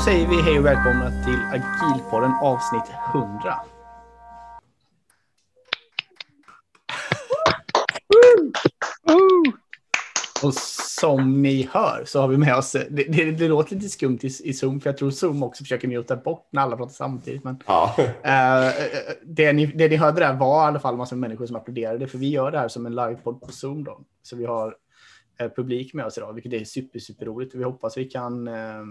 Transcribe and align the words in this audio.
Då 0.00 0.04
säger 0.04 0.26
vi 0.26 0.42
hej 0.42 0.58
och 0.58 0.64
välkomna 0.64 1.10
till 1.24 1.38
Agilpodden 1.52 2.32
avsnitt 2.42 2.82
100. 3.14 3.54
Och 10.42 10.54
som 10.54 11.42
ni 11.42 11.68
hör 11.72 12.04
så 12.06 12.20
har 12.20 12.28
vi 12.28 12.36
med 12.36 12.56
oss, 12.56 12.72
det, 12.72 13.04
det, 13.04 13.30
det 13.30 13.48
låter 13.48 13.74
lite 13.74 13.88
skumt 13.88 14.18
i, 14.22 14.26
i, 14.26 14.52
Zoom, 14.52 14.80
för 14.80 14.90
jag 14.90 14.96
tror 14.96 15.10
Zoom 15.10 15.42
också 15.42 15.64
försöker 15.64 15.88
muta 15.88 16.16
bort 16.16 16.48
när 16.52 16.62
alla 16.62 16.76
pratar 16.76 16.92
samtidigt. 16.92 17.44
Men, 17.44 17.62
ja. 17.66 17.94
uh, 17.98 18.04
det, 19.22 19.52
ni, 19.52 19.66
det 19.66 19.88
ni 19.88 19.96
hörde 19.96 20.20
där 20.20 20.34
var 20.34 20.64
i 20.64 20.68
alla 20.68 20.80
fall 20.80 20.96
massor 20.96 21.16
med 21.16 21.28
människor 21.28 21.46
som 21.46 21.56
applåderade, 21.56 22.06
för 22.06 22.18
vi 22.18 22.28
gör 22.28 22.50
det 22.50 22.58
här 22.58 22.68
som 22.68 22.86
en 22.86 22.94
livepodd 22.94 23.40
på 23.40 23.52
Zoom. 23.52 23.84
Då. 23.84 24.00
Så 24.22 24.36
vi 24.36 24.46
har 24.46 24.74
publik 25.48 25.94
med 25.94 26.06
oss 26.06 26.18
idag, 26.18 26.32
vilket 26.32 26.52
är 26.52 26.64
super, 26.64 26.98
super 26.98 27.26
roligt. 27.26 27.54
Vi 27.54 27.64
hoppas 27.64 27.96
vi 27.96 28.04
kan 28.04 28.48
uh, 28.48 28.84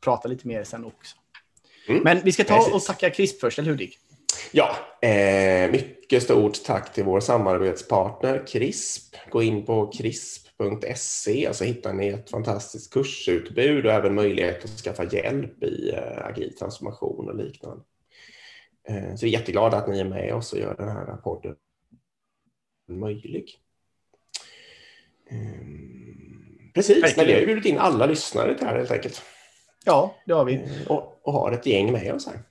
prata 0.00 0.28
lite 0.28 0.48
mer 0.48 0.64
sen 0.64 0.84
också. 0.84 1.16
Mm. 1.88 2.02
Men 2.02 2.20
vi 2.24 2.32
ska 2.32 2.44
ta 2.44 2.56
Precis. 2.56 2.74
och 2.74 2.82
tacka 2.82 3.10
CRISP 3.10 3.40
först, 3.40 3.58
eller 3.58 3.70
hur 3.70 3.78
Dick? 3.78 3.98
Ja, 4.52 4.76
eh, 5.02 5.70
mycket 5.70 6.22
stort 6.22 6.64
tack 6.64 6.92
till 6.92 7.04
vår 7.04 7.20
samarbetspartner 7.20 8.46
CRISP. 8.46 9.16
Gå 9.30 9.42
in 9.42 9.64
på 9.64 9.86
crisp.se 9.86 11.54
så 11.54 11.64
hittar 11.64 11.92
ni 11.92 12.08
ett 12.08 12.30
fantastiskt 12.30 12.92
kursutbud 12.92 13.86
och 13.86 13.92
även 13.92 14.14
möjlighet 14.14 14.64
att 14.64 14.70
skaffa 14.70 15.04
hjälp 15.04 15.62
i 15.62 15.90
eh, 15.90 16.26
agil 16.26 16.56
transformation 16.56 17.28
och 17.28 17.36
liknande. 17.36 17.84
Eh, 18.88 19.14
så 19.14 19.26
vi 19.26 19.34
är 19.34 19.38
jätteglada 19.38 19.76
att 19.76 19.88
ni 19.88 20.00
är 20.00 20.04
med 20.04 20.34
oss 20.34 20.52
och 20.52 20.58
gör 20.58 20.74
den 20.76 20.88
här 20.88 21.16
podden 21.16 21.56
möjlig. 22.88 23.63
Eh, 25.30 25.36
precis, 26.74 27.16
men 27.16 27.26
vi 27.26 27.32
har 27.32 27.46
bjudit 27.46 27.64
in 27.64 27.78
alla 27.78 28.06
lyssnare 28.06 28.54
till 28.54 28.64
det 28.64 28.70
här 28.70 28.78
helt 28.78 28.90
enkelt. 28.90 29.22
Ja, 29.84 30.14
det 30.26 30.32
har 30.32 30.44
vi. 30.44 30.54
Eh, 30.54 30.86
och, 30.86 31.20
och 31.22 31.32
har 31.32 31.52
ett 31.52 31.66
gäng 31.66 31.92
med 31.92 32.14
oss 32.14 32.26
här. 32.26 32.42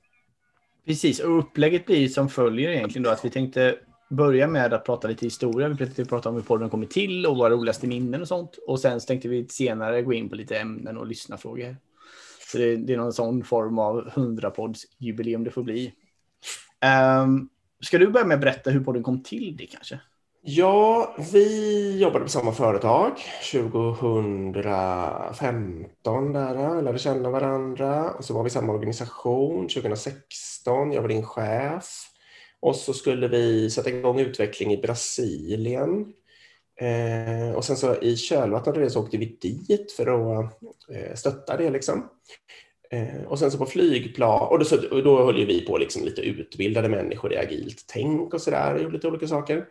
Precis, 0.86 1.20
och 1.20 1.40
upplägget 1.40 1.86
blir 1.86 2.08
som 2.08 2.30
följer 2.30 2.70
egentligen 2.70 3.04
då 3.04 3.10
att 3.10 3.26
vi 3.26 3.30
tänkte 3.30 3.76
börja 4.10 4.48
med 4.48 4.74
att 4.74 4.86
prata 4.86 5.08
lite 5.08 5.26
historia. 5.26 5.68
Vi 5.68 5.78
tänkte 5.78 6.06
prata 6.06 6.30
om 6.30 6.36
hur 6.36 6.42
podden 6.42 6.70
kommit 6.70 6.92
till 6.92 7.26
och 7.26 7.38
våra 7.38 7.50
roligaste 7.50 7.88
minnen 7.88 8.22
och 8.22 8.28
sånt. 8.28 8.58
Och 8.68 8.80
sen 8.80 9.02
så 9.02 9.08
tänkte 9.08 9.28
vi 9.28 9.48
senare 9.48 10.02
gå 10.02 10.14
in 10.14 10.30
på 10.30 10.36
lite 10.36 10.58
ämnen 10.58 10.98
och 10.98 11.08
lyssna 11.08 11.38
frågor. 11.38 11.76
Så 12.52 12.58
det, 12.58 12.76
det 12.76 12.94
är 12.94 12.98
någon 12.98 13.14
sån 13.14 13.44
form 13.44 13.80
av 13.80 14.10
100-podds 14.10 14.84
jubileum 14.98 15.44
det 15.44 15.52
får 15.52 15.64
bli. 15.64 15.94
Um, 17.24 17.50
ska 17.82 17.98
du 17.98 18.08
börja 18.08 18.26
med 18.26 18.36
att 18.36 18.42
berätta 18.42 18.70
hur 18.70 18.84
podden 18.84 19.04
kom 19.04 19.24
till 19.24 19.56
det 19.58 19.66
kanske? 19.66 20.00
Ja, 20.46 21.16
vi 21.34 21.98
jobbade 22.02 22.26
på 22.26 22.30
samma 22.30 22.52
företag 22.52 23.12
2015 23.52 26.34
där, 26.34 26.56
eh, 26.56 26.84
lärde 26.84 27.00
känna 27.00 27.30
varandra 27.30 28.12
och 28.12 28.26
så 28.26 28.34
var 28.34 28.44
vi 28.44 28.48
i 28.48 28.52
samma 28.52 28.74
organisation 28.74 29.68
2016. 29.68 30.92
Jag 30.92 31.02
var 31.02 31.10
din 31.10 31.26
chef 31.26 31.86
och 32.60 32.76
så 32.76 32.94
skulle 32.94 33.28
vi 33.28 33.70
sätta 33.70 33.90
igång 33.90 34.20
utveckling 34.20 34.74
i 34.74 34.78
Brasilien. 34.78 36.14
Eh, 36.82 37.52
och 37.56 37.66
sen 37.66 37.78
så 37.78 37.96
i 38.02 38.18
kölvattnet 38.18 38.76
av 38.76 38.82
det 38.84 38.90
så 38.90 39.04
åkte 39.04 39.18
vi 39.18 39.38
dit 39.42 39.92
för 39.92 40.40
att 40.40 40.62
eh, 40.90 41.16
stötta 41.16 41.58
det 41.58 41.70
liksom. 41.70 42.10
Eh, 42.92 43.24
och 43.28 43.40
sen 43.40 43.52
så 43.52 43.58
på 43.58 43.66
flygplan, 43.66 44.48
och 44.48 44.60
då, 44.60 44.66
så, 44.66 44.90
och 44.90 45.04
då 45.04 45.26
höll 45.26 45.40
ju 45.40 45.46
vi 45.46 45.66
på 45.66 45.78
liksom 45.78 46.04
lite 46.04 46.22
utbildade 46.22 46.90
människor 46.90 47.34
i 47.34 47.38
agilt 47.38 47.86
tänk 47.88 48.34
och 48.34 48.42
sådär, 48.42 48.80
gjorde 48.80 48.94
lite 48.94 49.08
olika 49.08 49.28
saker. 49.28 49.66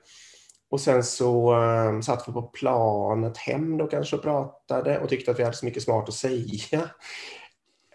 Och 0.73 0.81
sen 0.81 1.05
så 1.05 1.55
um, 1.55 2.03
satt 2.03 2.29
vi 2.29 2.33
på 2.33 2.43
planet 2.43 3.37
hem 3.37 3.79
då 3.79 3.87
kanske 3.87 4.17
och 4.17 4.23
pratade 4.23 4.99
och 4.99 5.09
tyckte 5.09 5.31
att 5.31 5.39
vi 5.39 5.43
hade 5.45 5.57
så 5.57 5.65
mycket 5.65 5.83
smart 5.83 6.09
att 6.09 6.15
säga. 6.15 6.91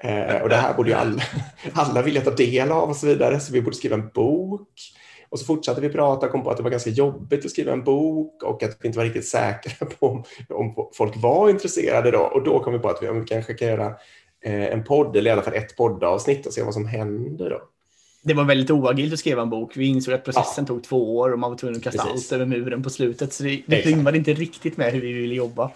Eh, 0.01 0.41
och 0.41 0.49
det 0.49 0.55
här 0.55 0.73
borde 0.73 0.89
ju 0.89 0.95
alla, 0.95 1.21
alla 1.73 2.01
vilja 2.01 2.21
ta 2.21 2.31
del 2.31 2.71
av 2.71 2.89
och 2.89 2.95
så 2.95 3.07
vidare, 3.07 3.39
så 3.39 3.53
vi 3.53 3.61
borde 3.61 3.75
skriva 3.75 3.95
en 3.95 4.09
bok. 4.13 4.69
Och 5.29 5.39
så 5.39 5.45
fortsatte 5.45 5.81
vi 5.81 5.89
prata 5.89 6.25
och 6.25 6.31
kom 6.31 6.43
på 6.43 6.49
att 6.49 6.57
det 6.57 6.63
var 6.63 6.69
ganska 6.69 6.89
jobbigt 6.89 7.45
att 7.45 7.51
skriva 7.51 7.73
en 7.73 7.83
bok 7.83 8.43
och 8.43 8.63
att 8.63 8.77
vi 8.79 8.87
inte 8.87 8.97
var 8.97 9.05
riktigt 9.05 9.27
säkra 9.27 9.87
på 9.99 10.07
om, 10.07 10.23
om 10.49 10.89
folk 10.93 11.13
var 11.15 11.49
intresserade 11.49 12.11
då. 12.11 12.19
Och 12.19 12.43
då 12.43 12.59
kom 12.59 12.73
vi 12.73 12.79
på 12.79 12.89
att 12.89 13.03
vi, 13.03 13.07
vi 13.07 13.25
kanske 13.25 13.53
kan 13.53 13.67
göra 13.67 13.87
eh, 14.45 14.65
en 14.65 14.83
podd, 14.83 15.15
eller 15.15 15.29
i 15.29 15.33
alla 15.33 15.41
fall 15.41 15.53
ett 15.53 15.77
poddavsnitt 15.77 16.45
och 16.45 16.53
se 16.53 16.63
vad 16.63 16.73
som 16.73 16.85
händer 16.85 17.49
då 17.49 17.61
det 18.27 18.33
var 18.33 18.43
väldigt 18.43 18.71
oagilt 18.71 19.13
att 19.13 19.19
skriva 19.19 19.41
en 19.41 19.49
bok. 19.49 19.77
Vi 19.77 19.85
insåg 19.85 20.13
att 20.13 20.23
processen 20.23 20.63
ja. 20.63 20.67
tog 20.67 20.83
två 20.83 21.17
år 21.17 21.33
och 21.33 21.39
man 21.39 21.51
var 21.51 21.57
tvungen 21.57 21.77
att 21.77 21.83
kasta 21.83 22.03
Precis. 22.03 22.31
allt 22.31 22.41
över 22.41 22.45
muren 22.45 22.83
på 22.83 22.89
slutet. 22.89 23.33
Så 23.33 23.43
det, 23.43 23.61
det 23.65 23.81
rimmade 23.81 24.17
inte 24.17 24.33
riktigt 24.33 24.77
med 24.77 24.93
hur 24.93 25.01
vi 25.01 25.13
ville 25.13 25.35
jobba. 25.35 25.71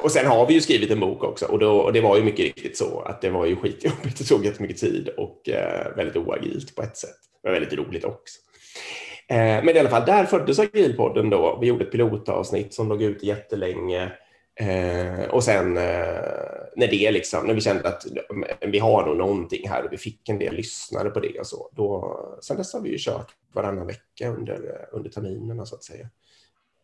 Och 0.00 0.12
sen 0.12 0.26
har 0.26 0.46
vi 0.46 0.54
ju 0.54 0.60
skrivit 0.60 0.90
en 0.90 1.00
bok 1.00 1.24
också 1.24 1.46
och, 1.46 1.58
då, 1.58 1.70
och 1.76 1.92
det 1.92 2.00
var 2.00 2.16
ju 2.16 2.22
mycket 2.22 2.44
riktigt 2.44 2.76
så 2.76 3.00
att 3.00 3.20
det 3.20 3.30
var 3.30 3.46
ju 3.46 3.56
skitjobbigt. 3.56 4.18
Det 4.18 4.24
tog 4.24 4.44
jättemycket 4.44 4.76
tid 4.76 5.08
och 5.08 5.48
eh, 5.48 5.96
väldigt 5.96 6.16
oagilt 6.16 6.74
på 6.74 6.82
ett 6.82 6.96
sätt. 6.96 7.16
Var 7.42 7.52
väldigt 7.52 7.72
roligt 7.72 8.04
också. 8.04 8.38
Eh, 9.28 9.36
men 9.36 9.68
i 9.68 9.78
alla 9.78 9.88
fall, 9.88 10.06
där 10.06 10.24
föddes 10.24 10.58
Agilpodden 10.58 11.30
då. 11.30 11.58
Vi 11.60 11.66
gjorde 11.66 11.84
ett 11.84 11.92
pilotavsnitt 11.92 12.74
som 12.74 12.88
låg 12.88 13.02
ute 13.02 13.26
jättelänge. 13.26 14.12
Eh, 14.60 15.24
och 15.24 15.44
sen 15.44 15.76
eh, 15.76 16.36
när 16.76 16.88
det 16.90 17.10
liksom, 17.10 17.46
när 17.46 17.54
vi 17.54 17.60
kände 17.60 17.88
att 17.88 18.06
vi 18.60 18.78
har 18.78 19.06
nog 19.06 19.16
någonting 19.16 19.68
här 19.68 19.84
och 19.84 19.92
vi 19.92 19.96
fick 19.96 20.28
en 20.28 20.38
del 20.38 20.54
lyssnare 20.54 21.10
på 21.10 21.20
det 21.20 21.40
och 21.40 21.46
så, 21.46 21.70
då, 21.72 22.18
sen 22.42 22.56
dess 22.56 22.72
har 22.72 22.80
vi 22.80 22.90
ju 22.90 22.98
kört 22.98 23.34
varannan 23.52 23.86
vecka 23.86 24.28
under, 24.28 24.88
under 24.92 25.10
terminerna 25.10 25.66
så 25.66 25.74
att 25.74 25.84
säga. 25.84 26.08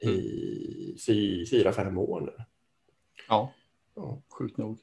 I 0.00 0.08
mm. 0.08 0.98
fy, 1.06 1.46
fyra, 1.46 1.72
fem 1.72 1.98
år 1.98 2.20
nu. 2.20 2.44
Ja, 3.28 3.52
ja. 3.96 4.22
sjukt 4.38 4.56
nog. 4.56 4.78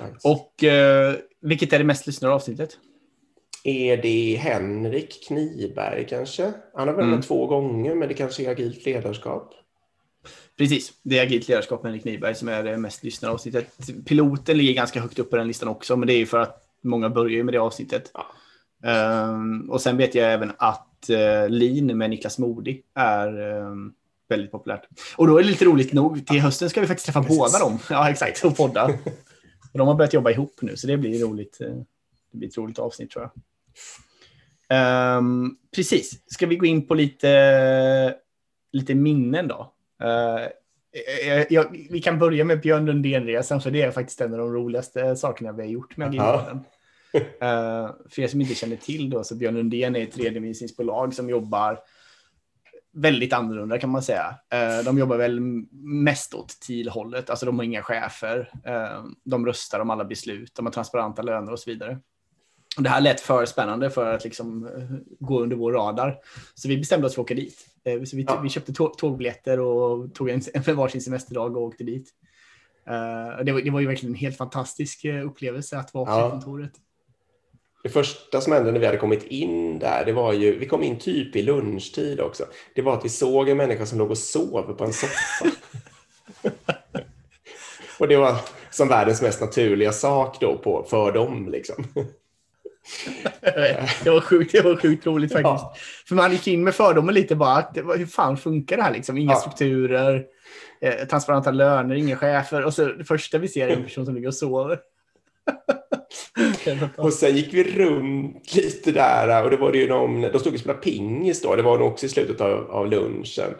Nice. 0.00 0.28
Och 0.28 0.64
eh, 0.64 1.14
vilket 1.40 1.72
är 1.72 1.78
det 1.78 1.84
mest 1.84 2.06
lyssnade 2.06 2.34
avsnittet? 2.34 2.78
Är 3.64 3.96
det 3.96 4.36
Henrik 4.36 5.26
Kniberg 5.26 6.06
kanske? 6.08 6.52
Han 6.74 6.88
har 6.88 6.94
väl 6.94 7.08
mm. 7.08 7.22
två 7.22 7.46
gånger, 7.46 7.94
men 7.94 8.08
det 8.08 8.14
kanske 8.14 8.44
är 8.44 8.50
agilt 8.50 8.86
ledarskap. 8.86 9.54
Precis, 10.58 10.92
det 11.02 11.18
är 11.18 11.22
agilt 11.22 11.48
ledarskap 11.48 11.82
med 11.82 11.92
Henrik 11.92 12.04
Nyberg 12.04 12.34
som 12.34 12.48
är 12.48 12.62
det 12.62 12.76
mest 12.76 13.04
lyssnade 13.04 13.34
avsnittet. 13.34 13.78
Piloten 14.06 14.56
ligger 14.56 14.72
ganska 14.72 15.00
högt 15.00 15.18
upp 15.18 15.30
på 15.30 15.36
den 15.36 15.48
listan 15.48 15.68
också, 15.68 15.96
men 15.96 16.06
det 16.06 16.14
är 16.14 16.18
ju 16.18 16.26
för 16.26 16.38
att 16.38 16.62
många 16.82 17.10
börjar 17.10 17.44
med 17.44 17.54
det 17.54 17.58
avsnittet. 17.58 18.10
Ja. 18.14 18.26
Um, 18.84 19.70
och 19.70 19.80
sen 19.80 19.96
vet 19.96 20.14
jag 20.14 20.32
även 20.32 20.52
att 20.58 21.10
uh, 21.10 21.48
Lean 21.48 21.98
med 21.98 22.10
Niklas 22.10 22.38
Modi 22.38 22.82
är 22.94 23.40
um, 23.40 23.94
väldigt 24.28 24.52
populärt. 24.52 24.88
Och 25.16 25.26
då 25.26 25.38
är 25.38 25.42
det 25.42 25.48
lite 25.48 25.64
roligt 25.64 25.92
nog, 25.92 26.26
till 26.26 26.40
hösten 26.40 26.70
ska 26.70 26.80
vi 26.80 26.86
faktiskt 26.86 27.06
träffa 27.06 27.22
Precis. 27.22 27.38
båda 27.38 27.58
dem. 27.58 27.78
Ja, 27.90 28.10
exakt, 28.10 28.44
och 28.44 28.56
podda. 28.56 28.84
och 29.72 29.78
de 29.78 29.88
har 29.88 29.94
börjat 29.94 30.12
jobba 30.12 30.30
ihop 30.30 30.54
nu, 30.60 30.76
så 30.76 30.86
det 30.86 30.96
blir 30.96 31.24
roligt. 31.24 31.60
Eh, 31.60 31.74
det 32.32 32.38
blir 32.38 32.48
ett 32.48 32.58
roligt 32.58 32.78
avsnitt 32.78 33.10
tror 33.10 33.24
jag. 33.24 33.32
Um, 35.18 35.56
precis, 35.74 36.22
ska 36.26 36.46
vi 36.46 36.56
gå 36.56 36.66
in 36.66 36.86
på 36.86 36.94
lite, 36.94 38.14
lite 38.72 38.94
minnen 38.94 39.48
då? 39.48 39.74
Jag, 41.26 41.52
jag, 41.52 41.86
vi 41.90 42.02
kan 42.02 42.18
börja 42.18 42.44
med 42.44 42.60
Björn 42.60 42.86
Lundén-resan, 42.86 43.60
för 43.60 43.70
det 43.70 43.82
är 43.82 43.90
faktiskt 43.90 44.20
en 44.20 44.32
av 44.32 44.38
de 44.38 44.52
roligaste 44.52 45.16
sakerna 45.16 45.52
vi 45.52 45.62
har 45.62 45.68
gjort 45.68 45.96
med 45.96 46.08
Agilpodden. 46.08 46.64
Uh, 47.14 47.90
för 48.10 48.20
er 48.20 48.26
som 48.26 48.40
inte 48.40 48.54
känner 48.54 48.76
till 48.76 49.10
då, 49.10 49.24
så 49.24 49.34
Björn 49.34 49.54
Lundén 49.54 49.96
är 49.96 50.02
ett 50.02 50.18
redovisningsbolag 50.18 51.14
som 51.14 51.28
jobbar 51.28 51.78
väldigt 52.94 53.32
annorlunda 53.32 53.78
kan 53.78 53.90
man 53.90 54.02
säga. 54.02 54.34
Uh, 54.54 54.84
de 54.84 54.98
jobbar 54.98 55.16
väl 55.16 55.40
mest 55.82 56.34
åt 56.34 56.60
TIL-hållet, 56.60 57.30
alltså 57.30 57.46
de 57.46 57.58
har 57.58 57.64
inga 57.64 57.82
chefer. 57.82 58.50
Uh, 58.66 59.04
de 59.24 59.46
röstar 59.46 59.80
om 59.80 59.90
alla 59.90 60.04
beslut, 60.04 60.54
de 60.54 60.66
har 60.66 60.72
transparenta 60.72 61.22
löner 61.22 61.52
och 61.52 61.58
så 61.58 61.70
vidare. 61.70 61.98
Det 62.76 62.88
här 62.88 63.00
lät 63.00 63.20
för 63.20 63.46
spännande 63.46 63.90
för 63.90 64.14
att 64.14 64.24
liksom 64.24 64.70
gå 65.20 65.40
under 65.40 65.56
vår 65.56 65.72
radar. 65.72 66.18
Så 66.54 66.68
vi 66.68 66.78
bestämde 66.78 67.06
oss 67.06 67.14
för 67.14 67.22
att 67.22 67.24
åka 67.24 67.34
dit. 67.34 67.66
Eh, 67.84 68.02
så 68.02 68.16
vi, 68.16 68.22
ja. 68.22 68.40
vi 68.40 68.48
köpte 68.48 68.72
tågbiljetter 68.72 69.60
och 69.60 70.14
tog 70.14 70.30
en, 70.30 70.42
en 70.54 70.76
varsin 70.76 71.00
semesterdag 71.00 71.56
och 71.56 71.62
åkte 71.62 71.84
dit. 71.84 72.08
Uh, 72.88 73.44
det, 73.44 73.52
var, 73.52 73.60
det 73.60 73.70
var 73.70 73.80
ju 73.80 73.86
verkligen 73.86 74.14
en 74.14 74.18
helt 74.18 74.36
fantastisk 74.36 75.04
eh, 75.04 75.26
upplevelse 75.26 75.78
att 75.78 75.94
vara 75.94 76.04
på 76.04 76.12
ja. 76.12 76.30
kontoret. 76.30 76.72
Det 77.82 77.88
första 77.88 78.40
som 78.40 78.52
hände 78.52 78.72
när 78.72 78.80
vi 78.80 78.86
hade 78.86 78.98
kommit 78.98 79.24
in 79.24 79.78
där, 79.78 80.04
det 80.04 80.12
var 80.12 80.32
ju, 80.32 80.58
vi 80.58 80.66
kom 80.66 80.82
in 80.82 80.98
typ 80.98 81.36
i 81.36 81.42
lunchtid 81.42 82.20
också. 82.20 82.44
Det 82.74 82.82
var 82.82 82.94
att 82.94 83.04
vi 83.04 83.08
såg 83.08 83.48
en 83.48 83.56
människa 83.56 83.86
som 83.86 83.98
låg 83.98 84.10
och 84.10 84.18
sov 84.18 84.74
på 84.78 84.84
en 84.84 84.92
soffa. 84.92 85.46
och 87.98 88.08
det 88.08 88.16
var 88.16 88.36
som 88.70 88.88
världens 88.88 89.22
mest 89.22 89.40
naturliga 89.40 89.92
sak 89.92 90.40
då 90.40 90.58
på, 90.58 90.86
för 90.90 91.12
dem. 91.12 91.48
Liksom 91.48 91.84
det, 94.04 94.10
var 94.10 94.20
sjukt, 94.20 94.52
det 94.52 94.60
var 94.60 94.76
sjukt 94.76 95.06
roligt 95.06 95.32
faktiskt. 95.32 95.44
Ja. 95.44 95.74
För 96.08 96.14
man 96.14 96.32
gick 96.32 96.46
in 96.46 96.64
med 96.64 96.74
fördomar 96.74 97.12
lite 97.12 97.36
bara. 97.36 97.56
Att 97.56 97.74
det 97.74 97.82
var, 97.82 97.96
hur 97.96 98.06
fan 98.06 98.36
funkar 98.36 98.76
det 98.76 98.82
här 98.82 98.92
liksom? 98.92 99.18
Inga 99.18 99.32
ja. 99.32 99.36
strukturer, 99.36 100.24
eh, 100.80 101.06
transparenta 101.06 101.50
löner, 101.50 101.94
inga 101.94 102.16
chefer. 102.16 102.64
Och 102.64 102.74
så 102.74 102.84
det 102.84 103.04
första 103.04 103.38
vi 103.38 103.48
ser 103.48 103.68
är 103.68 103.76
en 103.76 103.84
person 103.84 104.06
som 104.06 104.14
ligger 104.14 104.28
och 104.28 104.34
sover. 104.34 104.78
och 106.96 107.12
sen 107.12 107.36
gick 107.36 107.54
vi 107.54 107.64
runt 107.64 108.54
lite 108.54 108.92
där 108.92 109.44
och 109.44 109.50
det 109.50 109.56
var 109.56 109.72
det 109.72 109.78
ju 109.78 109.88
någon, 109.88 110.20
de 110.20 110.38
stod 110.38 110.54
och 110.54 110.60
spelade 110.60 110.80
pingis 110.80 111.42
då, 111.42 111.56
det 111.56 111.62
var 111.62 111.78
nog 111.78 111.88
också 111.92 112.06
i 112.06 112.08
slutet 112.08 112.40
av, 112.40 112.70
av 112.70 112.90
lunchen. 112.90 113.54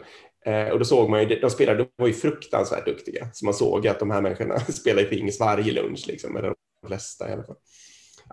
Eh, 0.45 0.67
och 0.67 0.79
då 0.79 0.85
såg 0.85 1.09
man 1.09 1.19
ju, 1.19 1.39
de 1.39 1.49
spelade, 1.49 1.77
de 1.77 1.89
var 1.95 2.07
ju 2.07 2.13
fruktansvärt 2.13 2.85
duktiga, 2.85 3.27
så 3.33 3.45
man 3.45 3.53
såg 3.53 3.87
att 3.87 3.99
de 3.99 4.11
här 4.11 4.21
människorna 4.21 4.59
spelade 4.69 5.07
pingis 5.07 5.39
varje 5.39 5.73
lunch 5.73 6.05
liksom, 6.07 6.33
med 6.33 6.53
flesta 6.87 7.29
i 7.29 7.33
alla 7.33 7.43
fall. 7.43 7.55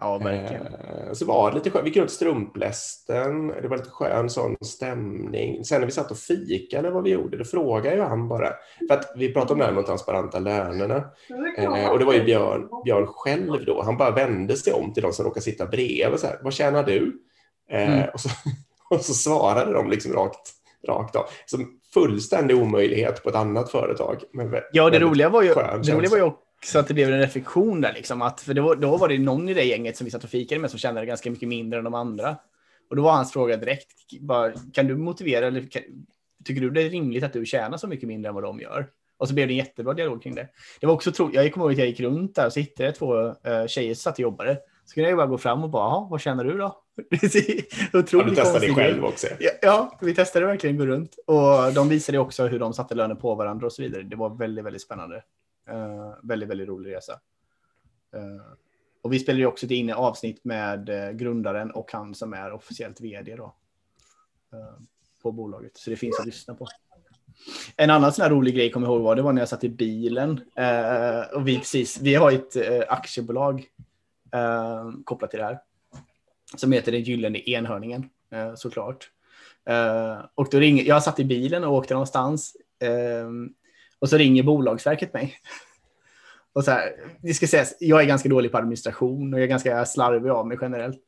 Ja, 0.00 0.18
verkligen. 0.18 0.66
Eh, 0.66 1.12
så 1.12 1.26
var 1.26 1.50
det 1.50 1.56
lite 1.56 1.70
skönt. 1.70 1.84
Vi 1.84 1.88
gick 1.88 1.96
runt 1.96 2.10
strumplästen. 2.10 3.48
Det 3.48 3.68
var 3.68 3.76
lite 3.76 3.90
skön 3.90 4.30
sån 4.30 4.56
stämning. 4.60 5.64
Sen 5.64 5.80
när 5.80 5.86
vi 5.86 5.92
satt 5.92 6.10
och 6.10 6.18
fika 6.18 6.78
eller 6.78 6.90
vad 6.90 7.02
vi 7.02 7.10
gjorde, 7.10 7.36
då 7.36 7.44
frågade 7.44 7.96
ju 7.96 8.02
han 8.02 8.28
bara. 8.28 8.48
För 8.88 8.94
att 8.94 9.12
vi 9.16 9.32
pratade 9.32 9.52
om 9.52 9.58
det 9.58 9.64
här 9.64 9.72
med 9.72 9.82
de 9.82 9.86
transparenta 9.86 10.38
lönerna. 10.38 11.04
Eh, 11.58 11.88
och 11.88 11.98
det 11.98 12.04
var 12.04 12.14
ju 12.14 12.24
Björn, 12.24 12.68
Björn 12.84 13.06
själv 13.06 13.64
då. 13.64 13.82
Han 13.82 13.96
bara 13.96 14.10
vände 14.10 14.56
sig 14.56 14.72
om 14.72 14.92
till 14.92 15.02
de 15.02 15.12
som 15.12 15.24
råkade 15.24 15.44
sitta 15.44 15.66
bredvid. 15.66 16.20
Så 16.20 16.26
här, 16.26 16.38
vad 16.42 16.52
tjänar 16.52 16.82
du? 16.82 17.22
Eh, 17.70 17.92
mm. 17.92 18.08
och, 18.14 18.20
så, 18.20 18.28
och 18.90 19.00
så 19.00 19.14
svarade 19.14 19.72
de 19.72 19.90
liksom 19.90 20.12
rakt, 20.12 20.50
rakt 20.88 21.16
av. 21.16 21.24
Som 21.46 21.80
fullständig 21.94 22.56
omöjlighet 22.56 23.22
på 23.22 23.28
ett 23.28 23.36
annat 23.36 23.70
företag. 23.70 24.22
ja, 24.72 24.90
det 24.90 24.98
roliga 24.98 25.28
var 25.28 25.42
ju, 25.42 25.54
det 25.54 25.92
roliga 25.92 26.10
var 26.10 26.18
ju 26.18 26.30
så 26.64 26.78
att 26.78 26.88
det 26.88 26.94
blev 26.94 27.12
en 27.12 27.18
reflektion 27.18 27.80
där. 27.80 27.92
Liksom, 27.92 28.22
att, 28.22 28.40
för 28.40 28.60
var, 28.60 28.76
då 28.76 28.96
var 28.96 29.08
det 29.08 29.18
någon 29.18 29.48
i 29.48 29.54
det 29.54 29.64
gänget 29.64 29.96
som 29.96 30.04
vi 30.04 30.10
satt 30.10 30.24
och 30.24 30.30
fikade 30.30 30.60
med 30.60 30.70
som 30.70 30.78
tjänade 30.78 31.06
ganska 31.06 31.30
mycket 31.30 31.48
mindre 31.48 31.78
än 31.78 31.84
de 31.84 31.94
andra. 31.94 32.36
Och 32.90 32.96
då 32.96 33.02
var 33.02 33.12
hans 33.12 33.32
fråga 33.32 33.56
direkt, 33.56 34.20
bara, 34.20 34.52
kan 34.72 34.86
du 34.86 34.96
motivera 34.96 35.46
eller 35.46 35.70
kan, 35.70 35.82
tycker 36.44 36.60
du 36.60 36.70
det 36.70 36.82
är 36.82 36.90
rimligt 36.90 37.24
att 37.24 37.32
du 37.32 37.46
tjänar 37.46 37.76
så 37.76 37.86
mycket 37.86 38.08
mindre 38.08 38.28
än 38.28 38.34
vad 38.34 38.44
de 38.44 38.60
gör? 38.60 38.86
Och 39.18 39.28
så 39.28 39.34
blev 39.34 39.48
det 39.48 39.54
en 39.54 39.58
jättebra 39.58 39.94
dialog 39.94 40.22
kring 40.22 40.34
det. 40.34 40.48
Det 40.80 40.86
var 40.86 40.94
också 40.94 41.12
tro, 41.12 41.30
jag 41.32 41.52
kommer 41.52 41.66
ihåg 41.66 41.72
att 41.72 41.78
jag 41.78 41.86
gick 41.86 42.00
runt 42.00 42.34
där 42.34 42.46
och 42.46 42.52
så 42.52 42.60
hittade 42.60 42.84
jag 42.88 42.94
två 42.94 43.26
uh, 43.26 43.66
tjejer 43.68 43.94
som 43.94 44.00
satt 44.00 44.14
och 44.14 44.20
jobbade. 44.20 44.58
Så 44.84 44.94
kunde 44.94 45.08
jag 45.08 45.16
bara 45.16 45.26
gå 45.26 45.38
fram 45.38 45.64
och 45.64 45.70
bara, 45.70 46.08
vad 46.10 46.20
känner 46.20 46.44
du 46.44 46.58
då? 46.58 46.76
Otroligt 47.98 48.12
ja, 48.12 48.30
du 48.30 48.34
testade 48.34 48.66
det 48.66 48.74
själv 48.74 49.04
också. 49.04 49.26
Ja, 49.38 49.50
ja, 49.62 49.98
vi 50.00 50.14
testade 50.14 50.46
verkligen 50.46 50.76
gå 50.76 50.86
runt. 50.86 51.16
Och 51.26 51.72
de 51.74 51.88
visade 51.88 52.18
också 52.18 52.46
hur 52.46 52.58
de 52.58 52.72
satte 52.72 52.94
löner 52.94 53.14
på 53.14 53.34
varandra 53.34 53.66
och 53.66 53.72
så 53.72 53.82
vidare. 53.82 54.02
Det 54.02 54.16
var 54.16 54.36
väldigt, 54.36 54.64
väldigt 54.64 54.82
spännande. 54.82 55.22
Eh, 55.70 56.14
väldigt, 56.22 56.48
väldigt 56.48 56.68
rolig 56.68 56.94
resa. 56.94 57.20
Eh, 58.14 58.52
och 59.02 59.12
vi 59.12 59.18
spelar 59.18 59.38
ju 59.38 59.46
också 59.46 59.66
in 59.66 59.92
avsnitt 59.92 60.44
med 60.44 60.88
eh, 60.88 61.10
grundaren 61.10 61.70
och 61.70 61.92
han 61.92 62.14
som 62.14 62.32
är 62.32 62.52
officiellt 62.52 63.00
vd 63.00 63.36
då. 63.36 63.54
Eh, 64.52 64.82
på 65.22 65.32
bolaget. 65.32 65.76
Så 65.76 65.90
det 65.90 65.96
finns 65.96 66.20
att 66.20 66.26
lyssna 66.26 66.54
på. 66.54 66.66
En 67.76 67.90
annan 67.90 68.12
sån 68.12 68.22
här 68.22 68.30
rolig 68.30 68.54
grej 68.54 68.70
kommer 68.70 68.86
jag 68.86 68.94
ihåg 68.94 69.02
var 69.02 69.16
det 69.16 69.22
var 69.22 69.32
när 69.32 69.40
jag 69.40 69.48
satt 69.48 69.64
i 69.64 69.68
bilen. 69.68 70.40
Eh, 70.56 71.20
och 71.34 71.48
vi 71.48 71.58
precis, 71.58 72.00
vi 72.00 72.14
har 72.14 72.32
ett 72.32 72.56
aktiebolag 72.88 73.66
kopplat 75.04 75.30
till 75.30 75.38
det 75.38 75.44
här. 75.44 75.60
Som 76.56 76.72
heter 76.72 76.92
den 76.92 77.02
gyllene 77.02 77.38
enhörningen 77.38 78.08
såklart. 78.56 79.10
och 80.34 80.48
då 80.50 80.58
ringer, 80.58 80.84
jag 80.84 81.02
satt 81.02 81.20
i 81.20 81.24
bilen 81.24 81.64
och 81.64 81.74
åkte 81.74 81.94
någonstans. 81.94 82.56
Och 84.00 84.08
så 84.08 84.16
ringer 84.16 84.42
Bolagsverket 84.42 85.14
mig. 85.14 85.36
Och 86.52 86.64
så 86.64 86.70
här, 86.70 86.92
det 87.22 87.34
ska 87.34 87.46
sägas, 87.46 87.74
jag 87.80 88.02
är 88.02 88.06
ganska 88.06 88.28
dålig 88.28 88.52
på 88.52 88.58
administration 88.58 89.34
och 89.34 89.40
jag 89.40 89.44
är 89.44 89.48
ganska 89.48 89.84
slarvig 89.84 90.30
av 90.30 90.46
mig 90.46 90.58
generellt. 90.60 90.98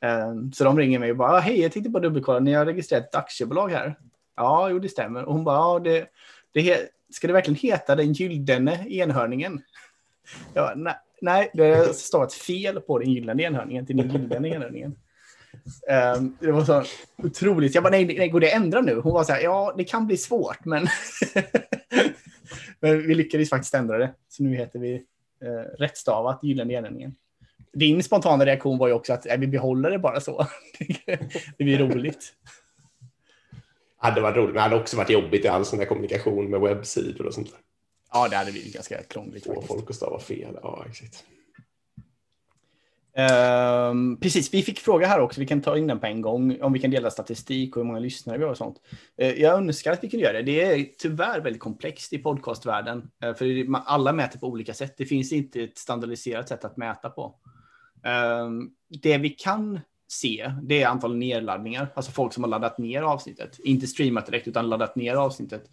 Ehm, 0.00 0.52
så 0.52 0.64
de 0.64 0.78
ringer 0.78 0.98
mig 0.98 1.10
och 1.10 1.16
bara, 1.16 1.32
ah, 1.32 1.38
hej, 1.38 1.60
jag 1.60 1.72
tänkte 1.72 1.90
bara 1.90 2.02
dubbelkolla, 2.02 2.38
ni 2.38 2.52
har 2.52 2.66
registrerat 2.66 3.04
ett 3.04 3.14
aktiebolag 3.14 3.68
här. 3.68 3.98
Ja, 4.36 4.68
jo, 4.70 4.78
det 4.78 4.88
stämmer. 4.88 5.24
Och 5.24 5.32
hon 5.32 5.44
bara, 5.44 5.56
ja, 5.56 5.78
det, 5.78 6.06
det, 6.52 6.90
ska 7.10 7.26
det 7.26 7.32
verkligen 7.32 7.58
heta 7.58 7.96
den 7.96 8.12
gyllene 8.12 8.86
enhörningen? 8.88 9.62
Ja, 10.54 10.72
nej, 10.76 10.94
nej, 11.20 11.50
det 11.54 11.74
har 11.74 11.92
stavat 11.92 12.32
fel 12.32 12.80
på 12.80 12.98
den 12.98 13.10
gyllene 13.10 13.42
enhörningen 13.42 13.86
till 13.86 13.96
den 13.96 14.10
gyllene 14.10 14.48
enhörningen. 14.48 14.96
Um, 16.16 16.36
det 16.40 16.52
var 16.52 16.64
så 16.64 16.84
otroligt. 17.16 17.74
Jag 17.74 17.84
bara, 17.84 17.90
nej, 17.90 18.04
nej, 18.04 18.28
går 18.28 18.40
det 18.40 18.46
att 18.46 18.62
ändra 18.62 18.80
nu? 18.80 18.94
Hon 18.94 19.12
var 19.12 19.24
så 19.24 19.32
här, 19.32 19.40
ja, 19.40 19.74
det 19.76 19.84
kan 19.84 20.06
bli 20.06 20.16
svårt, 20.16 20.64
men 20.64 20.86
Men 22.80 23.06
vi 23.06 23.14
lyckades 23.14 23.50
faktiskt 23.50 23.74
ändra 23.74 23.98
det. 23.98 24.14
Så 24.28 24.42
nu 24.42 24.56
heter 24.56 24.78
vi 24.78 24.94
eh, 25.42 25.78
rättstavat 25.78 26.42
Gyllene 26.42 26.72
Enhörningen. 26.72 27.14
Din 27.72 28.02
spontana 28.02 28.46
reaktion 28.46 28.78
var 28.78 28.88
ju 28.88 28.94
också 28.94 29.12
att 29.12 29.26
äh, 29.26 29.36
vi 29.36 29.46
behåller 29.46 29.90
det 29.90 29.98
bara 29.98 30.20
så. 30.20 30.46
det 31.58 31.64
blir 31.64 31.78
roligt. 31.78 32.34
Det 34.00 34.06
hade 34.06 34.20
varit 34.20 34.36
roligt, 34.36 34.46
men 34.48 34.54
det 34.54 34.60
hade 34.60 34.76
också 34.76 34.96
varit 34.96 35.10
jobbigt 35.10 35.44
i 35.44 35.48
all 35.48 35.64
sån 35.64 35.78
där 35.78 35.86
kommunikation 35.86 36.50
med 36.50 36.60
webbsidor 36.60 37.26
och 37.26 37.34
sånt 37.34 37.50
där. 37.50 37.58
Ja, 38.12 38.28
det 38.28 38.36
hade 38.36 38.52
blivit 38.52 38.74
ganska 38.74 39.02
krångligt. 39.02 39.44
Få 39.44 39.62
folk 39.62 39.90
att 39.90 39.96
stava 39.96 40.18
fel. 40.18 40.58
Ja, 40.62 40.84
exakt. 40.88 41.24
Um, 43.12 44.20
precis, 44.20 44.54
vi 44.54 44.62
fick 44.62 44.78
fråga 44.78 45.06
här 45.06 45.20
också, 45.20 45.40
vi 45.40 45.46
kan 45.46 45.60
ta 45.60 45.78
in 45.78 45.86
den 45.86 46.00
på 46.00 46.06
en 46.06 46.20
gång, 46.20 46.62
om 46.62 46.72
vi 46.72 46.78
kan 46.78 46.90
dela 46.90 47.10
statistik 47.10 47.76
och 47.76 47.82
hur 47.82 47.86
många 47.86 47.98
lyssnare 47.98 48.38
vi 48.38 48.44
har 48.44 48.50
och 48.50 48.56
sånt. 48.56 48.76
Uh, 49.22 49.28
jag 49.28 49.58
önskar 49.58 49.92
att 49.92 50.04
vi 50.04 50.10
kunde 50.10 50.26
göra 50.26 50.36
det. 50.36 50.42
Det 50.42 50.62
är 50.62 50.86
tyvärr 50.98 51.40
väldigt 51.40 51.62
komplext 51.62 52.12
i 52.12 52.18
podcastvärlden, 52.18 53.10
uh, 53.24 53.34
för 53.34 53.66
alla 53.84 54.12
mäter 54.12 54.38
på 54.38 54.46
olika 54.46 54.74
sätt. 54.74 54.94
Det 54.96 55.06
finns 55.06 55.32
inte 55.32 55.62
ett 55.62 55.78
standardiserat 55.78 56.48
sätt 56.48 56.64
att 56.64 56.76
mäta 56.76 57.10
på. 57.10 57.34
Um, 58.42 58.70
det 59.02 59.18
vi 59.18 59.30
kan 59.30 59.80
se, 60.08 60.52
det 60.62 60.82
är 60.82 60.88
antal 60.88 61.16
nedladdningar, 61.16 61.92
alltså 61.94 62.12
folk 62.12 62.32
som 62.32 62.44
har 62.44 62.50
laddat 62.50 62.78
ner 62.78 63.02
avsnittet. 63.02 63.58
Inte 63.58 63.86
streamat 63.86 64.26
direkt, 64.26 64.48
utan 64.48 64.68
laddat 64.68 64.96
ner 64.96 65.14
avsnittet. 65.14 65.64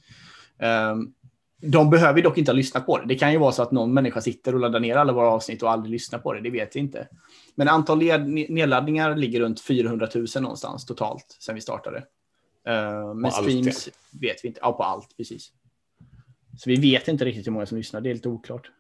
Um, 0.92 1.14
de 1.62 1.90
behöver 1.90 2.22
dock 2.22 2.38
inte 2.38 2.52
ha 2.52 2.56
lyssnat 2.56 2.86
på 2.86 2.98
det. 2.98 3.06
Det 3.06 3.16
kan 3.16 3.32
ju 3.32 3.38
vara 3.38 3.52
så 3.52 3.64
att 3.64 3.72
någon 3.72 3.94
människa 3.94 4.22
sitter 4.22 4.54
och 4.54 4.60
laddar 4.60 4.80
ner 4.80 4.96
alla 4.96 5.14
våra 5.14 5.30
avsnitt 5.30 5.64
och 5.64 5.72
aldrig 5.72 5.92
lyssnar 5.92 6.20
på 6.20 6.34
det. 6.34 6.42
Det 6.42 6.50
vet 6.50 6.76
vi 6.76 6.80
inte. 6.80 7.08
Men 7.56 7.68
antal 7.68 7.98
nedladdningar 8.28 9.16
ligger 9.16 9.40
runt 9.40 9.62
400 9.62 10.10
000 10.16 10.26
någonstans 10.40 10.86
totalt 10.86 11.38
sedan 11.40 11.56
vi 11.56 11.62
startade. 11.62 11.98
Uh, 12.70 13.14
men 13.14 13.32
streams 13.32 13.90
vet 14.22 14.44
vi 14.44 14.48
inte. 14.48 14.60
Ja, 14.64 14.74
på 14.74 14.84
allt 14.84 15.18
precis. 15.18 15.52
Så 16.58 16.70
vi 16.70 16.76
vet 16.76 17.08
inte 17.08 17.26
riktigt 17.26 17.48
hur 17.48 17.52
många 17.52 17.66
som 17.66 17.78
lyssnar. 17.78 18.02
Det 18.02 18.10
är 18.10 18.14
lite 18.14 18.30
oklart. 18.30 18.72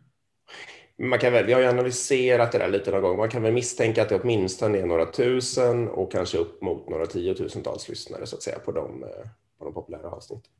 Man 1.00 1.20
kan 1.20 1.34
väl, 1.34 1.46
vi 1.46 1.54
har 1.54 1.62
ju 1.62 1.68
analyserat 1.68 2.52
det 2.52 2.58
där 2.58 2.70
lite 2.70 2.92
någon 2.92 3.02
gång. 3.02 3.18
Man 3.18 3.30
kan 3.30 3.44
väl 3.44 3.54
misstänka 3.54 4.02
att 4.02 4.10
det 4.10 4.22
åtminstone 4.22 4.78
är 4.78 4.86
några 4.86 5.06
tusen 5.06 5.88
och 5.88 6.12
kanske 6.12 6.38
upp 6.38 6.62
mot 6.62 6.90
några 6.90 7.06
tiotusentals 7.06 7.90
lyssnare 7.90 8.26
så 8.26 8.36
att 8.36 8.44
säga 8.44 8.60
på 8.60 8.72
de, 8.72 9.04
eh, 9.04 9.10
på 9.58 9.66
de 9.66 9.74
populära 9.74 10.10
avsnitten. 10.10 10.52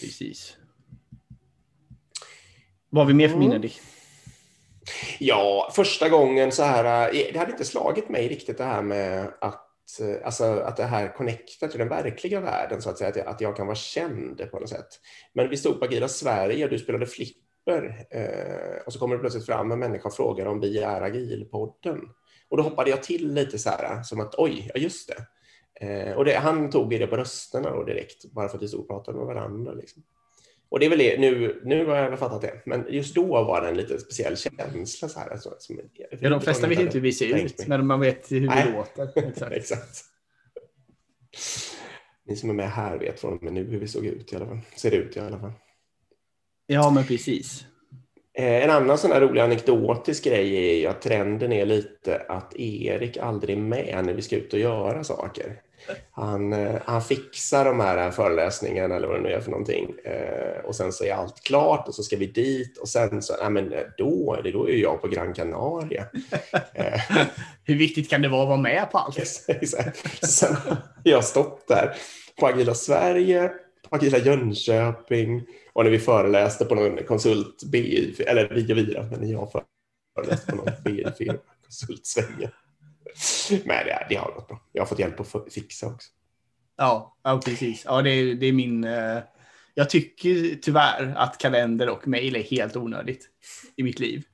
Precis. 0.00 0.56
Vad 2.94 3.04
har 3.04 3.08
vi 3.08 3.14
mer 3.14 3.28
för 3.28 3.38
minnen, 3.38 3.60
Dick? 3.60 3.80
Ja, 5.18 5.70
första 5.74 6.08
gången 6.08 6.52
så 6.52 6.62
här, 6.62 7.08
eh, 7.14 7.32
det 7.32 7.38
hade 7.38 7.50
inte 7.50 7.64
slagit 7.64 8.08
mig 8.08 8.28
riktigt 8.28 8.58
det 8.58 8.64
här 8.64 8.82
med 8.82 9.32
att, 9.40 10.00
eh, 10.00 10.26
alltså, 10.26 10.44
att 10.44 10.76
det 10.76 10.84
här 10.84 11.14
connectar 11.16 11.68
till 11.68 11.78
den 11.78 11.88
verkliga 11.88 12.40
världen, 12.40 12.82
så 12.82 12.90
att 12.90 12.98
säga, 12.98 13.10
att 13.10 13.16
jag, 13.16 13.26
att 13.26 13.40
jag 13.40 13.56
kan 13.56 13.66
vara 13.66 13.76
känd 13.76 14.50
på 14.50 14.58
något 14.58 14.68
sätt. 14.68 14.86
Men 15.32 15.50
vi 15.50 15.56
stod 15.56 15.78
på 15.78 15.84
Agila 15.84 16.08
Sverige 16.08 16.64
och 16.64 16.70
du 16.70 16.78
spelade 16.78 17.06
flipper 17.06 18.06
eh, 18.10 18.86
och 18.86 18.92
så 18.92 18.98
kommer 18.98 19.14
det 19.14 19.20
plötsligt 19.20 19.46
fram 19.46 19.72
en 19.72 19.78
människa 19.78 20.08
och 20.08 20.14
frågar 20.14 20.46
om 20.46 20.60
vi 20.60 20.78
är 20.78 21.02
Agilpodden. 21.02 22.00
Och 22.48 22.56
då 22.56 22.62
hoppade 22.62 22.90
jag 22.90 23.02
till 23.02 23.34
lite 23.34 23.58
så 23.58 23.70
här, 23.70 24.02
som 24.02 24.20
att 24.20 24.34
oj, 24.38 24.70
ja 24.74 24.80
just 24.80 25.08
det. 25.08 25.26
Eh, 25.86 26.16
och 26.16 26.24
det, 26.24 26.34
han 26.34 26.70
tog 26.70 26.90
det 26.90 27.06
på 27.06 27.16
rösterna 27.16 27.70
då 27.70 27.84
direkt, 27.84 28.32
bara 28.32 28.48
för 28.48 28.56
att 28.56 28.62
vi 28.62 28.68
stod 28.68 28.80
och 28.80 28.88
pratade 28.88 29.18
med 29.18 29.26
varandra. 29.26 29.72
Liksom. 29.72 30.02
Och 30.74 30.80
det 30.80 30.86
är 30.86 30.90
väl 30.90 30.98
det, 30.98 31.20
nu, 31.20 31.60
nu 31.64 31.86
har 31.86 31.96
jag 31.96 32.18
fattat 32.18 32.42
det, 32.42 32.62
men 32.66 32.86
just 32.88 33.14
då 33.14 33.26
var 33.26 33.62
det 33.62 33.68
en 33.68 33.76
lite 33.76 33.98
speciell 33.98 34.36
känsla. 34.36 35.08
Så 35.08 35.20
här, 35.20 35.30
alltså, 35.30 35.54
som, 35.58 35.80
ja, 36.20 36.30
de 36.30 36.40
flesta 36.40 36.66
vet 36.66 36.80
inte 36.80 36.94
hur 36.94 37.00
vi 37.00 37.12
ser 37.12 37.36
ut, 37.36 37.66
men 37.66 37.86
man 37.86 38.00
vet 38.00 38.32
hur 38.32 38.46
Nej. 38.46 38.66
vi 38.66 38.72
låter. 38.72 39.28
Exakt. 39.28 39.52
Exakt. 39.52 40.04
Ni 42.26 42.36
som 42.36 42.50
är 42.50 42.54
med 42.54 42.70
här 42.70 42.98
vet 42.98 43.20
från 43.20 43.32
och 43.32 43.42
med 43.42 43.52
nu 43.52 43.64
hur 43.64 43.78
vi 43.78 43.88
såg 43.88 44.06
ut 44.06 44.32
i 44.32 44.36
alla 44.36 44.46
fall. 44.46 44.60
Ser 44.76 44.90
ut 44.90 45.16
i 45.16 45.20
alla 45.20 45.38
fall. 45.38 45.52
Ja, 46.66 46.90
men 46.90 47.04
precis. 47.04 47.66
Eh, 48.38 48.64
en 48.64 48.70
annan 48.70 48.98
sån 48.98 49.12
här 49.12 49.20
rolig 49.20 49.40
anekdotisk 49.40 50.24
grej 50.24 50.56
är 50.56 50.80
ju 50.80 50.86
att 50.86 51.02
trenden 51.02 51.52
är 51.52 51.66
lite 51.66 52.22
att 52.28 52.56
Erik 52.56 53.16
aldrig 53.16 53.56
är 53.56 53.60
med 53.60 54.04
när 54.06 54.14
vi 54.14 54.22
ska 54.22 54.36
ut 54.36 54.52
och 54.52 54.58
göra 54.58 55.04
saker. 55.04 55.60
Han, 56.10 56.52
eh, 56.52 56.80
han 56.84 57.02
fixar 57.02 57.64
de 57.64 57.80
här 57.80 58.10
föreläsningarna 58.10 58.94
eller 58.96 59.08
vad 59.08 59.16
det 59.16 59.22
nu 59.22 59.32
är 59.32 59.40
för 59.40 59.50
någonting 59.50 59.94
eh, 60.04 60.64
och 60.64 60.76
sen 60.76 60.92
så 60.92 61.04
är 61.04 61.14
allt 61.14 61.40
klart 61.40 61.88
och 61.88 61.94
så 61.94 62.02
ska 62.02 62.16
vi 62.16 62.26
dit 62.26 62.78
och 62.78 62.88
sen 62.88 63.22
så, 63.22 63.34
nej 63.40 63.50
men 63.50 63.74
då, 63.98 64.40
det, 64.44 64.50
då 64.50 64.68
är 64.68 64.76
jag 64.76 65.02
på 65.02 65.08
Gran 65.08 65.34
Canaria. 65.34 66.06
Hur 67.64 67.76
viktigt 67.76 68.10
kan 68.10 68.22
det 68.22 68.28
vara 68.28 68.42
att 68.42 68.48
vara 68.48 68.60
med 68.60 68.90
på 68.90 68.98
allt? 68.98 69.16
sen 70.22 70.54
har 70.54 70.76
jag 71.02 71.24
stått 71.24 71.68
där 71.68 71.96
på 72.40 72.46
Agila 72.46 72.74
Sverige, 72.74 73.52
på 73.88 73.96
Agila 73.96 74.18
Jönköping 74.18 75.42
och 75.72 75.84
när 75.84 75.90
vi 75.90 75.98
föreläste 75.98 76.64
på 76.64 76.74
någon 76.74 77.04
konsult, 77.04 77.64
BI, 77.64 78.14
eller 78.26 78.48
vi 78.54 78.72
och 78.72 78.78
vi, 78.78 79.16
men 79.18 79.30
jag 79.30 79.52
föreläste 80.16 80.50
på 80.50 80.56
någon 80.56 80.72
BI-firma, 80.84 81.38
konsultsvängen. 81.64 82.50
Men 83.50 83.86
det, 83.86 84.06
det 84.08 84.14
har 84.14 84.32
gått 84.32 84.48
bra. 84.48 84.60
Jag 84.72 84.82
har 84.82 84.86
fått 84.86 84.98
hjälp 84.98 85.20
att 85.20 85.52
fixa 85.54 85.86
också. 85.86 86.08
Ja, 86.76 87.16
ja 87.22 87.40
precis. 87.44 87.82
Ja, 87.84 88.02
det, 88.02 88.10
är, 88.10 88.34
det 88.34 88.46
är 88.46 88.52
min... 88.52 88.84
Eh, 88.84 89.18
jag 89.74 89.90
tycker 89.90 90.58
tyvärr 90.62 91.14
att 91.16 91.38
kalender 91.38 91.88
och 91.88 92.08
mejl 92.08 92.36
är 92.36 92.42
helt 92.42 92.76
onödigt 92.76 93.28
i 93.76 93.82
mitt 93.82 93.98
liv. 93.98 94.24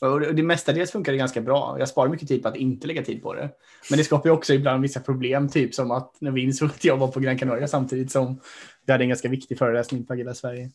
Och 0.00 0.20
det 0.20 0.42
mestadels 0.42 0.90
funkar 0.90 1.12
det 1.12 1.18
ganska 1.18 1.40
bra. 1.40 1.76
Jag 1.78 1.88
sparar 1.88 2.08
mycket 2.08 2.28
tid 2.28 2.42
på 2.42 2.48
att 2.48 2.56
inte 2.56 2.86
lägga 2.86 3.04
tid 3.04 3.22
på 3.22 3.34
det. 3.34 3.50
Men 3.90 3.98
det 3.98 4.04
skapar 4.04 4.28
ju 4.28 4.34
också 4.34 4.54
ibland 4.54 4.82
vissa 4.82 5.00
problem, 5.00 5.48
typ 5.48 5.74
som 5.74 5.90
att 5.90 6.20
när 6.20 6.30
vi 6.30 6.42
insåg 6.42 6.68
att 6.68 6.84
jag 6.84 6.96
var 6.96 7.08
på 7.08 7.20
Gran 7.20 7.38
Canaria 7.38 7.68
samtidigt 7.68 8.12
som 8.12 8.40
vi 8.86 8.92
hade 8.92 9.04
en 9.04 9.08
ganska 9.08 9.28
viktig 9.28 9.58
föreläsning 9.58 10.06
på 10.06 10.12
Agila 10.12 10.34
Sverige. 10.34 10.70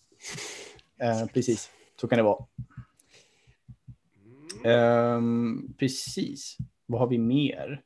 Eh, 1.02 1.26
precis, 1.34 1.70
så 2.02 2.08
kan 2.08 2.18
det 2.18 2.24
vara. 2.24 2.46
Um, 5.18 5.76
precis. 5.80 6.58
Vad 6.86 7.00
har 7.00 7.08
vi 7.08 7.18
mer? 7.18 7.82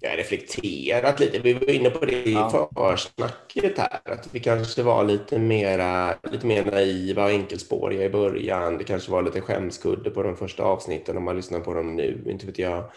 Jag 0.00 0.10
har 0.10 0.16
reflekterat 0.16 1.20
lite. 1.20 1.38
Vi 1.38 1.52
var 1.52 1.70
inne 1.70 1.90
på 1.90 2.04
det 2.04 2.28
i 2.28 2.32
ja. 2.32 2.70
försnacket 2.76 3.78
här. 3.78 4.00
Att 4.04 4.28
vi 4.32 4.40
kanske 4.40 4.82
var 4.82 5.04
lite, 5.04 5.38
mera, 5.38 6.14
lite 6.32 6.46
mer 6.46 6.64
naiva 6.64 7.24
och 7.24 7.30
enkelspåriga 7.30 8.04
i 8.04 8.10
början. 8.10 8.78
Det 8.78 8.84
kanske 8.84 9.12
var 9.12 9.22
lite 9.22 9.40
skämskudde 9.40 10.10
på 10.10 10.22
de 10.22 10.36
första 10.36 10.62
avsnitten 10.62 11.16
om 11.16 11.24
man 11.24 11.36
lyssnar 11.36 11.60
på 11.60 11.74
dem 11.74 11.96
nu. 11.96 12.24
Inte 12.26 12.46
vet 12.46 12.58
jag. 12.58 12.90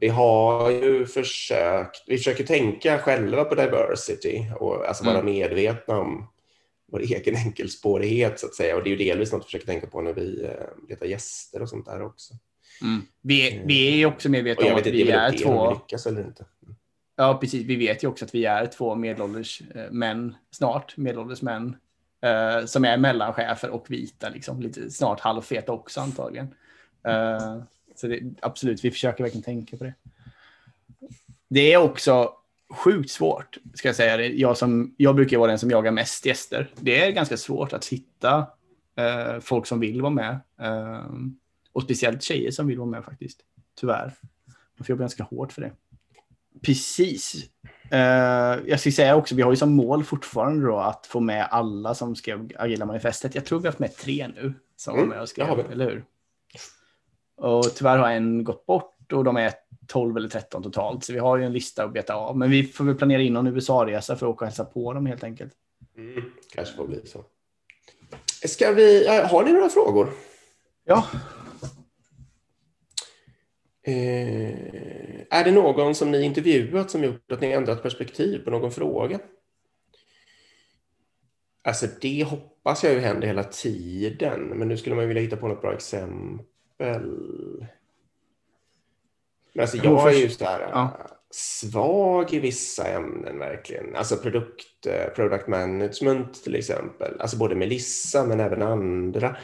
vi 0.00 0.08
har 0.08 0.70
ju 0.70 1.06
försökt, 1.06 2.04
vi 2.06 2.16
försöker 2.16 2.44
tänka 2.44 2.98
själva 2.98 3.44
på 3.44 3.54
diversity 3.54 4.42
och 4.60 4.88
alltså 4.88 5.04
vara 5.04 5.18
mm. 5.18 5.34
medvetna 5.34 5.98
om 5.98 6.33
vår 6.86 7.00
egen 7.00 7.36
enkelspårighet 7.36 8.40
så 8.40 8.46
att 8.46 8.54
säga. 8.54 8.76
Och 8.76 8.84
det 8.84 8.88
är 8.88 8.96
ju 8.96 9.04
delvis 9.04 9.32
något 9.32 9.42
vi 9.42 9.44
försöker 9.44 9.66
tänka 9.66 9.86
på 9.86 10.00
när 10.00 10.12
vi 10.12 10.42
uh, 10.42 10.88
letar 10.88 11.06
gäster 11.06 11.62
och 11.62 11.68
sånt 11.68 11.86
där 11.86 12.02
också. 12.02 12.34
Mm. 12.82 13.02
Vi, 13.20 13.62
vi 13.64 14.02
är 14.02 14.06
också 14.06 14.28
medvetna 14.28 14.66
om 14.66 14.74
att 14.74 14.86
vi 14.86 15.10
är 15.10 15.32
två... 15.32 15.70
lyckas 15.70 16.06
eller 16.06 16.20
inte. 16.20 16.44
Ja, 17.16 17.38
precis. 17.40 17.66
Vi 17.66 17.76
vet 17.76 18.04
ju 18.04 18.08
också 18.08 18.24
att 18.24 18.34
vi 18.34 18.44
är 18.44 18.66
två 18.66 18.94
medelålders 18.94 19.62
eh, 19.74 19.90
män, 19.90 20.34
snart 20.50 20.96
medelålders 20.96 21.42
män, 21.42 21.76
eh, 22.22 22.66
som 22.66 22.84
är 22.84 22.96
mellanchefer 22.96 23.70
och 23.70 23.90
vita, 23.90 24.28
liksom. 24.28 24.60
lite 24.60 24.90
snart 24.90 25.20
halvfeta 25.20 25.72
också 25.72 26.00
antagligen. 26.00 26.54
Eh, 27.06 27.62
så 27.94 28.06
det, 28.06 28.20
absolut, 28.40 28.84
vi 28.84 28.90
försöker 28.90 29.24
verkligen 29.24 29.44
tänka 29.44 29.76
på 29.76 29.84
det. 29.84 29.94
Det 31.48 31.72
är 31.72 31.76
också 31.76 32.32
sjukt 32.70 33.10
svårt, 33.10 33.58
ska 33.74 33.88
jag 33.88 33.96
säga. 33.96 34.26
Jag, 34.26 34.56
som, 34.56 34.94
jag 34.96 35.14
brukar 35.14 35.38
vara 35.38 35.48
den 35.48 35.58
som 35.58 35.70
jagar 35.70 35.92
mest 35.92 36.26
gäster. 36.26 36.70
Det 36.80 37.02
är 37.02 37.10
ganska 37.10 37.36
svårt 37.36 37.72
att 37.72 37.86
hitta 37.86 38.46
eh, 38.96 39.40
folk 39.40 39.66
som 39.66 39.80
vill 39.80 40.02
vara 40.02 40.12
med. 40.12 40.40
Eh, 40.60 41.04
och 41.72 41.82
speciellt 41.82 42.22
tjejer 42.22 42.50
som 42.50 42.66
vill 42.66 42.78
vara 42.78 42.88
med 42.88 43.04
faktiskt. 43.04 43.40
Tyvärr. 43.80 44.14
Man 44.76 44.84
får 44.84 44.90
jobba 44.90 45.00
ganska 45.00 45.22
hårt 45.22 45.52
för 45.52 45.62
det. 45.62 45.72
Precis. 46.62 47.48
Uh, 47.92 48.68
jag 48.68 48.80
ska 48.80 48.90
säga 48.90 49.16
också, 49.16 49.34
vi 49.34 49.42
har 49.42 49.50
ju 49.50 49.56
som 49.56 49.72
mål 49.72 50.04
fortfarande 50.04 50.66
då 50.66 50.78
att 50.78 51.06
få 51.06 51.20
med 51.20 51.48
alla 51.50 51.94
som 51.94 52.16
skrev 52.16 52.50
Agila 52.58 52.86
manifestet. 52.86 53.34
Jag 53.34 53.44
tror 53.44 53.58
vi 53.58 53.66
har 53.66 53.72
haft 53.72 53.78
med 53.78 53.96
tre 53.96 54.28
nu 54.28 54.54
som 54.76 54.94
mm, 54.94 55.08
var 55.08 55.14
med 55.14 55.22
och 55.22 55.28
skrev, 55.28 55.72
eller 55.72 55.84
hur? 55.84 56.04
Och 57.36 57.64
tyvärr 57.74 57.98
har 57.98 58.10
en 58.10 58.44
gått 58.44 58.66
bort 58.66 59.12
och 59.12 59.24
de 59.24 59.36
är 59.36 59.52
12 59.86 60.16
eller 60.16 60.28
13 60.28 60.62
totalt. 60.62 61.04
Så 61.04 61.12
vi 61.12 61.18
har 61.18 61.36
ju 61.36 61.44
en 61.44 61.52
lista 61.52 61.84
att 61.84 61.92
beta 61.92 62.14
av. 62.14 62.38
Men 62.38 62.50
vi 62.50 62.64
får 62.64 62.84
väl 62.84 62.94
planera 62.94 63.22
in 63.22 63.32
någon 63.32 63.46
USA-resa 63.46 64.16
för 64.16 64.26
att 64.26 64.34
åka 64.34 64.44
och 64.44 64.48
hälsa 64.48 64.64
på 64.64 64.92
dem 64.92 65.06
helt 65.06 65.24
enkelt. 65.24 65.52
Mm, 65.96 66.22
kanske 66.54 66.76
får 66.76 66.86
bli 66.86 67.00
så. 67.04 67.24
Ska 68.44 68.72
vi, 68.72 69.08
har 69.08 69.44
ni 69.44 69.52
några 69.52 69.68
frågor? 69.68 70.08
Ja, 70.84 71.04
Eh, 73.86 75.20
är 75.30 75.44
det 75.44 75.50
någon 75.50 75.94
som 75.94 76.10
ni 76.10 76.22
intervjuat 76.22 76.90
som 76.90 77.04
gjort 77.04 77.32
att 77.32 77.40
ni 77.40 77.52
ändrat 77.52 77.82
perspektiv 77.82 78.44
på 78.44 78.50
någon 78.50 78.72
fråga? 78.72 79.18
Alltså 81.64 81.86
det 82.00 82.24
hoppas 82.24 82.84
jag 82.84 82.92
ju 82.92 82.98
händer 82.98 83.26
hela 83.26 83.44
tiden, 83.44 84.40
men 84.40 84.68
nu 84.68 84.76
skulle 84.76 84.96
man 84.96 85.08
vilja 85.08 85.22
hitta 85.22 85.36
på 85.36 85.48
något 85.48 85.60
bra 85.60 85.74
exempel. 85.74 86.46
Men 89.54 89.62
alltså 89.62 89.76
jag 89.76 90.12
är 90.12 90.18
ju 90.18 90.28
så 90.28 90.44
här 90.44 90.68
ja. 90.72 90.98
svag 91.30 92.32
i 92.32 92.38
vissa 92.38 92.88
ämnen 92.88 93.38
verkligen. 93.38 93.96
Alltså 93.96 94.16
produkt, 94.16 94.86
eh, 94.86 95.14
product 95.14 95.48
management 95.48 96.44
till 96.44 96.54
exempel. 96.54 97.20
Alltså 97.20 97.36
både 97.36 97.54
Melissa 97.54 98.24
men 98.24 98.40
även 98.40 98.62
andra 98.62 99.36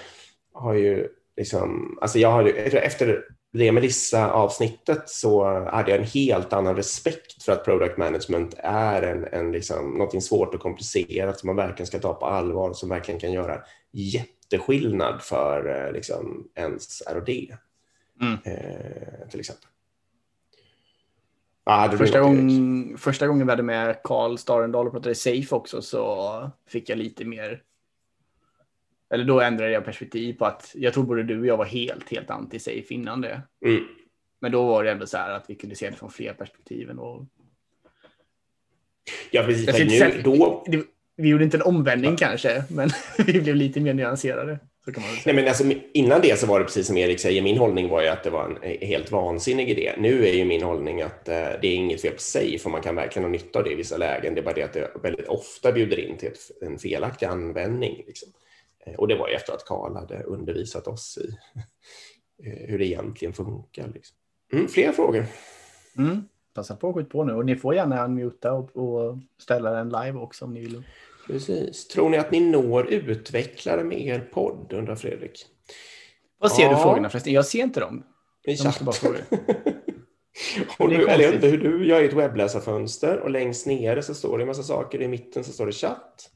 har 0.53 0.75
ju 0.75 1.09
liksom, 1.37 1.99
alltså 2.01 2.19
jag 2.19 2.31
har 2.31 2.45
efter 2.77 3.25
det 3.53 3.73
Melissa-avsnittet 3.73 5.09
så 5.09 5.45
hade 5.65 5.91
jag 5.91 6.01
en 6.01 6.07
helt 6.07 6.53
annan 6.53 6.77
respekt 6.77 7.43
för 7.43 7.53
att 7.53 7.65
product 7.65 7.97
management 7.97 8.55
är 8.59 9.03
en, 9.03 9.25
en 9.33 9.53
liksom, 9.53 9.91
någonting 9.91 10.23
svårt 10.23 10.55
och 10.55 10.61
komplicerat 10.61 11.39
som 11.39 11.47
man 11.47 11.57
verkligen 11.57 11.87
ska 11.87 11.99
ta 11.99 12.15
på 12.15 12.27
allvar 12.27 12.73
som 12.73 12.89
verkligen 12.89 13.21
kan 13.21 13.33
göra 13.33 13.63
jätteskillnad 13.93 15.23
för 15.23 15.87
eh, 15.87 15.93
liksom, 15.93 16.49
ens 16.55 17.03
R&D 17.07 17.57
mm. 18.21 18.39
eh, 18.45 19.29
till 19.31 19.41
exempel. 19.41 19.67
Ah, 21.73 21.91
första, 21.91 22.21
gång, 22.21 22.97
första 22.99 23.27
gången 23.27 23.47
vi 23.47 23.53
hade 23.53 23.63
med 23.63 24.03
Carl 24.05 24.39
Starendal 24.39 24.87
och 24.87 24.93
pratade 24.93 25.15
safe 25.15 25.55
också 25.55 25.83
så 25.83 26.51
fick 26.67 26.89
jag 26.89 26.99
lite 26.99 27.25
mer 27.25 27.63
eller 29.11 29.25
då 29.25 29.41
ändrade 29.41 29.73
jag 29.73 29.85
perspektiv 29.85 30.35
på 30.35 30.47
att 30.47 30.73
jag 30.75 30.95
tror 30.95 31.05
både 31.05 31.23
du 31.23 31.41
och 31.41 31.47
jag 31.47 31.57
var 31.57 31.65
helt, 31.65 32.11
helt 32.11 32.29
anti-safe 32.29 32.93
innan 32.93 33.21
det. 33.21 33.43
Mm. 33.65 33.85
Men 34.41 34.53
då 34.53 34.67
var 34.67 34.85
det 34.85 34.91
ändå 34.91 35.07
så 35.07 35.17
här 35.17 35.31
att 35.31 35.51
vi 35.51 35.55
kunde 35.55 35.77
se 35.77 35.91
det 35.91 35.97
från 35.97 36.11
fler 36.11 36.33
perspektiv. 36.33 36.91
Och... 36.91 37.27
Ja, 39.31 39.43
precis. 39.43 40.01
Nu, 40.01 40.23
då... 40.25 40.65
Vi 41.17 41.29
gjorde 41.29 41.45
inte 41.45 41.57
en 41.57 41.63
omvändning 41.63 42.11
ja. 42.11 42.17
kanske, 42.17 42.65
men 42.69 42.91
vi 43.27 43.41
blev 43.41 43.57
lite 43.57 43.81
mer 43.81 43.95
nyanserade. 43.95 44.59
Nej, 45.27 45.35
men 45.35 45.49
alltså, 45.49 45.65
innan 45.95 46.21
det 46.21 46.39
så 46.39 46.47
var 46.47 46.59
det 46.59 46.65
precis 46.65 46.87
som 46.87 46.97
Erik 46.97 47.21
säger, 47.21 47.43
min 47.43 47.59
hållning 47.59 47.89
var 47.89 48.03
ju 48.03 48.09
att 48.09 48.25
det 48.25 48.31
var 48.31 48.59
en 48.63 48.89
helt 48.89 49.11
vansinnig 49.11 49.71
idé. 49.71 49.95
Nu 49.99 50.27
är 50.27 50.33
ju 50.33 50.45
min 50.45 50.63
hållning 50.63 51.03
att 51.03 51.29
uh, 51.29 51.35
det 51.35 51.67
är 51.69 51.75
inget 51.75 52.01
fel 52.01 52.13
på 52.13 52.21
sig, 52.21 52.59
för 52.59 52.71
man 52.71 52.83
kan 52.83 52.97
verkligen 52.97 53.25
ha 53.25 53.31
nytta 53.31 53.59
av 53.59 53.65
det 53.65 53.73
i 53.73 53.75
vissa 53.75 53.97
lägen. 53.97 54.35
Det 54.35 54.41
är 54.41 54.45
bara 54.45 54.55
det 54.55 54.63
att 54.63 54.73
det 54.73 54.91
väldigt 55.03 55.29
ofta 55.29 55.73
bjuder 55.73 55.99
in 55.99 56.17
till 56.17 56.29
ett, 56.29 56.63
en 56.63 56.79
felaktig 56.79 57.27
användning. 57.27 58.05
Liksom. 58.07 58.29
Eh, 58.87 58.95
och 58.95 59.09
det 59.09 59.17
var 59.17 59.29
efter 59.29 59.53
att 59.53 59.65
Karl 59.65 59.95
hade 59.95 60.23
undervisat 60.23 60.87
oss 60.87 61.19
i 61.19 61.29
eh, 62.49 62.69
hur 62.69 62.79
det 62.79 62.87
egentligen 62.87 63.35
funkar. 63.35 63.91
Liksom. 63.95 64.17
Mm, 64.53 64.69
fler 64.69 64.93
frågor? 64.93 65.27
Mm. 65.99 66.29
Passa 66.55 66.77
på 66.77 66.89
att 66.89 66.95
skjuta 66.95 67.11
på 67.11 67.25
nu 67.25 67.33
och 67.33 67.47
ni 67.47 67.57
får 67.57 67.75
gärna 67.75 68.05
unmuta 68.05 68.53
och, 68.53 68.77
och 68.77 69.19
ställa 69.39 69.71
den 69.71 69.89
live 69.89 70.19
också 70.19 70.45
om 70.45 70.55
ni 70.55 70.61
vill. 70.61 70.83
Precis. 71.31 71.89
Tror 71.89 72.09
ni 72.11 72.19
att 72.19 72.31
ni 72.31 72.41
når 72.41 72.87
utvecklare 72.87 73.85
med 73.85 74.01
er 74.01 74.21
podd, 74.21 74.73
undrar 74.73 74.97
Fredrik. 74.97 75.47
Vad 76.39 76.53
ser 76.53 76.63
ja. 76.63 76.71
du 76.71 76.77
frågorna 76.77 77.11
förresten? 77.11 77.33
Jag 77.33 77.47
ser 77.47 77.63
inte 77.63 77.81
dem. 77.81 78.03
I 78.47 78.57
chatt. 78.57 78.81
och 80.79 80.89
nu, 80.89 80.95
eller 80.95 81.25
jag 81.25 81.33
vet 81.33 81.35
inte 81.35 81.47
hur 81.47 81.59
du 81.59 81.87
gör 81.87 82.03
ett 82.03 82.13
webbläsarfönster 82.13 83.19
och 83.19 83.31
längst 83.31 83.67
nere 83.67 84.03
så 84.03 84.15
står 84.15 84.39
det 84.39 84.45
en 84.45 84.49
massa 84.49 84.63
saker. 84.63 85.03
I 85.03 85.09
mitten 85.09 85.45
så 85.45 85.53
står 85.53 85.67
det 85.67 85.73
chatt. 85.73 86.31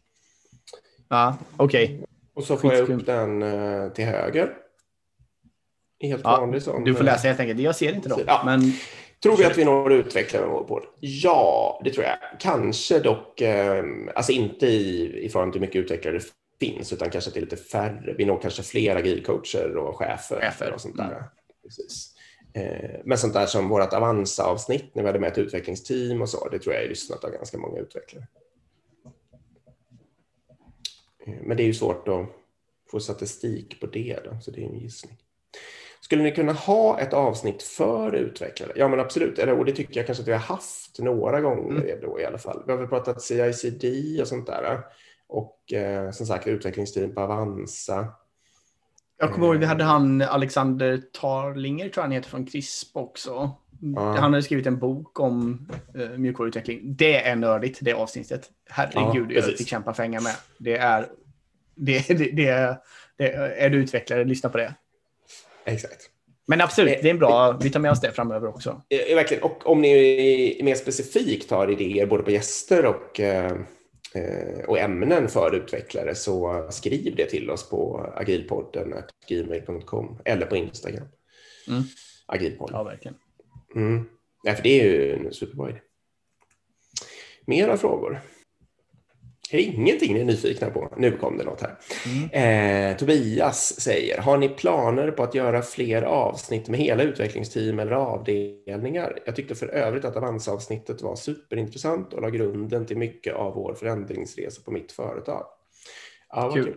Ja, 1.08 1.36
okej. 1.56 1.84
Okay. 1.84 2.04
Och 2.34 2.44
så 2.44 2.56
får 2.56 2.74
jag 2.74 2.90
upp 2.90 3.06
den 3.06 3.42
eh, 3.42 3.88
till 3.92 4.04
höger. 4.04 4.56
Helt 6.00 6.22
ja, 6.24 6.40
vanlig 6.40 6.62
sån. 6.62 6.84
Du 6.84 6.94
får 6.94 7.04
läsa 7.04 7.28
helt 7.28 7.40
enkelt. 7.40 7.60
Jag 7.60 7.76
ser 7.76 7.92
inte 7.92 8.08
dem. 8.08 8.20
Ja. 8.26 8.42
Men... 8.44 8.72
Tror 9.22 9.36
vi 9.36 9.44
att 9.44 9.58
vi 9.58 9.64
når 9.64 9.92
utvecklare 9.92 10.42
med 10.42 10.52
vår 10.52 10.64
podd? 10.64 10.84
Ja, 11.00 11.80
det 11.84 11.90
tror 11.90 12.04
jag. 12.04 12.18
Kanske 12.40 12.98
dock, 12.98 13.40
eh, 13.40 13.84
alltså 14.14 14.32
inte 14.32 14.66
i, 14.66 15.24
i 15.24 15.28
förhållande 15.28 15.52
till 15.52 15.60
hur 15.60 15.66
mycket 15.66 15.84
utvecklare 15.84 16.18
det 16.18 16.24
finns, 16.60 16.92
utan 16.92 17.10
kanske 17.10 17.30
till 17.30 17.42
lite 17.42 17.56
färre. 17.56 18.14
Vi 18.18 18.24
når 18.24 18.38
kanske 18.40 18.62
fler 18.62 18.96
agilcoacher 18.96 19.76
och 19.76 19.98
chefer, 19.98 20.40
chefer. 20.40 20.72
och 20.72 20.80
sånt 20.80 20.96
där. 20.96 21.04
Mm. 21.04 21.22
Precis. 21.62 22.14
Eh, 22.54 23.00
men 23.04 23.18
sånt 23.18 23.34
där 23.34 23.46
som 23.46 23.68
vårt 23.68 23.92
Avanza-avsnitt 23.92 24.94
när 24.94 25.02
vi 25.02 25.06
hade 25.08 25.18
med 25.18 25.32
ett 25.32 25.38
utvecklingsteam 25.38 26.22
och 26.22 26.28
så, 26.28 26.48
det 26.48 26.58
tror 26.58 26.74
jag 26.74 26.84
är 26.84 26.88
lyssnat 26.88 27.24
av 27.24 27.30
ganska 27.30 27.58
många 27.58 27.80
utvecklare. 27.80 28.26
Eh, 31.26 31.34
men 31.42 31.56
det 31.56 31.62
är 31.62 31.66
ju 31.66 31.74
svårt 31.74 32.08
att 32.08 32.26
få 32.90 33.00
statistik 33.00 33.80
på 33.80 33.86
det, 33.86 34.18
då, 34.24 34.38
så 34.40 34.50
det 34.50 34.60
är 34.60 34.66
en 34.66 34.78
gissning. 34.78 35.16
Skulle 36.04 36.22
ni 36.22 36.32
kunna 36.32 36.52
ha 36.52 37.00
ett 37.00 37.12
avsnitt 37.12 37.62
för 37.62 38.14
utvecklare? 38.14 38.72
Ja, 38.76 38.88
men 38.88 39.00
absolut. 39.00 39.38
Eller, 39.38 39.58
och 39.58 39.64
det 39.64 39.72
tycker 39.72 39.96
jag 39.96 40.06
kanske 40.06 40.22
att 40.22 40.28
vi 40.28 40.32
har 40.32 40.38
haft 40.38 40.98
några 40.98 41.40
gånger 41.40 41.82
mm. 41.82 42.00
då 42.02 42.20
i 42.20 42.24
alla 42.24 42.38
fall. 42.38 42.62
Vi 42.66 42.72
har 42.72 42.78
väl 42.78 42.88
pratat 42.88 43.22
CICD 43.22 43.84
och 44.20 44.28
sånt 44.28 44.46
där. 44.46 44.80
Och 45.26 45.72
eh, 45.72 46.10
som 46.10 46.26
sagt 46.26 46.46
utvecklingsteam 46.46 47.14
på 47.14 47.20
Avanza. 47.20 48.08
Jag 49.18 49.32
kommer 49.32 49.46
ihåg, 49.46 49.56
vi 49.56 49.66
hade 49.66 49.84
han 49.84 50.22
Alexander 50.22 51.02
Tarlinger, 51.12 51.88
tror 51.88 51.96
jag 51.96 52.02
han 52.02 52.12
heter, 52.12 52.30
från 52.30 52.46
CRISP 52.46 52.96
också. 52.96 53.50
Ja. 53.80 54.00
Han 54.00 54.32
hade 54.32 54.42
skrivit 54.42 54.66
en 54.66 54.78
bok 54.78 55.20
om 55.20 55.68
uh, 55.96 56.18
mjukvaruutveckling. 56.18 56.96
Det 56.96 57.22
är 57.22 57.36
nördigt, 57.36 57.78
det 57.82 57.92
avsnittet. 57.92 58.50
Herregud, 58.70 59.32
ja, 59.32 59.34
jag 59.34 59.44
fick 59.44 59.68
kämpa 59.68 59.94
för 59.94 60.02
att 60.02 60.06
hänga 60.06 60.20
med. 60.20 60.34
Det 60.58 60.76
är, 60.76 61.06
det, 61.74 62.08
det, 62.08 62.14
det, 62.14 62.78
det, 63.16 63.32
är 63.34 63.70
du 63.70 63.78
utvecklare, 63.78 64.24
lyssna 64.24 64.48
på 64.48 64.58
det. 64.58 64.74
Exakt. 65.64 66.10
Men 66.46 66.60
absolut, 66.60 66.98
det 67.02 67.08
är 67.08 67.10
en 67.10 67.18
bra, 67.18 67.58
vi 67.62 67.70
tar 67.70 67.80
med 67.80 67.90
oss 67.90 68.00
det 68.00 68.12
framöver 68.12 68.48
också. 68.48 68.82
Eh, 68.88 69.16
verkligen, 69.16 69.42
och 69.42 69.66
om 69.66 69.80
ni 69.80 70.60
mer 70.62 70.74
specifikt 70.74 71.50
har 71.50 71.70
idéer 71.70 72.06
både 72.06 72.22
på 72.22 72.30
gäster 72.30 72.86
och, 72.86 73.20
eh, 73.20 73.52
och 74.66 74.78
ämnen 74.78 75.28
för 75.28 75.54
utvecklare 75.54 76.14
så 76.14 76.66
skriv 76.70 77.16
det 77.16 77.26
till 77.26 77.50
oss 77.50 77.68
på 77.70 78.12
agilpodden 78.16 78.94
gmail.com 79.28 80.18
eller 80.24 80.46
på 80.46 80.56
Instagram. 80.56 81.06
Mm. 81.68 81.82
Agilpodden. 82.26 82.76
Ja, 82.76 82.82
verkligen. 82.82 83.16
Mm. 83.76 84.04
Ja, 84.42 84.54
för 84.54 84.62
det 84.62 84.80
är 84.80 84.84
ju 84.84 85.12
en 85.12 85.32
superbra 85.32 85.70
idé. 85.70 85.80
Mera 87.46 87.76
frågor? 87.76 88.20
Ingenting 89.60 90.14
ni 90.14 90.20
är 90.20 90.24
nyfikna 90.24 90.70
på? 90.70 90.94
Nu 90.96 91.10
kom 91.10 91.38
det 91.38 91.44
något 91.44 91.60
här. 91.60 91.78
Mm. 92.06 92.90
Eh, 92.90 92.96
Tobias 92.96 93.80
säger, 93.80 94.18
har 94.18 94.38
ni 94.38 94.48
planer 94.48 95.10
på 95.10 95.22
att 95.22 95.34
göra 95.34 95.62
fler 95.62 96.02
avsnitt 96.02 96.68
med 96.68 96.80
hela 96.80 97.02
utvecklingsteam 97.02 97.78
eller 97.78 97.92
avdelningar? 97.92 99.18
Jag 99.26 99.36
tyckte 99.36 99.54
för 99.54 99.66
övrigt 99.66 100.04
att 100.04 100.16
Avanza-avsnittet 100.16 101.02
var 101.02 101.16
superintressant 101.16 102.12
och 102.12 102.22
la 102.22 102.30
grunden 102.30 102.86
till 102.86 102.98
mycket 102.98 103.34
av 103.34 103.54
vår 103.54 103.74
förändringsresa 103.74 104.62
på 104.64 104.70
mitt 104.70 104.92
företag. 104.92 105.46
Ja, 106.28 106.52
kul. 106.54 106.64
kul. 106.64 106.74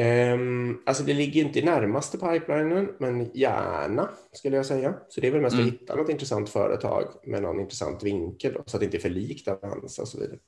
Um, 0.00 0.82
alltså 0.86 1.02
det 1.02 1.14
ligger 1.14 1.44
inte 1.44 1.58
i 1.58 1.62
närmaste 1.62 2.18
pipelinen, 2.18 2.88
men 2.98 3.30
gärna 3.34 4.10
skulle 4.32 4.56
jag 4.56 4.66
säga. 4.66 4.94
Så 5.08 5.20
det 5.20 5.26
är 5.26 5.32
väl 5.32 5.40
mest 5.40 5.54
mm. 5.54 5.66
att 5.66 5.72
hitta 5.72 5.96
något 5.96 6.08
intressant 6.08 6.48
företag 6.48 7.04
med 7.24 7.42
någon 7.42 7.60
intressant 7.60 8.02
vinkel 8.02 8.52
då, 8.52 8.62
så 8.66 8.76
att 8.76 8.80
det 8.80 8.84
inte 8.84 8.96
är 8.96 9.00
för 9.00 9.10
likt 9.10 9.48
Avanza 9.48 10.02
och 10.02 10.08
så 10.08 10.20
vidare. 10.20 10.38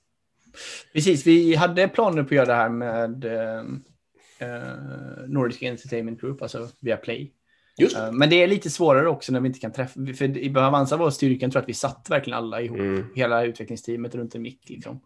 Precis, 0.92 1.26
vi 1.26 1.54
hade 1.54 1.88
planer 1.88 2.22
på 2.22 2.26
att 2.26 2.32
göra 2.32 2.46
det 2.46 2.54
här 2.54 2.68
med 2.68 3.24
uh, 3.24 3.62
Nordic 5.28 5.62
Entertainment 5.62 6.20
Group, 6.20 6.42
alltså 6.42 6.68
via 6.80 6.96
Play. 6.96 7.32
Just. 7.78 7.96
Uh, 7.96 8.12
men 8.12 8.30
det 8.30 8.42
är 8.42 8.46
lite 8.46 8.70
svårare 8.70 9.08
också 9.08 9.32
när 9.32 9.40
vi 9.40 9.46
inte 9.46 9.60
kan 9.60 9.72
träffa, 9.72 10.00
för 10.18 10.38
i 10.38 10.56
Avanza 10.56 10.96
var 10.96 11.10
styrkan 11.10 11.50
tror 11.50 11.58
jag 11.60 11.62
att 11.62 11.68
vi 11.68 11.74
satt 11.74 12.06
verkligen 12.10 12.38
alla 12.38 12.62
ihop, 12.62 12.78
mm. 12.78 13.04
hela 13.14 13.44
utvecklingsteamet 13.44 14.14
runt 14.14 14.34
en 14.34 14.42
mick. 14.42 14.68
Liksom. 14.68 15.00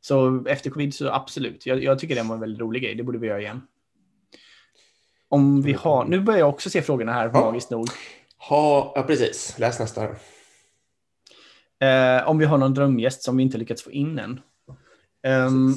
Så 0.00 0.44
efter 0.46 0.70
covid 0.70 0.94
så 0.94 1.08
absolut, 1.08 1.66
jag, 1.66 1.82
jag 1.82 1.98
tycker 1.98 2.14
det 2.14 2.22
var 2.22 2.34
en 2.34 2.40
väldigt 2.40 2.60
rolig 2.60 2.82
grej, 2.82 2.94
det 2.94 3.02
borde 3.02 3.18
vi 3.18 3.26
göra 3.26 3.40
igen. 3.40 3.62
Om 5.28 5.62
vi 5.62 5.72
har, 5.72 6.04
nu 6.04 6.20
börjar 6.20 6.40
jag 6.40 6.48
också 6.48 6.70
se 6.70 6.82
frågorna 6.82 7.12
här, 7.12 7.30
ja. 7.34 7.40
magiskt 7.40 7.70
nog. 7.70 7.88
Ha, 8.48 8.92
ja, 8.96 9.02
precis. 9.02 9.58
Läs 9.58 9.78
nästa. 9.78 10.04
Eh, 11.80 12.28
om 12.28 12.38
vi 12.38 12.44
har 12.44 12.58
någon 12.58 12.74
drömgäst 12.74 13.22
som 13.22 13.36
vi 13.36 13.42
inte 13.42 13.58
lyckats 13.58 13.82
få 13.82 13.90
in 13.90 14.18
än. 14.18 14.40
Um, 15.26 15.74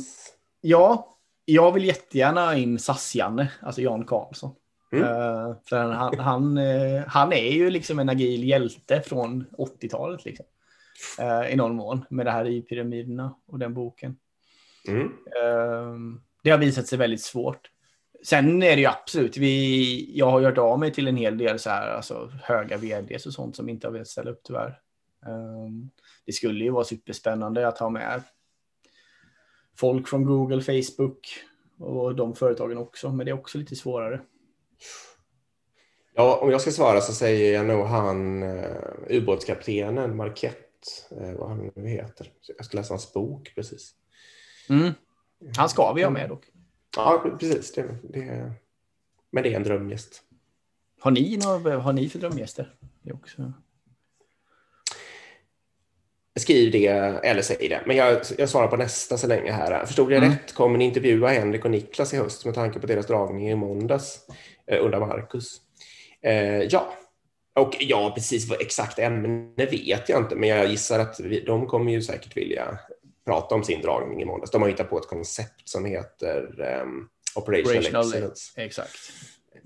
ja, 0.61 1.17
jag 1.45 1.71
vill 1.71 1.85
jättegärna 1.85 2.45
ha 2.45 2.55
in 2.55 2.79
SAS-Janne, 2.79 3.47
alltså 3.61 3.81
Jan 3.81 4.05
Karlsson. 4.05 4.55
Mm. 4.91 5.05
Uh, 5.05 5.55
för 5.65 5.77
han, 5.77 6.19
han, 6.19 6.57
uh, 6.57 7.03
han, 7.07 7.33
är 7.33 7.51
ju 7.51 7.69
liksom 7.69 7.99
en 7.99 8.09
agil 8.09 8.43
hjälte 8.43 9.01
från 9.01 9.45
80-talet. 9.57 10.25
Liksom. 10.25 10.45
Uh, 11.19 11.53
I 11.53 11.55
någon 11.55 11.75
mån 11.75 12.05
med 12.09 12.25
det 12.25 12.31
här 12.31 12.47
i 12.47 12.61
pyramiderna 12.61 13.35
och 13.47 13.59
den 13.59 13.73
boken. 13.73 14.17
Mm. 14.87 15.11
Ehm, 15.43 16.21
det 16.43 16.49
har 16.49 16.57
visat 16.57 16.87
sig 16.87 16.97
väldigt 16.97 17.21
svårt. 17.21 17.71
Sen 18.23 18.63
är 18.63 18.75
det 18.75 18.81
ju 18.81 18.87
absolut, 18.87 19.37
vi, 19.37 20.17
jag 20.17 20.31
har 20.31 20.41
hört 20.41 20.57
av 20.57 20.79
mig 20.79 20.93
till 20.93 21.07
en 21.07 21.17
hel 21.17 21.37
del 21.37 21.59
så 21.59 21.69
här, 21.69 21.89
alltså, 21.89 22.31
höga 22.43 22.77
vds 22.77 23.25
och 23.25 23.33
sånt 23.33 23.55
som 23.55 23.69
inte 23.69 23.87
har 23.87 23.91
velat 23.91 24.07
ställa 24.07 24.31
upp 24.31 24.41
tyvärr. 24.43 24.79
Um, 25.25 25.89
det 26.25 26.31
skulle 26.31 26.63
ju 26.63 26.69
vara 26.69 26.83
superspännande 26.83 27.67
att 27.67 27.77
ha 27.77 27.89
med 27.89 28.23
folk 29.75 30.07
från 30.07 30.25
Google, 30.25 30.61
Facebook 30.61 31.27
och 31.79 32.15
de 32.15 32.35
företagen 32.35 32.77
också, 32.77 33.11
men 33.11 33.25
det 33.25 33.31
är 33.31 33.39
också 33.39 33.57
lite 33.57 33.75
svårare. 33.75 34.21
Ja, 36.13 36.39
om 36.41 36.51
jag 36.51 36.61
ska 36.61 36.71
svara 36.71 37.01
så 37.01 37.13
säger 37.13 37.53
jag 37.53 37.65
nog 37.65 37.85
han 37.85 38.43
uh, 38.43 38.75
ubåtskaptenen 39.09 40.15
Marquette, 40.15 40.59
uh, 41.21 41.33
vad 41.33 41.49
han 41.49 41.71
nu 41.75 41.87
heter. 41.87 42.31
Jag 42.57 42.65
ska 42.65 42.77
läsa 42.77 42.93
hans 42.93 43.13
bok 43.13 43.51
precis. 43.55 43.95
Mm. 44.69 44.93
Han 45.57 45.69
ska 45.69 45.93
vi 45.93 46.03
ha 46.03 46.09
med 46.09 46.29
dock. 46.29 46.45
Ja, 46.95 47.37
precis. 47.39 47.73
Det, 47.73 47.97
det, 48.03 48.53
men 49.31 49.43
det 49.43 49.53
är 49.53 49.55
en 49.55 49.63
drömgäst. 49.63 50.21
Har 50.99 51.11
ni, 51.11 51.37
några, 51.37 51.77
har 51.77 51.93
ni 51.93 52.09
för 52.09 52.19
drömgäster? 52.19 52.75
Det 53.01 53.13
också... 53.13 53.53
Skriv 56.39 56.71
det 56.71 56.87
eller 56.87 57.41
säg 57.41 57.69
det. 57.69 57.81
Men 57.85 57.95
jag, 57.95 58.21
jag 58.37 58.49
svarar 58.49 58.67
på 58.67 58.77
nästa 58.77 59.17
så 59.17 59.27
länge 59.27 59.51
här. 59.51 59.85
Förstod 59.85 60.11
jag 60.11 60.17
mm. 60.17 60.29
rätt? 60.29 60.53
Kommer 60.53 60.77
ni 60.77 60.85
intervjua 60.85 61.29
Henrik 61.29 61.65
och 61.65 61.71
Niklas 61.71 62.13
i 62.13 62.17
höst 62.17 62.45
med 62.45 62.53
tanke 62.53 62.79
på 62.79 62.87
deras 62.87 63.07
dragning 63.07 63.49
i 63.49 63.55
måndags 63.55 64.19
eh, 64.67 64.85
under 64.85 64.99
Marcus? 64.99 65.61
Eh, 66.21 66.61
ja, 66.61 66.93
och 67.55 67.77
ja, 67.79 68.11
precis 68.15 68.49
vad 68.49 68.61
exakt 68.61 68.99
ämne 68.99 69.65
vet 69.65 70.09
jag 70.09 70.21
inte, 70.21 70.35
men 70.35 70.49
jag 70.49 70.67
gissar 70.67 70.99
att 70.99 71.19
vi, 71.19 71.39
de 71.39 71.67
kommer 71.67 71.91
ju 71.91 72.01
säkert 72.01 72.37
vilja 72.37 72.79
prata 73.25 73.55
om 73.55 73.63
sin 73.63 73.81
dragning 73.81 74.21
i 74.21 74.25
måndags. 74.25 74.51
De 74.51 74.61
har 74.61 74.69
hittat 74.69 74.89
på 74.89 74.97
ett 74.97 75.07
koncept 75.07 75.69
som 75.69 75.85
heter 75.85 76.61
um, 76.83 77.09
Operational, 77.35 77.77
Operational 77.77 78.07
Excellence. 78.07 78.61
Exakt. 78.61 78.97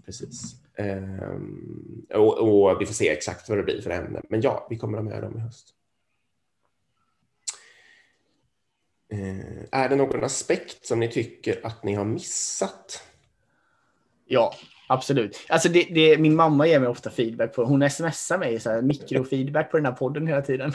Precis. 0.05 0.55
Um, 0.77 2.05
och, 2.13 2.37
och, 2.37 2.81
vi 2.81 2.85
får 2.85 2.93
se 2.93 3.09
exakt 3.09 3.49
vad 3.49 3.57
det 3.57 3.63
blir 3.63 3.81
för 3.81 3.89
ämne. 3.89 4.21
Men 4.29 4.41
ja, 4.41 4.67
vi 4.69 4.77
kommer 4.77 4.97
att 4.97 5.03
ha 5.03 5.11
med 5.11 5.23
dem 5.23 5.37
i 5.37 5.39
höst. 5.39 5.69
Uh, 5.69 5.75
är 9.71 9.89
det 9.89 9.95
någon 9.95 10.23
aspekt 10.23 10.85
som 10.85 10.99
ni 10.99 11.07
tycker 11.07 11.65
att 11.65 11.83
ni 11.83 11.93
har 11.93 12.05
missat? 12.05 13.03
Ja, 14.27 14.53
absolut. 14.87 15.45
Alltså 15.49 15.69
det, 15.69 15.87
det, 15.91 16.17
min 16.17 16.35
mamma 16.35 16.67
ger 16.67 16.79
mig 16.79 16.89
ofta 16.89 17.09
feedback 17.09 17.55
på, 17.55 17.63
hon 17.63 17.89
smsar 17.89 18.37
mig 18.37 18.59
så 18.59 18.69
här, 18.69 18.81
mikrofeedback 18.81 19.71
på 19.71 19.77
den 19.77 19.85
här 19.85 19.93
podden 19.93 20.27
hela 20.27 20.41
tiden. 20.41 20.73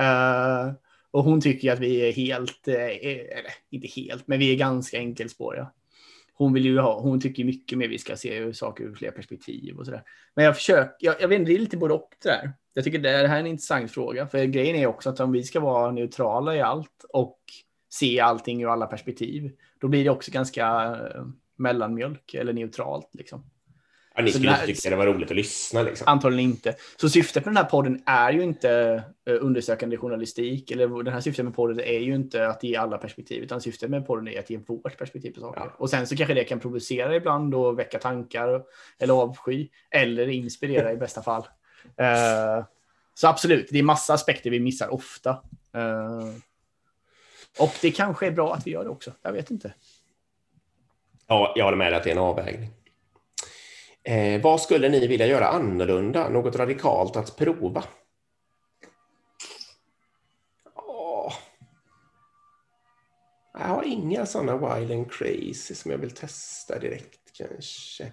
Uh, 0.00 0.72
och 1.10 1.24
hon 1.24 1.40
tycker 1.40 1.72
att 1.72 1.78
vi 1.78 2.08
är 2.08 2.12
helt, 2.12 2.68
eh, 2.68 2.74
eller 2.74 3.52
inte 3.70 3.88
helt, 3.88 4.28
men 4.28 4.38
vi 4.38 4.52
är 4.52 4.56
ganska 4.56 4.98
enkelspåriga. 4.98 5.70
Hon 6.34 6.52
vill 6.52 6.64
ju 6.64 6.78
ha, 6.78 7.00
hon 7.00 7.20
tycker 7.20 7.44
mycket 7.44 7.78
mer 7.78 7.88
vi 7.88 7.98
ska 7.98 8.16
se 8.16 8.54
saker 8.54 8.84
ur 8.84 8.94
fler 8.94 9.10
perspektiv 9.10 9.76
och 9.78 9.84
sådär. 9.84 10.02
Men 10.34 10.44
jag 10.44 10.56
försöker, 10.56 10.94
jag, 10.98 11.16
jag 11.20 11.28
vet 11.28 11.38
inte, 11.38 11.50
det 11.52 11.56
är 11.56 11.60
lite 11.60 11.76
både 11.76 11.94
och 11.94 12.10
det 12.22 12.28
där. 12.28 12.52
Jag 12.74 12.84
tycker 12.84 12.98
det 12.98 13.08
här 13.08 13.36
är 13.36 13.40
en 13.40 13.46
intressant 13.46 13.90
fråga, 13.90 14.26
för 14.26 14.44
grejen 14.44 14.76
är 14.76 14.86
också 14.86 15.10
att 15.10 15.20
om 15.20 15.32
vi 15.32 15.42
ska 15.42 15.60
vara 15.60 15.92
neutrala 15.92 16.56
i 16.56 16.60
allt 16.60 17.04
och 17.08 17.38
se 17.92 18.20
allting 18.20 18.62
ur 18.62 18.72
alla 18.72 18.86
perspektiv, 18.86 19.50
då 19.80 19.88
blir 19.88 20.04
det 20.04 20.10
också 20.10 20.30
ganska 20.30 20.66
eh, 20.84 21.24
mellanmjölk 21.56 22.34
eller 22.34 22.52
neutralt 22.52 23.10
liksom. 23.12 23.44
Ja, 24.14 24.22
ni 24.22 24.32
skulle 24.32 24.50
inte 24.50 24.66
tycka 24.66 24.90
det 24.90 24.96
var 24.96 25.06
roligt 25.06 25.30
att 25.30 25.36
lyssna. 25.36 25.82
Liksom. 25.82 26.08
Antagligen 26.08 26.50
inte. 26.50 26.74
Så 26.96 27.08
syftet 27.08 27.44
med 27.44 27.54
den 27.54 27.64
här 27.64 27.70
podden 27.70 28.02
är 28.06 28.32
ju 28.32 28.42
inte 28.42 29.02
uh, 29.30 29.36
undersökande 29.40 29.96
journalistik. 29.96 30.70
Eller 30.70 31.02
den 31.02 31.12
här 31.12 31.20
syftet 31.20 31.44
med 31.44 31.54
podden 31.54 31.80
är 31.80 31.98
ju 31.98 32.14
inte 32.14 32.48
att 32.48 32.62
ge 32.64 32.76
alla 32.76 32.98
perspektiv. 32.98 33.42
Utan 33.42 33.60
syftet 33.60 33.90
med 33.90 34.06
podden 34.06 34.28
är 34.28 34.38
att 34.38 34.50
ge 34.50 34.56
vårt 34.56 34.98
perspektiv 34.98 35.30
på 35.30 35.40
saker. 35.40 35.60
Ja. 35.60 35.72
Och 35.76 35.90
sen 35.90 36.06
så 36.06 36.16
kanske 36.16 36.34
det 36.34 36.44
kan 36.44 36.60
provocera 36.60 37.16
ibland 37.16 37.54
och 37.54 37.78
väcka 37.78 37.98
tankar. 37.98 38.62
Eller 38.98 39.14
avsky. 39.14 39.68
Eller 39.90 40.28
inspirera 40.28 40.92
i 40.92 40.96
bästa 40.96 41.22
fall. 41.22 41.42
Uh, 42.00 42.64
så 43.14 43.28
absolut, 43.28 43.68
det 43.70 43.78
är 43.78 43.82
massa 43.82 44.14
aspekter 44.14 44.50
vi 44.50 44.60
missar 44.60 44.94
ofta. 44.94 45.30
Uh, 45.76 46.34
och 47.58 47.74
det 47.82 47.90
kanske 47.90 48.26
är 48.26 48.30
bra 48.30 48.54
att 48.54 48.66
vi 48.66 48.70
gör 48.70 48.84
det 48.84 48.90
också. 48.90 49.12
Jag 49.22 49.32
vet 49.32 49.50
inte. 49.50 49.74
Ja, 51.26 51.52
jag 51.56 51.64
håller 51.64 51.76
med 51.76 51.92
dig 51.92 51.96
att 51.96 52.04
det 52.04 52.10
är 52.10 52.14
en 52.14 52.18
avvägning. 52.18 52.70
Eh, 54.04 54.42
vad 54.42 54.60
skulle 54.60 54.88
ni 54.88 55.06
vilja 55.06 55.26
göra 55.26 55.48
annorlunda? 55.48 56.28
Något 56.28 56.56
radikalt 56.56 57.16
att 57.16 57.36
prova? 57.36 57.84
Jag 63.54 63.68
har 63.68 63.82
inga 63.82 64.26
sådana 64.26 64.76
wild 64.76 64.92
and 64.92 65.12
crazy 65.12 65.74
som 65.74 65.90
jag 65.90 65.98
vill 65.98 66.10
testa 66.10 66.78
direkt 66.78 67.32
kanske. 67.32 68.12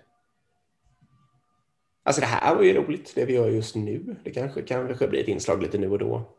Alltså 2.03 2.21
det 2.21 2.27
här 2.27 2.55
var 2.55 2.63
ju 2.63 2.73
roligt, 2.73 3.11
det 3.15 3.25
vi 3.25 3.33
gör 3.33 3.49
just 3.49 3.75
nu. 3.75 4.15
Det 4.23 4.31
kanske, 4.31 4.61
kanske 4.61 5.07
blir 5.07 5.21
ett 5.21 5.27
inslag 5.27 5.63
lite 5.63 5.77
nu 5.77 5.89
och 5.89 5.99
då. 5.99 6.35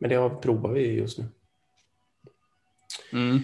Men 0.00 0.10
det 0.10 0.30
provar 0.42 0.72
vi 0.72 0.92
just 0.92 1.18
nu. 1.18 1.24
Mm. 3.12 3.38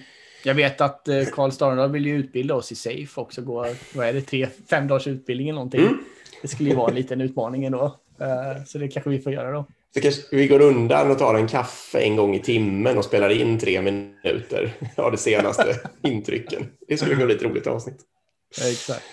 Jag 0.44 0.54
vet 0.54 0.80
att 0.80 1.08
eh, 1.08 1.24
Karl 1.24 1.50
Starendal 1.50 1.90
vill 1.90 2.06
ju 2.06 2.16
utbilda 2.16 2.54
oss 2.54 2.72
i 2.72 2.74
SAFE 2.74 3.20
också. 3.20 3.42
Gå, 3.42 3.66
vad 3.94 4.06
är 4.06 4.12
det, 4.12 4.20
tre, 4.20 4.48
fem 4.70 4.88
dagars 4.88 5.06
utbildning 5.06 5.48
eller 5.48 5.54
någonting. 5.54 5.80
Mm. 5.80 5.98
Det 6.42 6.48
skulle 6.48 6.70
ju 6.70 6.76
vara 6.76 6.88
en 6.88 6.94
liten 6.94 7.20
utmaning 7.20 7.64
ändå. 7.64 7.84
Uh, 8.20 8.64
så 8.66 8.78
det 8.78 8.88
kanske 8.88 9.10
vi 9.10 9.18
får 9.18 9.32
göra 9.32 9.52
då. 9.52 9.66
Så 9.94 10.00
kanske 10.00 10.36
vi 10.36 10.46
går 10.46 10.62
undan 10.62 11.10
och 11.10 11.18
tar 11.18 11.34
en 11.34 11.48
kaffe 11.48 11.98
en 11.98 12.16
gång 12.16 12.34
i 12.34 12.40
timmen 12.40 12.98
och 12.98 13.04
spelar 13.04 13.30
in 13.30 13.58
tre 13.58 13.82
minuter 13.82 14.72
av 14.96 15.10
de 15.10 15.16
senaste 15.16 15.80
intrycken. 16.02 16.66
Det 16.88 16.96
skulle 16.96 17.26
bli 17.26 17.34
ett 17.34 17.42
roligt 17.42 17.66
avsnitt. 17.66 18.00
Exakt. 18.70 19.04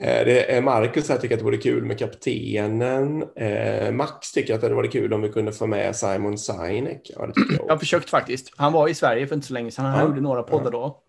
Eh, 0.00 0.24
det 0.24 0.56
är 0.56 0.62
Marcus 0.62 1.08
här 1.08 1.18
tycker 1.18 1.34
att 1.34 1.38
det 1.38 1.44
vore 1.44 1.56
kul 1.56 1.84
med 1.84 1.98
kaptenen. 1.98 3.24
Eh, 3.36 3.92
Max 3.92 4.32
tycker 4.32 4.54
att 4.54 4.60
det 4.60 4.74
vore 4.74 4.88
kul 4.88 5.12
om 5.12 5.22
vi 5.22 5.28
kunde 5.28 5.52
få 5.52 5.66
med 5.66 5.96
Simon 5.96 6.38
Sinek. 6.38 7.10
Ja, 7.16 7.28
jag, 7.34 7.58
jag 7.66 7.74
har 7.74 7.78
försökt 7.78 8.10
faktiskt. 8.10 8.52
Han 8.56 8.72
var 8.72 8.88
i 8.88 8.94
Sverige 8.94 9.26
för 9.26 9.34
inte 9.34 9.46
så 9.46 9.54
länge 9.54 9.70
sedan. 9.70 9.84
Han 9.84 9.98
ja. 9.98 10.06
gjorde 10.06 10.20
några 10.20 10.42
poddar 10.42 10.70
då. 10.70 11.02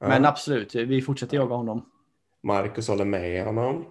Men 0.00 0.22
ja. 0.22 0.28
absolut, 0.28 0.74
vi 0.74 1.02
fortsätter 1.02 1.36
jaga 1.36 1.54
honom. 1.54 1.86
Marcus 2.42 2.88
håller 2.88 3.04
med 3.04 3.44
honom. 3.44 3.84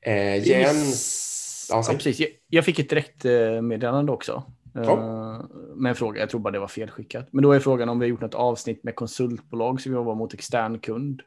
Eh, 0.00 0.48
Jens... 0.48 1.68
Ja, 1.70 1.84
precis. 1.88 2.28
Jag, 2.48 2.64
fick 2.64 2.78
ett 2.78 2.90
direktmeddelande 2.90 4.12
också. 4.12 4.42
Ja. 4.74 5.48
Med 5.74 5.90
en 5.90 5.96
fråga, 5.96 6.20
jag 6.20 6.30
tror 6.30 6.40
bara 6.40 6.50
det 6.50 6.58
var 6.58 6.68
felskickat. 6.68 7.28
Men 7.32 7.42
då 7.42 7.52
är 7.52 7.60
frågan 7.60 7.88
om 7.88 7.98
vi 7.98 8.06
har 8.06 8.10
gjort 8.10 8.20
något 8.20 8.34
avsnitt 8.34 8.84
med 8.84 8.94
konsultbolag 8.94 9.80
som 9.80 9.92
jobbar 9.92 10.14
mot 10.14 10.34
extern 10.34 10.78
kund. 10.78 11.22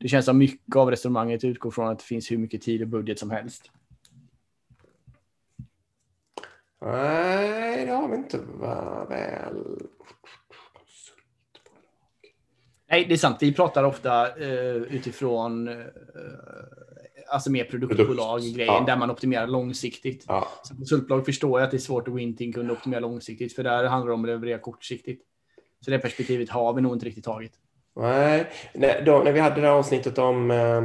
Det 0.00 0.08
känns 0.08 0.24
som 0.24 0.38
mycket 0.38 0.76
av 0.76 0.90
resonemanget 0.90 1.44
utgår 1.44 1.70
från 1.70 1.88
att 1.88 1.98
det 1.98 2.04
finns 2.04 2.30
hur 2.30 2.38
mycket 2.38 2.62
tid 2.62 2.82
och 2.82 2.88
budget 2.88 3.18
som 3.18 3.30
helst. 3.30 3.70
Nej, 6.82 7.86
det 7.86 7.92
har 7.92 8.08
vi 8.08 8.16
inte 8.16 8.38
väl. 8.38 9.88
Nej, 12.90 13.04
det 13.08 13.14
är 13.14 13.18
sant. 13.18 13.36
Vi 13.40 13.54
pratar 13.54 13.84
ofta 13.84 14.38
uh, 14.38 14.46
utifrån 14.76 15.68
uh, 15.68 15.84
alltså 17.28 17.50
mer 17.50 17.64
produktbolag 17.64 18.40
Produkt. 18.40 18.56
grejen 18.56 18.74
ja. 18.74 18.84
där 18.86 18.96
man 18.96 19.10
optimerar 19.10 19.46
långsiktigt. 19.46 20.24
Ja. 20.28 20.48
Konsultbolag 20.76 21.26
förstår 21.26 21.60
jag 21.60 21.64
att 21.64 21.70
det 21.70 21.76
är 21.76 21.78
svårt 21.78 22.08
att 22.08 22.12
gå 22.12 22.18
in 22.18 22.36
till 22.36 22.46
en 22.46 22.52
kund 22.52 22.70
och 22.70 22.76
optimera 22.76 23.00
långsiktigt, 23.00 23.54
för 23.54 23.62
där 23.62 23.84
handlar 23.84 24.08
det 24.08 24.14
om 24.14 24.24
att 24.24 24.28
leverera 24.28 24.58
kortsiktigt. 24.58 25.22
Så 25.84 25.90
det 25.90 25.98
perspektivet 25.98 26.50
har 26.50 26.72
vi 26.74 26.80
nog 26.80 26.92
inte 26.92 27.06
riktigt 27.06 27.24
tagit. 27.24 27.52
Nej, 27.96 28.46
när, 28.74 29.02
då, 29.02 29.18
när 29.18 29.32
vi 29.32 29.40
hade 29.40 29.60
det 29.60 29.66
här 29.66 29.74
avsnittet 29.74 30.18
om 30.18 30.50
eh, 30.50 30.76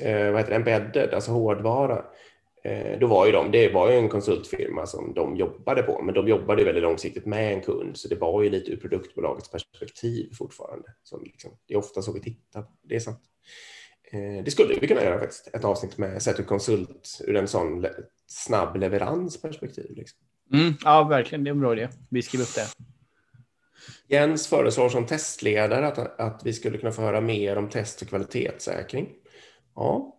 eh, 0.00 0.30
vad 0.30 0.40
heter 0.40 0.50
det, 0.50 0.54
embedded, 0.54 1.14
alltså 1.14 1.30
hårdvara, 1.30 2.04
eh, 2.64 2.98
då 2.98 3.06
var 3.06 3.26
ju 3.26 3.32
de, 3.32 3.50
det 3.50 3.68
var 3.68 3.90
ju 3.90 3.96
en 3.96 4.08
konsultfirma 4.08 4.86
som 4.86 5.14
de 5.14 5.36
jobbade 5.36 5.82
på, 5.82 6.02
men 6.02 6.14
de 6.14 6.28
jobbade 6.28 6.64
väldigt 6.64 6.82
långsiktigt 6.82 7.26
med 7.26 7.52
en 7.52 7.60
kund, 7.60 7.96
så 7.96 8.08
det 8.08 8.16
var 8.16 8.42
ju 8.42 8.50
lite 8.50 8.70
ur 8.70 8.76
produktbolagets 8.76 9.50
perspektiv 9.50 10.30
fortfarande. 10.38 10.88
Som 11.02 11.22
liksom, 11.24 11.50
det 11.66 11.74
är 11.74 11.78
ofta 11.78 12.02
så 12.02 12.12
vi 12.12 12.20
tittar, 12.20 12.64
det 12.82 12.94
är 12.94 13.00
sant. 13.00 13.20
Eh, 14.12 14.44
det 14.44 14.50
skulle 14.50 14.74
vi 14.80 14.88
kunna 14.88 15.04
göra 15.04 15.18
faktiskt, 15.18 15.54
ett 15.54 15.64
avsnitt 15.64 15.98
med 15.98 16.22
sett 16.22 16.40
ur 16.40 16.44
konsult 16.44 17.20
ur 17.26 17.36
en 17.36 17.48
sån 17.48 17.86
snabb 18.26 18.76
leveransperspektiv. 18.76 19.96
Liksom. 19.96 20.18
Mm, 20.52 20.74
ja, 20.84 21.04
verkligen, 21.04 21.44
det 21.44 21.50
är 21.50 21.52
en 21.52 21.60
bra 21.60 21.72
idé. 21.72 21.88
Vi 22.08 22.22
skriver 22.22 22.44
upp 22.44 22.54
det. 22.54 22.66
Jens 24.08 24.46
föreslår 24.46 24.88
som 24.88 25.06
testledare 25.06 25.86
att, 25.86 26.20
att 26.20 26.42
vi 26.44 26.52
skulle 26.52 26.78
kunna 26.78 26.92
få 26.92 27.02
höra 27.02 27.20
mer 27.20 27.58
om 27.58 27.68
test 27.68 28.02
och 28.02 28.08
kvalitetssäkring. 28.08 29.08
Ja. 29.74 30.16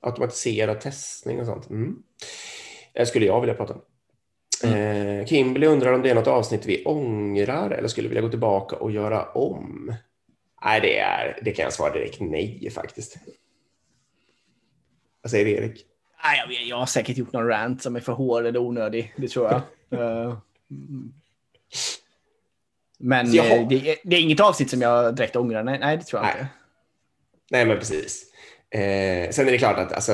Automatiserad 0.00 0.80
testning 0.80 1.40
och 1.40 1.46
sånt. 1.46 1.70
Mm. 1.70 2.02
Det 2.94 3.06
skulle 3.06 3.26
jag 3.26 3.40
vilja 3.40 3.54
prata 3.54 3.74
om. 3.74 3.80
Mm. 4.64 5.20
Eh, 5.20 5.26
Kimberly 5.26 5.66
undrar 5.66 5.92
om 5.92 6.02
det 6.02 6.10
är 6.10 6.14
något 6.14 6.26
avsnitt 6.26 6.66
vi 6.66 6.84
ångrar 6.84 7.70
eller 7.70 7.88
skulle 7.88 8.08
vilja 8.08 8.22
gå 8.22 8.28
tillbaka 8.28 8.76
och 8.76 8.90
göra 8.90 9.24
om. 9.24 9.94
Nej, 10.64 10.80
det, 10.80 10.98
är, 10.98 11.38
det 11.42 11.52
kan 11.52 11.62
jag 11.62 11.72
svara 11.72 11.92
direkt 11.92 12.20
nej 12.20 12.70
faktiskt. 12.70 13.16
Vad 15.22 15.30
säger 15.30 15.46
Erik? 15.46 15.86
Nej, 16.24 16.42
jag, 16.46 16.66
jag 16.66 16.76
har 16.76 16.86
säkert 16.86 17.16
gjort 17.16 17.32
någon 17.32 17.46
rant 17.46 17.82
som 17.82 17.96
är 17.96 18.00
för 18.00 18.12
hård 18.12 18.46
eller 18.46 18.60
onödig. 18.60 19.14
Det 19.16 19.28
tror 19.28 19.46
jag. 19.46 19.62
uh, 20.00 20.38
men 22.98 23.26
eh, 23.26 23.68
det, 23.68 23.96
det, 24.04 24.16
är 24.16 24.20
inget 24.20 24.40
avsnitt 24.40 24.70
som 24.70 24.80
jag 24.80 25.16
direkt 25.16 25.36
ångrar. 25.36 25.62
Nej, 25.62 25.78
nej 25.78 25.96
det 25.96 26.04
tror 26.04 26.22
jag 26.22 26.26
nej. 26.26 26.40
inte. 26.40 26.48
Nej, 27.50 27.66
men 27.66 27.78
precis. 27.78 28.24
Eh, 28.70 29.30
sen 29.30 29.48
är 29.48 29.52
det 29.52 29.58
klart 29.58 29.78
att 29.78 29.92
alltså, 29.92 30.12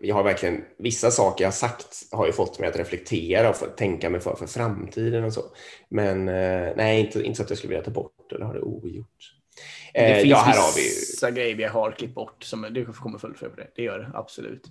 jag 0.00 0.14
har 0.14 0.22
verkligen 0.22 0.64
vissa 0.78 1.10
saker 1.10 1.44
jag 1.44 1.54
sagt 1.54 1.86
har 2.12 2.26
ju 2.26 2.32
fått 2.32 2.58
mig 2.58 2.68
att 2.68 2.76
reflektera 2.76 3.50
och 3.50 3.56
för, 3.56 3.66
tänka 3.66 4.10
mig 4.10 4.20
för 4.20 4.34
för 4.34 4.46
framtiden 4.46 5.24
och 5.24 5.32
så. 5.32 5.42
Men 5.88 6.28
eh, 6.28 6.72
nej, 6.76 7.00
inte, 7.00 7.22
inte 7.22 7.36
så 7.36 7.42
att 7.42 7.50
jag 7.50 7.58
skulle 7.58 7.70
vilja 7.70 7.84
ta 7.84 7.90
bort 7.90 8.32
eller 8.32 8.44
ha 8.44 8.52
det 8.52 8.60
ogjort. 8.60 9.06
Eh, 9.94 10.08
det 10.08 10.14
finns 10.14 10.30
ja, 10.30 10.36
här 10.36 10.60
har 10.60 10.76
vi 10.76 10.82
vissa 10.82 11.30
grejer 11.30 11.54
vi 11.54 11.64
har 11.64 11.90
klippt 11.90 12.14
bort 12.14 12.44
som 12.44 12.66
det 12.70 12.84
kommer 12.84 13.18
fullfölja 13.18 13.54
på 13.54 13.60
det. 13.60 13.68
Det 13.76 13.82
gör 13.82 13.98
det 13.98 14.10
absolut. 14.14 14.62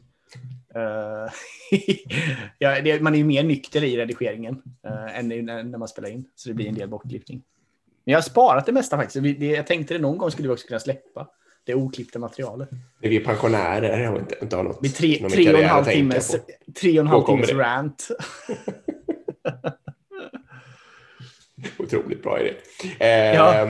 Uh, 0.75 1.31
ja, 2.57 2.81
det, 2.81 3.01
man 3.01 3.13
är 3.13 3.17
ju 3.17 3.23
mer 3.23 3.43
nykter 3.43 3.83
i 3.83 3.97
redigeringen 3.97 4.61
uh, 4.87 5.19
än 5.19 5.27
när, 5.27 5.77
man 5.77 5.87
spelar 5.87 6.09
in, 6.09 6.25
så 6.35 6.49
det 6.49 6.55
blir 6.55 6.67
en 6.67 6.75
del 6.75 6.89
bortklippning. 6.89 7.41
Men 8.05 8.11
jag 8.11 8.17
har 8.17 8.23
sparat 8.23 8.65
det 8.65 8.71
mesta 8.71 8.97
faktiskt. 8.97 9.39
Det, 9.39 9.45
jag 9.45 9.67
tänkte 9.67 9.93
det 9.93 9.99
någon 9.99 10.17
gång 10.17 10.31
skulle 10.31 10.47
vi 10.47 10.53
också 10.53 10.67
kunna 10.67 10.79
släppa 10.79 11.27
det 11.63 11.75
oklippta 11.75 12.19
materialet. 12.19 12.69
Är 13.01 13.09
vi 13.09 13.19
pensionärer 13.19 14.11
och 14.11 14.19
inte, 14.19 14.35
inte 14.41 14.55
har 14.55 14.63
något. 14.63 14.81
Med 14.81 14.95
tre, 14.95 15.29
tre 15.29 15.53
och 15.53 15.59
en 15.59 15.69
halv 15.69 15.85
timmes, 15.85 16.35
tre 16.81 16.99
och 16.99 17.05
en 17.05 17.07
halv 17.07 17.25
timmes 17.25 17.51
rant. 17.51 18.07
Otroligt 21.77 22.23
bra 22.23 22.39
idé. 22.39 22.53
Eh, 22.99 23.35
ja. 23.35 23.67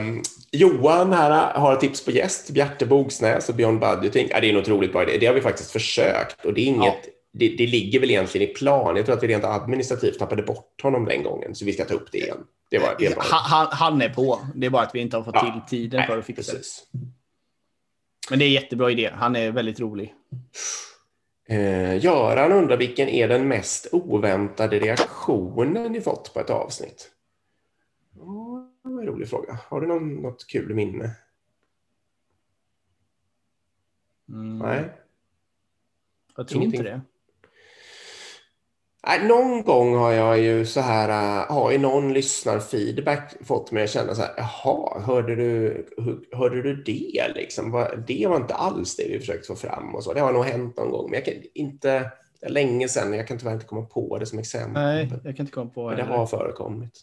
Johan 0.52 1.12
här 1.12 1.54
har 1.54 1.72
ett 1.72 1.80
tips 1.80 2.04
på 2.04 2.10
gäst, 2.10 2.50
Bjarte 2.50 2.86
Bogsnäs 2.86 3.48
och 3.48 3.54
Beyond 3.54 3.80
Budgeting. 3.80 4.28
Ja, 4.30 4.40
det 4.40 4.46
är 4.46 4.50
en 4.50 4.56
otroligt 4.56 4.92
bra 4.92 5.02
idé. 5.02 5.18
Det 5.20 5.26
har 5.26 5.34
vi 5.34 5.40
faktiskt 5.40 5.70
försökt 5.70 6.44
och 6.44 6.54
det 6.54 6.60
är 6.60 6.66
inget, 6.66 7.00
ja. 7.04 7.10
det, 7.32 7.48
det, 7.48 7.66
ligger 7.66 8.00
väl 8.00 8.10
egentligen 8.10 8.50
i 8.50 8.54
plan. 8.54 8.96
Jag 8.96 9.06
tror 9.06 9.16
att 9.16 9.22
vi 9.22 9.28
rent 9.28 9.44
administrativt 9.44 10.18
tappade 10.18 10.42
bort 10.42 10.82
honom 10.82 11.04
den 11.04 11.22
gången, 11.22 11.54
så 11.54 11.64
vi 11.64 11.72
ska 11.72 11.84
ta 11.84 11.94
upp 11.94 12.12
det 12.12 12.18
igen. 12.18 12.38
Det 12.70 12.78
var, 12.78 12.96
det 12.98 13.16
var... 13.16 13.24
Han, 13.28 13.66
han, 13.70 14.02
är 14.02 14.08
på, 14.08 14.40
det 14.54 14.66
är 14.66 14.70
bara 14.70 14.82
att 14.82 14.94
vi 14.94 15.00
inte 15.00 15.16
har 15.16 15.24
fått 15.24 15.34
ja. 15.34 15.62
till 15.68 15.78
tiden 15.78 15.98
Nej, 15.98 16.06
för 16.06 16.18
att 16.18 16.26
fixa 16.26 16.52
precis. 16.52 16.86
det. 16.92 16.98
Men 18.30 18.38
det 18.38 18.44
är 18.44 18.46
en 18.46 18.52
jättebra 18.52 18.90
idé, 18.90 19.10
han 19.14 19.36
är 19.36 19.50
väldigt 19.50 19.80
rolig. 19.80 20.14
Eh, 21.48 22.04
Göran 22.04 22.52
undrar 22.52 22.76
vilken 22.76 23.08
är 23.08 23.28
den 23.28 23.48
mest 23.48 23.88
oväntade 23.92 24.78
reaktionen 24.78 25.92
ni 25.92 26.00
fått 26.00 26.34
på 26.34 26.40
ett 26.40 26.50
avsnitt? 26.50 27.10
En 28.84 29.06
rolig 29.06 29.28
fråga. 29.28 29.58
Har 29.68 29.80
du 29.80 29.86
någon, 29.86 30.14
något 30.14 30.46
kul 30.46 30.74
minne? 30.74 31.10
Mm. 34.28 34.58
Nej. 34.58 34.92
Jag 36.36 36.48
tror 36.48 36.62
Ingenting. 36.62 36.80
inte 36.80 36.90
det. 36.92 37.00
Nej, 39.06 39.28
någon 39.28 39.62
gång 39.62 39.94
har 39.94 40.12
jag 40.12 40.40
ju 40.40 40.66
så 40.66 40.80
här, 40.80 41.08
äh, 41.08 41.54
har 41.54 41.72
ju 41.72 41.78
någon 41.78 42.12
lyssnarfeedback 42.12 43.34
fått 43.44 43.72
mig 43.72 43.84
att 43.84 43.90
känna 43.90 44.14
så 44.14 44.22
här, 44.22 44.34
jaha, 44.36 45.00
hörde 45.00 45.36
du, 45.36 45.86
hörde 46.32 46.62
du 46.62 46.82
det 46.82 47.32
liksom? 47.34 47.86
Det 48.06 48.26
var 48.26 48.36
inte 48.36 48.54
alls 48.54 48.96
det 48.96 49.08
vi 49.08 49.18
försökte 49.18 49.46
få 49.46 49.56
fram 49.56 49.94
och 49.94 50.04
så. 50.04 50.12
Det 50.12 50.20
har 50.20 50.32
nog 50.32 50.44
hänt 50.44 50.76
någon 50.76 50.90
gång, 50.90 51.10
men 51.10 51.14
jag 51.14 51.24
kan 51.24 51.34
inte, 51.54 52.10
det 52.40 52.48
länge 52.48 52.88
sedan, 52.88 53.14
jag 53.14 53.28
kan 53.28 53.38
tyvärr 53.38 53.52
inte 53.52 53.66
komma 53.66 53.82
på 53.86 54.18
det 54.18 54.26
som 54.26 54.38
exempel. 54.38 54.82
Nej, 54.82 55.10
jag 55.24 55.36
kan 55.36 55.46
inte 55.46 55.52
komma 55.52 55.70
på 55.70 55.90
det. 55.90 55.96
Men 55.96 56.08
det 56.08 56.16
har 56.16 56.26
förekommit. 56.26 57.00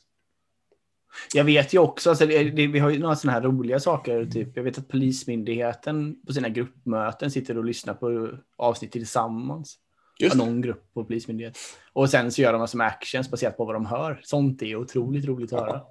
Jag 1.34 1.44
vet 1.44 1.74
ju 1.74 1.80
också, 1.80 2.10
alltså 2.10 2.26
det, 2.26 2.44
det, 2.44 2.68
vi 2.68 2.80
har 2.80 2.90
ju 2.90 3.00
några 3.00 3.16
sådana 3.16 3.40
här 3.40 3.46
roliga 3.46 3.80
saker. 3.80 4.26
Typ, 4.26 4.58
jag 4.58 4.64
vet 4.64 4.78
att 4.78 4.88
Polismyndigheten 4.88 6.16
på 6.28 6.34
sina 6.34 6.50
gruppmöten 6.50 7.32
sitter 7.32 7.58
och 7.58 7.66
lyssnar 7.66 7.94
på 7.94 8.30
avsnitt 8.58 8.92
tillsammans. 8.92 9.78
Just. 10.20 10.36
Någon 10.36 10.62
grupp 10.62 10.94
på 10.94 11.06
Polismyndigheten. 11.06 11.60
Och 11.94 12.10
sen 12.10 12.32
så 12.32 12.42
gör 12.42 12.54
de 12.54 12.68
som 12.68 12.82
actions 12.82 13.32
baserat 13.32 13.58
på 13.58 13.66
vad 13.66 13.76
de 13.76 13.86
hör. 13.86 14.20
Sånt 14.24 14.62
är 14.62 14.76
otroligt 14.76 15.26
roligt 15.26 15.54
att 15.54 15.60
höra. 15.60 15.82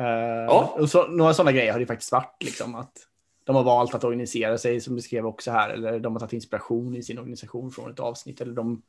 Uh, 0.00 0.44
ja. 0.46 0.76
och 0.78 0.90
så, 0.90 1.06
några 1.06 1.34
sådana 1.34 1.52
grejer 1.52 1.72
har 1.72 1.80
det 1.80 1.86
faktiskt 1.86 2.12
varit. 2.12 2.36
Liksom, 2.44 2.74
att 2.74 2.92
de 3.44 3.56
har 3.56 3.62
valt 3.62 3.94
att 3.94 4.04
organisera 4.04 4.58
sig, 4.58 4.80
som 4.80 4.96
du 4.96 5.02
skrev 5.02 5.26
också 5.26 5.50
här, 5.50 5.70
eller 5.70 6.00
de 6.00 6.12
har 6.12 6.20
tagit 6.20 6.32
inspiration 6.32 6.96
i 6.96 7.02
sin 7.02 7.18
organisation 7.18 7.70
från 7.70 7.90
ett 7.90 8.00
avsnitt, 8.00 8.40
eller 8.40 8.52
de 8.52 8.82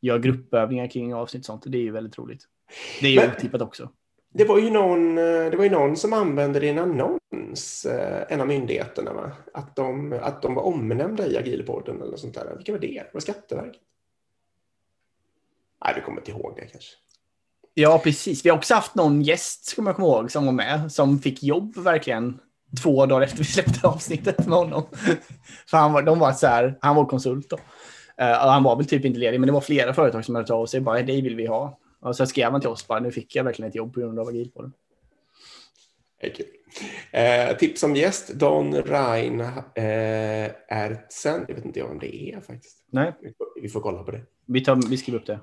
gör 0.00 0.18
gruppövningar 0.18 0.86
kring 0.86 1.14
avsnitt. 1.14 1.46
Sånt. 1.46 1.62
Det 1.66 1.78
är 1.78 1.82
ju 1.82 1.90
väldigt 1.90 2.18
roligt. 2.18 2.44
Det 3.00 3.06
är 3.06 3.10
ju 3.10 3.32
otippat 3.32 3.62
också. 3.62 3.90
Det 4.34 4.44
var 4.44 4.58
ju 4.58 4.70
någon, 4.70 5.18
eh, 5.18 5.50
det 5.50 5.56
var 5.56 5.64
ju 5.64 5.70
någon 5.70 5.96
som 5.96 6.12
använde 6.12 6.60
det 6.60 6.66
i 6.66 6.68
en 6.68 6.78
annons, 6.78 7.86
eh, 7.86 8.24
en 8.28 8.40
av 8.40 8.46
myndigheterna, 8.46 9.12
va? 9.12 9.32
Att, 9.54 9.76
de, 9.76 10.18
att 10.22 10.42
de 10.42 10.54
var 10.54 10.62
omnämnda 10.62 11.26
i 11.26 11.36
agilpodden 11.36 12.02
eller 12.02 12.16
sånt 12.16 12.34
där. 12.34 12.54
Vilka 12.56 12.72
var 12.72 12.78
det? 12.78 12.96
Var 12.96 13.10
det 13.12 13.20
Skatteverket? 13.20 13.82
Nej, 15.84 15.94
du 15.96 16.02
kommer 16.02 16.18
inte 16.18 16.30
ihåg 16.30 16.52
det 16.56 16.66
kanske. 16.66 16.90
Ja, 17.74 18.00
precis. 18.04 18.44
Vi 18.44 18.50
har 18.50 18.56
också 18.56 18.74
haft 18.74 18.94
någon 18.94 19.22
gäst, 19.22 19.76
kommer 19.76 19.90
jag 19.90 19.96
komma 19.96 20.08
ihåg, 20.08 20.30
som 20.30 20.46
var 20.46 20.52
med, 20.52 20.92
som 20.92 21.18
fick 21.18 21.42
jobb 21.42 21.76
verkligen 21.76 22.38
två 22.82 23.06
dagar 23.06 23.22
efter 23.22 23.38
vi 23.38 23.44
släppte 23.44 23.88
avsnittet 23.88 24.46
med 24.46 24.58
honom. 24.58 24.82
För 25.70 25.76
han 25.76 25.92
var, 25.92 26.02
de 26.02 26.18
var 26.18 26.32
så 26.32 26.46
här, 26.46 26.78
han 26.80 26.96
var 26.96 27.04
konsult 27.04 27.50
då. 27.50 27.56
Uh, 27.56 28.32
han 28.38 28.62
var 28.62 28.76
väl 28.76 28.86
typ 28.86 29.04
inte 29.04 29.18
ledig, 29.18 29.40
men 29.40 29.46
det 29.46 29.52
var 29.52 29.60
flera 29.60 29.94
företag 29.94 30.24
som 30.24 30.34
hörde 30.34 30.54
av 30.54 30.66
sig 30.66 30.80
bara, 30.80 31.02
dig 31.02 31.22
vill 31.22 31.36
vi 31.36 31.46
ha. 31.46 31.78
Och 32.00 32.16
så 32.16 32.26
skrev 32.26 32.50
han 32.50 32.60
till 32.60 32.70
oss 32.70 32.88
bara, 32.88 33.00
nu 33.00 33.12
fick 33.12 33.36
jag 33.36 33.44
verkligen 33.44 33.68
ett 33.68 33.74
jobb 33.74 33.94
på 33.94 34.00
grund 34.00 34.18
av 34.18 34.28
agilpodden. 34.28 34.72
Det 36.20 36.30
kul. 36.30 36.46
Eh, 37.10 37.56
tips 37.56 37.80
som 37.80 37.96
gäst, 37.96 38.28
Don 38.28 38.74
Rein 38.74 39.40
eh, 39.74 40.50
Ertsen. 40.68 41.44
Jag 41.48 41.54
vet 41.54 41.64
inte 41.64 41.82
om 41.82 41.98
det 41.98 42.32
är 42.32 42.40
faktiskt. 42.40 42.84
Nej. 42.90 43.12
Vi 43.20 43.32
får, 43.38 43.62
vi 43.62 43.68
får 43.68 43.80
kolla 43.80 44.02
på 44.02 44.10
det. 44.10 44.20
Vi, 44.46 44.64
tar, 44.64 44.90
vi 44.90 44.96
skriver 44.96 45.18
upp 45.18 45.26
det. 45.26 45.40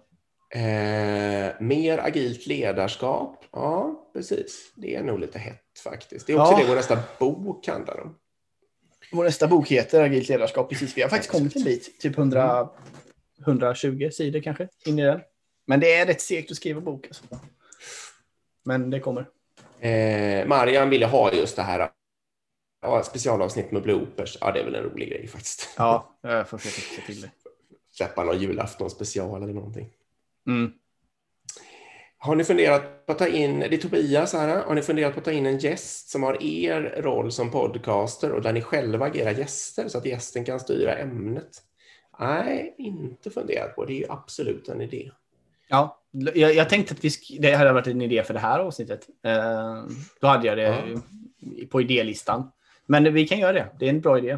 Eh, 0.60 1.54
mer 1.60 1.98
agilt 1.98 2.48
ledarskap. 2.48 3.46
Ja, 3.52 4.10
precis. 4.14 4.74
Det 4.76 4.96
är 4.96 5.04
nog 5.04 5.20
lite 5.20 5.40
hett 5.40 5.80
faktiskt. 5.84 6.28
Det 6.28 6.34
är 6.34 6.42
också 6.42 6.54
ja. 6.54 6.60
det 6.60 6.70
vår 6.70 6.76
nästa 6.76 7.00
bok 7.20 7.68
handlar 7.68 8.00
om. 8.00 8.16
Vår 9.12 9.24
nästa 9.24 9.48
bok 9.48 9.68
heter 9.68 10.04
Agilt 10.04 10.30
ledarskap. 10.30 10.70
Precis. 10.70 10.98
Vi 10.98 11.02
har 11.02 11.10
faktiskt 11.10 11.32
kommit 11.32 11.56
en 11.56 11.64
bit, 11.64 12.00
typ 12.00 12.18
100, 12.18 12.70
120 13.46 14.10
sidor 14.12 14.42
kanske, 14.42 14.68
in 14.86 15.00
i 15.00 15.04
den. 15.04 15.22
Men 15.66 15.80
det 15.80 15.94
är 15.94 16.06
rätt 16.06 16.22
segt 16.22 16.52
att 16.52 16.58
skriva 16.58 16.82
bok. 16.82 17.08
Alltså. 17.08 17.24
Men 18.64 18.90
det 18.90 19.00
kommer. 19.00 19.30
Eh, 19.80 20.48
Marian 20.48 20.90
ville 20.90 21.06
ha 21.06 21.34
just 21.34 21.56
det 21.56 21.62
här 21.62 21.90
ja, 22.82 23.04
specialavsnitt 23.04 23.72
med 23.72 23.82
bloopers. 23.82 24.38
Ja, 24.42 24.52
det 24.52 24.60
är 24.60 24.64
väl 24.66 24.76
en 24.76 24.84
rolig 24.84 25.10
grej 25.10 25.28
faktiskt. 25.28 25.70
Ja, 25.78 26.18
jag 26.22 26.50
får 26.50 26.58
försöka 26.58 26.82
fixa 26.82 27.02
till 27.06 27.22
det. 27.22 27.32
Släppa 27.92 28.24
någon 28.24 28.40
julafton 28.40 28.90
special 28.90 29.44
eller 29.44 29.54
någonting. 29.54 29.90
Mm. 30.48 30.74
Har 32.18 32.36
ni 32.36 32.44
funderat 32.44 33.06
på 33.06 33.12
att 33.12 33.18
ta 33.18 33.28
in, 33.28 33.60
det 33.60 33.74
är 33.74 33.78
Tobias 33.78 34.34
här, 34.34 34.64
har 34.64 34.76
ni 34.76 34.82
funderat 34.82 35.14
på 35.14 35.20
att 35.20 35.26
ta 35.26 35.32
in 35.32 35.46
en 35.46 35.58
gäst 35.58 36.10
som 36.10 36.24
har 36.24 36.44
er 36.44 37.02
roll 37.02 37.32
som 37.32 37.52
podcaster 37.52 38.32
och 38.32 38.42
där 38.42 38.54
ni 38.54 38.62
själva 38.62 39.06
agerar 39.06 39.32
gäster 39.32 39.88
så 39.88 39.98
att 39.98 40.06
gästen 40.06 40.46
kan 40.46 40.60
styra 40.60 40.96
ämnet? 40.96 41.50
Nej, 42.20 42.76
inte 42.78 43.30
funderat 43.30 43.76
på. 43.76 43.86
Det 43.86 43.94
är 43.94 44.00
ju 44.00 44.06
absolut 44.10 44.70
en 44.70 44.82
idé. 44.82 45.12
Ja, 45.68 46.02
jag, 46.12 46.56
jag, 46.56 46.70
tänkte 46.70 46.94
att 46.94 47.04
vi, 47.04 47.38
det 47.40 47.56
hade 47.56 47.74
varit 47.74 47.88
en 47.88 48.02
idé 48.02 48.24
för 48.24 48.34
det 48.34 48.40
här 48.40 48.60
avsnittet. 48.60 49.10
Eh, 49.22 49.84
då 50.22 50.28
hade 50.28 50.48
jag 50.48 50.58
det 50.58 50.92
ja. 50.92 51.68
på 51.70 51.82
idélistan. 51.82 52.52
Men 52.86 53.14
vi 53.14 53.28
kan 53.28 53.40
göra 53.40 53.54
det. 53.54 53.70
Det 53.80 53.86
är 53.86 53.90
en 53.90 54.02
bra 54.02 54.18
idé. 54.18 54.38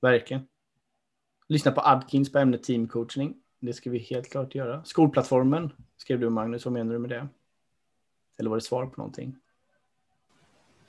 Verkligen. 0.00 0.46
Lyssna 1.48 1.72
på 1.72 1.80
Adkins 1.80 2.32
på 2.32 2.38
ämnet 2.38 2.62
teamcoachning. 2.62 3.34
Det 3.60 3.72
ska 3.72 3.90
vi 3.90 3.98
helt 3.98 4.30
klart 4.30 4.54
göra. 4.54 4.84
Skolplattformen 4.84 5.72
skrev 5.96 6.20
du 6.20 6.30
Magnus. 6.30 6.64
Vad 6.64 6.72
menar 6.72 6.92
du 6.92 6.98
med 6.98 7.10
det? 7.10 7.28
Eller 8.38 8.50
var 8.50 8.56
det 8.56 8.62
svar 8.62 8.86
på 8.86 8.96
någonting? 8.96 9.36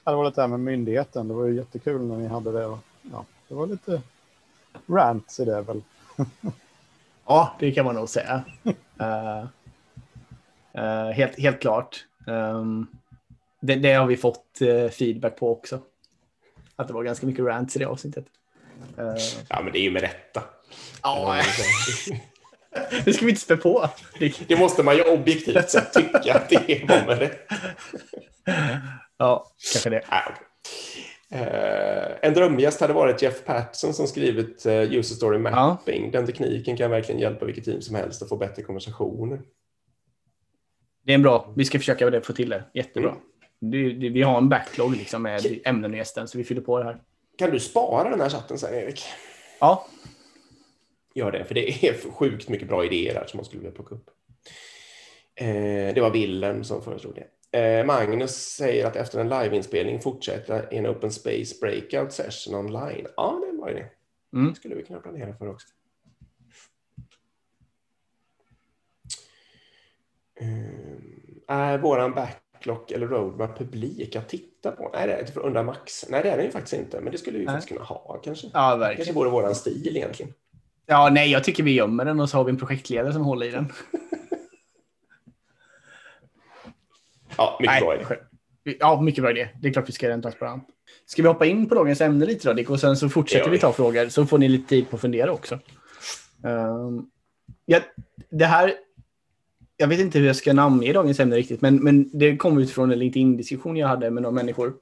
Det 0.04 0.15
var 0.15 0.25
lite 0.25 0.41
här 0.41 0.47
med 0.47 0.60
myndigheten. 0.60 1.27
Det 1.27 1.34
var 1.34 1.45
ju 1.45 1.56
jättekul 1.56 2.01
när 2.01 2.17
ni 2.17 2.27
hade 2.27 2.51
det. 2.51 2.77
Ja, 3.01 3.25
det 3.47 3.56
var 3.56 3.67
lite 3.67 4.01
rants 4.88 5.39
i 5.39 5.45
det 5.45 5.62
väl. 5.62 5.82
ja, 7.27 7.55
det 7.60 7.71
kan 7.71 7.86
man 7.86 7.95
nog 7.95 8.10
säga. 8.10 8.43
uh, 9.01 9.45
uh, 10.84 11.12
helt, 11.12 11.39
helt 11.39 11.62
klart. 11.62 12.05
Um, 12.27 12.88
det, 13.62 13.75
det, 13.75 13.93
har 13.93 14.05
vi 14.05 14.17
fått 14.17 14.60
uh, 14.62 14.89
feedback 14.89 15.39
på 15.39 15.51
också. 15.51 15.81
Att 16.75 16.88
det 16.88 16.93
var 16.93 17.03
ganska 17.03 17.25
mycket 17.25 17.45
rants 17.45 17.75
i 17.75 17.79
det 17.79 17.86
avsnittet. 17.86 18.25
ja, 19.47 19.62
men 19.63 19.73
det 19.73 19.79
är 19.79 19.84
ju 19.84 19.91
med 19.91 20.01
rätta. 20.01 20.43
Ja, 21.03 21.41
det 23.05 23.13
ska 23.13 23.25
vi 23.25 23.31
inte 23.31 23.41
spä 23.41 23.57
på. 23.57 23.89
Det 24.47 24.60
måste 24.60 24.84
man 24.84 24.95
ju 24.95 25.03
objektivt 25.03 25.69
sett 25.69 25.93
tycka 25.93 26.34
att 26.34 26.49
det 26.49 26.86
var 26.88 27.05
med 27.05 27.19
rätta. 27.19 27.55
Ja, 29.17 29.51
kanske 29.73 29.89
det. 29.89 30.01
Ah, 30.10 30.21
okay. 30.31 30.43
Uh, 31.35 32.17
en 32.21 32.33
drömgäst 32.33 32.81
hade 32.81 32.93
varit 32.93 33.21
Jeff 33.21 33.45
Patterson 33.45 33.93
som 33.93 34.07
skrivit 34.07 34.65
uh, 34.65 34.73
User 34.73 35.15
Story 35.15 35.37
Mapping. 35.37 36.05
Ja. 36.05 36.11
Den 36.11 36.25
tekniken 36.25 36.77
kan 36.77 36.91
verkligen 36.91 37.21
hjälpa 37.21 37.45
vilket 37.45 37.65
team 37.65 37.81
som 37.81 37.95
helst 37.95 38.21
att 38.21 38.29
få 38.29 38.37
bättre 38.37 38.63
konversationer. 38.63 39.41
Det 41.03 41.11
är 41.11 41.15
en 41.15 41.21
bra. 41.21 41.53
Vi 41.55 41.65
ska 41.65 41.79
försöka 41.79 42.21
få 42.21 42.33
till 42.33 42.49
det. 42.49 42.63
Jättebra. 42.73 43.09
Mm. 43.09 43.21
Det, 43.59 43.93
det, 43.93 44.09
vi 44.09 44.21
har 44.21 44.37
en 44.37 44.49
backlog 44.49 44.95
liksom 44.95 45.23
med 45.23 45.41
kan, 45.41 45.59
ämnen 45.65 45.91
och 45.91 45.97
gästen, 45.97 46.27
så 46.27 46.37
vi 46.37 46.43
fyller 46.43 46.61
på 46.61 46.79
det 46.79 46.85
här. 46.85 47.01
Kan 47.37 47.51
du 47.51 47.59
spara 47.59 48.09
den 48.09 48.21
här 48.21 48.29
chatten 48.29 48.57
sen, 48.57 48.73
Erik? 48.73 49.03
Ja. 49.59 49.87
Gör 51.15 51.31
det, 51.31 51.45
för 51.45 51.55
det 51.55 51.85
är 51.85 52.11
sjukt 52.11 52.49
mycket 52.49 52.67
bra 52.67 52.85
idéer 52.85 53.15
här 53.15 53.25
som 53.27 53.37
man 53.37 53.45
skulle 53.45 53.61
vilja 53.61 53.75
plocka 53.75 53.95
upp. 53.95 54.09
Uh, 55.41 55.93
det 55.93 56.01
var 56.01 56.09
Willem 56.09 56.63
som 56.63 56.81
föreslog 56.81 57.15
det. 57.15 57.27
Eh, 57.51 57.85
Magnus 57.85 58.35
säger 58.35 58.85
att 58.85 58.95
efter 58.95 59.19
en 59.19 59.29
liveinspelning 59.29 59.99
fortsätta 59.99 60.71
i 60.71 60.77
en 60.77 60.87
open 60.87 61.11
space 61.11 61.55
breakout 61.61 62.13
session 62.13 62.55
online. 62.55 63.07
Ja, 63.17 63.39
det 63.41 63.47
är 63.47 63.49
en 63.49 63.57
bra 63.57 63.69
idé. 63.69 63.85
Mm. 64.33 64.49
Det 64.49 64.55
skulle 64.55 64.75
vi 64.75 64.83
kunna 64.83 64.99
planera 64.99 65.33
för 65.33 65.49
också. 65.49 65.67
Eh, 70.39 70.47
är 71.47 71.77
våran 71.77 72.13
backlog 72.13 72.91
eller 72.91 73.07
roadmap 73.07 73.57
publik 73.57 74.15
att 74.15 74.29
titta 74.29 74.71
på? 74.71 74.89
Nej, 74.93 75.07
det 75.07 75.13
är 75.13 75.25
för 75.25 75.45
undra 75.45 75.63
Max. 75.63 76.05
Nej, 76.09 76.23
det 76.23 76.29
är 76.29 76.37
den 76.37 76.45
ju 76.45 76.51
faktiskt 76.51 76.73
inte, 76.73 77.01
men 77.01 77.11
det 77.11 77.17
skulle 77.17 77.39
vi 77.39 77.45
nej. 77.45 77.53
faktiskt 77.53 77.69
kunna 77.69 77.83
ha 77.85 78.21
kanske. 78.23 78.47
Ja, 78.53 78.75
verkligen. 78.75 78.95
kanske 78.95 79.13
vore 79.13 79.29
våran 79.29 79.55
stil 79.55 79.97
egentligen. 79.97 80.33
Ja, 80.85 81.09
nej, 81.11 81.31
jag 81.31 81.43
tycker 81.43 81.63
vi 81.63 81.73
gömmer 81.73 82.05
den 82.05 82.19
och 82.19 82.29
så 82.29 82.37
har 82.37 82.43
vi 82.43 82.49
en 82.49 82.57
projektledare 82.57 83.13
som 83.13 83.23
håller 83.23 83.45
i 83.45 83.51
den. 83.51 83.71
Ja, 87.37 87.57
mycket 87.59 87.73
Nej, 87.73 87.81
bra 87.81 87.95
idé. 87.95 88.05
Ja, 88.79 89.01
mycket 89.01 89.21
bra 89.21 89.31
idé. 89.31 89.49
Det 89.61 89.67
är 89.67 89.73
klart 89.73 89.89
vi 89.89 89.93
ska 89.93 90.05
göra 90.05 90.13
den 90.13 90.21
transparent. 90.21 90.67
Ska 91.05 91.21
vi 91.21 91.27
hoppa 91.27 91.45
in 91.45 91.69
på 91.69 91.75
dagens 91.75 92.01
ämne 92.01 92.25
lite 92.25 92.47
då, 92.47 92.53
Dick? 92.53 92.69
Och 92.69 92.79
sen 92.79 92.97
så 92.97 93.09
fortsätter 93.09 93.45
vi. 93.45 93.51
vi 93.51 93.59
ta 93.59 93.73
frågor, 93.73 94.09
så 94.09 94.25
får 94.25 94.37
ni 94.37 94.49
lite 94.49 94.69
tid 94.69 94.89
på 94.89 94.95
att 94.95 95.01
fundera 95.01 95.31
också. 95.31 95.59
Um, 96.43 97.09
ja, 97.65 97.79
det 98.29 98.45
här... 98.45 98.73
Jag 99.77 99.87
vet 99.87 99.99
inte 99.99 100.19
hur 100.19 100.27
jag 100.27 100.35
ska 100.35 100.53
namnge 100.53 100.93
dagens 100.93 101.19
ämne 101.19 101.35
riktigt, 101.35 101.61
men, 101.61 101.75
men 101.75 102.19
det 102.19 102.37
kom 102.37 102.57
utifrån 102.57 102.91
en 102.91 102.99
LinkedIn-diskussion 102.99 103.77
jag 103.77 103.87
hade 103.87 104.11
med 104.11 104.23
några 104.23 104.33
människor. 104.33 104.73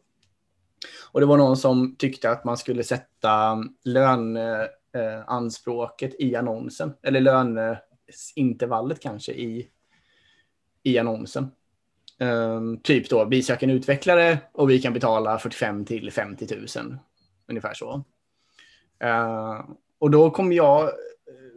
Och 1.11 1.19
det 1.19 1.25
var 1.25 1.37
någon 1.37 1.57
som 1.57 1.95
tyckte 1.95 2.31
att 2.31 2.45
man 2.45 2.57
skulle 2.57 2.83
sätta 2.83 3.63
löneanspråket 3.83 6.15
i 6.19 6.35
annonsen, 6.35 6.93
eller 7.03 7.21
löneintervallet 7.21 8.99
kanske 8.99 9.31
i, 9.31 9.67
i 10.83 10.97
annonsen. 10.97 11.51
Um, 12.21 12.77
typ 12.77 13.09
då, 13.09 13.25
vi 13.25 13.43
söker 13.43 13.67
en 13.67 13.73
utvecklare 13.73 14.37
och 14.51 14.69
vi 14.69 14.81
kan 14.81 14.93
betala 14.93 15.39
45 15.39 15.85
till 15.85 16.11
50 16.11 16.55
000. 16.55 16.97
Ungefär 17.47 17.73
så. 17.73 18.03
Uh, 19.03 19.61
och 19.99 20.11
då 20.11 20.29
kom 20.29 20.53
jag, 20.53 20.89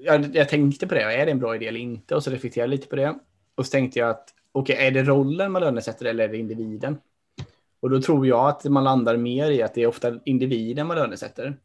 jag, 0.01 0.37
jag 0.37 0.49
tänkte 0.49 0.87
på 0.87 0.95
det, 0.95 1.03
är 1.03 1.27
det 1.27 1.33
en 1.33 1.39
bra 1.39 1.57
idé 1.57 1.67
eller 1.67 1.81
inte? 1.81 2.15
Och 2.15 2.25
så 2.25 2.31
reflekterade 2.31 2.67
jag 2.67 2.71
lite 2.71 2.87
på 2.87 2.97
det. 2.97 3.19
Och 3.55 3.67
så 3.67 3.71
tänkte 3.71 3.99
jag 3.99 4.11
att, 4.11 4.29
okej, 4.53 4.75
okay, 4.75 4.87
är 4.87 4.91
det 4.91 5.03
rollen 5.03 5.53
man 5.53 5.63
lönesätter 5.63 6.07
eller 6.07 6.25
är 6.25 6.29
det 6.29 6.39
individen? 6.39 6.99
Och 7.81 7.91
då 7.91 8.03
tror 8.03 8.27
jag 8.27 8.49
att 8.49 8.65
man 8.65 8.85
landar 8.85 9.17
mer 9.17 9.51
i 9.51 9.63
att 9.63 9.75
det 9.75 9.83
är 9.83 9.87
ofta 9.87 10.21
individen 10.25 10.87
man 10.87 10.97
lönesätter. 10.97 11.57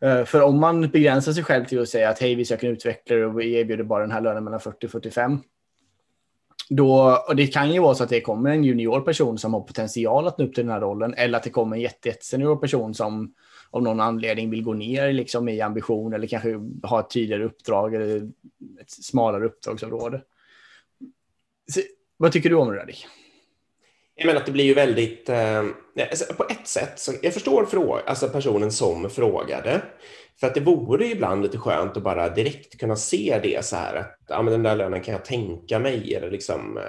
Ehm, 0.00 0.26
för 0.26 0.42
om 0.42 0.60
man 0.60 0.88
begränsar 0.88 1.32
sig 1.32 1.44
själv 1.44 1.64
till 1.64 1.80
att 1.80 1.88
säga 1.88 2.08
att 2.08 2.18
hej, 2.18 2.34
vi 2.34 2.44
söker 2.44 2.66
en 2.66 2.72
utvecklare 2.72 3.26
och 3.26 3.40
vi 3.40 3.54
erbjuder 3.54 3.84
bara 3.84 4.00
den 4.00 4.10
här 4.10 4.20
lönen 4.20 4.44
mellan 4.44 4.60
40 4.60 4.86
och 4.86 4.90
45 4.90 5.38
då, 6.68 7.18
och 7.28 7.36
det 7.36 7.46
kan 7.46 7.72
ju 7.72 7.80
vara 7.80 7.94
så 7.94 8.04
att 8.04 8.10
det 8.10 8.20
kommer 8.20 8.50
en 8.50 8.64
junior 8.64 9.00
person 9.00 9.38
som 9.38 9.54
har 9.54 9.60
potential 9.60 10.26
att 10.26 10.38
nå 10.38 10.44
upp 10.44 10.54
till 10.54 10.64
den 10.64 10.72
här 10.72 10.80
rollen 10.80 11.14
eller 11.14 11.38
att 11.38 11.44
det 11.44 11.50
kommer 11.50 11.76
en 11.76 11.82
jättesenior 11.82 12.56
person 12.56 12.94
som 12.94 13.34
av 13.70 13.82
någon 13.82 14.00
anledning 14.00 14.50
vill 14.50 14.62
gå 14.62 14.72
ner 14.72 15.12
liksom, 15.12 15.48
i 15.48 15.60
ambition 15.60 16.12
eller 16.12 16.26
kanske 16.26 16.60
ha 16.82 17.00
ett 17.00 17.10
tydligare 17.10 17.44
uppdrag 17.44 17.94
eller 17.94 18.16
ett 18.80 18.90
smalare 18.90 19.44
uppdragsområde. 19.44 20.22
Så, 21.72 21.80
vad 22.16 22.32
tycker 22.32 22.50
du 22.50 22.56
om 22.56 22.68
det, 22.68 22.76
Radik? 22.76 23.06
Jag 24.14 24.26
menar 24.26 24.40
att 24.40 24.46
det 24.46 24.52
blir 24.52 24.64
ju 24.64 24.74
väldigt, 24.74 25.28
eh, 25.28 25.64
alltså 26.10 26.34
på 26.34 26.44
ett 26.44 26.68
sätt, 26.68 26.98
så 26.98 27.12
jag 27.22 27.34
förstår 27.34 27.64
frå, 27.64 28.00
alltså 28.06 28.28
personen 28.28 28.72
som 28.72 29.10
frågade, 29.10 29.82
för 30.40 30.46
att 30.46 30.54
det 30.54 30.60
vore 30.60 31.06
ibland 31.06 31.42
lite 31.42 31.58
skönt 31.58 31.96
att 31.96 32.02
bara 32.02 32.28
direkt 32.28 32.80
kunna 32.80 32.96
se 32.96 33.40
det 33.42 33.64
så 33.64 33.76
här 33.76 33.94
att 33.94 34.18
ja, 34.28 34.42
men 34.42 34.52
den 34.52 34.62
där 34.62 34.76
lönen 34.76 35.00
kan 35.00 35.12
jag 35.12 35.24
tänka 35.24 35.78
mig 35.78 36.14
eller 36.14 36.30
liksom, 36.30 36.76
eh, 36.76 36.82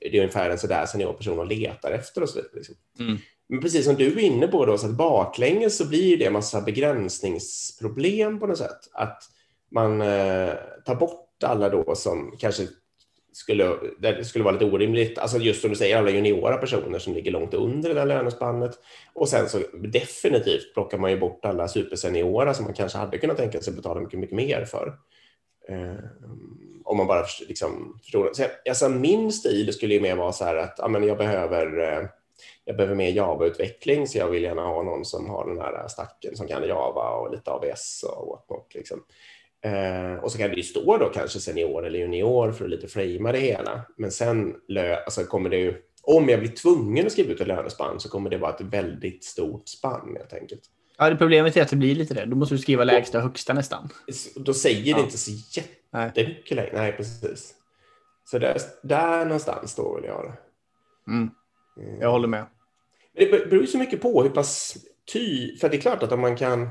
det 0.00 0.16
är 0.16 0.20
ungefär 0.20 0.50
en 0.50 0.58
sådär 0.58 0.86
seniorperson 0.86 1.38
och 1.38 1.46
letar 1.46 1.90
efter 1.90 2.22
och 2.22 2.28
så 2.28 2.36
vidare. 2.36 2.52
Liksom. 2.54 2.74
Mm. 3.00 3.18
Men 3.48 3.60
precis 3.60 3.84
som 3.84 3.94
du 3.94 4.06
är 4.06 4.18
inne 4.18 4.48
på 4.48 4.66
då, 4.66 4.78
så 4.78 4.86
att 4.86 4.96
baklänges 4.96 5.76
så 5.76 5.88
blir 5.88 6.16
det 6.16 6.24
en 6.24 6.32
massa 6.32 6.60
begränsningsproblem 6.60 8.40
på 8.40 8.46
något 8.46 8.58
sätt. 8.58 8.80
Att 8.92 9.22
man 9.70 10.00
eh, 10.00 10.52
tar 10.84 10.94
bort 10.94 11.42
alla 11.44 11.68
då 11.68 11.94
som 11.94 12.36
kanske 12.38 12.66
skulle, 13.32 13.76
det 13.98 14.24
skulle 14.24 14.44
vara 14.44 14.52
lite 14.52 14.64
orimligt, 14.64 15.18
alltså 15.18 15.38
just 15.38 15.60
som 15.60 15.70
du 15.70 15.76
säger, 15.76 15.96
alla 15.96 16.10
juniora 16.10 16.56
personer 16.56 16.98
som 16.98 17.14
ligger 17.14 17.30
långt 17.30 17.54
under 17.54 17.88
det 17.88 17.94
där 17.94 18.06
lönespannet. 18.06 18.78
Och 19.12 19.28
sen 19.28 19.48
så 19.48 19.58
definitivt 19.72 20.74
plockar 20.74 20.98
man 20.98 21.10
ju 21.10 21.20
bort 21.20 21.44
alla 21.44 21.68
superseniora 21.68 22.54
som 22.54 22.64
man 22.64 22.74
kanske 22.74 22.98
hade 22.98 23.18
kunnat 23.18 23.36
tänka 23.36 23.60
sig 23.60 23.72
betala 23.72 24.00
mycket, 24.00 24.18
mycket 24.18 24.36
mer 24.36 24.64
för. 24.64 24.94
Eh, 25.68 26.04
om 26.84 26.96
man 26.96 27.06
bara 27.06 27.24
liksom 27.48 27.98
förstår. 28.02 28.30
Så, 28.32 28.44
alltså, 28.68 28.88
min 28.88 29.32
stil 29.32 29.72
skulle 29.72 29.94
ju 29.94 30.00
mer 30.00 30.16
vara 30.16 30.32
så 30.32 30.44
här 30.44 30.56
att 30.56 30.74
ja, 30.78 30.88
men 30.88 31.04
jag 31.04 31.18
behöver 31.18 31.92
eh, 31.92 32.08
jag 32.64 32.76
behöver 32.76 32.94
mer 32.94 33.10
Java-utveckling 33.10 34.06
så 34.06 34.18
jag 34.18 34.28
vill 34.28 34.42
gärna 34.42 34.62
ha 34.62 34.82
någon 34.82 35.04
som 35.04 35.30
har 35.30 35.46
den 35.46 35.58
här 35.58 35.88
stacken 35.88 36.36
som 36.36 36.46
kan 36.48 36.68
Java 36.68 37.10
och 37.10 37.32
lite 37.32 37.50
ABS 37.50 38.02
och 38.02 38.26
whatnot. 38.26 38.74
Liksom. 38.74 39.04
Eh, 39.62 40.14
och 40.24 40.32
så 40.32 40.38
kan 40.38 40.50
det 40.50 40.56
ju 40.56 40.62
stå 40.62 40.96
då 40.96 41.08
kanske 41.08 41.40
senior 41.40 41.86
eller 41.86 41.98
junior 41.98 42.52
för 42.52 42.64
att 42.64 42.70
lite 42.70 42.88
framea 42.88 43.32
det 43.32 43.38
hela. 43.38 43.80
Men 43.96 44.10
sen 44.10 44.54
alltså 45.04 45.24
kommer 45.24 45.50
det 45.50 45.56
ju, 45.56 45.74
om 46.02 46.28
jag 46.28 46.40
blir 46.40 46.50
tvungen 46.50 47.06
att 47.06 47.12
skriva 47.12 47.32
ut 47.32 47.40
ett 47.40 47.46
lönespann 47.46 48.00
så 48.00 48.08
kommer 48.08 48.30
det 48.30 48.38
vara 48.38 48.54
ett 48.54 48.60
väldigt 48.60 49.24
stort 49.24 49.68
spann 49.68 50.16
helt 50.18 50.32
enkelt. 50.32 50.62
Ja, 50.98 51.10
det 51.10 51.16
problemet 51.16 51.56
är 51.56 51.62
att 51.62 51.68
det 51.68 51.76
blir 51.76 51.94
lite 51.94 52.14
det. 52.14 52.24
Då 52.24 52.36
måste 52.36 52.54
du 52.54 52.58
skriva 52.58 52.84
lägsta 52.84 53.18
och 53.18 53.24
högsta 53.24 53.52
nästan. 53.52 53.88
Då 54.36 54.54
säger 54.54 54.90
ja. 54.90 54.96
det 54.96 55.02
inte 55.02 55.18
så 55.18 55.30
jättemycket 55.60 56.56
längre. 56.56 56.70
Nej, 56.74 56.92
precis. 56.92 57.54
Så 58.24 58.38
där, 58.38 58.56
där 58.82 59.24
någonstans 59.24 59.70
står 59.70 59.94
väl 59.94 60.04
jag. 60.04 60.32
Mm. 61.08 61.30
Jag 62.00 62.10
håller 62.10 62.28
med. 62.28 62.46
Men 63.14 63.24
det 63.24 63.50
beror 63.50 63.60
ju 63.60 63.66
så 63.66 63.78
mycket 63.78 64.02
på 64.02 64.22
hur 64.22 64.30
pass 64.30 64.76
ty... 65.12 65.56
För 65.56 65.68
det 65.68 65.76
är 65.76 65.80
klart 65.80 66.02
att 66.02 66.12
om 66.12 66.20
man 66.20 66.36
kan 66.36 66.68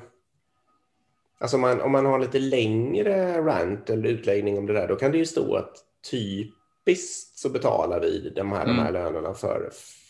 Alltså 1.39 1.57
om 1.57 1.61
man, 1.61 1.81
om 1.81 1.91
man 1.91 2.05
har 2.05 2.19
lite 2.19 2.39
längre 2.39 3.41
rant 3.41 3.89
eller 3.89 4.09
utläggning 4.09 4.57
om 4.57 4.65
det 4.65 4.73
där, 4.73 4.87
då 4.87 4.95
kan 4.95 5.11
det 5.11 5.17
ju 5.17 5.25
stå 5.25 5.55
att 5.55 5.73
typiskt 6.11 7.37
så 7.37 7.49
betalar 7.49 7.99
vi 7.99 8.33
de 8.35 8.51
här, 8.51 8.63
mm. 8.63 8.75
de 8.75 8.81
här 8.81 8.89
mm. 8.89 9.03
lönerna 9.03 9.33
för, 9.33 9.69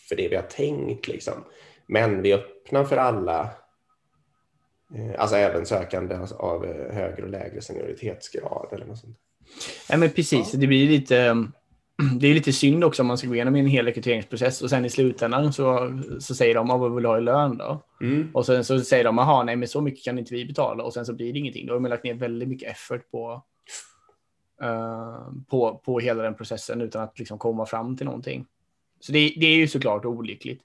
för 0.09 0.15
det 0.15 0.27
vi 0.27 0.35
har 0.35 0.43
tänkt. 0.43 1.07
Liksom. 1.07 1.33
Men 1.87 2.21
vi 2.21 2.33
öppnar 2.33 2.83
för 2.83 2.97
alla, 2.97 3.41
eh, 4.95 5.21
alltså 5.21 5.35
även 5.35 5.65
sökande 5.65 6.17
av 6.37 6.65
högre 6.91 7.23
och 7.23 7.29
lägre 7.29 7.61
senioritetesgrad 7.61 8.67
eller 8.71 8.85
något 8.85 8.99
sånt. 8.99 9.17
Ja, 9.89 9.97
men 9.97 10.09
precis, 10.09 10.53
ja. 10.53 10.59
det 10.59 10.67
blir 10.67 10.89
lite 10.89 11.47
det 12.19 12.27
är 12.27 12.33
lite 12.33 12.53
synd 12.53 12.83
också 12.83 13.01
om 13.01 13.07
man 13.07 13.17
ska 13.17 13.27
gå 13.27 13.35
igenom 13.35 13.55
en 13.55 13.67
hel 13.67 13.85
rekryteringsprocess 13.85 14.61
och 14.61 14.69
sen 14.69 14.85
i 14.85 14.89
slutändan 14.89 15.53
så, 15.53 15.99
så 16.19 16.35
säger 16.35 16.55
de 16.55 16.67
vad 16.67 16.95
vill 16.95 17.03
du 17.03 17.09
ha 17.09 17.17
i 17.17 17.21
lön 17.21 17.57
då? 17.57 17.83
Mm. 18.01 18.29
Och 18.33 18.45
sen 18.45 18.65
så 18.65 18.79
säger 18.79 19.03
de, 19.03 19.17
jaha, 19.17 19.43
nej 19.43 19.55
men 19.55 19.67
så 19.67 19.81
mycket 19.81 20.03
kan 20.03 20.19
inte 20.19 20.33
vi 20.33 20.45
betala 20.45 20.83
och 20.83 20.93
sen 20.93 21.05
så 21.05 21.13
blir 21.13 21.33
det 21.33 21.39
ingenting. 21.39 21.67
Då 21.67 21.73
har 21.73 21.79
man 21.79 21.89
lagt 21.89 22.03
ner 22.03 22.13
väldigt 22.13 22.49
mycket 22.49 22.71
effort 22.71 23.11
på, 23.11 23.43
uh, 24.63 25.31
på, 25.49 25.81
på 25.85 25.99
hela 25.99 26.23
den 26.23 26.35
processen 26.35 26.81
utan 26.81 27.03
att 27.03 27.19
liksom 27.19 27.37
komma 27.37 27.65
fram 27.65 27.97
till 27.97 28.05
någonting. 28.05 28.45
Så 28.99 29.11
det, 29.11 29.33
det 29.37 29.45
är 29.45 29.55
ju 29.55 29.67
såklart 29.67 30.05
olyckligt. 30.05 30.61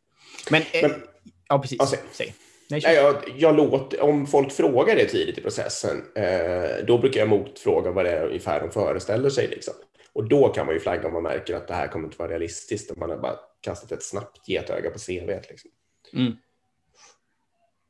Men, 0.50 0.62
eh, 0.62 0.82
Men- 0.82 1.02
ja, 1.48 1.58
precis. 1.58 1.78
Ja, 1.80 1.86
säg. 2.12 2.34
Nej, 2.70 2.82
jag, 2.84 3.16
jag 3.36 3.56
låter, 3.56 4.00
om 4.00 4.26
folk 4.26 4.52
frågar 4.52 4.96
det 4.96 5.04
tidigt 5.04 5.38
i 5.38 5.40
processen, 5.40 6.02
eh, 6.14 6.86
då 6.86 6.98
brukar 6.98 7.20
jag 7.20 7.28
motfråga 7.28 7.90
vad 7.90 8.04
det 8.04 8.10
är 8.10 8.26
ungefär 8.26 8.60
de 8.60 8.70
föreställer 8.70 9.30
sig. 9.30 9.48
Liksom. 9.48 9.74
Och 10.14 10.28
då 10.28 10.48
kan 10.48 10.66
man 10.66 10.74
ju 10.74 10.80
flagga 10.80 11.06
om 11.06 11.12
man 11.12 11.22
märker 11.22 11.54
att 11.54 11.68
det 11.68 11.74
här 11.74 11.88
kommer 11.88 12.04
inte 12.04 12.18
vara 12.18 12.30
realistiskt. 12.30 12.90
Om 12.90 13.00
man 13.00 13.10
har 13.10 13.16
bara 13.16 13.36
kastat 13.60 13.92
ett 13.92 14.02
snabbt 14.02 14.48
getöga 14.48 14.90
på 14.90 14.98
CV. 14.98 15.28
Liksom. 15.48 15.70
Mm. 16.12 16.32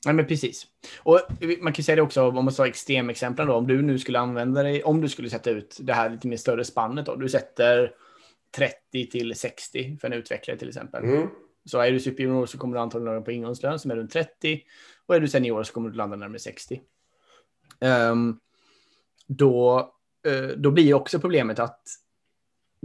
Nej, 0.06 0.14
men 0.14 0.26
precis. 0.26 0.66
Och 0.98 1.20
man 1.60 1.72
kan 1.72 1.84
säga 1.84 1.96
det 1.96 2.02
också, 2.02 2.22
om 2.22 2.44
man 2.44 2.54
tar 2.54 2.66
extremexemplen 2.66 3.48
då, 3.48 3.54
om 3.54 3.66
du 3.66 3.82
nu 3.82 3.98
skulle 3.98 4.18
använda 4.18 4.62
dig, 4.62 4.82
om 4.82 5.00
du 5.00 5.08
skulle 5.08 5.30
sätta 5.30 5.50
ut 5.50 5.78
det 5.80 5.92
här 5.92 6.10
lite 6.10 6.28
mer 6.28 6.36
större 6.36 6.64
spannet 6.64 7.06
då, 7.06 7.16
du 7.16 7.28
sätter 7.28 7.92
30 8.56 9.10
till 9.10 9.34
60 9.34 9.98
för 10.00 10.06
en 10.08 10.12
utvecklare 10.12 10.58
till 10.58 10.68
exempel. 10.68 11.04
Mm. 11.04 11.28
Så 11.64 11.78
är 11.78 11.92
du 11.92 12.00
superjunior 12.00 12.46
så 12.46 12.58
kommer 12.58 12.74
du 12.76 12.80
antagligen 12.80 13.12
landa 13.12 13.24
på 13.24 13.32
ingångslön 13.32 13.78
som 13.78 13.90
är 13.90 13.96
runt 13.96 14.12
30 14.12 14.60
och 15.06 15.16
är 15.16 15.20
du 15.20 15.28
senior 15.28 15.62
så 15.62 15.72
kommer 15.72 15.90
du 15.90 15.96
landa 15.96 16.16
närmare 16.16 16.38
60. 16.38 16.80
Ehm, 17.80 18.38
då, 19.26 19.78
eh, 20.26 20.56
då 20.56 20.70
blir 20.70 20.94
också 20.94 21.20
problemet 21.20 21.58
att 21.58 21.82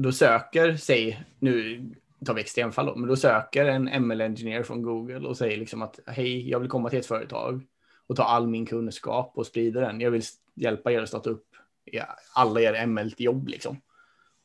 då 0.02 0.12
söker, 0.12 0.76
säg, 0.76 1.24
nu 1.40 1.84
tar 2.26 2.34
vi 2.34 2.42
extremfall 2.42 2.86
då, 2.86 2.96
men 2.96 3.10
då 3.10 3.16
söker 3.16 3.66
en 3.66 3.90
ML-engineer 3.90 4.64
från 4.64 4.82
Google 4.82 5.28
och 5.28 5.38
säger 5.38 5.58
liksom 5.58 5.82
att 5.82 6.00
hej, 6.06 6.50
jag 6.50 6.60
vill 6.60 6.70
komma 6.70 6.90
till 6.90 7.00
ett 7.00 7.06
företag 7.06 7.64
och 8.08 8.16
ta 8.16 8.24
all 8.24 8.48
min 8.48 8.66
kunskap 8.66 9.32
och 9.36 9.46
sprida 9.46 9.82
den. 9.82 10.02
Jag 10.02 10.12
vill 10.12 10.22
hjälpa 10.56 10.92
er 10.92 11.02
att 11.02 11.10
starta 11.10 11.30
upp 11.30 11.46
alla 12.34 12.62
er 12.62 12.86
ML-jobb 12.86 13.48
liksom. 13.48 13.82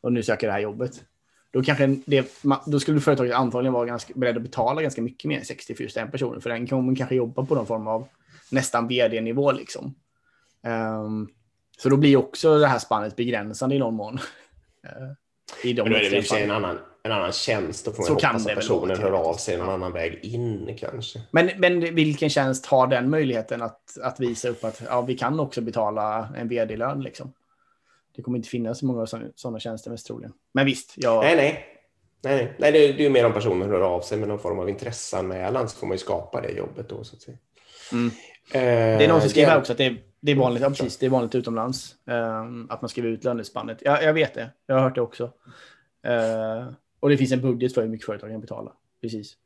Och 0.00 0.12
nu 0.12 0.22
söker 0.22 0.46
det 0.46 0.52
här 0.52 0.60
jobbet. 0.60 1.04
Då, 1.50 1.62
kanske 1.62 1.96
det, 2.06 2.42
då 2.66 2.80
skulle 2.80 3.00
företaget 3.00 3.34
antagligen 3.34 3.72
vara 3.72 3.86
ganska, 3.86 4.14
beredd 4.16 4.36
att 4.36 4.42
betala 4.42 4.82
ganska 4.82 5.02
mycket 5.02 5.28
mer 5.28 5.38
än 5.38 5.44
60 5.44 5.74
för 5.74 5.82
just 5.82 5.94
den 5.94 6.10
personen. 6.10 6.40
För 6.40 6.50
den 6.50 6.66
kommer 6.66 6.96
kanske 6.96 7.14
jobba 7.14 7.44
på 7.44 7.54
någon 7.54 7.66
form 7.66 7.86
av 7.86 8.08
nästan 8.50 8.88
vd-nivå. 8.88 9.52
Liksom. 9.52 9.94
Um, 10.62 11.28
så 11.78 11.88
då 11.88 11.96
blir 11.96 12.16
också 12.16 12.58
det 12.58 12.66
här 12.66 12.78
spannet 12.78 13.16
begränsande 13.16 13.74
i 13.74 13.78
någon 13.78 13.94
mån. 13.94 14.18
Eh, 14.86 15.12
i 15.62 15.72
de 15.72 15.82
Men 15.82 15.92
då 15.92 15.98
är 15.98 16.02
det 16.02 16.10
väl 16.10 16.40
i 16.40 16.42
en 16.42 16.50
annan, 16.50 16.78
en 17.02 17.12
annan 17.12 17.32
tjänst. 17.32 17.84
Då 17.84 17.92
får 17.92 18.02
Så 18.02 18.12
man 18.12 18.20
kan 18.20 18.30
hoppas 18.30 18.44
det 18.44 18.52
att 18.52 18.58
personen 18.58 18.98
hör 19.00 19.12
av 19.12 19.34
sig 19.34 19.56
någon 19.56 19.66
Ja. 19.66 19.72
annan 19.74 19.92
väg 19.92 20.18
in 20.22 20.76
kanske. 20.80 21.20
Men, 21.30 21.50
men 21.56 21.94
vilken 21.94 22.30
tjänst 22.30 22.66
har 22.66 22.86
den 22.86 23.10
möjligheten 23.10 23.62
att, 23.62 23.98
att 24.02 24.20
visa 24.20 24.48
upp 24.48 24.64
att 24.64 24.82
ja, 24.88 25.00
vi 25.00 25.16
kan 25.16 25.40
också 25.40 25.60
betala 25.60 26.28
en 26.36 26.48
vd-lön? 26.48 27.02
Liksom? 27.02 27.32
Det 28.16 28.22
kommer 28.22 28.38
inte 28.38 28.48
finnas 28.48 28.78
så 28.78 28.86
många 28.86 29.06
sådana 29.34 29.60
tjänster 29.60 29.90
mest 29.90 30.06
troligen. 30.06 30.32
Men 30.54 30.66
visst, 30.66 30.92
jag, 30.96 31.24
Nej, 31.24 31.36
nej. 31.36 31.66
Nej, 32.22 32.36
nej. 32.36 32.54
nej 32.58 32.72
det, 32.72 32.78
är, 32.78 32.92
det 32.92 33.06
är 33.06 33.10
mer 33.10 33.26
om 33.26 33.32
personen 33.32 33.68
hör 33.70 33.80
av 33.80 34.00
sig 34.00 34.18
med 34.18 34.28
någon 34.28 34.38
form 34.38 34.58
av 34.58 34.68
intresseanmälan 34.68 35.68
så 35.68 35.76
får 35.76 35.86
man 35.86 35.94
ju 35.94 35.98
skapa 35.98 36.40
det 36.40 36.50
jobbet 36.52 36.88
då. 36.88 37.04
Så 37.04 37.16
att 37.16 37.22
säga. 37.22 37.36
Mm. 37.92 38.06
Eh, 38.52 38.98
Det 38.98 39.04
är 39.04 39.08
någon 39.08 39.20
som 39.20 39.30
skriver 39.30 39.58
också 39.58 39.72
att 39.72 39.78
det 39.78 39.84
är, 39.86 39.96
det 40.24 40.32
är 40.32 40.36
vanligt, 40.36 40.62
ja, 40.62 40.68
precis, 40.68 40.96
det 40.96 41.06
är 41.06 41.10
vanligt 41.10 41.34
utomlands 41.34 41.94
ehm, 42.06 42.66
att 42.70 42.82
man 42.82 42.88
skriver 42.88 43.08
ut 43.08 43.24
lönespannet. 43.24 43.78
Ja, 43.84 44.02
jag 44.02 44.14
vet 44.14 44.34
det, 44.34 44.50
jag 44.66 44.74
har 44.74 44.82
hört 44.82 44.94
det 44.94 45.00
också. 45.00 45.24
Eh, 46.06 46.66
och 47.00 47.08
det 47.08 47.16
finns 47.16 47.32
en 47.32 47.40
budget 47.40 47.74
för 47.74 47.82
hur 47.82 47.88
mycket 47.88 48.06
företag 48.06 48.30
kan 48.30 48.40
betala. 48.40 48.72
Precis. 49.00 49.36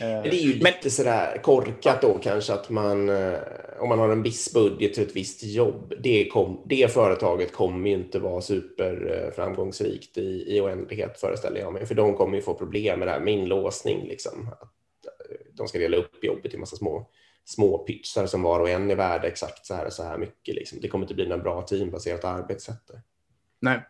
Men 0.00 0.22
Det 0.22 0.28
är 0.28 0.42
ju 0.42 0.48
men- 0.62 0.72
lite 0.72 0.90
sådär 0.90 1.40
korkat 1.42 2.02
då 2.02 2.18
kanske 2.22 2.52
att 2.52 2.70
man, 2.70 3.08
eh, 3.08 3.38
om 3.78 3.88
man 3.88 3.98
har 3.98 4.08
en 4.08 4.22
viss 4.22 4.52
budget 4.54 4.94
till 4.94 5.02
ett 5.02 5.16
visst 5.16 5.44
jobb, 5.44 5.94
det, 6.00 6.28
kom, 6.28 6.62
det 6.66 6.92
företaget 6.92 7.52
kommer 7.52 7.88
ju 7.88 7.94
inte 7.94 8.18
vara 8.18 8.40
superframgångsrikt 8.40 10.18
i, 10.18 10.56
i 10.56 10.60
oändlighet 10.60 11.20
föreställer 11.20 11.60
jag 11.60 11.72
mig. 11.72 11.86
För 11.86 11.94
de 11.94 12.14
kommer 12.16 12.36
ju 12.36 12.42
få 12.42 12.54
problem 12.54 12.98
med 12.98 13.08
det 13.08 13.12
här 13.12 13.20
med 13.20 13.34
inlåsning. 13.34 14.06
Liksom. 14.08 14.50
De 15.52 15.68
ska 15.68 15.78
dela 15.78 15.96
upp 15.96 16.24
jobbet 16.24 16.54
i 16.54 16.56
massa 16.56 16.76
små, 16.76 17.08
små 17.44 17.78
pytsar 17.78 18.26
som 18.26 18.42
var 18.42 18.60
och 18.60 18.68
en 18.68 18.90
är 18.90 18.96
värda 18.96 19.28
exakt 19.28 19.66
så 19.66 19.74
här 19.74 19.86
och 19.86 19.92
så 19.92 20.02
här 20.02 20.18
mycket. 20.18 20.54
Liksom. 20.54 20.78
Det 20.82 20.88
kommer 20.88 21.04
inte 21.04 21.14
bli 21.14 21.28
några 21.28 21.42
bra 21.42 21.62
teambaserat 21.62 22.24
arbetssätt. 22.24 22.86
där. 22.86 23.00
Nej. 23.60 23.80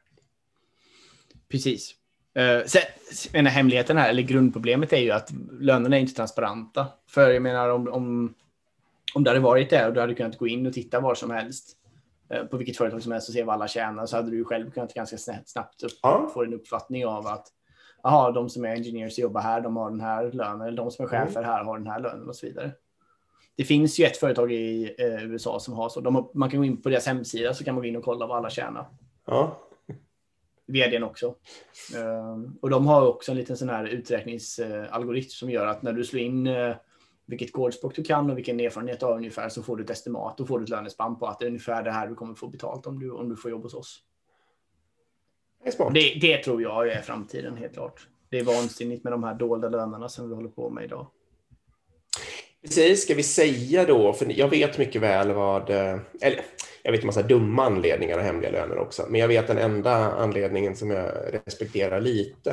Precis. 1.48 1.94
Uh, 2.38 2.66
sen, 2.66 2.82
menar, 3.32 3.50
hemligheten 3.50 3.96
här, 3.96 4.10
eller 4.10 4.22
grundproblemet 4.22 4.92
är 4.92 5.00
ju 5.00 5.10
att 5.10 5.30
lönerna 5.60 5.96
är 5.96 6.00
inte 6.00 6.14
transparenta. 6.14 6.86
För 7.06 7.30
jag 7.30 7.42
menar 7.42 7.68
om, 7.68 7.88
om, 7.88 8.34
om 9.14 9.24
det 9.24 9.30
hade 9.30 9.40
varit 9.40 9.70
det 9.70 9.86
och 9.86 9.94
du 9.94 10.00
hade 10.00 10.14
kunnat 10.14 10.38
gå 10.38 10.46
in 10.48 10.66
och 10.66 10.72
titta 10.72 11.00
var 11.00 11.14
som 11.14 11.30
helst 11.30 11.76
eh, 12.30 12.44
på 12.44 12.56
vilket 12.56 12.76
företag 12.76 13.02
som 13.02 13.12
helst 13.12 13.28
och 13.28 13.34
se 13.34 13.42
vad 13.42 13.54
alla 13.54 13.68
tjänar 13.68 14.06
så 14.06 14.16
hade 14.16 14.30
du 14.30 14.44
själv 14.44 14.70
kunnat 14.70 14.94
ganska 14.94 15.18
snabbt, 15.18 15.82
upp, 15.82 15.92
Ja. 16.02 16.30
få 16.34 16.44
en 16.44 16.54
uppfattning 16.54 17.06
av 17.06 17.26
att 17.26 17.46
aha, 18.02 18.30
de 18.30 18.50
som 18.50 18.64
är 18.64 19.04
och 19.06 19.18
jobbar 19.18 19.40
här, 19.40 19.60
de 19.60 19.76
har 19.76 19.90
den 19.90 20.00
här 20.00 20.32
lönen, 20.32 20.60
eller 20.60 20.76
de 20.76 20.90
som 20.90 21.04
är 21.04 21.08
chefer 21.08 21.42
här 21.42 21.64
har 21.64 21.78
den 21.78 21.86
här 21.86 22.00
lönen 22.00 22.28
och 22.28 22.36
så 22.36 22.46
vidare. 22.46 22.72
Det 23.56 23.64
finns 23.64 23.98
ju 24.00 24.04
ett 24.04 24.16
företag 24.16 24.52
i 24.52 24.94
eh, 24.98 25.24
USA 25.30 25.60
som 25.60 25.74
har 25.74 25.88
så. 25.88 26.00
De 26.00 26.14
har, 26.14 26.30
man 26.34 26.50
kan 26.50 26.60
gå 26.60 26.64
in 26.64 26.82
på 26.82 26.88
deras 26.88 27.06
hemsida 27.06 27.54
så 27.54 27.64
kan 27.64 27.74
man 27.74 27.82
gå 27.82 27.88
in 27.88 27.96
och 27.96 28.04
kolla 28.04 28.26
vad 28.26 28.36
alla 28.36 28.50
tjänar 28.50 28.86
Ja. 29.26 29.58
vdn 30.66 31.02
också. 31.02 31.34
Ehm, 31.96 32.58
och 32.62 32.70
de 32.70 32.86
har 32.86 33.08
också 33.08 33.32
en 33.32 33.38
liten 33.38 33.56
sån 33.56 33.68
här 33.68 33.84
uträkningsalgoritm 33.84 35.28
som 35.30 35.50
gör 35.50 35.66
att 35.66 35.82
när 35.82 35.92
du 35.92 36.04
slår 36.04 36.22
in 36.22 36.46
eh, 36.46 36.76
vilket 37.26 37.52
kodspråk 37.52 37.96
du 37.96 38.04
kan 38.04 38.30
och 38.30 38.36
vilken 38.38 38.60
erfarenhet 38.60 39.00
du 39.00 39.06
har 39.06 39.16
ungefär 39.16 39.48
så 39.48 39.62
får 39.62 39.76
du 39.76 39.84
ett 39.84 39.90
estimat 39.90 40.40
och 40.40 40.48
får 40.48 40.58
du 40.58 40.64
ett 40.64 40.70
lönespann 40.70 41.18
på 41.18 41.26
att 41.26 41.38
det 41.38 41.44
är 41.44 41.48
ungefär 41.48 41.82
det 41.82 41.90
här 41.90 42.08
du 42.08 42.14
kommer 42.14 42.34
få 42.34 42.48
betalt 42.48 42.86
om 42.86 42.98
du, 42.98 43.10
om 43.10 43.28
du 43.28 43.36
får 43.36 43.50
jobb 43.50 43.62
hos 43.62 43.74
oss. 43.74 44.02
Det. 45.64 45.90
Det, 45.94 46.18
det 46.20 46.42
tror 46.42 46.62
jag 46.62 46.88
är 46.88 47.00
framtiden 47.00 47.56
helt 47.56 47.72
klart. 47.72 48.08
Det 48.28 48.38
är 48.38 48.44
vansinnigt 48.44 49.04
med 49.04 49.12
de 49.12 49.24
här 49.24 49.34
dolda 49.34 49.68
lönerna 49.68 50.08
som 50.08 50.28
vi 50.28 50.34
håller 50.34 50.48
på 50.48 50.70
med 50.70 50.84
idag. 50.84 51.06
Precis, 52.64 53.02
ska 53.02 53.14
vi 53.14 53.22
säga 53.22 53.84
då, 53.84 54.12
för 54.12 54.38
jag 54.38 54.48
vet 54.48 54.78
mycket 54.78 55.02
väl 55.02 55.32
vad, 55.32 55.70
eh, 55.70 55.98
eller 56.20 56.40
jag 56.82 56.92
vet 56.92 57.00
en 57.00 57.06
massa 57.06 57.22
dumma 57.22 57.64
anledningar 57.64 58.18
och 58.18 58.24
hemliga 58.24 58.50
löner 58.50 58.78
också, 58.78 59.06
men 59.08 59.20
jag 59.20 59.28
vet 59.28 59.46
den 59.46 59.58
enda 59.58 59.94
anledningen 60.12 60.76
som 60.76 60.90
jag 60.90 61.12
respekterar 61.46 62.00
lite, 62.00 62.50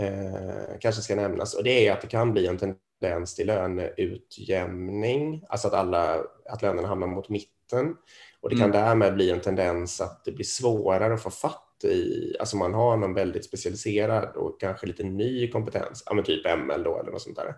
eh, 0.00 0.78
kanske 0.80 1.02
ska 1.02 1.14
nämnas, 1.16 1.54
och 1.54 1.64
det 1.64 1.86
är 1.86 1.92
att 1.92 2.00
det 2.00 2.06
kan 2.06 2.32
bli 2.32 2.46
en 2.46 2.58
tendens 2.58 3.34
till 3.34 3.46
löneutjämning, 3.46 5.42
alltså 5.48 5.68
att, 5.68 5.74
alla, 5.74 6.16
att 6.50 6.62
lönerna 6.62 6.88
hamnar 6.88 7.06
mot 7.06 7.28
mitten, 7.28 7.94
och 8.40 8.50
det 8.50 8.56
kan 8.56 8.70
Mm. 8.70 8.82
därmed 8.84 9.14
bli 9.14 9.30
en 9.30 9.40
tendens 9.40 10.00
att 10.00 10.24
det 10.24 10.32
blir 10.32 10.44
svårare 10.44 11.14
att 11.14 11.22
få 11.22 11.30
fatt 11.30 11.64
i, 11.84 12.36
alltså 12.40 12.56
man 12.56 12.74
har 12.74 12.96
någon 12.96 13.14
väldigt 13.14 13.44
specialiserad 13.44 14.36
och 14.36 14.60
kanske 14.60 14.86
lite 14.86 15.04
ny 15.04 15.50
kompetens, 15.50 16.02
ja 16.06 16.14
men 16.14 16.24
typ 16.24 16.46
ML 16.58 16.82
då 16.82 16.98
eller 17.00 17.10
något 17.12 17.22
sånt 17.22 17.36
där. 17.36 17.54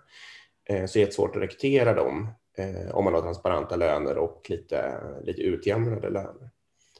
Eh, 0.70 0.86
så 0.86 0.98
är 0.98 1.06
det 1.06 1.12
svårt 1.12 1.36
att 1.36 1.42
rekrytera 1.42 1.94
dem 1.94 2.28
eh, 2.56 2.94
om 2.94 3.04
man 3.04 3.14
har 3.14 3.20
transparenta 3.20 3.76
löner 3.76 4.18
och 4.18 4.46
lite, 4.48 5.00
lite 5.22 5.42
utjämnade 5.42 6.10
löner. 6.10 6.50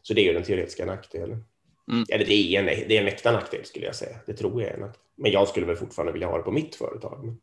Så 0.03 0.15
det 0.15 0.21
är 0.21 0.25
ju 0.25 0.33
den 0.33 0.43
teoretiska 0.43 0.87
nackdelen. 0.87 1.45
Mm. 1.93 2.05
Eller 2.09 2.25
det 2.25 2.35
är, 2.35 2.61
en, 2.61 2.67
det 2.67 2.97
är 2.97 3.01
en 3.01 3.09
äkta 3.09 3.33
nackdel 3.33 3.65
skulle 3.65 3.87
jag 3.87 3.95
säga. 3.95 4.17
Det 4.27 4.33
tror 4.33 4.63
jag 4.63 4.71
är 4.71 4.75
en 4.75 4.81
nackdel. 4.81 5.03
Men 5.17 5.33
jag 5.33 5.49
skulle 5.49 5.67
väl 5.67 5.77
fortfarande 5.77 6.13
vilja 6.13 6.29
ha 6.29 6.37
det 6.37 6.43
på 6.43 6.51
mitt 6.51 6.75
företag. 6.75 7.37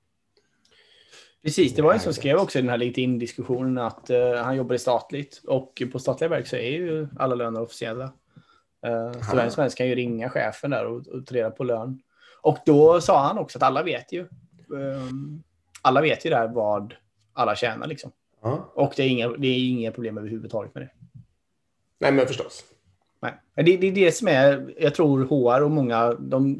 Precis, 1.43 1.75
det 1.75 1.81
var 1.81 1.93
en 1.93 1.99
som 1.99 2.13
skrev 2.13 2.37
också 2.37 2.59
i 2.59 2.61
den 2.61 2.69
här 2.69 2.77
LinkedIn-diskussionen 2.77 3.77
att 3.77 4.09
eh, 4.09 4.33
han 4.33 4.57
jobbar 4.57 4.75
i 4.75 4.79
statligt 4.79 5.41
och 5.47 5.81
på 5.91 5.99
statliga 5.99 6.29
verk 6.29 6.47
så 6.47 6.55
är 6.55 6.71
ju 6.71 7.07
alla 7.19 7.35
löner 7.35 7.61
officiella. 7.61 8.13
Uh, 8.87 9.21
så 9.21 9.35
vem 9.35 9.49
som 9.49 9.61
helst 9.61 9.77
kan 9.77 9.87
ju 9.87 9.95
ringa 9.95 10.29
chefen 10.29 10.71
där 10.71 10.85
och, 10.85 11.07
och 11.07 11.25
ta 11.25 11.35
reda 11.35 11.51
på 11.51 11.63
lön. 11.63 12.01
Och 12.41 12.57
då 12.65 13.01
sa 13.01 13.27
han 13.27 13.37
också 13.37 13.57
att 13.57 13.63
alla 13.63 13.83
vet 13.83 14.13
ju. 14.13 14.21
ehm, 14.21 15.43
alla 15.87 16.01
vet 16.01 16.25
ju 16.25 16.29
där 16.29 16.47
vad 16.47 16.93
alla 17.33 17.55
tjänar 17.55 17.87
liksom. 17.87 18.11
Ja. 18.41 18.71
Och 18.75 18.93
det 18.95 19.03
är 19.03 19.09
inga, 19.09 19.29
det 19.29 19.47
är 19.47 19.69
inga 19.69 19.91
problem 19.91 20.17
överhuvudtaget 20.17 20.75
med 20.75 20.83
det. 20.83 20.89
Nej, 21.99 22.11
men 22.11 22.27
förstås. 22.27 22.63
Nej. 23.21 23.33
Det, 23.55 23.77
det 23.77 23.87
är 23.87 23.91
det 23.91 24.11
som 24.11 24.27
är, 24.27 24.73
jag 24.79 24.95
tror 24.95 25.25
HR 25.25 25.63
och 25.63 25.71
många, 25.71 26.13
de 26.13 26.59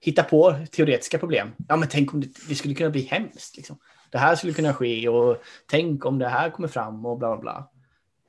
hittar 0.00 0.22
på 0.22 0.54
teoretiska 0.72 1.18
problem. 1.18 1.48
Ja, 1.68 1.76
men 1.76 1.88
tänk 1.88 2.14
om 2.14 2.20
det, 2.20 2.28
det 2.48 2.54
skulle 2.54 2.74
kunna 2.74 2.90
bli 2.90 3.02
hemskt. 3.02 3.56
Liksom. 3.56 3.78
Det 4.10 4.18
här 4.18 4.34
skulle 4.34 4.52
kunna 4.52 4.74
ske 4.74 5.08
och 5.08 5.36
tänk 5.66 6.06
om 6.06 6.18
det 6.18 6.28
här 6.28 6.50
kommer 6.50 6.68
fram 6.68 7.06
och 7.06 7.18
bla 7.18 7.36
bla 7.36 7.40
bla. 7.40 7.70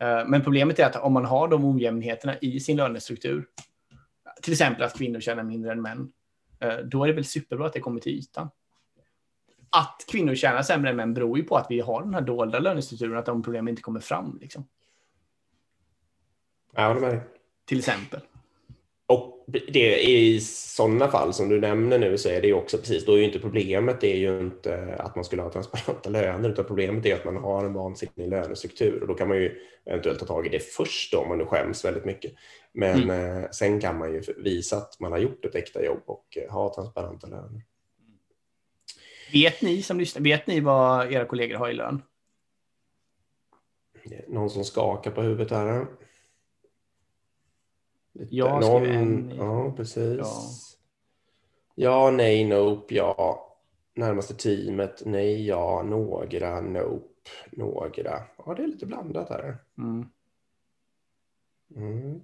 Eh, 0.08 0.28
Men 0.28 0.42
problemet 0.42 0.80
är 0.80 0.86
att 0.86 0.96
om 0.96 1.14
man 1.14 1.26
har 1.26 1.48
de 1.48 1.66
ojämnheterna 1.66 2.38
i 2.38 2.60
sin 2.60 2.78
lönestruktur, 2.78 3.46
till 4.42 4.54
exempel 4.54 4.84
att 4.84 4.98
kvinnor 4.98 5.20
tjänar 5.20 5.44
mindre 5.44 5.72
än 5.72 5.82
män, 5.82 6.12
eh, 6.60 6.78
då 6.78 7.04
är 7.04 7.08
det 7.08 7.14
väl 7.14 7.26
superbra 7.26 7.66
att 7.66 7.74
det 7.74 7.80
kommer 7.80 8.00
till 8.00 8.12
ytan. 8.12 8.50
Att 9.76 10.06
kvinnor 10.12 10.36
tjänar 10.36 10.62
sämre 10.62 10.90
än 10.90 10.96
män 10.96 11.14
beror 11.14 11.38
ju 11.38 11.44
på 11.44 11.58
att 11.58 11.68
vi 11.70 11.80
har 11.80 12.02
den 12.02 12.14
här 12.14 12.22
dolda 12.22 12.60
lönestrukturen, 12.60 13.18
att 13.18 13.26
de 13.26 13.44
problemen 13.44 13.68
inte 13.68 13.82
kommer 13.82 14.00
fram. 14.00 14.38
Liksom. 14.42 14.68
Jag 16.76 16.88
håller 16.88 17.02
med 17.02 17.10
dig. 17.10 17.22
Till 17.66 17.78
exempel. 17.78 18.20
Och 19.08 19.46
det, 19.48 20.10
i 20.10 20.40
sådana 20.42 21.08
fall 21.08 21.34
som 21.34 21.50
du 21.50 21.62
nämner 21.62 22.00
nu 22.00 22.18
så 22.18 22.30
är 22.30 22.42
det 22.42 22.48
ju 22.48 22.54
också 22.54 22.78
precis, 22.78 23.06
då 23.06 23.14
är 23.14 23.18
ju 23.18 23.24
inte 23.24 23.40
problemet 23.40 24.02
det 24.02 24.14
är 24.14 24.18
ju 24.18 24.40
inte 24.40 24.96
att 25.00 25.16
man 25.16 25.26
skulle 25.26 25.42
ha 25.42 25.50
transparenta 25.50 26.10
löner 26.10 26.50
utan 26.50 26.66
problemet 26.66 27.06
är 27.06 27.16
att 27.16 27.26
man 27.26 27.38
har 27.38 27.66
en 27.66 27.74
vansinnig 27.74 28.30
lönestruktur 28.30 29.02
och 29.02 29.08
då 29.08 29.14
kan 29.14 29.28
man 29.28 29.38
ju 29.38 29.62
eventuellt 29.86 30.20
ta 30.20 30.26
tag 30.26 30.46
i 30.46 30.50
det 30.50 30.60
först 30.60 31.12
då, 31.12 31.20
om 31.20 31.30
man 31.30 31.38
nu 31.38 31.46
skäms 31.46 31.86
väldigt 31.86 32.06
mycket. 32.06 32.32
Men 32.74 33.10
eh, 33.10 33.50
sen 33.52 33.82
kan 33.82 33.98
man 33.98 34.14
ju 34.14 34.22
visa 34.38 34.78
att 34.78 35.00
man 35.00 35.12
har 35.12 35.20
gjort 35.20 35.46
ett 35.46 35.56
äkta 35.56 35.86
jobb 35.86 36.04
och 36.06 36.38
eh, 36.38 36.54
ha 36.54 36.74
transparenta 36.74 37.28
löner. 37.28 37.62
Vet 39.34 39.62
ni 39.62 39.82
som 39.82 40.00
lyssnar, 40.00 40.22
vet 40.22 40.48
ni 40.48 40.60
vad 40.60 41.12
era 41.14 41.26
kollegor 41.26 41.56
har 41.58 41.70
i 41.70 41.74
lön? 41.74 42.02
Någon 44.28 44.50
som 44.50 44.64
skakar 44.64 45.12
på 45.12 45.22
huvudet 45.22 45.52
här. 45.52 45.88
Lite, 48.14 48.36
Jag 48.36 48.62
någon, 48.62 48.86
en- 48.86 49.30
Ja, 49.38 49.72
precis. 49.72 50.18
Ja. 50.20 50.42
Ja. 51.76 52.12
nej, 52.12 52.46
nope, 52.46 52.96
ja. 52.96 53.42
Närmaste 53.94 54.34
teamet, 54.36 55.02
nej, 55.06 55.48
ja. 55.48 55.84
Några, 55.84 56.62
nope, 56.62 57.10
några. 57.52 58.24
Ja, 58.38 58.54
det 58.58 58.64
är 58.64 58.68
lite 58.68 58.86
blandat 58.86 59.30
här. 59.30 59.58
Mm. 59.78 60.06
Mm. 61.76 62.22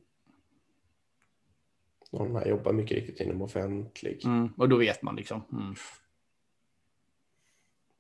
Någon 2.12 2.36
här 2.36 2.45
jobbar 2.45 2.74
mycket 2.74 2.97
riktigt 2.97 3.20
inom 3.20 3.41
offentlig. 3.41 4.26
Mm. 4.26 4.49
Och 4.58 4.70
då 4.70 4.78
vet 4.78 5.02
man 5.02 5.16
liksom. 5.16 5.41
Mm. 5.52 5.76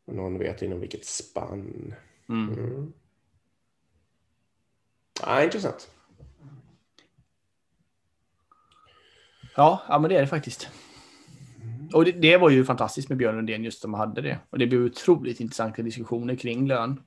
Och 0.05 0.15
någon 0.15 0.37
vet 0.37 0.61
inom 0.61 0.79
vilket 0.79 1.05
spann. 1.05 1.93
Mm. 2.29 2.53
Mm. 2.53 2.93
Ja, 5.25 5.43
intressant. 5.43 5.91
Ja, 9.55 9.83
ja, 9.87 9.99
men 9.99 10.09
det 10.09 10.15
är 10.15 10.21
det 10.21 10.27
faktiskt. 10.27 10.69
Och 11.93 12.05
det, 12.05 12.11
det 12.11 12.37
var 12.37 12.49
ju 12.49 12.65
fantastiskt 12.65 13.09
med 13.09 13.17
Björn 13.17 13.35
Lundén 13.35 13.63
just 13.63 13.81
som 13.81 13.93
hade 13.93 14.21
det. 14.21 14.39
Och 14.49 14.59
det 14.59 14.67
blev 14.67 14.81
otroligt 14.81 15.39
intressanta 15.39 15.81
diskussioner 15.81 16.35
kring 16.35 16.67
lön 16.67 17.03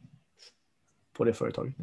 på 1.12 1.24
det 1.24 1.32
företaget. 1.32 1.74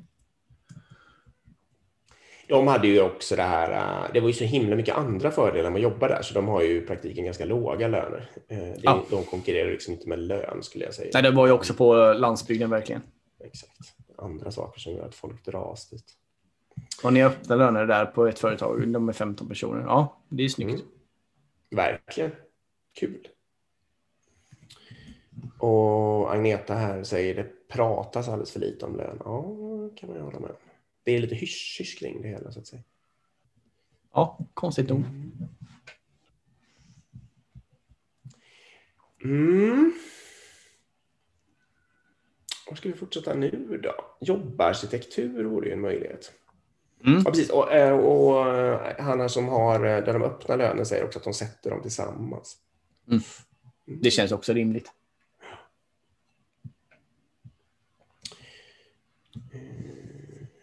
De 2.52 2.68
hade 2.68 2.88
ju 2.88 3.02
också 3.02 3.36
det 3.36 3.42
här, 3.42 3.72
äh, 3.72 4.14
det 4.14 4.20
var 4.20 4.28
ju 4.28 4.34
så 4.34 4.44
himla 4.44 4.76
mycket 4.76 4.96
andra 4.96 5.32
fördelar 5.32 5.70
med 5.70 5.80
att 5.80 5.84
jobba 5.84 6.08
där, 6.08 6.22
så 6.22 6.34
de 6.34 6.48
har 6.48 6.62
ju 6.62 6.78
i 6.78 6.82
praktiken 6.82 7.26
ganska 7.26 7.46
låga 7.46 7.88
löner. 7.88 8.30
Eh, 8.48 8.58
Det, 8.58 8.80
Ja. 8.82 9.04
De 9.10 9.24
konkurrerar 9.24 9.72
liksom 9.72 9.94
inte 9.94 10.10
med 10.10 10.20
lön 10.20 10.64
skulle 10.64 10.86
jag 10.86 10.94
säga. 10.94 11.12
Nej, 11.14 11.24
det 11.24 11.32
var 11.32 11.48
ju 11.48 11.54
också 11.54 11.74
på 11.74 12.14
landsbygden 12.14 12.70
verkligen. 12.70 13.02
Exakt. 13.44 13.80
Andra 14.18 14.52
saker 14.52 14.80
som 14.80 14.94
gör 14.94 15.06
att 15.06 15.16
folk 15.16 15.46
dras 15.46 15.90
dit. 15.90 16.06
Och 17.04 17.14
ni 17.14 17.24
öppnar 17.24 17.58
löner 17.58 17.86
där 17.86 18.06
på 18.06 18.26
ett 18.28 18.40
företag, 18.40 18.88
de 18.88 19.10
är 19.10 19.14
15 19.14 19.48
personer. 19.48 19.82
Ja, 19.82 20.18
det 20.30 20.44
är 20.44 20.50
snyggt. 20.50 20.72
Mm. 20.72 20.86
Verkligen. 21.70 22.32
Kul. 23.00 23.28
Och 25.60 26.34
Agneta 26.34 26.74
här 26.74 27.04
säger 27.04 27.36
det 27.36 27.68
pratas 27.68 28.28
alldeles 28.28 28.52
för 28.52 28.60
lite 28.60 28.86
om 28.86 28.96
lön. 28.96 29.22
Ja, 29.26 29.42
kan 29.96 30.10
man 30.10 30.18
ju 30.18 30.24
hålla 30.24 30.40
med 30.40 30.50
om. 30.50 30.56
Det 31.04 31.12
är 31.12 31.20
lite 31.20 31.36
hysch-hysch 31.36 32.00
kring 32.00 32.22
det 32.22 32.28
hela 32.28 32.52
så 32.52 32.60
att 32.60 32.68
säga. 32.68 32.82
Ja, 34.14 34.40
konstigt 34.54 34.90
nog. 34.90 35.04
Mm. 39.24 39.94
Var 42.68 42.76
ska 42.76 42.90
vi 42.90 42.96
fortsätta 42.96 43.34
nu 43.34 43.80
då? 43.84 43.96
Jobbarkitektur 44.20 45.44
vore 45.44 45.68
ju 45.68 45.74
en 45.74 45.82
möjlighet. 45.82 46.32
Mm. 47.06 47.22
Ja, 47.26 47.32
precis. 47.32 47.50
Och, 47.50 47.72
eh, 47.72 47.98
och 47.98 48.58
eh, 48.58 49.04
Hanna 49.04 49.30
som 49.30 49.48
har, 49.48 49.86
eh, 49.86 50.04
där 50.04 50.14
de 50.14 50.22
öppnar 50.24 50.58
lönen 50.58 50.86
säger 50.86 51.06
också 51.06 51.20
att 51.20 51.26
de 51.26 51.34
sätter 51.34 51.70
dem 51.70 51.82
tillsammans. 51.82 52.58
Det 53.86 54.12
känns 54.12 54.32
också 54.32 54.54
rimligt. 54.54 54.92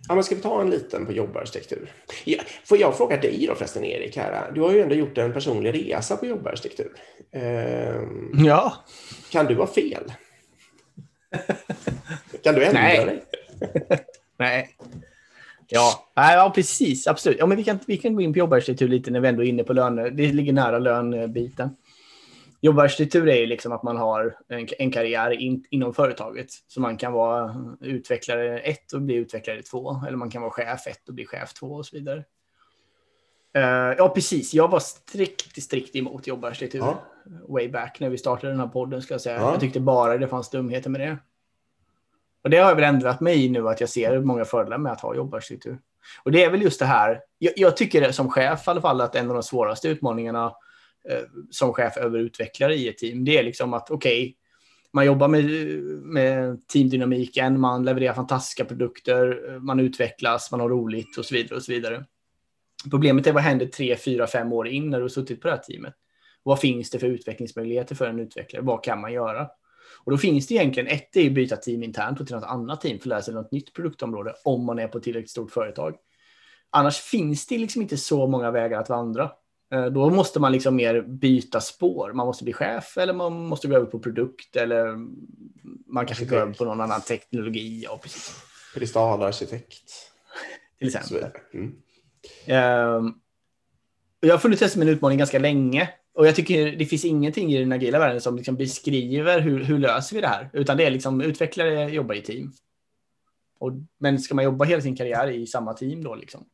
Ja, 0.09 0.14
men 0.14 0.24
ska 0.24 0.34
vi 0.34 0.40
ta 0.42 0.61
en 0.61 0.70
liten 0.70 1.06
på 1.06 1.12
jobbarkitektur? 1.12 1.92
Ja, 2.24 2.38
får 2.64 2.78
jag 2.78 2.96
fråga 2.96 3.16
dig 3.16 3.44
då 3.48 3.54
förresten, 3.54 3.84
Erik? 3.84 4.16
Här, 4.16 4.52
du 4.54 4.61
har 4.61 4.72
ju 4.72 4.80
ändå 4.80 4.94
gjort 4.94 5.18
en 5.18 5.32
personlig 5.32 5.74
resa 5.74 6.16
på 6.16 6.26
jobbarkitektur. 6.26 6.92
Ehm, 7.32 8.30
Ja, 8.44 8.84
kan 9.30 9.46
du 9.46 9.54
ha 9.54 9.66
fel? 9.66 10.12
kan 12.42 12.54
du 12.54 12.64
ändra 12.64 12.80
Nej. 12.80 13.04
dig? 13.06 13.22
nej. 14.38 14.76
Ja, 15.70 16.11
ja 16.14 16.52
precis. 16.54 17.06
Absolut. 17.06 17.38
Ja, 17.38 17.46
men 17.46 17.56
vi, 17.56 17.64
kan, 17.64 17.78
vi 17.86 17.96
kan 17.96 18.14
gå 18.14 18.20
in 18.22 18.32
på 18.32 18.38
jobbarkitektur 18.38 18.88
lite 18.88 19.11
när 19.11 19.20
vi 19.20 19.28
ändå 19.28 19.44
är 19.44 19.48
inne 19.48 19.64
på 19.64 19.72
löner. 19.72 20.11
Det 20.11 20.32
ligger 20.32 20.52
nära 20.52 20.78
lönbiten. 20.78 21.70
Jobbarkitektur 22.61 23.28
är 23.28 23.36
ju 23.36 23.46
liksom 23.46 23.72
att 23.72 23.82
man 23.82 23.96
har 23.96 24.36
en, 24.48 24.68
en 24.78 24.90
karriär 24.90 25.30
in, 25.30 25.64
inom 25.70 25.94
företaget. 25.94 26.46
Så 26.66 26.80
man 26.80 26.96
kan 26.96 27.12
vara 27.12 27.56
utvecklare 27.80 28.59
1 28.59 28.92
och 28.92 29.02
bli 29.02 29.14
utvecklare 29.14 29.62
2. 29.62 30.02
Eller 30.06 30.16
man 30.16 30.30
kan 30.30 30.42
vara 30.42 30.50
chef 30.50 30.86
1 30.86 31.09
och 31.09 31.14
bli 31.14 31.26
chef 31.26 31.52
2 31.52 31.66
och 31.66 31.86
så 31.86 31.96
vidare. 31.96 32.24
Eh, 33.54 33.94
ja, 33.98 34.09
precis. 34.09 34.54
Jag 34.54 34.68
var 34.68 34.80
strikt, 34.80 35.62
strikt 35.62 35.96
emot 35.96 36.26
jobbarkitektur. 36.26 36.78
Ja. 36.78 37.02
Way 37.48 37.68
back 37.68 38.00
när 38.00 38.09
vi 38.09 38.18
startade 38.18 38.52
den 38.52 38.61
här 38.61 38.66
podden 38.66 39.02
ska 39.02 39.14
jag 39.14 39.20
säga. 39.20 39.36
Ja. 39.36 39.50
Jag 39.50 39.61
tyckte 39.61 39.80
bara 39.80 40.18
det 40.18 40.28
fanns 40.28 40.50
dumheter 40.50 40.90
med 40.90 41.00
det. 41.00 41.18
Och 42.42 42.50
det 42.50 42.56
har 42.56 42.68
jag 42.68 42.76
väl 42.76 42.84
ändrat 42.84 43.20
mig 43.20 43.44
i 43.44 43.48
nu 43.48 43.68
att 43.68 43.80
jag 43.80 43.88
ser 43.88 44.20
många 44.20 44.44
fördelar 44.44 44.78
med 44.78 44.92
att 44.92 45.00
ha 45.00 45.14
jobbarkitektur. 45.14 45.78
Och 46.22 46.32
det 46.32 46.44
är 46.44 46.50
väl 46.50 46.62
just 46.62 46.78
det 46.78 46.86
här. 46.86 47.20
Jag, 47.38 47.52
jag 47.56 47.76
tycker 47.76 48.12
som 48.12 48.30
chef 48.30 48.66
i 48.66 48.70
alla 48.70 48.80
fall 48.80 49.00
att 49.00 49.14
en 49.14 49.28
av 49.28 49.34
de 49.34 49.42
svåraste 49.42 49.88
utmaningarna 49.88 50.52
Eh, 51.11 51.22
som 51.50 51.72
chef 51.72 51.96
över 51.96 52.18
utvecklare 52.18 52.74
i 52.74 52.88
ett 52.88 52.98
team, 52.98 53.24
det 53.24 53.38
är 53.38 53.42
liksom 53.42 53.74
att 53.74 53.90
okej, 53.90 54.36
man 54.92 55.06
jobbar 55.06 55.28
med, 55.28 55.44
med 56.04 56.66
teamdynamiken, 56.66 57.61
man 57.61 57.84
levererar 57.84 58.14
fantastiska 58.14 58.64
produkter, 58.64 59.59
man 59.61 59.80
utvecklas, 59.80 60.50
man 60.50 60.61
har 60.61 60.68
roligt 60.68 61.18
och 61.18 61.24
så 61.24 61.34
vidare 61.34 61.56
och 61.56 61.62
så 61.62 61.72
vidare. 61.72 62.04
Problemet 62.90 63.26
är 63.26 63.32
vad 63.32 63.42
händer 63.42 63.66
tre, 63.66 63.96
fyra, 63.96 64.26
fem 64.26 64.52
år 64.52 64.68
in 64.68 64.90
när 64.90 64.98
du 64.98 65.04
har 65.04 65.09
suttit 65.09 65.40
på 65.40 65.48
det 65.48 65.54
här 65.54 65.62
teamet? 65.62 65.94
Vad 66.42 66.61
finns 66.61 66.90
det 66.90 66.98
för 66.98 67.06
utvecklingsmöjligheter 67.06 67.94
för 67.94 68.06
en 68.06 68.20
utvecklare? 68.20 68.64
Vad 68.64 68.84
kan 68.84 69.00
man 69.00 69.12
göra? 69.12 69.48
Och 70.04 70.12
då 70.12 70.18
finns 70.18 70.46
det 70.46 70.54
egentligen 70.54 70.86
ett 70.86 71.16
är 71.16 71.26
att 71.26 71.32
byta 71.32 71.56
team 71.56 71.82
internt 71.82 72.20
och 72.20 72.26
till 72.26 72.36
något 72.36 72.44
annat 72.44 72.80
team 72.80 72.98
för 72.98 73.02
att 73.02 73.06
lära 73.06 73.22
sig 73.22 73.34
något 73.34 73.52
nytt 73.52 73.72
produktområde 73.72 74.34
om 74.44 74.64
man 74.64 74.78
är 74.78 74.88
på 74.88 74.98
ett 74.98 75.04
tillräckligt 75.04 75.30
stort 75.30 75.50
företag. 75.50 75.94
Annars 76.70 76.96
finns 76.96 77.46
det 77.46 77.59
liksom 77.59 77.82
inte 77.82 77.96
så 77.96 78.26
många 78.26 78.50
vägar 78.50 78.80
att 78.80 78.88
vandra. 78.88 79.30
Eh, 79.72 79.86
Då 79.86 80.10
måste 80.10 80.40
man 80.40 80.52
liksom 80.52 80.76
mer 80.76 81.00
byta 81.02 81.60
spår. 81.60 82.12
Man 82.12 82.26
måste 82.26 82.44
bli 82.44 82.52
chef 82.52 82.98
eller 82.98 83.12
man 83.12 83.32
måste 83.32 83.68
gå 83.68 83.76
över 83.76 83.86
på 83.86 83.98
produkt 83.98 84.56
eller 84.56 84.96
man 85.86 86.06
kanske 86.06 86.24
går 86.24 86.36
över 86.36 86.52
på 86.52 86.64
någon 86.64 86.80
annan 86.80 87.00
teknologi. 87.00 87.82
Ja, 87.84 87.98
precis. 88.02 88.36
Kristalarkitekt. 88.74 89.92
Till 90.78 90.88
exempel. 90.88 91.30
Mm. 91.54 91.74
Ehm, 92.46 93.14
jag 94.20 94.34
har 94.34 94.38
funnit 94.38 94.60
det 94.60 94.68
som 94.68 94.82
en 94.82 94.88
utmaning 94.88 95.18
ganska 95.18 95.38
länge. 95.38 95.90
Och 96.14 96.26
jag 96.26 96.36
tycker 96.36 96.72
det 96.76 96.86
finns 96.86 97.04
ingenting 97.04 97.52
i 97.52 97.58
den 97.58 97.72
agila 97.72 97.98
världen 97.98 98.20
som 98.20 98.36
liksom 98.36 98.56
beskriver 98.56 99.40
hur, 99.40 99.64
hur 99.64 99.78
löser 99.78 100.16
vi 100.16 100.20
det 100.22 100.28
här. 100.28 100.50
Utan 100.52 100.76
det 100.76 100.84
är 100.84 100.90
liksom 100.90 101.20
utvecklare 101.20 101.90
jobbar 101.90 102.14
i 102.14 102.22
team. 102.22 102.52
Och, 103.58 103.72
men 103.98 104.18
ska 104.18 104.34
man 104.34 104.44
jobba 104.44 104.64
hela 104.64 104.82
sin 104.82 104.96
karriär 104.96 105.30
i 105.30 105.46
samma 105.46 105.74
team 105.74 106.04
då 106.04 106.14
liksom? 106.14 106.44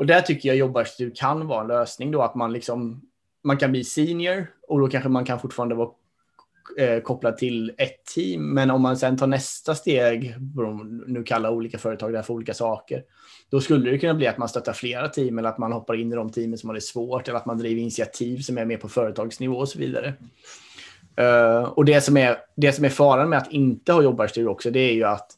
Och 0.00 0.06
där 0.06 0.20
tycker 0.20 0.48
jag 0.48 0.56
jobbarstudier 0.56 1.16
kan 1.16 1.46
vara 1.46 1.60
en 1.60 1.66
lösning 1.66 2.10
då 2.10 2.22
att 2.22 2.34
man 2.34 2.52
liksom 2.52 3.00
man 3.44 3.56
kan 3.56 3.70
bli 3.70 3.84
senior 3.84 4.46
och 4.68 4.80
då 4.80 4.88
kanske 4.88 5.08
man 5.08 5.24
kan 5.24 5.40
fortfarande 5.40 5.74
vara 5.74 5.90
eh, 6.78 7.00
kopplad 7.00 7.36
till 7.36 7.72
ett 7.78 8.04
team. 8.14 8.54
Men 8.54 8.70
om 8.70 8.82
man 8.82 8.96
sen 8.96 9.16
tar 9.16 9.26
nästa 9.26 9.74
steg, 9.74 10.34
nu 11.06 11.22
kallar 11.22 11.50
olika 11.50 11.78
företag 11.78 12.12
det 12.12 12.18
här 12.18 12.22
för 12.22 12.34
olika 12.34 12.54
saker, 12.54 13.02
då 13.50 13.60
skulle 13.60 13.90
det 13.90 13.98
kunna 13.98 14.14
bli 14.14 14.26
att 14.26 14.38
man 14.38 14.48
stöttar 14.48 14.72
flera 14.72 15.08
team 15.08 15.38
eller 15.38 15.48
att 15.48 15.58
man 15.58 15.72
hoppar 15.72 15.94
in 15.94 16.12
i 16.12 16.16
de 16.16 16.32
teamen 16.32 16.58
som 16.58 16.68
har 16.68 16.74
det 16.74 16.80
svårt 16.80 17.28
eller 17.28 17.38
att 17.38 17.46
man 17.46 17.58
driver 17.58 17.80
initiativ 17.80 18.38
som 18.38 18.58
är 18.58 18.64
mer 18.64 18.76
på 18.76 18.88
företagsnivå 18.88 19.56
och 19.56 19.68
så 19.68 19.78
vidare. 19.78 20.14
Uh, 21.20 21.62
och 21.62 21.84
det 21.84 22.00
som, 22.00 22.16
är, 22.16 22.36
det 22.56 22.72
som 22.72 22.84
är 22.84 22.88
faran 22.88 23.28
med 23.28 23.38
att 23.38 23.52
inte 23.52 23.92
ha 23.92 24.02
jobbarstudier 24.02 24.50
också, 24.50 24.70
det 24.70 24.80
är 24.80 24.92
ju 24.92 25.04
att 25.04 25.36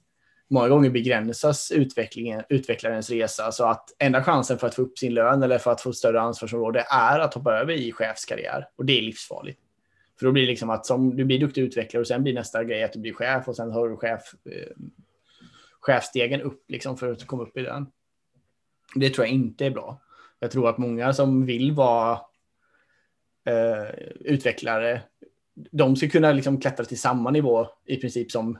många 0.53 0.69
gånger 0.69 0.91
begränsas 0.91 1.71
utvecklingen, 1.71 2.43
utvecklarens 2.49 3.11
resa 3.11 3.53
så 3.53 3.65
att 3.65 3.95
enda 3.99 4.25
chansen 4.25 4.59
för 4.59 4.67
att 4.67 4.75
få 4.75 4.83
upp 4.83 4.99
sin 4.99 5.15
lön 5.15 5.43
eller 5.43 5.59
för 5.59 5.71
att 5.71 5.81
få 5.81 5.93
större 5.93 6.21
ansvarsområde 6.21 6.87
är 6.91 7.19
att 7.19 7.35
hoppa 7.35 7.53
över 7.53 7.73
i 7.73 7.93
chefskarriär 7.93 8.69
och 8.77 8.85
det 8.85 8.99
är 8.99 9.03
livsfarligt. 9.03 9.61
För 10.19 10.27
då 10.27 10.33
blir 10.33 10.43
det 10.43 10.49
liksom 10.49 10.71
att 10.71 10.87
som 10.87 11.17
du 11.17 11.25
blir 11.25 11.39
duktig 11.39 11.63
utvecklare 11.63 12.01
och 12.01 12.07
sen 12.07 12.23
blir 12.23 12.35
nästa 12.35 12.65
grej 12.65 12.83
att 12.83 12.93
du 12.93 12.99
blir 12.99 13.13
chef 13.13 13.49
och 13.49 13.57
sen 13.57 13.71
har 13.71 13.89
du 13.89 13.97
chef, 13.97 14.21
eh, 14.45 14.77
chefstegen 15.81 16.41
upp 16.41 16.65
liksom 16.69 16.97
för 16.97 17.13
att 17.13 17.27
komma 17.27 17.43
upp 17.43 17.57
i 17.57 17.63
den. 17.63 17.87
Det 18.95 19.11
tror 19.11 19.27
jag 19.27 19.35
inte 19.35 19.67
är 19.67 19.71
bra. 19.71 20.01
Jag 20.39 20.51
tror 20.51 20.69
att 20.69 20.79
många 20.79 21.13
som 21.13 21.47
vill 21.47 21.73
vara 21.73 22.13
eh, 23.45 23.95
utvecklare, 24.21 25.03
de 25.55 25.97
ska 25.97 26.09
kunna 26.09 26.33
liksom 26.33 26.61
klättra 26.61 26.85
till 26.85 27.01
samma 27.01 27.31
nivå 27.31 27.69
i 27.87 27.97
princip 27.97 28.31
som, 28.31 28.59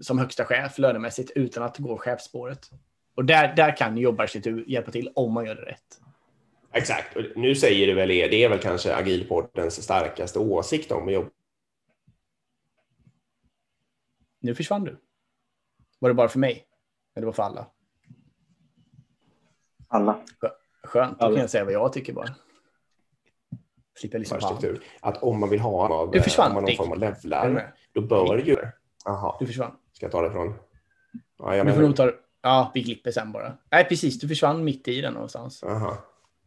som 0.00 0.18
högsta 0.18 0.44
chef 0.44 0.78
lönemässigt 0.78 1.30
utan 1.30 1.62
att 1.62 1.78
gå 1.78 1.98
chefsspåret. 1.98 2.70
Och 3.14 3.24
där, 3.24 3.56
där 3.56 3.76
kan 3.76 3.98
jobbarkitektur 3.98 4.64
hjälpa 4.68 4.90
till 4.90 5.12
om 5.14 5.32
man 5.32 5.46
gör 5.46 5.54
det 5.54 5.62
rätt. 5.62 6.00
Exakt. 6.72 7.16
Och 7.16 7.22
nu 7.36 7.54
säger 7.54 7.86
du 7.86 7.94
väl 7.94 8.08
det, 8.08 8.28
det 8.28 8.44
är 8.44 8.48
väl 8.48 8.58
kanske 8.58 8.94
agilpoddens 8.94 9.82
starkaste 9.82 10.38
åsikt 10.38 10.92
om 10.92 11.08
jobb. 11.08 11.28
Nu 14.40 14.54
försvann 14.54 14.84
du. 14.84 15.00
Var 15.98 16.08
det 16.08 16.14
bara 16.14 16.28
för 16.28 16.38
mig? 16.38 16.66
Eller 17.14 17.22
det 17.22 17.26
var 17.26 17.32
för 17.32 17.42
alla? 17.42 17.66
Alla. 19.88 20.24
Skönt, 20.82 21.20
då 21.20 21.26
kan 21.26 21.36
jag 21.36 21.50
säga 21.50 21.64
vad 21.64 21.72
jag 21.74 21.92
tycker 21.92 22.12
bara. 22.12 22.34
Slipper 23.96 24.18
liksom 24.18 24.40
struktur. 24.40 24.80
Att 25.00 25.22
om 25.22 25.40
man 25.40 25.48
vill 25.50 25.60
ha 25.60 25.88
av, 25.88 26.10
Du 26.10 26.22
försvann, 26.22 26.48
om 26.48 26.54
man 26.54 26.64
någon 26.64 26.76
form 26.76 26.92
av 26.92 26.98
levlar, 26.98 27.74
då 27.94 28.00
bör 28.00 28.38
ju... 28.38 28.56
Jaha, 29.04 29.36
Du 29.40 29.46
försvann. 29.46 29.70
ska 29.92 30.06
jag 30.06 30.12
ta 30.12 30.22
det 30.22 30.30
från... 30.30 30.54
Ja, 31.38 31.56
jag 31.56 31.66
Du 31.66 31.72
får 31.72 31.80
nog 31.80 31.96
ta... 31.96 32.10
Ja, 32.42 32.70
vi 32.74 32.84
klipper 32.84 33.10
sen 33.10 33.32
bara. 33.32 33.52
Nej, 33.72 33.84
precis. 33.84 34.20
Du 34.20 34.28
försvann 34.28 34.64
mitt 34.64 34.88
i 34.88 35.00
den 35.00 35.12
någonstans. 35.12 35.60
Jaha. 35.62 35.96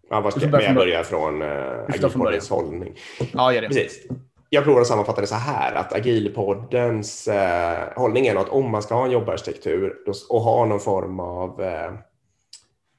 Ja, 0.10 0.22
vad 0.22 0.34
ska 0.34 0.48
men 0.50 0.62
jag 0.62 0.76
börjar 0.76 1.04
från 1.04 1.42
agilpoddens 1.42 2.50
hållning. 2.50 2.96
Ja, 3.34 3.54
gör 3.54 3.62
det. 3.62 3.68
Precis. 3.68 4.08
Jag 4.50 4.64
provar 4.64 4.82
att 4.82 4.88
sammanfatta 4.88 5.22
det 5.22 5.28
så 5.28 5.36
här, 5.36 5.76
att 5.76 5.94
agilpoddens 5.94 7.28
eh, 7.28 7.88
hållning 7.96 8.28
är 8.28 8.36
att 8.36 8.50
om 8.50 8.72
man 8.72 8.82
ska 8.82 8.96
ha 8.96 9.06
en 9.06 9.12
jobbarkitektur 9.12 9.96
och 10.30 10.42
ha 10.42 10.66
någon 10.66 10.80
form 10.80 11.20
av 11.20 11.62
eh, 11.62 11.92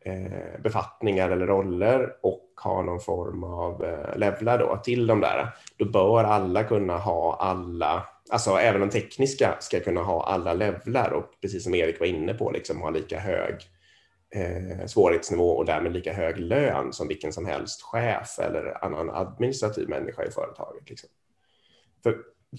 eh, 0.05 0.61
befattningar 0.63 1.31
eller 1.31 1.47
roller 1.47 2.13
och 2.23 2.47
ha 2.63 2.83
någon 2.83 3.01
form 3.01 3.45
av 3.45 3.85
eh, 3.85 4.19
levlar 4.19 4.59
då 4.59 4.77
till 4.77 5.07
de 5.07 5.21
där, 5.21 5.49
då 5.77 5.85
bör 5.85 6.25
alla 6.25 6.65
kunna 6.65 6.99
ha 6.99 7.37
alla, 7.37 8.09
alltså 8.31 8.51
även 8.51 8.81
de 8.81 8.91
tekniska 8.91 9.57
ska 9.61 9.81
kunna 9.81 10.03
ha 10.03 10.25
alla 10.25 10.55
levlar 10.55 11.11
och 11.11 11.41
precis 11.41 11.65
som 11.65 11.75
Erik 11.75 12.01
var 12.01 12.07
inne 12.07 12.35
på, 12.35 12.51
liksom 12.51 12.81
ha 12.81 12.91
lika 12.91 13.19
hög 13.19 13.55
eh, 14.35 14.87
svårighetsnivå 14.87 15.51
och 15.51 15.65
därmed 15.65 15.93
lika 15.93 16.13
hög 16.13 16.39
lön 16.39 16.93
som 16.93 17.09
vilken 17.09 17.33
som 17.33 17.47
helst 17.47 17.83
chef 17.83 18.39
eller 18.39 18.85
annan 18.85 19.11
administrativ 19.11 19.89
människa 19.89 20.25
i 20.25 20.31
företaget. 20.31 20.91
Liksom. 20.91 21.09
För 22.03 22.17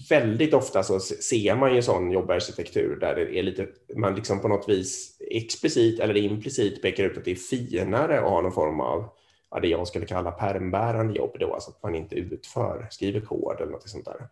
väldigt 0.08 0.54
ofta 0.54 0.82
så 0.82 1.00
ser 1.00 1.56
man 1.56 1.74
ju 1.74 1.82
sån 1.82 2.10
jobbarkitektur 2.10 2.96
där 2.96 3.14
det 3.14 3.38
är 3.38 3.42
lite, 3.42 3.66
man 3.96 4.14
liksom 4.14 4.40
på 4.40 4.48
något 4.48 4.68
vis 4.68 5.16
explicit 5.30 6.00
eller 6.00 6.16
implicit 6.16 6.82
pekar 6.82 7.04
ut 7.04 7.18
att 7.18 7.24
det 7.24 7.30
är 7.30 7.34
finare 7.34 8.20
att 8.20 8.30
ha 8.30 8.40
någon 8.40 8.52
form 8.52 8.80
av 8.80 9.08
ja, 9.50 9.60
det 9.60 9.68
jag 9.68 9.88
skulle 9.88 10.06
kalla 10.06 10.30
permbärande 10.30 11.14
jobb 11.18 11.36
då, 11.40 11.54
alltså 11.54 11.70
att 11.70 11.82
man 11.82 11.94
inte 11.94 12.14
utför, 12.14 12.86
skriver 12.90 13.20
kod 13.20 13.60
eller 13.60 13.72
något 13.72 13.88
sånt 13.88 14.04
där. 14.04 14.28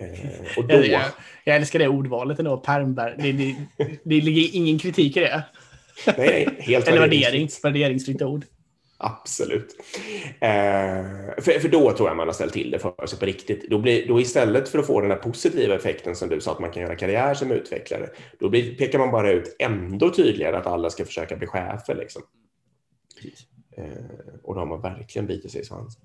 Eh, 0.00 0.58
och 0.58 0.64
då, 0.64 0.74
Jag, 0.74 0.86
jag, 0.86 1.02
jag 1.44 1.56
älskar 1.56 1.78
det 1.78 1.88
ordvalet 1.88 2.38
ändå, 2.38 2.56
permbär. 2.56 3.16
Det, 3.18 3.32
det, 3.32 3.56
det 4.04 4.20
ligger 4.20 4.56
ingen 4.56 4.78
kritik 4.78 5.16
i 5.16 5.20
det. 5.20 5.42
nej, 6.06 6.16
nej, 6.16 6.56
helt 6.58 6.88
Eller 6.88 7.00
värderingsfritt. 7.00 7.64
värdering. 7.64 7.82
Värderingsfritt 7.82 8.22
ord. 8.22 8.44
Absolut. 9.04 9.76
Eh, 10.40 11.04
för, 11.38 11.60
för 11.60 11.68
då 11.68 11.92
tror 11.92 12.08
jag 12.08 12.16
man 12.16 12.28
har 12.28 12.32
ställt 12.32 12.52
till 12.52 12.70
det 12.70 12.78
för 12.78 13.06
sig 13.06 13.18
på 13.18 13.26
riktigt. 13.26 13.70
Då, 13.70 13.78
blir, 13.78 14.08
då 14.08 14.20
istället 14.20 14.68
för 14.68 14.78
att 14.78 14.86
få 14.86 15.00
den 15.00 15.10
här 15.10 15.18
positiva 15.18 15.74
effekten 15.74 16.16
som 16.16 16.28
du 16.28 16.40
sa 16.40 16.52
att 16.52 16.60
man 16.60 16.70
kan 16.70 16.82
göra 16.82 16.96
karriär 16.96 17.34
som 17.34 17.50
utvecklare, 17.50 18.08
då 18.38 18.48
blir, 18.48 18.76
pekar 18.76 18.98
man 18.98 19.10
bara 19.10 19.30
ut 19.30 19.56
ändå 19.58 20.10
tydligare 20.10 20.56
att 20.56 20.66
alla 20.66 20.90
ska 20.90 21.04
försöka 21.04 21.36
bli 21.36 21.46
chefer. 21.46 21.94
Liksom. 21.94 22.22
Eh, 23.76 23.84
och 24.42 24.54
då 24.54 24.60
har 24.60 24.66
man 24.66 24.80
verkligen 24.82 25.26
bitit 25.26 25.52
sig 25.52 25.60
i 25.60 25.64
svansen. 25.64 26.02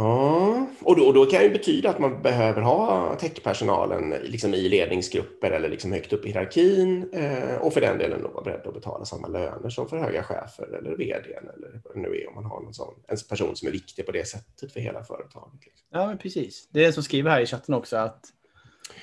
Ja, 0.00 0.66
och 0.80 0.96
då, 0.96 1.06
och 1.06 1.14
då 1.14 1.26
kan 1.26 1.42
det 1.42 1.50
betyda 1.50 1.90
att 1.90 1.98
man 1.98 2.22
behöver 2.22 2.62
ha 2.62 3.14
techpersonalen 3.14 4.10
liksom 4.10 4.54
i 4.54 4.68
ledningsgrupper 4.68 5.50
eller 5.50 5.68
liksom 5.68 5.92
högt 5.92 6.12
upp 6.12 6.24
i 6.24 6.28
hierarkin 6.28 7.10
eh, 7.12 7.56
och 7.56 7.72
för 7.72 7.80
den 7.80 7.98
delen 7.98 8.22
vara 8.22 8.44
beredd 8.44 8.66
att 8.66 8.74
betala 8.74 9.04
samma 9.04 9.28
löner 9.28 9.70
som 9.70 9.88
för 9.88 9.98
höga 9.98 10.22
chefer 10.22 10.78
eller 10.78 10.96
vd 10.96 11.32
eller 11.32 11.80
vad 11.84 11.94
det 11.94 12.00
nu 12.00 12.08
är 12.08 12.28
om 12.28 12.34
man 12.34 12.44
har 12.44 12.60
någon 12.60 12.74
sån, 12.74 12.94
en 13.08 13.16
person 13.28 13.56
som 13.56 13.68
är 13.68 13.72
viktig 13.72 14.06
på 14.06 14.12
det 14.12 14.28
sättet 14.28 14.72
för 14.72 14.80
hela 14.80 15.04
företaget. 15.04 15.60
Liksom. 15.64 15.88
Ja, 15.90 16.06
men 16.06 16.18
precis. 16.18 16.68
Det 16.70 16.82
är 16.82 16.86
en 16.86 16.92
som 16.92 17.02
skriver 17.02 17.30
här 17.30 17.40
i 17.40 17.46
chatten 17.46 17.74
också 17.74 17.96
att 17.96 18.20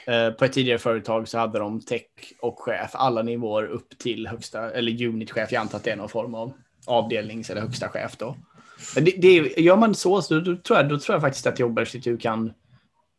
eh, 0.07 0.31
på 0.31 0.45
ett 0.45 0.53
tidigare 0.53 0.79
företag 0.79 1.27
så 1.27 1.37
hade 1.37 1.59
de 1.59 1.81
tech 1.81 2.07
och 2.41 2.59
chef 2.59 2.91
alla 2.93 3.21
nivåer 3.21 3.63
upp 3.63 3.97
till 3.97 4.27
högsta, 4.27 4.71
eller 4.71 5.07
unitchef. 5.07 5.51
Jag 5.51 5.61
antar 5.61 5.77
att 5.77 5.83
det 5.83 5.91
är 5.91 5.95
någon 5.95 6.09
form 6.09 6.35
av 6.35 6.53
avdelnings 6.87 7.49
eller 7.49 7.61
högsta 7.61 7.89
chef 7.89 8.17
då. 8.17 8.35
Det, 8.95 9.01
det, 9.01 9.61
gör 9.61 9.75
man 9.75 9.95
så, 9.95 10.21
så 10.21 10.39
då, 10.39 10.55
tror 10.55 10.79
jag, 10.79 10.89
då 10.89 10.99
tror 10.99 11.15
jag 11.15 11.21
faktiskt 11.21 11.47
att 11.47 11.59
jobbarkitektur 11.59 12.17
kan 12.17 12.53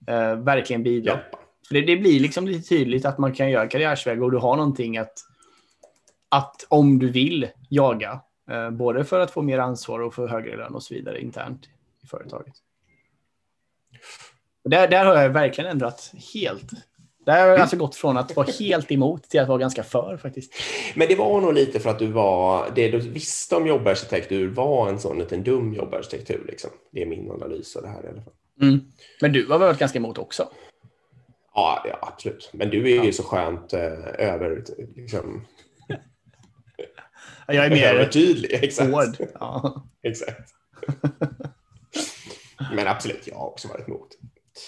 eh, 0.07 0.35
verkligen 0.35 0.83
bidra. 0.83 1.13
Hjälpa. 1.13 1.39
För 1.69 1.75
det, 1.75 1.81
det 1.81 1.97
blir 1.97 2.21
liksom 2.21 2.47
lite 2.47 2.69
tydligt 2.69 3.05
att 3.05 3.19
man 3.19 3.35
kan 3.35 3.51
göra 3.51 3.69
karriärsväg 3.69 4.23
och 4.23 4.31
du 4.31 4.39
har 4.39 4.57
någonting 4.57 4.99
att, 4.99 5.13
att 6.29 6.67
om 6.69 6.99
du 6.99 7.11
vill 7.11 7.49
jaga, 7.69 8.21
eh, 8.51 8.71
både 8.71 9.05
för 9.05 9.21
att 9.21 9.31
få 9.31 9.43
mer 9.43 9.59
ansvar 9.59 10.01
och 10.01 10.15
få 10.15 10.27
högre 10.27 10.57
lön 10.57 10.75
och 10.75 10.83
så 10.83 10.95
vidare 10.95 11.21
internt 11.21 11.69
i 12.03 12.07
företaget. 12.07 12.55
Där, 14.65 14.89
där 14.89 15.05
har 15.05 15.17
jag 15.17 15.31
verkligen 15.31 15.71
ändrat 15.71 16.13
helt. 16.35 16.71
Där 17.29 17.41
har 17.41 17.49
jag 17.49 17.61
alltså 17.61 17.77
gått 17.77 17.97
från 17.97 18.17
att 18.17 18.37
vara 18.37 18.47
helt 18.59 18.93
emot 18.93 19.23
till 19.23 19.41
att 19.41 19.49
vara 19.49 19.59
ganska 19.59 19.83
för 19.83 20.17
faktiskt. 20.17 20.53
Men 20.95 21.09
det 21.09 21.15
var 21.15 21.41
nog 21.41 21.55
lite 21.55 21.81
för 21.81 21.91
att 21.91 21.99
du 21.99 22.07
var, 22.07 22.71
det 22.75 22.91
du 22.91 22.99
visste 22.99 23.57
om 23.57 23.67
jobbarkitektur 23.67 24.49
var 24.49 24.89
en 24.89 24.99
sån 24.99 25.19
liten 25.19 25.43
dum 25.43 25.75
jobbarkitektur. 25.75 26.45
Liksom. 26.49 26.71
Det 26.91 27.03
är 27.03 27.07
min 27.07 27.31
analys 27.31 27.77
av 27.77 27.83
det 27.83 27.89
här 27.89 28.05
i 28.05 28.09
alla 28.09 28.23
fall. 28.23 28.33
Mm. 28.63 28.81
Men 29.21 29.33
du 29.33 29.47
har 29.47 29.59
varit 29.59 29.79
ganska 29.79 29.99
emot 29.99 30.19
också. 30.19 30.49
Ja, 31.55 31.85
ja 31.89 31.99
absolut. 32.03 32.51
Men 32.53 32.71
du 32.71 32.99
är 32.99 33.05
ju 33.05 33.13
så 33.13 33.23
skönt 33.23 33.73
eh, 33.73 33.81
över, 34.19 34.65
liksom, 34.97 35.47
Jag 37.47 37.67
är 37.67 37.71
mer 37.71 37.95
övertydlig. 37.95 38.53
Exakt. 38.53 38.91
hård. 38.91 39.29
Ja. 39.41 39.87
Exakt. 40.03 40.51
Men 42.75 42.87
absolut, 42.87 43.27
jag 43.27 43.37
har 43.37 43.47
också 43.47 43.69
varit 43.69 43.89
emot. 43.89 44.09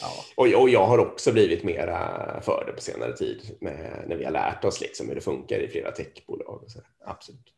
Ja. 0.00 0.24
Och, 0.36 0.62
och 0.62 0.70
jag 0.70 0.86
har 0.86 0.98
också 0.98 1.32
blivit 1.32 1.64
mera 1.64 2.40
för 2.42 2.64
det 2.66 2.72
på 2.72 2.80
senare 2.80 3.16
tid 3.16 3.56
med, 3.60 4.04
när 4.06 4.16
vi 4.16 4.24
har 4.24 4.32
lärt 4.32 4.64
oss 4.64 4.80
liksom 4.80 5.08
hur 5.08 5.14
det 5.14 5.20
funkar 5.20 5.58
i 5.58 5.68
flera 5.68 5.90
techbolag. 5.90 6.62
Och 6.64 6.70
så. 6.70 6.80
Absolut. 7.04 7.54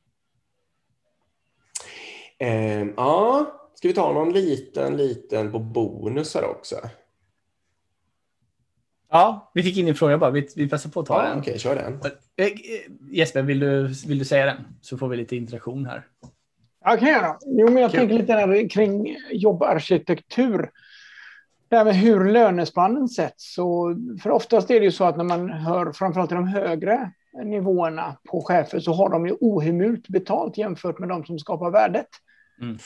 Ehm, 2.38 2.92
ja, 2.96 3.46
ska 3.74 3.88
vi 3.88 3.94
ta 3.94 4.12
någon 4.12 4.32
liten, 4.32 4.96
liten 4.96 5.52
på 5.52 5.58
bonusar 5.58 6.42
också? 6.42 6.76
ja, 9.12 9.50
vi 9.54 9.62
fick 9.62 9.76
in 9.76 9.88
en 9.88 9.94
fråga 9.94 10.18
bara. 10.18 10.30
Vi, 10.30 10.48
vi 10.56 10.68
passar 10.68 10.90
på 10.90 11.00
att 11.00 11.06
ta 11.06 11.22
Ja, 11.24 11.28
den. 11.28 11.38
Okej, 11.38 11.58
kör 11.58 11.74
den. 11.74 12.00
Eh, 12.36 12.46
eh, 12.46 12.52
Jesper, 13.10 13.42
vill 13.42 13.60
du, 13.60 13.86
vill 14.06 14.18
du 14.18 14.24
säga 14.24 14.46
den? 14.46 14.56
Så 14.80 14.98
får 14.98 15.08
vi 15.08 15.16
lite 15.16 15.36
interaktion 15.36 15.86
här. 15.86 16.06
Ja, 16.84 16.96
kan 16.96 17.08
jag 17.08 17.22
göra. 17.22 17.36
Jo, 17.46 17.70
men 17.70 17.82
jag 17.82 17.90
Kul. 17.90 18.00
tänker 18.00 18.14
lite 18.18 18.32
där 18.32 18.68
kring 18.68 19.16
jobbarkitektur. 19.32 20.70
Det 21.72 21.78
här 21.78 21.84
med 21.84 21.96
hur 21.96 22.24
lönespannen 22.24 23.08
sätts. 23.08 23.54
Så, 23.54 23.96
för 24.22 24.30
oftast 24.30 24.70
är 24.70 24.80
det 24.80 24.84
ju 24.84 24.92
så 24.92 25.04
att 25.04 25.16
när 25.16 25.24
man 25.24 25.50
hör 25.50 25.92
framförallt 25.92 26.32
i 26.32 26.34
de 26.34 26.46
högre 26.46 27.10
nivåerna 27.44 28.16
på 28.30 28.42
chefer 28.42 28.80
så 28.80 28.92
har 28.92 29.08
de 29.08 29.26
ju 29.26 29.32
ohemult 29.40 30.08
betalt 30.08 30.58
jämfört 30.58 30.98
med 30.98 31.08
de 31.08 31.24
som 31.24 31.38
skapar 31.38 31.70
värdet. 31.70 32.06
Mm. 32.60 32.78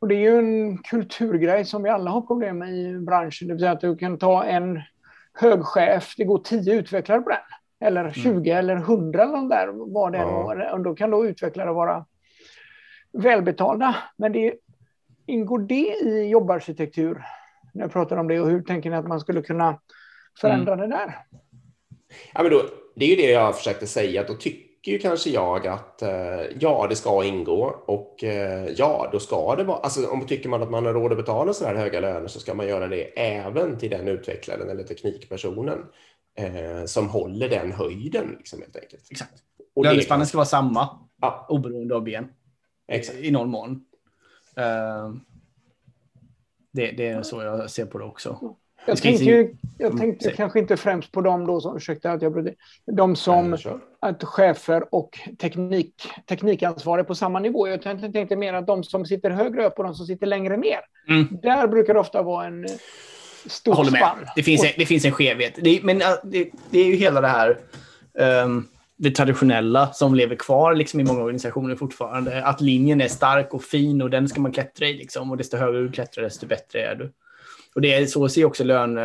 Och 0.00 0.08
det 0.08 0.14
är 0.14 0.18
ju 0.18 0.38
en 0.38 0.78
kulturgrej 0.78 1.64
som 1.64 1.82
vi 1.82 1.90
alla 1.90 2.10
har 2.10 2.20
problem 2.20 2.58
med 2.58 2.74
i 2.74 2.98
branschen. 2.98 3.48
Det 3.48 3.54
vill 3.54 3.60
säga 3.60 3.72
att 3.72 3.80
du 3.80 3.96
kan 3.96 4.18
ta 4.18 4.44
en 4.44 4.80
hög 5.32 5.64
chef, 5.64 6.14
det 6.16 6.24
går 6.24 6.38
tio 6.38 6.74
utvecklare 6.74 7.20
på 7.20 7.30
den. 7.30 7.88
Eller 7.88 8.10
20 8.10 8.50
eller 8.50 8.76
100 8.76 9.22
eller 9.22 9.48
där, 9.48 9.92
vad 9.92 10.12
det 10.12 10.18
Ja. 10.18 10.72
Och 10.72 10.80
då 10.80 10.94
kan 10.94 11.10
då 11.10 11.26
utvecklare 11.26 11.72
vara 11.72 12.04
välbetalda. 13.12 13.96
Men 14.16 14.32
det, 14.32 14.54
ingår 15.26 15.58
det 15.58 15.94
i 16.02 16.28
jobbarkitektur? 16.28 17.24
När 17.74 17.84
jag 17.84 17.92
pratar 17.92 18.16
om 18.16 18.28
det 18.28 18.40
och 18.40 18.50
hur 18.50 18.62
tänker 18.62 18.90
ni 18.90 18.96
att 18.96 19.08
man 19.08 19.20
skulle 19.20 19.42
kunna 19.42 19.80
förändra 20.40 20.76
det 20.76 20.86
där? 20.86 21.18
Ja, 22.34 22.42
men 22.42 22.52
då, 22.52 22.62
det 22.96 23.04
är 23.04 23.08
ju 23.08 23.16
det 23.16 23.30
jag 23.30 23.56
försökte 23.56 23.86
säga, 23.86 24.20
att 24.20 24.28
då 24.28 24.34
tycker 24.34 24.92
ju 24.92 24.98
kanske 24.98 25.30
jag 25.30 25.66
att 25.66 26.02
eh, 26.02 26.40
ja, 26.60 26.86
det 26.90 26.96
ska 26.96 27.24
ingå 27.24 27.82
och 27.86 28.24
eh, 28.24 28.68
ja, 28.76 29.08
då 29.12 29.18
ska 29.18 29.56
det 29.56 29.64
vara, 29.64 29.78
alltså 29.78 30.06
om 30.10 30.26
tycker 30.26 30.48
man 30.48 30.62
att 30.62 30.70
man 30.70 30.86
har 30.86 30.92
råd 30.92 31.12
att 31.12 31.18
betala 31.18 31.52
så 31.52 31.64
här 31.64 31.74
höga 31.74 32.00
löner 32.00 32.28
så 32.28 32.40
ska 32.40 32.54
man 32.54 32.68
göra 32.68 32.86
det 32.86 33.02
även 33.20 33.78
till 33.78 33.90
den 33.90 34.08
utvecklaren 34.08 34.70
eller 34.70 34.82
teknikpersonen 34.82 35.78
eh, 36.38 36.84
som 36.84 37.08
håller 37.08 37.48
den 37.48 37.72
höjden 37.72 38.34
liksom 38.38 38.60
helt 38.60 38.76
enkelt. 38.76 39.08
Exakt. 39.10 39.32
Och 39.74 39.84
Lönespannen 39.84 40.26
ska 40.26 40.38
vara 40.38 40.46
samma, 40.46 40.88
Ja, 41.20 41.46
oberoende 41.48 41.94
av 41.94 42.02
ben. 42.02 42.28
exakt. 42.88 43.18
I 43.18 43.30
någon 43.30 43.48
mån. 43.50 43.84
Eh, 44.56 45.12
det, 46.78 46.90
det 46.90 47.08
är 47.08 47.22
så 47.22 47.42
jag 47.42 47.70
ser 47.70 47.86
på 47.86 47.98
det 47.98 48.04
också. 48.04 48.54
Jag 48.86 49.02
tänkte, 49.02 49.24
ju, 49.24 49.54
jag 49.78 49.90
Mm, 49.90 49.98
tänkte 49.98 50.30
kanske 50.30 50.58
inte 50.58 50.76
främst 50.76 51.12
på 51.12 51.20
dem 51.20 51.46
då, 51.46 51.60
som, 51.60 51.76
ursäkta 51.76 52.12
att 52.12 52.22
jag 52.22 52.32
bröt 52.32 52.54
de 52.86 53.16
som 53.16 53.58
att 54.00 54.24
chefer 54.24 54.94
och 54.94 55.18
teknik, 55.38 55.94
teknikansvariga 56.28 57.04
på 57.04 57.14
samma 57.14 57.38
nivå. 57.38 57.68
Jag 57.68 57.82
tänkte, 57.82 58.12
tänkte 58.12 58.36
mer 58.36 58.54
att 58.54 58.66
de 58.66 58.84
som 58.84 59.06
sitter 59.06 59.30
högre 59.30 59.66
upp 59.66 59.78
och 59.78 59.84
de 59.84 59.94
som 59.94 60.06
sitter 60.06 60.26
längre 60.26 60.56
ner. 60.56 60.80
Mm. 61.08 61.28
Där 61.42 61.68
brukar 61.68 61.94
det 61.94 62.00
ofta 62.00 62.22
vara 62.22 62.46
en 62.46 62.64
eh, 62.64 63.74
håller 63.74 63.90
spann. 63.90 64.18
Det 64.36 64.42
finns, 64.42 64.64
en, 64.64 64.70
det 64.76 64.86
finns 64.86 65.04
en 65.04 65.12
skevhet. 65.12 65.58
Det, 65.62 65.80
men 65.82 65.98
det, 66.24 66.50
det 66.70 66.78
är 66.78 66.86
ju 66.86 66.94
hela 66.94 67.20
det 67.20 67.28
här 67.28 67.58
ehm, 68.18 68.64
det 68.98 69.10
traditionella 69.10 69.92
som 69.92 70.14
lever 70.14 70.36
kvar 70.36 70.74
liksom, 70.74 71.00
i 71.00 71.04
många 71.04 71.20
organisationer 71.20 71.76
fortfarande. 71.76 72.44
Att 72.44 72.60
linjen 72.60 73.00
är 73.00 73.08
stark 73.08 73.54
och 73.54 73.64
fin 73.64 74.02
och 74.02 74.10
den 74.10 74.28
ska 74.28 74.40
man 74.40 74.52
klättra 74.52 74.86
i. 74.86 74.94
Liksom, 74.94 75.30
och 75.30 75.36
desto 75.36 75.56
högre 75.56 75.80
du 75.80 75.92
klättrar, 75.92 76.24
desto 76.24 76.46
bättre 76.46 76.82
är 76.82 76.94
du. 76.94 77.12
Och 77.74 77.80
det 77.80 77.94
är 77.94 78.06
så 78.06 78.28
ser 78.28 78.44
också 78.44 78.64
lön... 78.64 78.98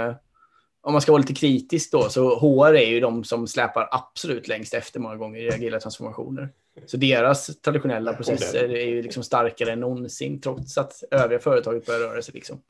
Om 0.85 0.93
man 0.93 1.01
ska 1.01 1.11
vara 1.11 1.21
lite 1.21 1.33
kritisk 1.33 1.91
då, 1.91 2.09
så 2.09 2.39
HR 2.39 2.75
är 2.75 2.87
ju 2.87 2.99
de 2.99 3.23
som 3.23 3.47
släpar 3.47 3.87
absolut 3.91 4.47
längst 4.47 4.73
efter 4.73 4.99
många 4.99 5.15
gånger 5.15 5.39
i 5.39 5.51
agila 5.51 5.79
transformationer. 5.79 6.49
Så 6.85 6.97
deras 6.97 7.61
traditionella 7.61 8.13
processer 8.13 8.75
är 8.75 8.85
ju 8.85 9.01
liksom 9.01 9.23
starkare 9.23 9.71
än 9.71 9.79
någonsin 9.79 10.41
trots 10.41 10.77
att 10.77 11.03
övriga 11.11 11.39
företaget 11.39 11.85
börjar 11.85 11.99
röra 11.99 12.21
sig. 12.21 12.33
Liksom. 12.33 12.61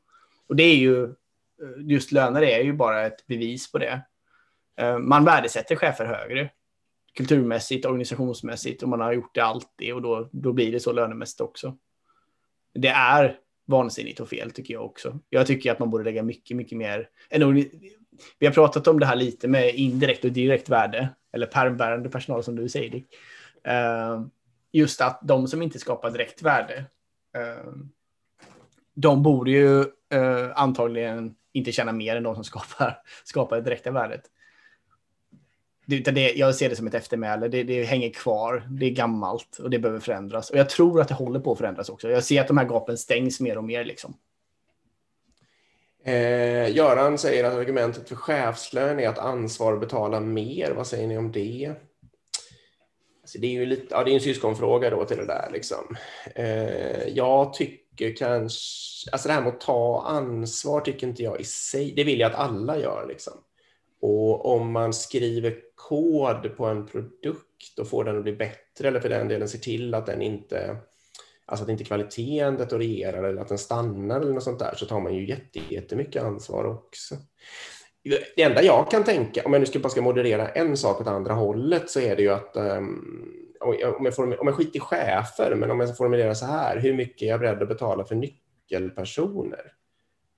Och 0.48 0.56
det 0.56 0.62
är 0.62 0.76
ju, 0.76 1.14
just 1.78 2.12
löner 2.12 2.42
är 2.42 2.62
ju 2.62 2.72
bara 2.72 3.06
ett 3.06 3.26
bevis 3.26 3.72
på 3.72 3.78
det. 3.78 4.00
Eh, 4.80 4.98
man 4.98 5.24
värdesätter 5.24 5.76
chefer 5.76 6.04
högre 6.04 6.50
kulturmässigt, 7.16 7.86
organisationsmässigt 7.86 8.82
och 8.82 8.88
man 8.88 9.00
har 9.00 9.12
gjort 9.12 9.34
det 9.34 9.40
alltid 9.40 9.94
och 9.94 10.02
då, 10.02 10.28
då 10.32 10.52
blir 10.52 10.72
det 10.72 10.80
så 10.80 10.92
lönemässigt 10.92 11.40
också. 11.40 11.76
Det 12.74 12.88
är 12.88 13.38
vansinnigt 13.66 14.20
och 14.20 14.28
fel 14.28 14.50
tycker 14.50 14.74
jag 14.74 14.84
också. 14.84 15.18
Jag 15.28 15.46
tycker 15.46 15.72
att 15.72 15.78
man 15.78 15.90
borde 15.90 16.04
lägga 16.04 16.22
mycket, 16.22 16.56
mycket 16.56 16.78
mer. 16.78 17.08
Vi 18.38 18.46
har 18.46 18.52
pratat 18.52 18.88
om 18.88 19.00
det 19.00 19.06
här 19.06 19.16
lite 19.16 19.48
med 19.48 19.74
indirekt 19.74 20.24
och 20.24 20.32
direkt 20.32 20.68
värde 20.68 21.08
eller 21.32 21.46
permbärande 21.46 22.10
personal 22.10 22.44
som 22.44 22.56
du 22.56 22.68
säger 22.68 22.90
Dick. 22.90 23.06
Eh, 23.64 24.26
just 24.72 25.00
att 25.00 25.20
de 25.22 25.48
som 25.48 25.62
inte 25.62 25.78
skapar 25.78 26.10
direkt 26.10 26.42
värde, 26.42 26.84
eh, 27.36 27.72
de 28.94 29.22
borde 29.22 29.50
ju 29.50 29.80
eh, 30.12 30.50
antagligen 30.54 31.34
inte 31.52 31.72
tjäna 31.72 31.92
mer 31.92 32.16
än 32.16 32.22
de 32.22 32.34
som 32.34 32.44
skapar, 32.44 32.98
skapar 33.24 33.56
det 33.56 33.62
direkta 33.62 33.90
värdet. 33.90 34.22
Det, 35.86 35.98
det, 35.98 36.32
jag 36.32 36.54
ser 36.54 36.68
det 36.68 36.76
som 36.76 36.86
ett 36.86 36.94
eftermäle. 36.94 37.48
Det, 37.48 37.62
det, 37.62 37.84
hänger 37.84 38.10
kvar. 38.10 38.68
Det 38.70 38.86
är 38.86 38.90
gammalt 38.90 39.58
och 39.58 39.70
det 39.70 39.78
behöver 39.78 40.00
förändras. 40.00 40.50
Och 40.50 40.58
jag 40.58 40.70
tror 40.70 41.00
att 41.00 41.08
det 41.08 41.14
håller 41.14 41.40
på 41.40 41.52
att 41.52 41.58
förändras 41.58 41.88
också. 41.88 42.10
Jag 42.10 42.24
ser 42.24 42.40
att 42.40 42.48
de 42.48 42.58
här 42.58 42.64
gapen 42.64 42.98
stängs 42.98 43.40
mer 43.40 43.58
och 43.58 43.64
mer. 43.64 43.84
Liksom. 43.84 44.14
Eh, 46.04 46.76
Göran 46.76 47.18
säger 47.18 47.44
att 47.44 47.54
argumentet 47.54 48.08
för 48.08 48.16
chefslön 48.16 49.00
är 49.00 49.08
att 49.08 49.18
ansvar 49.18 49.76
betalar 49.76 50.20
mer. 50.20 50.72
Vad 50.76 50.86
säger 50.86 51.06
ni 51.06 51.18
om 51.18 51.32
det? 51.32 51.74
Alltså 53.22 53.38
det 53.38 53.46
är 53.46 53.50
ju 53.50 53.66
lite, 53.66 53.86
ja, 53.90 54.04
det 54.04 54.10
är 54.10 54.14
en 54.14 54.20
syskonfråga 54.20 54.90
då 54.90 55.04
till 55.04 55.16
det 55.16 55.26
där. 55.26 55.50
Liksom. 55.52 55.96
Eh, 56.34 57.08
jag 57.08 57.54
tycker 57.54 58.16
kanske, 58.16 59.10
alltså 59.12 59.28
det 59.28 59.34
här 59.34 59.40
med 59.40 59.52
att 59.52 59.60
ta 59.60 60.04
ansvar 60.06 60.80
tycker 60.80 61.06
inte 61.06 61.22
jag 61.22 61.40
i 61.40 61.44
sig, 61.44 61.92
det 61.96 62.04
vill 62.04 62.20
jag 62.20 62.32
att 62.32 62.38
alla 62.38 62.78
gör. 62.78 63.06
Liksom. 63.08 63.32
Och 64.00 64.46
om 64.46 64.72
man 64.72 64.92
skriver 64.92 65.56
kod 65.74 66.56
på 66.56 66.66
en 66.66 66.86
produkt 66.86 67.78
och 67.78 67.88
får 67.88 68.04
den 68.04 68.16
att 68.16 68.22
bli 68.22 68.32
bättre 68.32 68.88
eller 68.88 69.00
för 69.00 69.08
den 69.08 69.28
delen 69.28 69.48
ser 69.48 69.58
till 69.58 69.94
att 69.94 70.06
den 70.06 70.22
inte 70.22 70.76
alltså 71.46 71.64
att 71.64 71.70
inte 71.70 71.84
kvaliteten 71.84 72.56
deteriorerar 72.56 73.22
eller 73.22 73.42
att 73.42 73.48
den 73.48 73.58
stannar 73.58 74.20
eller 74.20 74.32
något 74.32 74.42
sånt 74.42 74.58
där 74.58 74.74
så 74.76 74.86
tar 74.86 75.00
man 75.00 75.14
ju 75.14 75.36
jättemycket 75.68 76.22
ansvar 76.22 76.64
också. 76.64 77.14
Det 78.36 78.42
enda 78.42 78.62
jag 78.62 78.90
kan 78.90 79.04
tänka, 79.04 79.42
om 79.44 79.52
jag 79.52 79.60
nu 79.60 79.66
ska 79.66 79.78
bara 79.78 79.88
ska 79.88 80.02
moderera 80.02 80.48
en 80.48 80.76
sak 80.76 81.00
åt 81.00 81.06
andra 81.06 81.34
hållet 81.34 81.90
så 81.90 82.00
är 82.00 82.16
det 82.16 82.22
ju 82.22 82.30
att 82.30 82.56
um, 82.56 83.44
om, 83.60 84.04
jag 84.04 84.18
om 84.18 84.46
jag 84.46 84.54
skiter 84.54 84.76
i 84.76 84.80
chefer, 84.80 85.54
men 85.54 85.70
om 85.70 85.80
jag 85.80 85.96
formulerar 85.96 86.34
så 86.34 86.46
här, 86.46 86.78
hur 86.78 86.94
mycket 86.94 87.22
är 87.22 87.30
jag 87.30 87.40
beredd 87.40 87.62
att 87.62 87.68
betala 87.68 88.04
för 88.04 88.14
nyckelpersoner? 88.14 89.72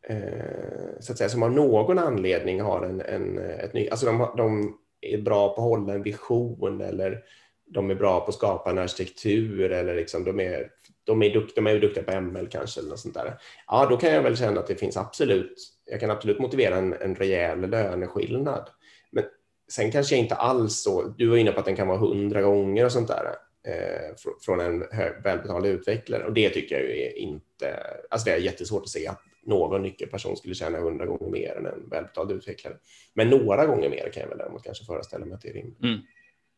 Eh, 0.09 1.01
så 1.01 1.13
att 1.13 1.19
säga, 1.19 1.29
som 1.29 1.43
av 1.43 1.53
någon 1.53 1.99
anledning 1.99 2.61
har 2.61 2.83
en, 2.83 3.01
en 3.01 3.39
ett 3.39 3.75
ny, 3.75 3.89
alltså 3.89 4.07
de, 4.07 4.29
de 4.37 4.79
är 5.01 5.19
bra 5.19 5.49
på 5.49 5.55
att 5.55 5.69
hålla 5.69 5.95
en 5.95 6.03
vision 6.03 6.81
eller 6.81 7.23
de 7.67 7.91
är 7.91 7.95
bra 7.95 8.21
på 8.21 8.29
att 8.29 8.35
skapa 8.35 8.71
en 8.71 8.79
arkitektur 8.79 9.73
eller 9.73 9.95
liksom 9.95 10.25
de 10.25 10.41
är, 10.41 10.71
de 11.05 11.23
är, 11.23 11.33
dukt, 11.33 11.57
de 11.57 11.67
är 11.67 11.81
duktiga 11.81 12.05
på 12.05 12.21
ML 12.21 12.49
kanske 12.49 12.81
eller 12.81 12.91
något 12.91 12.99
sånt 12.99 13.15
där. 13.15 13.39
Ja, 13.67 13.87
då 13.91 13.97
kan 13.97 14.13
jag 14.13 14.23
väl 14.23 14.37
känna 14.37 14.61
att 14.61 14.67
det 14.67 14.77
finns 14.77 14.97
absolut, 14.97 15.55
jag 15.91 16.01
kan 16.01 16.11
absolut 16.11 16.39
motivera 16.39 16.77
en, 16.77 16.93
en 16.93 17.15
rejäl 17.15 17.71
löneskillnad. 17.71 18.69
Men 19.11 19.25
sen 19.73 19.93
kanske 19.93 20.15
jag 20.15 20.23
inte 20.23 20.35
alls 20.35 20.83
så, 20.83 21.03
du 21.03 21.29
var 21.29 21.37
inne 21.37 21.53
på 21.53 21.61
att 21.61 21.67
den 21.67 21.77
kan 21.77 21.89
vara 21.89 21.99
hundra 21.99 22.43
gånger 22.43 22.85
och 22.85 22.93
sånt 22.93 23.09
där 23.09 23.27
eh, 23.69 24.15
från 24.45 24.61
en 24.61 24.85
hög, 24.91 25.23
välbetald 25.23 25.67
utvecklare 25.67 26.25
och 26.25 26.33
det 26.33 26.51
tycker 26.51 26.75
jag 26.75 26.85
ju 26.85 27.03
är 27.03 27.19
inte, 27.19 27.77
alltså 28.11 28.25
det 28.25 28.37
är 28.37 28.39
jättesvårt 28.39 28.83
att 28.83 28.89
se 28.89 29.07
att 29.07 29.21
någon 29.47 29.83
nyckelperson 29.83 30.37
skulle 30.37 30.55
tjäna 30.55 30.79
hundra 30.79 31.07
gånger 31.07 31.31
mer 31.31 31.57
än 31.57 31.67
en 31.67 31.89
välbetald 31.91 32.33
utvecklare. 32.33 32.75
Men 33.15 33.31
några 33.31 33.67
gånger 33.67 33.91
mer 33.91 34.11
kan 34.13 34.21
jag 34.21 34.29
väl 34.29 34.39
däremot 34.39 34.65
kanske 34.65 34.85
föreställa 34.85 35.25
mig 35.25 35.35
att 35.35 35.41
det 35.41 35.49
är 35.49 35.55
rimligt. 35.55 35.83
Mm. 35.83 35.99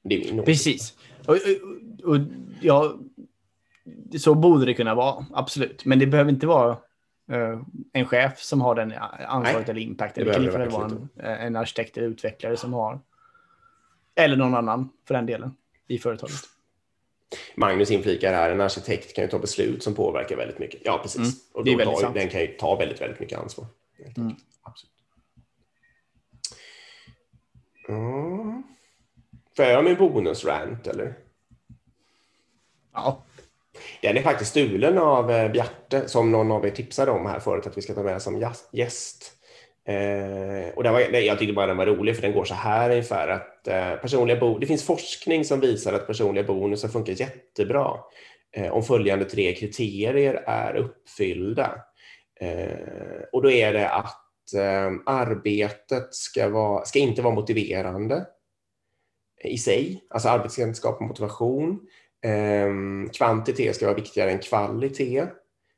Det 0.03 0.15
är 0.15 0.43
Precis. 0.43 0.97
Och, 1.27 1.35
och, 1.35 2.15
och, 2.15 2.21
ja, 2.61 2.99
så 4.19 4.35
borde 4.35 4.65
det 4.65 4.75
kunna 4.75 4.95
vara, 4.95 5.27
absolut. 5.33 5.85
Men 5.85 5.99
det 5.99 6.07
behöver 6.07 6.31
inte 6.31 6.47
vara 6.47 6.71
uh, 7.33 7.63
en 7.93 8.07
chef 8.07 8.39
som 8.39 8.61
har 8.61 8.75
den 8.75 8.93
ansvaret 9.29 9.69
eller 9.69 9.81
impacten. 9.81 10.25
Det, 10.25 10.31
det 10.31 10.35
kan 10.35 10.45
lika 10.45 10.59
väl 10.59 10.71
vara 10.71 10.87
en, 10.87 11.09
en 11.17 11.57
arkitekt 11.57 11.97
eller 11.97 12.09
utvecklare 12.09 12.57
som 12.57 12.73
har. 12.73 13.01
Eller 14.15 14.37
någon 14.37 14.55
annan 14.55 14.89
för 15.09 15.15
den 15.15 15.27
delen 15.27 15.55
i 15.89 15.99
företaget. 15.99 16.58
Magnus 17.55 17.91
inflikar 17.91 18.33
här, 18.33 18.51
en 18.51 18.61
arkitekt 18.61 19.15
kan 19.15 19.25
ju 19.25 19.31
ta 19.31 19.39
beslut 19.39 19.83
som 19.83 19.95
påverkar 19.95 20.37
väldigt 20.37 20.59
mycket. 20.59 20.81
Ja, 20.85 20.99
precis. 21.03 21.19
Mm, 21.19 21.33
och 21.53 21.65
då 21.65 21.79
tar, 21.85 22.15
den 22.15 22.29
kan 22.29 22.41
ju 22.41 22.47
ta 22.47 22.77
väldigt, 22.77 23.01
väldigt 23.01 23.21
mycket 23.21 23.39
ansvar. 23.39 23.67
Mm. 24.17 24.35
Absolut. 24.63 24.93
Mm. 27.89 28.63
Får 29.57 29.65
jag 29.65 29.73
göra 29.73 29.83
min 29.83 29.97
bonusrant 29.97 30.87
eller? 30.87 31.15
Ja. 32.93 33.25
Den 34.03 34.17
är 34.17 34.23
faktiskt 34.23 34.51
stulen 34.51 34.99
av 34.99 35.31
eh, 35.31 35.53
Bjarte 35.53 36.09
som 36.09 36.33
någon 36.33 36.53
av 36.53 36.67
er 36.67 36.71
tipsade 36.71 37.11
om 37.11 37.27
här 37.27 37.41
förut 37.41 37.67
att 37.67 37.77
vi 37.77 37.83
ska 37.83 37.95
ta 37.95 38.03
med 38.03 38.23
som 38.23 38.55
gäst. 38.73 39.38
Eh, 39.89 40.69
och 40.75 40.83
den 40.83 40.93
var, 40.93 41.07
nej, 41.13 41.27
jag 41.27 41.39
tyckte 41.39 41.53
bara 41.53 41.67
den 41.67 41.77
var 41.77 41.87
rolig 41.87 42.15
för 42.15 42.23
den 42.23 42.33
går 42.33 42.45
så 42.45 42.55
här 42.55 42.91
ungefär 42.91 43.29
att 43.29 43.69
eh, 43.69 43.95
personliga 43.95 44.41
bo, 44.41 44.59
det 44.59 44.67
finns 44.67 44.87
forskning 44.87 45.45
som 45.45 45.61
visar 45.61 45.93
att 45.93 46.07
personliga 46.07 46.45
bonusar 46.45 46.89
funkar 46.89 47.13
jättebra 47.13 47.97
eh, 48.57 48.73
om 48.73 48.83
följande 48.83 49.25
tre 49.25 49.55
kriterier 49.55 50.35
är 50.47 50.77
uppfyllda. 50.77 51.85
Eh, 52.41 53.23
och 53.33 53.43
då 53.43 53.51
är 53.51 53.73
det 53.73 53.89
att 53.89 54.55
eh, 54.57 54.91
arbetet 55.07 56.15
ska, 56.15 56.49
vara, 56.49 56.85
ska 56.85 56.99
inte 56.99 57.23
vara 57.23 57.35
motiverande 57.35 58.27
i 59.45 59.59
sig, 59.59 60.05
alltså 60.11 60.29
arbetet 60.29 60.53
ska 60.53 60.63
inte 60.63 60.79
skapa 60.79 61.05
motivation. 61.05 61.81
Eh, 62.25 62.69
kvantitet 63.13 63.77
ska 63.77 63.87
vara 63.87 63.97
viktigare 63.97 64.31
än 64.31 64.39
kvalitet 64.39 65.27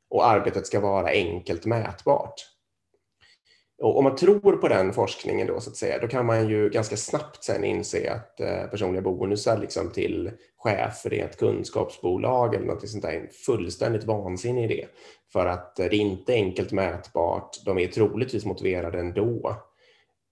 och 0.09 0.27
arbetet 0.27 0.67
ska 0.67 0.79
vara 0.79 1.07
enkelt 1.07 1.65
mätbart. 1.65 2.50
Och 3.81 3.97
om 3.97 4.03
man 4.03 4.15
tror 4.15 4.57
på 4.57 4.67
den 4.67 4.93
forskningen 4.93 5.47
då, 5.47 5.59
så 5.59 5.69
att 5.69 5.75
säga, 5.75 5.99
då 5.99 6.07
kan 6.07 6.25
man 6.25 6.49
ju 6.49 6.69
ganska 6.69 6.97
snabbt 6.97 7.43
sen 7.43 7.63
inse 7.63 8.11
att 8.11 8.39
eh, 8.39 8.63
personliga 8.71 9.01
bonusar 9.01 9.57
liksom 9.57 9.91
till 9.91 10.31
chefer 10.57 11.13
i 11.13 11.19
ett 11.19 11.37
kunskapsbolag 11.37 12.55
eller 12.55 12.65
något 12.65 12.89
sånt 12.89 13.03
där 13.03 13.09
är 13.09 13.19
en 13.19 13.29
fullständigt 13.45 14.03
vansinnig 14.03 14.63
idé. 14.63 14.87
För 15.33 15.45
att 15.45 15.75
det 15.75 15.85
är 15.85 15.93
inte 15.93 16.33
enkelt 16.33 16.71
mätbart, 16.71 17.65
de 17.65 17.77
är 17.77 17.87
troligtvis 17.87 18.45
motiverade 18.45 18.99
ändå. 18.99 19.55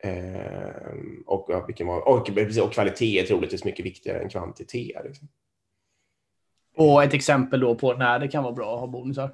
Ehm, 0.03 1.23
och, 1.25 1.49
och, 1.49 1.81
och, 2.07 2.29
och, 2.57 2.73
kvalitet 2.73 3.19
är 3.19 3.23
troligtvis 3.23 3.65
mycket 3.65 3.85
viktigare 3.85 4.19
än 4.19 4.29
kvantitet. 4.29 5.03
Liksom. 5.03 5.27
Och 6.77 7.03
ett 7.03 7.13
exempel 7.13 7.59
då 7.59 7.75
på 7.75 7.93
när 7.93 8.19
det 8.19 8.27
kan 8.27 8.43
vara 8.43 8.53
bra 8.53 8.73
att 8.73 8.79
ha 8.79 8.87
bonusar? 8.87 9.29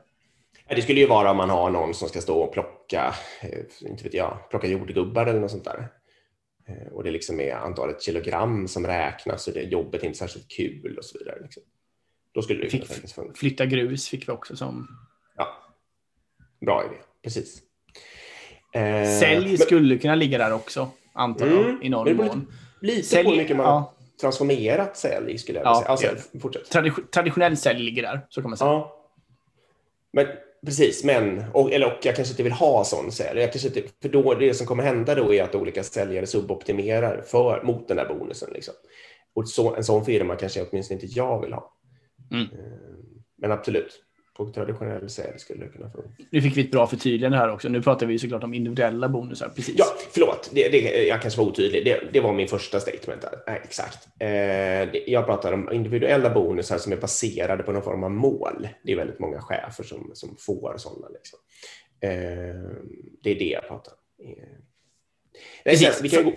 Det 0.69 0.81
skulle 0.81 0.99
ju 0.99 1.07
vara 1.07 1.31
om 1.31 1.37
man 1.37 1.49
har 1.49 1.69
någon 1.69 1.93
som 1.93 2.09
ska 2.09 2.21
stå 2.21 2.41
och 2.41 2.53
plocka, 2.53 3.15
eh, 3.41 3.89
inte 3.89 4.03
vet 4.03 4.13
jag, 4.13 4.37
plocka 4.49 4.67
jordgubbar 4.67 5.25
eller 5.25 5.39
något 5.39 5.51
sånt 5.51 5.63
där. 5.63 5.87
Eh, 6.67 6.93
och 6.93 7.03
det 7.03 7.11
liksom 7.11 7.39
är 7.39 7.55
antalet 7.55 8.01
kilogram 8.01 8.67
som 8.67 8.87
räknas 8.87 9.47
och 9.47 9.53
det 9.53 9.61
jobbet 9.61 10.01
är 10.01 10.07
inte 10.07 10.19
särskilt 10.19 10.47
kul 10.47 10.97
och 10.97 11.05
så 11.05 11.17
vidare. 11.17 11.39
Liksom. 11.41 11.63
Då 12.31 12.41
skulle 12.41 12.63
det 12.63 12.69
fick. 12.69 12.85
Flytta 13.35 13.65
grus 13.65 14.09
fick 14.09 14.27
vi 14.27 14.31
också 14.31 14.55
som... 14.55 14.87
Ja, 15.37 15.47
bra 16.61 16.83
idé, 16.85 17.01
precis. 17.23 17.61
Eh, 18.73 19.19
Sälj 19.19 19.47
men... 19.47 19.57
skulle 19.57 19.97
kunna 19.97 20.15
ligga 20.15 20.37
där 20.37 20.53
också, 20.53 20.89
antar 21.13 21.47
jag, 21.47 21.59
mm, 21.59 21.83
i 21.83 21.89
någon 21.89 22.15
mån. 22.15 22.53
Lite 22.81 23.03
sälj, 23.03 23.23
på 23.23 23.29
hur 23.29 23.37
mycket 23.37 23.57
man 23.57 23.65
ja. 23.65 23.93
transformerat 24.21 24.97
sälj 24.97 25.37
skulle 25.37 25.59
jag 25.59 25.63
vilja 25.63 25.85
ja, 25.87 25.97
säga. 25.97 26.11
Alltså, 26.11 26.49
Tradi 26.71 26.91
traditionell 27.13 27.57
sälj 27.57 27.79
ligger 27.79 28.01
där, 28.01 28.25
så 28.29 28.41
kan 28.41 28.49
man 28.49 28.57
säga. 28.57 28.69
Ja. 28.69 29.11
Men 30.11 30.27
Precis, 30.65 31.03
men, 31.03 31.45
och, 31.53 31.71
eller, 31.71 31.85
och 31.85 32.05
jag 32.05 32.15
kanske 32.15 32.31
inte 32.31 32.43
vill 32.43 32.51
ha 32.51 32.83
sån 32.83 33.11
sälj. 33.11 33.39
Jag 33.39 33.51
kanske 33.51 33.67
inte, 33.67 33.81
för 34.01 34.09
då, 34.09 34.33
det 34.33 34.53
som 34.53 34.67
kommer 34.67 34.83
hända 34.83 35.15
då 35.15 35.33
är 35.33 35.43
att 35.43 35.55
olika 35.55 35.83
säljare 35.83 36.25
suboptimerar 36.25 37.21
för, 37.21 37.63
mot 37.63 37.87
den 37.87 37.97
där 37.97 38.05
bonusen. 38.05 38.49
Liksom. 38.53 38.73
Och 39.33 39.49
så, 39.49 39.75
en 39.75 39.83
sån 39.83 40.05
firma 40.05 40.35
kanske 40.35 40.65
åtminstone 40.69 41.01
inte 41.01 41.19
jag 41.19 41.41
vill 41.41 41.53
ha. 41.53 41.73
Mm. 42.31 42.43
Eh, 42.43 42.49
men 43.37 43.51
absolut, 43.51 44.04
på 44.37 44.49
traditionell 44.49 45.09
sälj 45.09 45.39
skulle 45.39 45.65
det 45.65 45.71
kunna 45.71 45.89
få. 45.89 46.03
Nu 46.29 46.41
fick 46.41 46.57
vi 46.57 46.61
ett 46.61 46.71
bra 46.71 46.87
förtydligande 46.87 47.37
här 47.37 47.51
också. 47.51 47.69
Nu 47.69 47.81
pratar 47.81 48.05
vi 48.05 48.19
såklart 48.19 48.43
om 48.43 48.53
individuella 48.53 49.09
bonusar. 49.09 49.49
Precis. 49.55 49.75
Ja, 49.77 49.85
förlåt. 50.11 50.49
Det, 50.53 50.69
det, 50.69 51.07
jag 51.07 51.21
kanske 51.21 51.41
var 51.41 51.47
otydlig. 51.47 51.85
Det, 51.85 52.03
det 52.13 52.19
var 52.19 52.33
min 52.33 52.47
första 52.47 52.79
statement. 52.79 53.21
Där. 53.21 53.55
Exakt. 53.55 54.07
Eh, 54.19 54.29
jag 55.11 55.25
pratar 55.25 55.53
om 55.53 55.73
individuella 55.73 56.29
bonusar 56.29 56.77
som 56.77 56.91
är 56.91 56.97
baserade 56.97 57.63
på 57.63 57.71
någon 57.71 57.83
form 57.83 58.03
av 58.03 58.11
mål. 58.11 58.67
Det 58.83 58.91
är 58.91 58.95
väldigt 58.95 59.19
många 59.19 59.41
chefer 59.41 59.83
som, 59.83 60.11
som 60.13 60.35
får 60.39 60.75
sådana. 60.77 61.07
Liksom. 61.09 61.39
Eh, 62.01 62.09
det 63.23 63.31
är 63.31 63.39
det 63.39 63.49
jag 63.49 63.67
pratar 63.67 63.91
om. 63.91 63.97
Eh, 65.65 65.71
Precis. 65.71 65.99
vi 66.03 66.09
kan 66.09 66.23
gå... 66.23 66.29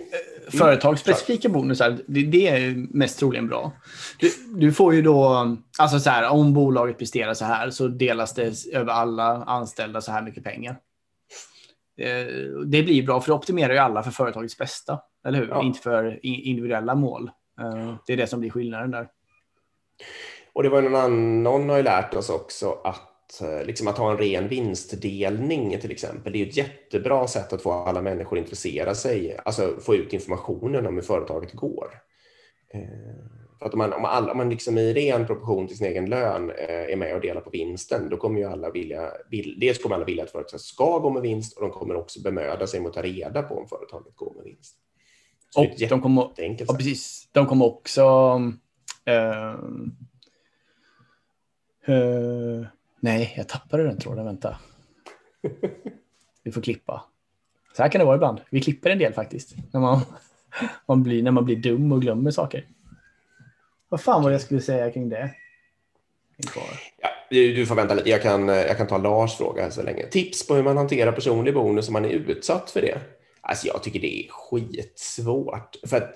F- 0.47 0.53
Företagsspecifika 0.59 1.49
bonusar, 1.49 1.97
det, 2.07 2.21
det 2.23 2.47
är 2.47 2.87
mest 2.97 3.19
troligen 3.19 3.47
bra. 3.47 3.71
Du, 4.19 4.31
du 4.55 4.73
får 4.73 4.93
ju 4.93 5.01
då, 5.01 5.57
alltså 5.79 5.99
så 5.99 6.09
här, 6.09 6.29
om 6.29 6.53
bolaget 6.53 6.97
presterar 6.97 7.33
så 7.33 7.45
här 7.45 7.69
så 7.69 7.87
delas 7.87 8.33
det 8.33 8.53
över 8.73 8.93
alla 8.93 9.23
anställda 9.43 10.01
så 10.01 10.11
här 10.11 10.21
mycket 10.21 10.43
pengar. 10.43 10.77
Eh, 12.01 12.25
Det 12.65 12.83
blir 12.83 13.03
bra 13.05 13.21
för 13.21 13.27
det 13.31 13.35
optimerar 13.35 13.73
ju 13.73 13.79
alla 13.79 14.03
för 14.03 14.11
företagets 14.11 14.57
bästa, 14.57 14.99
eller 15.27 15.39
hur? 15.39 15.47
Ja. 15.47 15.63
Inte 15.63 15.79
för 15.79 16.19
individuella 16.25 16.95
mål. 16.95 17.31
Eh, 17.61 17.95
Det 18.07 18.13
är 18.13 18.17
det 18.17 18.27
som 18.27 18.39
blir 18.39 18.49
skillnaden 18.49 18.91
där. 18.91 19.07
Och 20.53 20.63
det 20.63 20.69
var 20.69 20.81
någon 20.81 20.95
annan, 20.95 21.69
har 21.69 21.77
ju 21.77 21.83
lärt 21.83 22.13
oss 22.13 22.29
också 22.29 22.71
att, 22.83 23.01
eh, 23.41 23.65
liksom 23.65 23.87
att 23.87 23.97
ha 23.97 24.11
en 24.11 24.17
ren 24.17 24.47
vinstdelning 24.47 25.79
till 25.79 25.91
exempel. 25.91 26.33
Det 26.33 26.41
är 26.41 26.47
ett 26.47 26.57
jättebra 26.57 27.27
sätt 27.27 27.53
att 27.53 27.61
få 27.61 27.71
alla 27.71 28.01
människor 28.01 28.37
att 28.37 28.43
intressera 28.43 28.95
sig, 28.95 29.37
alltså 29.45 29.75
få 29.79 29.95
ut 29.95 30.13
informationen 30.13 30.87
om 30.87 30.95
hur 30.95 31.01
företaget 31.01 31.53
går. 31.53 31.87
Eh, 32.73 32.81
För 33.59 33.65
att 33.65 33.73
om 33.73 33.77
man, 33.77 33.93
om 33.93 34.05
alla, 34.05 34.31
om 34.31 34.37
man 34.37 34.49
liksom 34.49 34.77
i 34.77 34.93
ren 34.93 35.25
proportion 35.27 35.67
till 35.67 35.77
sin 35.77 35.87
egen 35.87 36.05
lön 36.09 36.49
eh, 36.49 36.91
är 36.93 36.95
med 36.95 37.15
och 37.15 37.21
delar 37.21 37.41
på 37.41 37.49
vinsten, 37.49 38.09
då 38.09 38.17
kommer 38.17 38.39
ju 38.39 38.45
alla 38.45 38.71
vilja, 38.71 39.11
dels 39.57 39.77
kommer 39.83 39.95
alla 39.95 40.05
vilja 40.05 40.23
att 40.23 40.31
företaget 40.31 40.61
ska 40.61 40.99
gå 40.99 41.09
med 41.09 41.21
vinst 41.21 41.57
och 41.57 41.61
de 41.61 41.71
kommer 41.71 41.95
också 41.95 42.21
bemöda 42.21 42.67
sig 42.67 42.79
om 42.79 42.85
att 42.85 42.93
ta 42.93 43.01
reda 43.01 43.43
på 43.43 43.55
om 43.55 43.67
företaget 43.67 44.15
går 44.15 44.33
med 44.35 44.43
vinst. 44.43 44.75
Så 45.49 45.61
Och 45.61 45.69
de 45.89 46.01
kommer, 46.01 46.31
ja, 46.37 46.73
precis. 46.77 47.29
De 47.31 47.45
kommer 47.45 47.65
också... 47.65 48.01
eh, 49.05 49.53
eh, 51.95 52.65
nej, 52.99 53.33
jag 53.37 53.49
tappade 53.49 53.83
den 53.83 53.97
tråden. 53.97 54.25
Vänta. 54.25 54.57
Vi 56.43 56.51
får 56.51 56.61
klippa. 56.61 57.03
Så 57.77 57.83
här 57.83 57.89
kan 57.89 57.99
det 57.99 58.05
vara 58.05 58.15
ibland. 58.15 58.41
Vi 58.49 58.61
klipper 58.61 58.89
en 58.89 58.99
del 58.99 59.13
faktiskt. 59.13 59.55
När 59.71 59.79
man, 59.79 60.01
man, 60.85 61.03
blir, 61.03 61.23
när 61.23 61.31
man 61.31 61.45
blir 61.45 61.55
dum 61.55 61.91
och 61.91 62.01
glömmer 62.01 62.31
saker. 62.31 62.67
Vad 63.89 64.01
fan 64.01 64.23
var 64.23 64.29
det 64.29 64.33
jag 64.33 64.41
skulle 64.41 64.61
säga 64.61 64.91
kring 64.91 65.09
det? 65.09 65.35
Ja, 67.01 67.09
du, 67.29 67.65
får 67.65 67.75
vänta 67.75 67.93
lite. 67.93 68.09
Jag 68.09 68.21
kan, 68.21 68.47
jag 68.47 68.77
kan 68.77 68.87
ta 68.87 68.97
Lars 68.97 69.37
fråga 69.37 69.63
här 69.63 69.69
så 69.69 69.83
länge. 69.83 70.07
Tips 70.07 70.47
på 70.47 70.55
hur 70.55 70.63
man 70.63 70.77
hanterar 70.77 71.11
personlig 71.11 71.53
bonus 71.53 71.87
om 71.87 71.93
man 71.93 72.05
är 72.05 72.09
utsatt 72.09 72.69
för 72.69 72.81
det? 72.81 72.97
Alltså 73.41 73.67
jag 73.67 73.83
tycker 73.83 73.99
det 73.99 74.19
är 74.19 74.29
skitsvårt. 74.29 75.75
För 75.87 75.97
att 75.97 76.15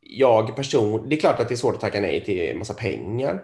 jag 0.00 0.56
person, 0.56 1.08
det 1.08 1.16
är 1.16 1.20
klart 1.20 1.40
att 1.40 1.48
det 1.48 1.54
är 1.54 1.56
svårt 1.56 1.74
att 1.74 1.80
tacka 1.80 2.00
nej 2.00 2.24
till 2.24 2.40
en 2.40 2.58
massa 2.58 2.74
pengar. 2.74 3.42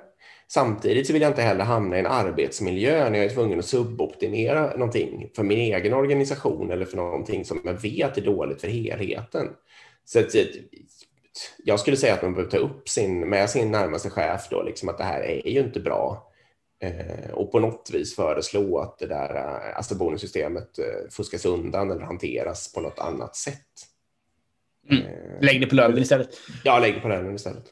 Samtidigt 0.49 1.07
så 1.07 1.13
vill 1.13 1.23
jag 1.23 1.31
inte 1.31 1.43
heller 1.43 1.65
hamna 1.65 1.97
i 1.97 2.01
en 2.01 2.07
arbetsmiljö 2.07 3.11
när 3.11 3.19
jag 3.19 3.27
är 3.27 3.35
tvungen 3.35 3.59
att 3.59 3.65
suboptimera 3.65 4.77
någonting 4.77 5.31
för 5.37 5.43
min 5.43 5.59
egen 5.59 5.93
organisation 5.93 6.71
eller 6.71 6.85
för 6.85 6.97
någonting 6.97 7.45
som 7.45 7.61
jag 7.65 7.83
vet 7.83 8.19
är 8.19 8.23
dåligt 8.23 8.61
för 8.61 8.69
helheten. 8.69 9.49
Så 10.05 10.19
att, 10.19 10.35
jag 11.65 11.81
skulle 11.81 11.97
säga 11.97 12.15
att 12.15 12.23
man 12.23 12.35
behöver 12.35 12.51
ta 12.51 12.57
upp 12.57 12.89
sin, 12.89 13.29
med 13.29 13.51
sin 13.51 13.71
närmaste 13.71 14.11
chef 14.11 14.49
då, 14.51 14.63
liksom 14.63 14.89
att 14.89 14.99
det 14.99 15.05
här 15.05 15.21
är 15.21 15.49
ju 15.49 15.61
inte 15.61 15.81
bra. 15.81 16.33
Eh, 16.83 17.31
och 17.31 17.53
på 17.53 17.61
något 17.61 17.91
vis 17.93 18.17
föreslå 18.17 18.79
att 18.79 18.99
det 18.99 19.07
där 19.07 19.35
eh, 19.35 19.77
alltså 19.77 19.95
bonussystemet 19.95 20.79
eh, 20.79 21.11
fuskas 21.11 21.45
undan 21.45 21.91
eller 21.91 22.05
hanteras 22.05 22.73
på 22.73 22.81
något 22.81 22.99
annat 22.99 23.37
sätt. 23.37 23.67
Mm. 24.91 25.03
Lägg 25.41 25.61
det 25.61 25.67
på 25.67 25.75
lönen 25.75 25.99
istället. 25.99 26.29
ja, 26.65 26.79
lägg 26.79 27.03
på 27.03 27.09
lönen 27.09 27.35
istället. 27.35 27.65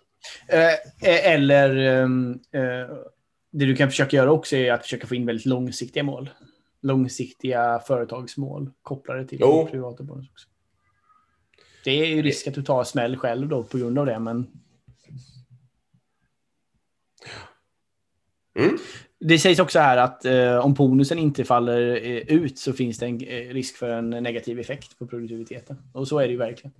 Eh, 0.49 1.29
eller 1.33 1.77
ehm, 1.77 2.41
eh, 2.53 2.97
det 3.51 3.64
du 3.66 3.77
kan 3.77 3.91
försöka 3.91 4.16
göra 4.16 4.33
också 4.33 4.57
är 4.57 4.72
att 4.72 4.83
försöka 4.83 5.07
få 5.07 5.14
in 5.14 5.27
väldigt 5.27 5.47
långsiktiga 5.47 6.03
mål. 6.03 6.31
Långsiktiga 6.83 7.79
företagsmål 7.87 8.70
kopplade 8.83 9.27
till 9.27 9.39
Jo. 9.41 9.68
privata 9.70 10.03
bonus 10.03 10.31
också. 10.31 10.49
Det 11.85 11.91
är 11.91 12.07
ju 12.07 12.22
risk 12.22 12.47
att 12.47 12.55
du 12.55 12.62
tar 12.62 12.85
smäll 12.85 13.16
själv 13.16 13.49
då 13.49 13.62
på 13.64 13.79
grund 13.79 13.99
av 13.99 14.07
det, 14.07 14.18
men 14.18 14.47
Mm. 18.59 18.79
det 19.20 19.39
sägs 19.39 19.59
också 19.61 19.79
här 19.79 19.97
att 19.97 20.25
eh, 20.25 20.59
om 20.59 20.75
bonusen 20.75 21.18
inte 21.18 21.45
faller 21.45 21.81
eh, 21.97 22.37
ut 22.37 22.59
så 22.59 22.72
finns 22.72 22.99
det 22.99 23.07
en 23.07 23.20
eh, 23.20 23.53
risk 23.55 23.77
för 23.77 23.89
en 23.91 24.11
negativ 24.11 24.61
effekt 24.61 24.99
på 24.99 25.07
produktiviteten. 25.07 25.77
Och 25.93 26.09
så 26.09 26.18
är 26.18 26.25
det 26.27 26.31
ju 26.33 26.39
verkligen. 26.39 26.75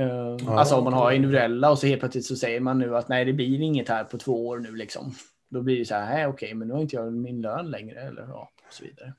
Eh, 0.00 0.48
alltså 0.48 0.74
om 0.74 0.84
man 0.84 0.92
har 0.92 1.12
individuella 1.12 1.70
och 1.70 1.78
så 1.78 1.86
helt 1.86 2.00
plötsligt 2.00 2.26
så 2.26 2.36
säger 2.36 2.60
man 2.60 2.78
nu 2.78 2.96
att 2.96 3.08
nej, 3.08 3.24
det 3.24 3.32
blir 3.32 3.60
inget 3.60 3.88
här 3.88 4.04
på 4.04 4.18
två 4.18 4.48
år 4.48 4.58
nu 4.58 4.76
liksom. 4.76 5.14
Då 5.48 5.62
blir 5.62 5.78
det 5.78 5.84
så 5.84 5.94
här, 5.94 6.28
okej, 6.28 6.54
men 6.54 6.68
nu 6.68 6.74
har 6.74 6.80
inte 6.80 6.96
jag 6.96 7.12
min 7.12 7.40
lön 7.40 7.70
längre 7.70 8.00
eller 8.00 8.22
ja, 8.22 8.50
och 8.66 8.74
så 8.74 8.84
vidare. 8.84 9.12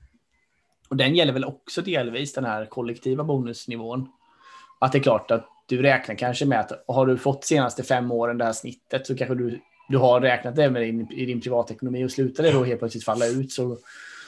Och 0.90 0.96
den 0.96 1.16
gäller 1.16 1.34
väl 1.34 1.46
också 1.46 1.82
delvis 1.82 2.34
den 2.34 2.46
här 2.46 2.66
kollektiva 2.66 3.24
bonusnivån. 3.24 4.10
Att 4.80 4.92
det 4.92 4.98
är 4.98 5.04
klart 5.04 5.32
att 5.32 5.46
du 5.68 5.82
räknar 5.82 6.16
kanske 6.16 6.46
med 6.46 6.60
att 6.60 6.84
har 6.88 7.06
du 7.06 7.18
fått 7.18 7.44
senaste 7.46 7.84
fem 7.84 8.12
åren 8.12 8.38
det 8.38 8.46
här 8.46 8.54
snittet 8.54 9.08
så 9.08 9.16
kanske 9.16 9.36
du, 9.36 9.62
du 9.90 9.98
har 9.98 10.22
räknat 10.22 10.56
det 10.56 10.70
med 10.70 10.82
din, 10.82 11.12
i 11.12 11.26
din 11.26 11.42
privatekonomi 11.42 12.06
och 12.06 12.12
slutar 12.12 12.44
det 12.44 12.52
då 12.52 12.64
helt 12.64 12.80
plötsligt 12.80 13.06
falla 13.06 13.26
ut 13.26 13.52
så, 13.52 13.78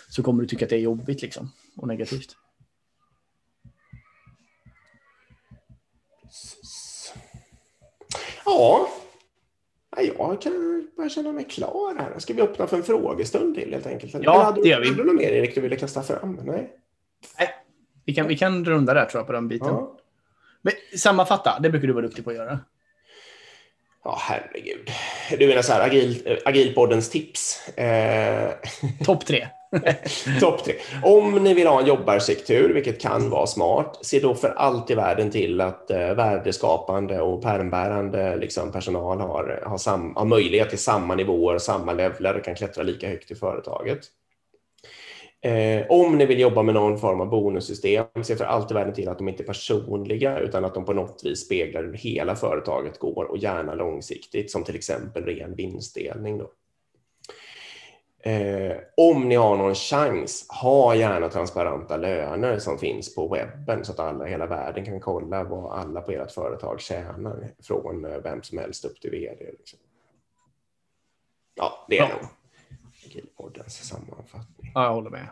så 0.09 0.23
kommer 0.23 0.41
du 0.41 0.47
tycka 0.47 0.65
att 0.65 0.69
det 0.69 0.75
är 0.75 0.79
jobbigt 0.79 1.21
liksom 1.21 1.51
och 1.77 1.87
negativt. 1.87 2.35
Ja, 8.45 8.89
Ja, 9.95 10.03
jag 10.03 10.41
kan 10.41 10.87
börja 10.97 11.09
känna 11.09 11.31
mig 11.31 11.43
klar 11.43 11.95
här. 11.99 12.19
Ska 12.19 12.33
vi 12.33 12.41
öppna 12.41 12.67
för 12.67 12.77
en 12.77 12.83
frågestund 12.83 13.55
till 13.55 13.73
helt 13.73 13.87
enkelt? 13.87 14.15
Ja, 14.21 14.43
hade 14.43 14.61
det 14.61 14.69
gör 14.69 14.81
vi. 14.81 14.87
Hade 14.89 15.03
du 15.03 15.07
något 15.07 15.15
mer 15.15 15.29
Erik 15.29 15.55
du 15.55 15.61
ville 15.61 15.75
kasta 15.75 16.03
fram? 16.03 16.39
Nej? 16.43 16.73
Vi 18.05 18.13
kan, 18.13 18.27
vi 18.27 18.37
kan 18.37 18.65
runda 18.65 18.93
där 18.93 19.05
tror 19.05 19.19
jag 19.19 19.27
på 19.27 19.33
den 19.33 19.47
biten. 19.47 19.67
Ja. 19.67 19.97
Men 20.61 20.73
sammanfatta, 20.97 21.59
det 21.59 21.69
brukar 21.69 21.87
du 21.87 21.93
vara 21.93 22.05
duktig 22.05 22.23
på 22.23 22.29
att 22.29 22.35
göra. 22.35 22.59
Ja, 24.03 24.17
herregud. 24.19 24.89
Du 25.29 25.47
menar 25.47 25.61
så 25.61 25.73
här, 25.73 25.87
agil, 25.87 26.37
agilpoddens 26.45 27.09
tips. 27.09 27.67
Eh, 27.77 28.49
Topp 29.05 29.25
tre. 29.25 29.47
Topp 30.39 30.63
tre. 30.63 30.73
Om 31.03 31.31
ni 31.43 31.53
vill 31.53 31.67
ha 31.67 31.81
en 31.81 31.87
jobbarsektur, 31.87 32.73
vilket 32.73 33.01
kan 33.01 33.29
vara 33.29 33.47
smart, 33.47 33.99
se 34.01 34.19
då 34.19 34.35
för 34.35 34.49
allt 34.49 34.91
i 34.91 34.95
världen 34.95 35.31
till 35.31 35.61
att 35.61 35.91
eh, 35.91 36.13
värdeskapande 36.13 37.21
och 37.21 37.41
pärmbärande 37.43 38.35
liksom, 38.35 38.71
personal 38.71 39.21
har, 39.21 39.63
har, 39.65 39.77
sam, 39.77 40.15
har 40.15 40.25
möjlighet 40.25 40.69
till 40.69 40.79
samma 40.79 41.15
nivåer, 41.15 41.57
samma 41.57 41.93
levlar 41.93 42.33
och 42.33 42.45
kan 42.45 42.55
klättra 42.55 42.83
lika 42.83 43.07
högt 43.07 43.31
i 43.31 43.35
företaget. 43.35 43.99
Eh, 45.43 45.85
om 45.89 46.17
ni 46.17 46.25
vill 46.25 46.39
jobba 46.39 46.63
med 46.63 46.75
någon 46.75 46.97
form 46.99 47.21
av 47.21 47.29
bonussystem, 47.29 48.05
se 48.23 48.35
för 48.35 48.45
allt 48.45 48.71
i 48.71 48.73
världen 48.73 48.93
till 48.93 49.09
att 49.09 49.17
de 49.17 49.29
inte 49.29 49.43
är 49.43 49.47
personliga 49.47 50.39
utan 50.39 50.65
att 50.65 50.73
de 50.73 50.85
på 50.85 50.93
något 50.93 51.21
vis 51.23 51.45
speglar 51.45 51.83
hur 51.83 51.93
hela 51.93 52.35
företaget 52.35 52.99
går 52.99 53.23
och 53.25 53.37
gärna 53.37 53.73
långsiktigt, 53.73 54.51
som 54.51 54.63
till 54.63 54.75
exempel 54.75 55.25
ren 55.25 55.55
vinstdelning. 55.55 56.37
Då. 56.37 56.51
Eh, 58.29 58.75
om 58.97 59.29
ni 59.29 59.35
har 59.35 59.57
någon 59.57 59.75
chans, 59.75 60.47
ha 60.61 60.95
gärna 60.95 61.29
transparenta 61.29 61.97
löner 61.97 62.59
som 62.59 62.77
finns 62.77 63.15
på 63.15 63.27
webben 63.27 63.85
så 63.85 63.91
att 63.91 63.99
alla 63.99 64.27
i 64.27 64.31
hela 64.31 64.45
världen 64.45 64.85
kan 64.85 64.99
kolla 64.99 65.43
vad 65.43 65.79
alla 65.79 66.01
på 66.01 66.11
ert 66.11 66.31
företag 66.31 66.81
tjänar 66.81 67.51
från 67.63 68.05
eh, 68.05 68.17
vem 68.23 68.43
som 68.43 68.57
helst 68.57 68.85
upp 68.85 69.01
till 69.01 69.11
vd. 69.11 69.45
Liksom. 69.57 69.79
Ja, 71.55 71.85
det 71.89 71.97
är 71.97 72.01
Ja. 72.01 72.15
nog 72.15 72.29
Agilpoddens 73.05 73.87
sammanfattning. 73.87 74.52
Ja, 74.73 74.83
jag 74.85 74.93
håller 74.93 75.09
med. 75.09 75.27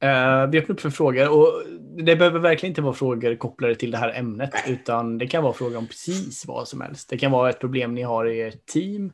Eh, 0.00 0.50
vi 0.50 0.58
öppnar 0.58 0.74
upp 0.74 0.80
för 0.80 0.90
frågor 0.90 1.28
och 1.28 1.62
det 2.04 2.16
behöver 2.16 2.38
verkligen 2.38 2.70
inte 2.70 2.82
vara 2.82 2.94
frågor 2.94 3.36
kopplade 3.36 3.74
till 3.74 3.90
det 3.90 3.98
här 3.98 4.12
ämnet 4.18 4.50
utan 4.66 5.18
det 5.18 5.26
kan 5.26 5.42
vara 5.42 5.52
frågor 5.52 5.76
om 5.76 5.86
precis 5.86 6.46
vad 6.46 6.68
som 6.68 6.80
helst. 6.80 7.08
Det 7.10 7.18
kan 7.18 7.32
vara 7.32 7.50
ett 7.50 7.60
problem 7.60 7.94
ni 7.94 8.02
har 8.02 8.26
i 8.26 8.40
ert 8.42 8.66
team. 8.66 9.12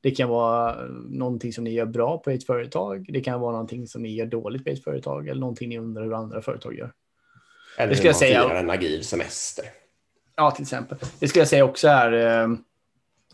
Det 0.00 0.10
kan 0.10 0.28
vara 0.28 0.70
eh, 0.70 0.86
någonting 1.08 1.52
som 1.52 1.64
ni 1.64 1.70
gör 1.72 1.86
bra 1.86 2.18
på 2.18 2.30
ert 2.30 2.46
företag. 2.46 3.06
Det 3.08 3.20
kan 3.20 3.40
vara 3.40 3.52
någonting 3.52 3.86
som 3.86 4.02
ni 4.02 4.14
gör 4.14 4.26
dåligt 4.26 4.64
på 4.64 4.70
ert 4.70 4.84
företag 4.84 5.28
eller 5.28 5.40
någonting 5.40 5.68
ni 5.68 5.78
undrar 5.78 6.04
hur 6.04 6.14
andra 6.14 6.42
företag 6.42 6.74
gör. 6.74 6.92
Eller 7.78 7.88
Det 7.94 7.98
hur 7.98 8.04
jag 8.04 8.12
man 8.12 8.18
säga. 8.18 8.42
firar 8.42 8.54
en 8.60 8.70
agil 8.70 9.04
semester. 9.04 9.64
Ja, 10.36 10.50
till 10.50 10.62
exempel. 10.62 10.98
Det 11.18 11.28
skulle 11.28 11.40
jag 11.40 11.48
säga 11.48 11.64
också 11.64 11.88
är 11.88 12.44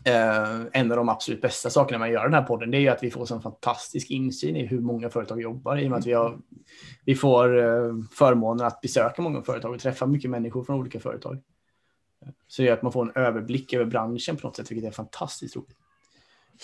eh, 0.05 0.51
eh, 0.53 0.59
en 0.73 0.91
av 0.91 0.97
de 0.97 1.09
absolut 1.09 1.41
bästa 1.41 1.69
sakerna 1.69 1.99
man 1.99 2.11
gör 2.11 2.23
den 2.23 2.33
här 2.33 2.43
podden. 2.43 2.71
Det 2.71 2.77
är 2.77 2.81
ju 2.81 2.87
att 2.87 3.03
vi 3.03 3.11
får 3.11 3.25
sån 3.25 3.41
fantastisk 3.41 4.09
insyn 4.09 4.55
i 4.55 4.65
hur 4.65 4.79
många 4.79 5.09
företag 5.09 5.41
jobbar 5.41 5.77
i 5.77 5.85
och 5.85 5.89
med 5.89 5.99
att 5.99 6.05
vi, 6.05 6.13
har, 6.13 6.37
vi 7.05 7.15
får 7.15 7.57
eh, 7.59 7.93
förmånen 8.17 8.65
att 8.65 8.81
besöka 8.81 9.21
många 9.21 9.41
företag 9.41 9.73
och 9.73 9.79
träffa 9.79 10.05
mycket 10.05 10.29
människor 10.29 10.63
från 10.63 10.79
olika 10.79 10.99
företag. 10.99 11.37
Så 12.47 12.61
det 12.61 12.65
gör 12.65 12.73
att 12.73 12.81
man 12.81 12.91
får 12.91 13.05
en 13.05 13.23
överblick 13.23 13.73
över 13.73 13.85
branschen 13.85 14.37
på 14.37 14.47
något 14.47 14.55
sätt, 14.55 14.71
vilket 14.71 14.87
är 14.87 14.91
fantastiskt 14.95 15.55
roligt. 15.55 15.77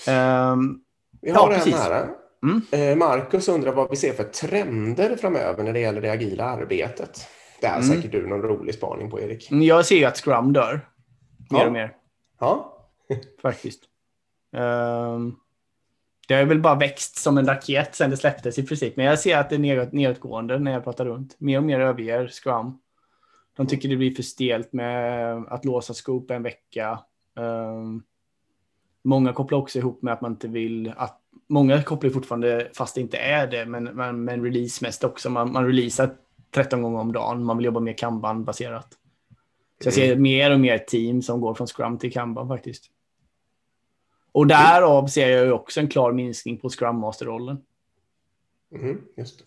Ehm, 0.07 0.79
Vi 1.21 1.29
Ja, 1.29 1.39
har 1.39 1.47
en 1.51 1.55
precis. 1.55 1.75
här. 1.75 2.09
Mm. 2.43 2.61
Eh, 2.71 2.95
Marcus 2.97 3.47
undrar 3.49 3.71
vad 3.73 3.89
vi 3.89 3.95
ser 3.95 4.13
för 4.13 4.23
trender 4.23 5.15
framöver 5.15 5.63
när 5.63 5.73
det 5.73 5.79
gäller 5.79 6.01
det 6.01 6.09
agila 6.11 6.43
arbetet. 6.43 7.27
Det 7.61 7.67
är 7.67 7.75
Mm. 7.81 7.87
säkert 7.87 8.11
du 8.11 8.27
någon 8.27 8.41
rolig 8.41 8.75
spaning 8.75 9.09
på, 9.11 9.21
Erik. 9.21 9.47
jag 9.51 9.85
ser 9.85 9.95
ju 9.95 10.05
att 10.05 10.17
Scrum 10.17 10.53
dör 10.53 10.73
mer 11.51 11.59
Ja. 11.59 11.65
och 11.65 11.71
mer. 11.73 11.95
Ja, 12.39 12.76
faktiskt. 13.41 13.83
Ehm, 14.51 15.35
det 16.27 16.33
har 16.35 16.45
väl 16.45 16.61
bara 16.61 16.75
växt 16.75 17.17
som 17.17 17.37
en 17.37 17.47
raket 17.47 17.95
sen 17.95 18.09
det 18.09 18.17
släpptes 18.17 18.59
i 18.59 18.63
princip. 18.63 18.97
Men 18.97 19.05
jag 19.05 19.19
ser 19.19 19.37
att 19.37 19.49
det 19.49 19.55
är 19.55 19.59
nedåt, 19.59 19.91
nedåtgående 19.91 20.59
när 20.59 20.71
jag 20.71 20.83
pratar 20.83 21.05
runt. 21.05 21.35
Mer 21.39 21.57
och 21.57 21.63
mer 21.63 21.79
överger 21.79 22.27
Scrum. 22.27 22.77
De 23.55 23.67
tycker 23.67 23.89
det 23.89 23.95
blir 23.95 24.15
för 24.15 24.23
stelt 24.23 24.73
med 24.73 25.35
att 25.47 25.65
låsa 25.65 25.93
scoop 25.93 26.31
en 26.31 26.43
vecka. 26.43 26.99
Um, 27.35 28.03
många 29.03 29.33
kopplar 29.33 29.59
också 29.59 29.79
ihop 29.79 30.01
med 30.01 30.13
att 30.13 30.21
man 30.21 30.31
inte 30.31 30.47
vill 30.47 30.93
att 30.97 31.21
Många 31.49 31.83
kopplar 31.83 32.09
fortfarande, 32.09 32.69
fast 32.73 32.95
det 32.95 33.01
inte 33.01 33.17
är 33.17 33.47
det, 33.47 33.65
men, 33.65 33.83
men, 33.83 34.23
men 34.23 34.43
release 34.43 34.85
mest 34.85 35.03
också. 35.03 35.29
Man, 35.29 35.51
man 35.51 35.65
releasar 35.65 36.15
13 36.51 36.81
gånger 36.81 36.99
om 36.99 37.11
dagen. 37.11 37.43
Man 37.43 37.57
vill 37.57 37.65
jobba 37.65 37.79
mer 37.79 37.93
kanban-baserat. 37.93 38.87
Så 39.81 39.87
jag 39.87 39.93
ser 39.93 40.11
mm. 40.11 40.21
mer 40.21 40.53
och 40.53 40.59
mer 40.59 40.77
team 40.77 41.21
som 41.21 41.41
går 41.41 41.53
från 41.53 41.67
Scrum 41.67 41.97
till 41.97 42.11
kanban 42.11 42.47
faktiskt. 42.47 42.85
Och 44.37 44.47
därav 44.47 45.07
ser 45.07 45.29
jag 45.29 45.55
också 45.55 45.79
en 45.79 45.87
klar 45.87 46.11
minskning 46.11 46.57
på 46.57 46.69
Scrum 46.69 46.99
Master-rollen. 46.99 47.57
Mm, 48.71 49.01
just 49.15 49.39
det. 49.39 49.45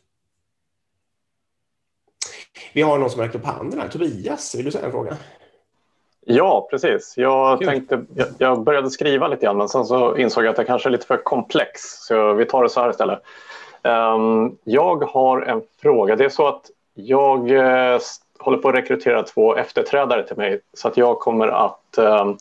Vi 2.75 2.83
har 2.83 2.99
någon 2.99 3.11
som 3.11 3.21
räckt 3.21 3.35
upp 3.35 3.45
handen 3.45 3.81
här. 3.81 3.89
Tobias, 3.89 4.55
vill 4.55 4.65
du 4.65 4.71
säga 4.71 4.85
en 4.85 4.91
fråga? 4.91 5.17
Ja, 6.21 6.69
precis. 6.71 7.15
Jag, 7.17 7.61
tänkte, 7.61 8.05
jag, 8.15 8.29
jag, 8.39 8.63
började 8.63 8.91
skriva 8.91 9.29
lite 9.29 9.45
grann 9.45 9.57
men 9.57 9.69
sen 9.69 9.85
så 9.85 10.17
insåg 10.17 10.45
jag 10.45 10.51
att 10.51 10.57
det 10.57 10.65
kanske 10.65 10.89
är 10.89 10.91
lite 10.91 11.07
för 11.07 11.17
komplex. 11.17 11.81
Så 11.83 12.33
vi 12.33 12.45
tar 12.45 12.63
det 12.63 12.69
så 12.69 12.81
här 12.81 12.91
istället. 12.91 13.23
Um, 13.83 14.59
jag 14.65 15.05
har 15.05 15.43
en 15.43 15.63
fråga. 15.83 16.17
Det 16.17 16.25
är 16.25 16.29
så 16.29 16.49
att 16.49 16.71
jag 16.95 17.51
uh, 17.51 18.01
håller 18.39 18.59
på 18.59 18.69
att 18.69 18.75
rekrytera 18.75 19.23
två 19.23 19.57
efterträdare 19.57 20.27
till 20.27 20.37
mig 20.37 20.61
så 20.73 20.89
att 20.89 20.97
jag 20.97 21.19
kommer 21.19 21.49
att 21.49 21.99
um, 21.99 22.39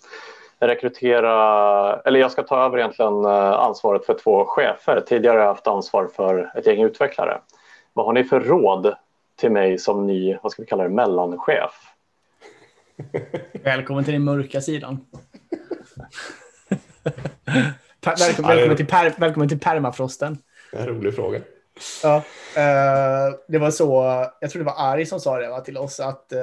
rekrytera, 0.60 2.02
eller 2.02 2.20
jag 2.20 2.32
ska 2.32 2.44
ta 2.44 2.66
över 2.66 2.78
egentligen 2.78 3.26
uh, 3.26 3.52
ansvaret 3.52 4.06
för 4.06 4.14
två 4.14 4.46
chefer. 4.46 5.02
Tidigare 5.02 5.34
har 5.34 5.40
jag 5.40 5.48
haft 5.48 5.68
ansvar 5.68 6.08
för 6.16 6.52
ett 6.56 6.68
gäng 6.68 6.82
utvecklare. 6.82 7.42
Vad 7.94 8.06
har 8.06 8.14
ni 8.14 8.24
för 8.24 8.40
råd 8.40 8.96
till 9.36 9.52
mig 9.52 9.78
som 9.78 10.08
ny, 10.08 10.38
vad 10.44 10.52
ska 10.52 10.62
vi 10.62 10.68
kalla 10.68 10.84
det, 10.84 10.90
mellanchef? 10.90 11.72
Välkommen 13.64 14.04
till 14.04 14.14
den 14.14 14.24
mörka 14.24 14.62
sidan. 14.62 15.06
välkommen, 18.02 18.48
välkommen, 18.48 18.78
till 18.78 18.88
per, 18.88 19.14
välkommen 19.18 19.50
till 19.50 19.60
permafrosten. 19.60 20.38
Det 20.72 20.78
är 20.78 20.82
en 20.82 20.88
rolig 20.88 21.16
fråga. 21.16 21.40
Ja, 22.04 22.16
uh, 22.18 22.24
det 23.48 23.58
var 23.58 23.72
så, 23.72 24.04
jag 24.40 24.52
tror 24.52 24.60
det 24.60 24.66
var 24.66 24.92
Ari 24.94 25.06
som 25.06 25.20
sa 25.20 25.40
det 25.40 25.50
va, 25.50 25.60
till 25.60 25.78
oss 25.78 26.00
att 26.00 26.34
uh, 26.34 26.40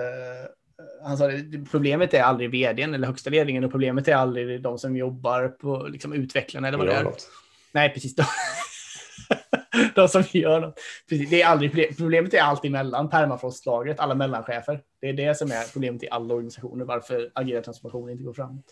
han 1.03 1.18
sa 1.18 1.27
det, 1.27 1.70
problemet 1.70 2.14
är 2.14 2.22
aldrig 2.22 2.51
vdn 2.51 2.95
eller 2.95 3.07
högsta 3.07 3.31
ledningen 3.31 3.64
och 3.64 3.70
problemet 3.70 4.09
är 4.09 4.14
aldrig 4.14 4.62
de 4.62 4.79
som 4.79 4.97
jobbar 4.97 5.49
på 5.49 5.87
liksom, 5.89 6.12
utvecklarna 6.12 6.68
eller 6.68 6.79
vad 6.79 6.87
det 6.87 6.93
är. 6.93 7.05
Något. 7.05 7.29
Nej, 7.72 7.95
precis. 7.95 8.14
de 9.95 10.09
som 10.09 10.22
gör 10.31 10.61
något. 10.61 10.81
Precis, 11.09 11.31
det 11.31 11.43
är 11.43 11.47
aldrig, 11.47 11.97
problemet 11.97 12.35
är 12.35 12.41
alltid 12.41 12.70
mellan 12.70 13.11
permafrostlagret, 13.11 14.01
alla 14.01 14.14
mellanchefer. 14.14 14.81
Det 15.01 15.09
är 15.09 15.12
det 15.12 15.35
som 15.35 15.51
är 15.51 15.72
problemet 15.72 16.03
i 16.03 16.09
alla 16.11 16.35
organisationer, 16.35 16.85
varför 16.85 17.31
agera 17.35 17.62
transformation 17.62 18.11
inte 18.11 18.24
går 18.24 18.33
fram. 18.33 18.62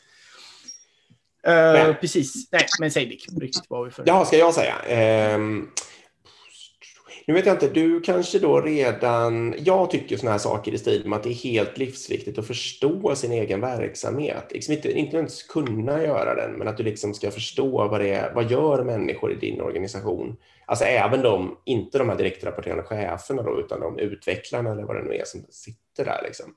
Uh, 1.49 1.95
precis, 1.95 2.53
nej, 2.53 2.67
men 2.81 2.91
säg 2.91 3.07
Dick, 3.07 3.27
riktigt 3.41 3.65
vad 3.69 3.85
vi 3.85 3.91
för. 3.91 4.05
Ja, 4.07 4.25
ska 4.25 4.37
jag 4.37 4.55
säga? 4.55 5.35
Um, 5.37 5.71
nu 7.27 7.35
vet 7.35 7.47
jag 7.47 7.55
inte, 7.55 7.68
du 7.68 8.01
kanske 8.01 8.39
då 8.39 8.61
redan... 8.61 9.55
Jag 9.59 9.91
tycker 9.91 10.16
sådana 10.16 10.33
här 10.33 10.39
saker 10.39 10.72
i 10.72 10.79
stil 10.79 11.03
med 11.07 11.16
att 11.16 11.22
det 11.22 11.31
är 11.31 11.35
helt 11.35 11.79
livsviktigt 11.79 12.39
att 12.39 12.47
förstå 12.47 13.14
sin 13.14 13.33
egen 13.33 13.61
verksamhet. 13.61 14.45
Liksom 14.51 14.75
inte, 14.75 14.93
inte 14.93 15.16
ens 15.16 15.43
kunna 15.43 16.03
göra 16.03 16.35
den, 16.35 16.53
men 16.53 16.68
att 16.68 16.77
du 16.77 16.83
liksom 16.83 17.14
ska 17.14 17.31
förstå 17.31 17.89
vad 17.89 18.01
det 18.01 18.11
är. 18.11 18.35
Vad 18.35 18.51
gör 18.51 18.85
människor 18.85 19.33
i 19.33 19.35
din 19.35 19.61
organisation? 19.61 20.37
Alltså 20.66 20.85
även 20.85 21.22
de, 21.22 21.59
inte 21.64 21.99
de 21.99 22.09
här 22.09 22.16
direktrapporterande 22.16 22.83
cheferna 22.85 23.43
då, 23.43 23.61
utan 23.61 23.81
de 23.81 23.99
utvecklarna 23.99 24.72
eller 24.72 24.83
vad 24.83 24.97
det 24.97 25.03
nu 25.03 25.14
är 25.14 25.25
som 25.25 25.45
sitter 25.51 26.05
där. 26.05 26.20
Liksom. 26.25 26.55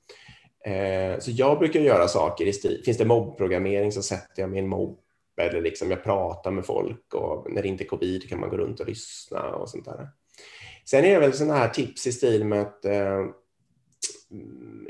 Eh, 0.66 1.20
så 1.20 1.32
jag 1.32 1.60
brukar 1.60 1.80
göra 1.80 2.08
saker 2.08 2.46
i 2.46 2.54
stil, 2.54 2.82
finns 2.86 2.98
det 2.98 3.06
mobbprogrammering 3.06 3.92
så 3.92 4.02
sätter 4.02 4.42
jag 4.42 4.50
mig 4.50 4.60
i 4.60 4.64
en 4.64 4.70
mobb 4.70 5.00
eller 5.42 5.62
liksom 5.62 5.92
jag 5.92 6.04
pratar 6.04 6.52
med 6.52 6.66
folk 6.66 7.14
och 7.14 7.52
när 7.52 7.62
det 7.62 7.68
inte 7.68 7.84
är 7.84 7.88
covid 7.88 8.30
kan 8.30 8.40
man 8.40 8.50
gå 8.50 8.58
runt 8.58 8.80
och 8.80 8.88
lyssna 8.88 9.56
och 9.56 9.70
sånt 9.70 9.86
där. 9.86 10.10
Sen 10.90 11.06
är 11.06 11.14
det 11.14 11.20
väl 11.20 11.34
sådana 11.34 11.56
här 11.56 11.70
tips 11.70 12.08
i 12.08 12.12
stil 12.12 12.46
med 12.46 12.62
att 12.62 12.86
eh, 12.86 13.26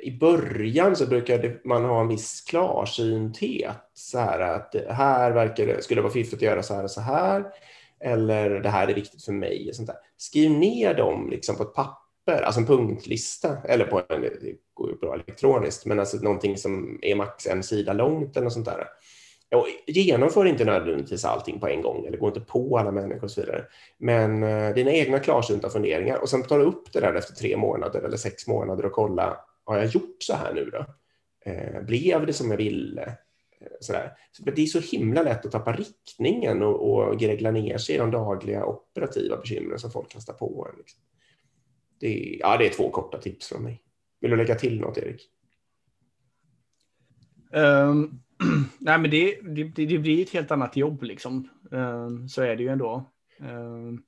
i 0.03 0.17
början 0.19 0.95
så 0.95 1.07
brukar 1.07 1.67
man 1.67 1.85
ha 1.85 2.01
en 2.01 2.07
viss 2.07 2.41
klarsynthet. 2.41 3.77
Så 3.93 4.19
här 4.19 4.39
att 4.39 4.75
här 4.89 5.31
verkar 5.31 5.65
det, 5.65 5.83
skulle 5.83 5.97
det 5.97 6.03
vara 6.03 6.13
fiffigt 6.13 6.33
att 6.33 6.41
göra 6.41 6.63
så 6.63 6.73
här 6.73 6.83
och 6.83 6.91
så 6.91 7.01
här. 7.01 7.45
Eller 7.99 8.49
det 8.49 8.69
här 8.69 8.87
är 8.87 8.93
viktigt 8.93 9.25
för 9.25 9.31
mig. 9.31 9.69
Och 9.69 9.75
sånt 9.75 9.87
där. 9.87 9.97
Skriv 10.17 10.51
ner 10.51 10.93
dem 10.93 11.29
liksom 11.29 11.55
på 11.55 11.63
ett 11.63 11.73
papper, 11.73 12.41
alltså 12.41 12.61
en 12.61 12.67
punktlista. 12.67 13.57
Eller 13.63 13.85
på 13.85 14.03
en, 14.09 14.21
det 14.21 14.55
går 14.73 14.89
ju 14.89 14.97
bra 14.97 15.13
elektroniskt, 15.13 15.85
men 15.85 15.99
alltså 15.99 16.17
någonting 16.17 16.57
som 16.57 16.99
är 17.01 17.15
max 17.15 17.47
en 17.47 17.63
sida 17.63 17.93
långt 17.93 18.37
eller 18.37 18.43
något 18.43 18.53
sånt 18.53 18.65
där. 18.65 18.87
Och 19.55 19.67
genomför 19.87 20.45
inte 20.45 20.65
nödvändigtvis 20.65 21.25
allting 21.25 21.59
på 21.59 21.67
en 21.67 21.81
gång 21.81 22.05
eller 22.05 22.17
gå 22.17 22.27
inte 22.27 22.39
på 22.39 22.77
alla 22.77 22.91
människor 22.91 23.23
och 23.23 23.31
så 23.31 23.41
vidare. 23.41 23.65
Men 23.97 24.43
eh, 24.43 24.73
dina 24.73 24.91
egna 24.91 25.19
klarsynta 25.19 25.69
funderingar 25.69 26.17
och 26.17 26.29
sen 26.29 26.43
tar 26.43 26.59
du 26.59 26.65
upp 26.65 26.93
det 26.93 26.99
där 26.99 27.13
efter 27.13 27.33
tre 27.33 27.57
månader 27.57 28.01
eller 28.01 28.17
sex 28.17 28.47
månader 28.47 28.85
och 28.85 28.91
kolla, 28.91 29.37
har 29.63 29.77
jag 29.77 29.85
gjort 29.85 30.15
så 30.19 30.33
här 30.33 30.53
nu 30.53 30.65
då? 30.65 30.85
Eh, 31.51 31.81
blev 31.81 32.25
det 32.25 32.33
som 32.33 32.51
jag 32.51 32.57
ville? 32.57 33.01
Eh, 33.59 33.67
sådär. 33.79 34.17
Så 34.31 34.43
det 34.43 34.61
är 34.61 34.65
så 34.65 34.79
himla 34.79 35.23
lätt 35.23 35.45
att 35.45 35.51
tappa 35.51 35.73
riktningen 35.73 36.63
och, 36.63 36.91
och 36.91 37.19
gregla 37.19 37.51
ner 37.51 37.77
sig 37.77 37.95
i 37.95 37.97
de 37.97 38.11
dagliga 38.11 38.65
operativa 38.65 39.37
bekymren 39.37 39.79
som 39.79 39.91
folk 39.91 40.09
kastar 40.09 40.33
på 40.33 40.67
en. 40.71 40.77
Liksom. 40.77 40.99
Det, 41.99 42.07
är, 42.07 42.39
ja, 42.39 42.57
det 42.57 42.65
är 42.67 42.69
två 42.69 42.89
korta 42.89 43.17
tips 43.17 43.47
från 43.47 43.63
mig. 43.63 43.81
Vill 44.21 44.31
du 44.31 44.37
lägga 44.37 44.55
till 44.55 44.81
något, 44.81 44.97
Erik? 44.97 45.29
Um 47.51 48.21
nej, 48.79 48.99
men 48.99 49.11
det, 49.11 49.39
det, 49.41 49.85
det, 49.85 49.97
blir 49.97 50.21
ett 50.21 50.29
helt 50.29 50.51
annat 50.51 50.77
jobb 50.77 51.03
liksom. 51.03 51.49
Ehm, 51.71 52.29
så 52.29 52.41
är 52.41 52.55
det 52.55 52.63
ju 52.63 52.69
ändå. 52.69 53.11
Ehm, 53.39 54.01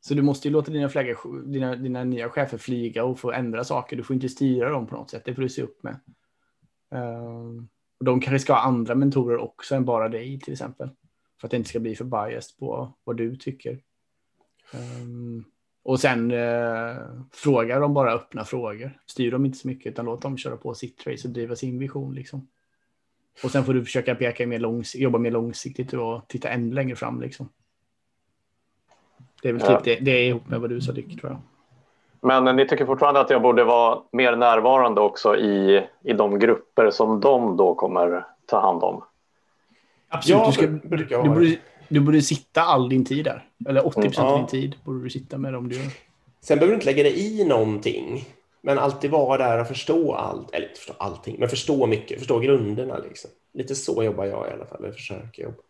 så 0.00 0.14
du 0.14 0.22
måste 0.22 0.48
ju 0.48 0.52
låta 0.52 0.72
dina, 0.72 0.88
flaggor, 0.88 1.42
dina, 1.46 1.76
dina 1.76 2.04
nya 2.04 2.28
chefer 2.28 2.58
flyga 2.58 3.04
och 3.04 3.18
få 3.18 3.32
ändra 3.32 3.64
saker. 3.64 3.96
Du 3.96 4.02
får 4.02 4.14
inte 4.14 4.28
styra 4.28 4.70
dem 4.70 4.86
på 4.86 4.96
något 4.96 5.10
sätt. 5.10 5.22
Det 5.24 5.34
får 5.34 5.42
du 5.42 5.48
se 5.48 5.62
upp 5.62 5.82
med. 5.82 6.00
Ehm, 6.90 7.68
och 7.98 8.04
de 8.04 8.20
kanske 8.20 8.38
ska 8.38 8.52
ha 8.52 8.60
andra 8.60 8.94
mentorer 8.94 9.38
också 9.38 9.74
än 9.74 9.84
bara 9.84 10.08
dig 10.08 10.40
till 10.40 10.52
exempel. 10.52 10.90
För 11.40 11.46
att 11.46 11.50
det 11.50 11.56
inte 11.56 11.68
ska 11.68 11.80
bli 11.80 11.94
för 11.94 12.04
biased 12.04 12.58
på 12.58 12.94
vad 13.04 13.16
du 13.16 13.36
tycker. 13.36 13.80
Och 15.86 16.00
sen 16.00 16.30
eh, 16.30 16.96
fråga 17.32 17.78
dem 17.78 17.94
bara 17.94 18.12
öppna 18.12 18.44
frågor. 18.44 19.00
Styr 19.06 19.30
dem 19.30 19.46
inte 19.46 19.58
så 19.58 19.68
mycket 19.68 19.92
utan 19.92 20.04
låt 20.04 20.22
dem 20.22 20.38
köra 20.38 20.56
på 20.56 20.74
sitt 20.74 21.06
race 21.06 21.28
och 21.28 21.34
driva 21.34 21.56
sin 21.56 21.78
vision. 21.78 22.14
Liksom. 22.14 22.48
Och 23.42 23.50
sen 23.50 23.64
får 23.64 23.74
du 23.74 23.84
försöka 23.84 24.14
peka 24.14 24.46
mer 24.46 24.58
långs 24.58 24.94
jobba 24.94 25.18
mer 25.18 25.30
långsiktigt 25.30 25.92
och 25.92 26.28
titta 26.28 26.48
ännu 26.48 26.74
längre 26.74 26.96
fram. 26.96 27.20
Liksom. 27.20 27.48
Det 29.42 29.48
är 29.48 29.52
väl 29.52 29.62
typ 29.62 29.84
det, 29.84 30.04
det 30.04 30.10
är 30.10 30.28
ihop 30.28 30.48
med 30.48 30.60
vad 30.60 30.70
du 30.70 30.80
sa 30.80 30.92
Dick, 30.92 31.20
tror 31.20 31.32
jag. 31.32 31.40
Men 32.20 32.56
ni 32.56 32.68
tycker 32.68 32.86
fortfarande 32.86 33.20
att 33.20 33.30
jag 33.30 33.42
borde 33.42 33.64
vara 33.64 33.98
mer 34.12 34.36
närvarande 34.36 35.00
också 35.00 35.36
i, 35.36 35.86
i 36.04 36.12
de 36.12 36.38
grupper 36.38 36.90
som 36.90 37.20
de 37.20 37.56
då 37.56 37.74
kommer 37.74 38.26
ta 38.46 38.60
hand 38.60 38.82
om? 38.82 39.04
Absolut. 40.08 40.38
Ja, 40.40 40.46
du, 40.46 40.52
ska, 40.52 40.66
du, 40.66 41.04
du, 41.22 41.28
borde, 41.28 41.56
du 41.88 42.00
borde 42.00 42.22
sitta 42.22 42.62
all 42.62 42.88
din 42.88 43.04
tid 43.04 43.24
där. 43.24 43.44
Eller 43.68 43.86
80 43.86 44.00
procent 44.00 44.18
mm. 44.18 44.32
av 44.32 44.38
din 44.38 44.46
tid 44.46 44.76
borde 44.84 45.02
du 45.02 45.10
sitta 45.10 45.38
med 45.38 45.52
dem 45.52 45.68
du 45.68 45.76
gör. 45.76 45.86
Sen 46.40 46.58
behöver 46.58 46.72
du 46.72 46.74
inte 46.74 46.86
lägga 46.86 47.02
dig 47.02 47.40
i 47.40 47.44
någonting. 47.44 48.24
Men 48.60 48.78
alltid 48.78 49.10
vara 49.10 49.48
där 49.48 49.60
och 49.60 49.68
förstå 49.68 50.14
allt, 50.14 50.54
eller 50.54 50.68
inte 50.68 50.80
förstå 50.80 50.94
allting, 50.98 51.36
men 51.38 51.48
förstå 51.48 51.86
mycket, 51.86 52.18
förstå 52.18 52.38
grunderna. 52.38 52.98
Liksom. 52.98 53.30
Lite 53.54 53.74
så 53.74 54.04
jobbar 54.04 54.24
jag 54.24 54.48
i 54.48 54.52
alla 54.52 54.66
fall, 54.66 54.84
eller 54.84 54.92
försöker 54.92 55.42
jobba. 55.42 55.62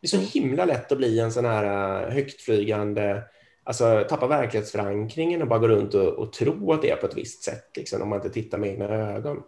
Det 0.00 0.06
är 0.06 0.08
så 0.08 0.38
himla 0.38 0.64
lätt 0.64 0.92
att 0.92 0.98
bli 0.98 1.20
en 1.20 1.32
sån 1.32 1.44
här 1.44 1.64
äh, 2.02 2.12
högtflygande, 2.12 3.22
alltså 3.64 4.04
tappa 4.08 4.26
verklighetsförankringen 4.26 5.42
och 5.42 5.48
bara 5.48 5.58
gå 5.58 5.68
runt 5.68 5.94
och, 5.94 6.08
och 6.08 6.32
tro 6.32 6.72
att 6.72 6.82
det 6.82 6.90
är 6.90 6.96
på 6.96 7.06
ett 7.06 7.16
visst 7.16 7.42
sätt, 7.42 7.70
liksom, 7.76 8.02
om 8.02 8.08
man 8.08 8.18
inte 8.18 8.30
tittar 8.30 8.58
med 8.58 8.70
egna 8.70 8.84
ögon. 8.84 9.42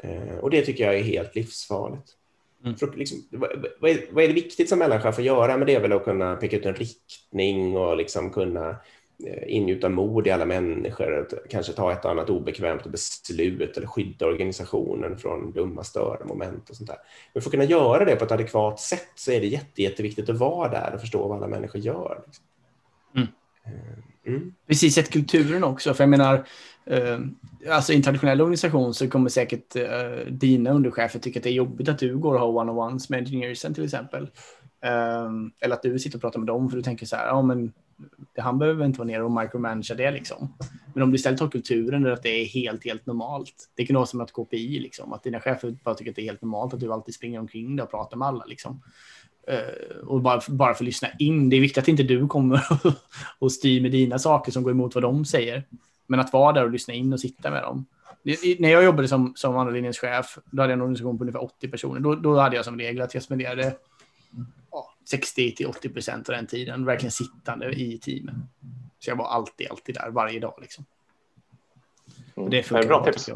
Eh, 0.00 0.38
och 0.40 0.50
det 0.50 0.62
tycker 0.62 0.84
jag 0.84 0.94
är 0.94 1.02
helt 1.02 1.34
livsfarligt. 1.34 2.16
Mm. 2.64 2.76
För, 2.76 2.92
liksom, 2.96 3.18
vad, 3.30 3.90
är, 3.90 4.12
vad 4.12 4.24
är 4.24 4.28
det 4.28 4.34
viktigt 4.34 4.68
som 4.68 4.78
mellanchef 4.78 5.18
att 5.18 5.24
göra? 5.24 5.56
Men 5.56 5.66
det 5.66 5.74
är 5.74 5.80
väl 5.80 5.92
att 5.92 6.04
kunna 6.04 6.36
peka 6.36 6.56
ut 6.56 6.66
en 6.66 6.74
riktning 6.74 7.76
och 7.76 7.96
liksom 7.96 8.30
kunna 8.30 8.68
Eh, 8.70 8.76
ingjuta 9.46 9.88
mod 9.88 10.26
i 10.26 10.30
alla 10.30 10.46
människor, 10.46 11.28
kanske 11.50 11.72
ta 11.72 11.92
ett 11.92 12.04
annat 12.04 12.30
obekvämt 12.30 12.86
beslut 12.86 13.76
eller 13.76 13.86
skydda 13.86 14.26
organisationen 14.26 15.18
från 15.18 15.52
dumma 15.52 15.84
störmoment 15.84 16.70
och 16.70 16.76
sånt 16.76 16.88
där. 16.88 16.98
Men 17.32 17.42
för 17.42 17.48
att 17.48 17.52
kunna 17.52 17.64
göra 17.64 18.04
det 18.04 18.16
på 18.16 18.24
ett 18.24 18.32
adekvat 18.32 18.80
sätt 18.80 19.12
så 19.14 19.32
är 19.32 19.40
det 19.40 19.46
jätte, 19.46 19.82
jätteviktigt 19.82 20.28
att 20.28 20.38
vara 20.38 20.68
där 20.68 20.94
och 20.94 21.00
förstå 21.00 21.28
vad 21.28 21.36
alla 21.36 21.48
människor 21.48 21.80
gör. 21.80 22.22
Liksom. 22.26 22.44
Mm. 23.16 23.28
Eh, 23.64 24.32
mm. 24.32 24.54
Precis, 24.66 24.94
sett 24.94 25.10
kulturen 25.10 25.64
också. 25.64 25.94
För 25.94 26.04
jag 26.04 26.10
menar, 26.10 26.44
eh, 26.86 27.18
alltså 27.70 27.92
i 27.92 27.96
en 27.96 28.02
traditionell 28.02 28.40
organisation 28.40 28.94
så 28.94 29.08
kommer 29.08 29.28
säkert 29.28 29.76
eh, 29.76 30.26
dina 30.28 30.70
underchefer 30.70 31.18
tycka 31.18 31.38
att 31.38 31.44
det 31.44 31.50
är 31.50 31.54
jobbigt 31.54 31.88
att 31.88 31.98
du 31.98 32.18
går 32.18 32.34
och 32.34 32.40
har 32.40 32.48
one-on-ones 32.48 33.10
med 33.10 33.18
engineersen 33.18 33.74
till 33.74 33.84
exempel. 33.84 34.30
Um, 34.82 35.52
eller 35.60 35.74
att 35.74 35.82
du 35.82 35.98
sitter 35.98 36.18
och 36.18 36.22
pratar 36.22 36.38
med 36.38 36.46
dem 36.46 36.70
för 36.70 36.76
du 36.76 36.82
tänker 36.82 37.06
så 37.06 37.16
här, 37.16 37.26
ja 37.26 37.42
men 37.42 37.72
han 38.38 38.58
behöver 38.58 38.84
inte 38.84 38.98
vara 38.98 39.06
nere 39.06 39.22
och 39.22 39.32
micromanagera 39.32 39.96
det 39.96 40.10
liksom. 40.10 40.54
Men 40.94 41.02
om 41.02 41.10
du 41.10 41.16
istället 41.16 41.40
har 41.40 41.48
kulturen 41.48 42.02
där 42.02 42.10
att 42.10 42.22
det 42.22 42.28
är 42.28 42.46
helt, 42.46 42.84
helt 42.84 43.06
normalt. 43.06 43.54
Det 43.74 43.86
kan 43.86 43.96
vara 43.96 44.06
som 44.06 44.20
att 44.20 44.32
KPI 44.32 44.80
liksom, 44.80 45.12
att 45.12 45.22
dina 45.22 45.40
chefer 45.40 45.76
bara 45.84 45.94
tycker 45.94 46.10
att 46.10 46.16
det 46.16 46.22
är 46.22 46.26
helt 46.26 46.42
normalt 46.42 46.74
att 46.74 46.80
du 46.80 46.92
alltid 46.92 47.14
springer 47.14 47.40
omkring 47.40 47.76
där 47.76 47.84
och 47.84 47.90
pratar 47.90 48.16
med 48.16 48.28
alla 48.28 48.44
liksom. 48.44 48.82
Uh, 49.50 50.06
och 50.06 50.20
bara, 50.20 50.40
bara 50.48 50.74
för 50.74 50.84
att 50.84 50.86
lyssna 50.86 51.08
in. 51.18 51.50
Det 51.50 51.56
är 51.56 51.60
viktigt 51.60 51.82
att 51.82 51.88
inte 51.88 52.02
du 52.02 52.26
kommer 52.26 52.62
och 53.38 53.52
styr 53.52 53.82
med 53.82 53.92
dina 53.92 54.18
saker 54.18 54.52
som 54.52 54.62
går 54.62 54.72
emot 54.72 54.94
vad 54.94 55.04
de 55.04 55.24
säger. 55.24 55.64
Men 56.06 56.20
att 56.20 56.32
vara 56.32 56.52
där 56.52 56.64
och 56.64 56.70
lyssna 56.70 56.94
in 56.94 57.12
och 57.12 57.20
sitta 57.20 57.50
med 57.50 57.62
dem. 57.62 57.86
när 58.58 58.68
jag 58.68 58.84
jobbade 58.84 59.08
som, 59.08 59.32
som 59.36 59.56
andra 59.56 59.72
linjens 59.72 59.98
chef, 59.98 60.38
då 60.50 60.62
hade 60.62 60.72
jag 60.72 60.76
en 60.76 60.82
organisation 60.82 61.18
på 61.18 61.24
ungefär 61.24 61.44
80 61.44 61.68
personer. 61.68 62.00
Då, 62.00 62.14
då 62.14 62.38
hade 62.38 62.56
jag 62.56 62.64
som 62.64 62.78
regel 62.78 63.02
att 63.02 63.14
jag 63.14 63.22
spenderade 63.22 63.74
60 65.04 65.54
till 65.54 65.66
80 65.66 65.88
procent 65.88 66.28
av 66.28 66.34
den 66.34 66.46
tiden 66.46 66.84
verkligen 66.84 67.12
sittande 67.12 67.72
i 67.72 67.98
teamen. 67.98 68.48
Så 68.98 69.10
jag 69.10 69.16
var 69.16 69.26
alltid, 69.26 69.70
alltid 69.70 69.94
där 69.94 70.10
varje 70.10 70.40
dag 70.40 70.58
liksom. 70.60 70.84
Och 72.34 72.50
det 72.50 72.62
funkar 72.62 72.88
bra 72.88 73.04
tips. 73.04 73.30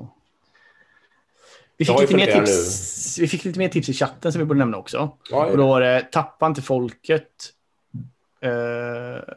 Vi 1.76 1.84
fick, 1.84 2.00
lite 2.00 2.16
mer 2.16 2.26
tips, 2.26 3.18
vi 3.18 3.28
fick 3.28 3.44
lite 3.44 3.58
mer 3.58 3.68
tips 3.68 3.88
i 3.88 3.92
chatten 3.92 4.32
som 4.32 4.38
vi 4.38 4.44
borde 4.44 4.58
nämna 4.58 4.76
också. 4.76 5.18
Ja, 5.30 5.46
och 5.46 5.56
då 5.56 5.66
var 5.66 5.80
det 5.80 6.08
tappa 6.12 6.46
inte 6.46 6.62
folket. 6.62 7.52
Uh, 8.44 9.34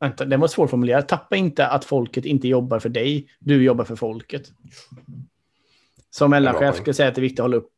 vänta, 0.00 0.24
det 0.24 0.36
var 0.36 0.48
svårformulerat. 0.48 1.08
Tappa 1.08 1.36
inte 1.36 1.66
att 1.66 1.84
folket 1.84 2.24
inte 2.24 2.48
jobbar 2.48 2.78
för 2.78 2.88
dig. 2.88 3.28
Du 3.38 3.64
jobbar 3.64 3.84
för 3.84 3.96
folket. 3.96 4.52
Som 6.10 6.30
mellanchef 6.30 6.76
ska 6.76 6.86
jag 6.86 6.96
säga 6.96 7.08
att 7.08 7.14
det 7.14 7.18
är 7.18 7.22
viktigt 7.22 7.40
att 7.40 7.44
hålla 7.44 7.56
upp 7.56 7.72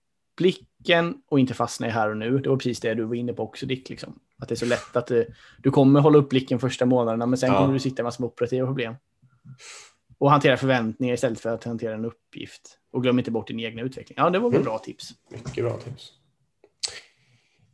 blicken 0.89 1.23
och 1.29 1.41
inte 1.41 1.55
fastna 1.55 1.87
i 1.87 1.91
här 1.91 2.11
och 2.11 2.17
nu. 2.17 2.39
Det 2.39 2.49
var 2.49 2.57
precis 2.57 2.81
det 2.81 2.95
du 2.95 3.05
var 3.05 3.15
inne 3.15 3.33
på 3.33 3.43
också 3.43 3.67
Dick. 3.67 3.89
Liksom. 3.89 4.19
Att 4.39 4.49
det 4.49 4.55
är 4.55 4.57
så 4.57 4.67
lätt 4.67 4.97
att 4.97 5.07
du, 5.07 5.35
du 5.59 5.71
kommer 5.71 6.01
hålla 6.01 6.19
upp 6.19 6.29
blicken 6.29 6.59
första 6.59 6.87
månaderna 6.87 7.27
men 7.27 7.39
sen 7.39 7.53
ja. 7.53 7.59
kommer 7.59 7.75
du 7.75 7.81
sitta 7.81 8.03
med 8.03 8.05
massor 8.05 8.25
med 8.25 8.29
operativa 8.29 8.67
problem. 8.67 8.95
Och 10.19 10.31
hantera 10.31 10.57
förväntningar 10.57 11.15
istället 11.15 11.41
för 11.41 11.51
att 11.51 11.65
hantera 11.65 11.95
en 11.95 12.05
uppgift. 12.05 12.79
Och 12.93 13.03
glöm 13.03 13.19
inte 13.19 13.31
bort 13.31 13.49
din 13.49 13.61
egna 13.61 13.83
utveckling. 13.83 14.15
Ja, 14.19 14.31
det 14.31 14.39
var 14.39 14.51
väl 14.51 14.57
mm. 14.57 14.65
bra 14.65 14.79
tips. 14.79 15.11
Mycket 15.31 15.65
bra 15.65 15.77
tips. 15.77 16.13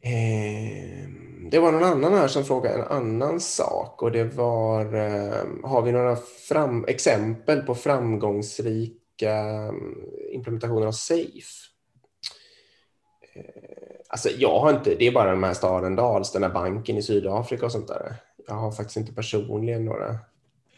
Eh, 0.00 1.08
det 1.50 1.58
var 1.58 1.72
någon 1.72 1.84
annan 1.84 2.12
här 2.12 2.28
som 2.28 2.44
frågade 2.44 2.74
en 2.74 2.88
annan 2.88 3.40
sak 3.40 4.02
och 4.02 4.12
det 4.12 4.24
var 4.24 4.94
eh, 4.94 5.44
har 5.62 5.82
vi 5.82 5.92
några 5.92 6.16
fram, 6.48 6.84
exempel 6.84 7.60
på 7.62 7.74
framgångsrika 7.74 9.34
mm, 9.68 9.94
implementationer 10.32 10.86
av 10.86 10.92
SAFE? 10.92 11.73
Eh, 13.34 13.42
alltså 14.08 14.28
jag 14.38 14.60
har 14.60 14.70
inte, 14.70 14.94
det 14.94 15.06
är 15.06 15.12
bara 15.12 15.30
de 15.30 15.42
här 15.42 15.54
staden 15.54 15.96
Dals, 15.96 16.32
den 16.32 16.42
här 16.42 16.50
banken 16.50 16.96
i 16.96 17.02
Sydafrika 17.02 17.66
och 17.66 17.72
sånt 17.72 17.88
där. 17.88 18.14
Jag 18.46 18.54
har 18.54 18.72
faktiskt 18.72 18.96
inte 18.96 19.12
personligen 19.12 19.84
några. 19.84 20.18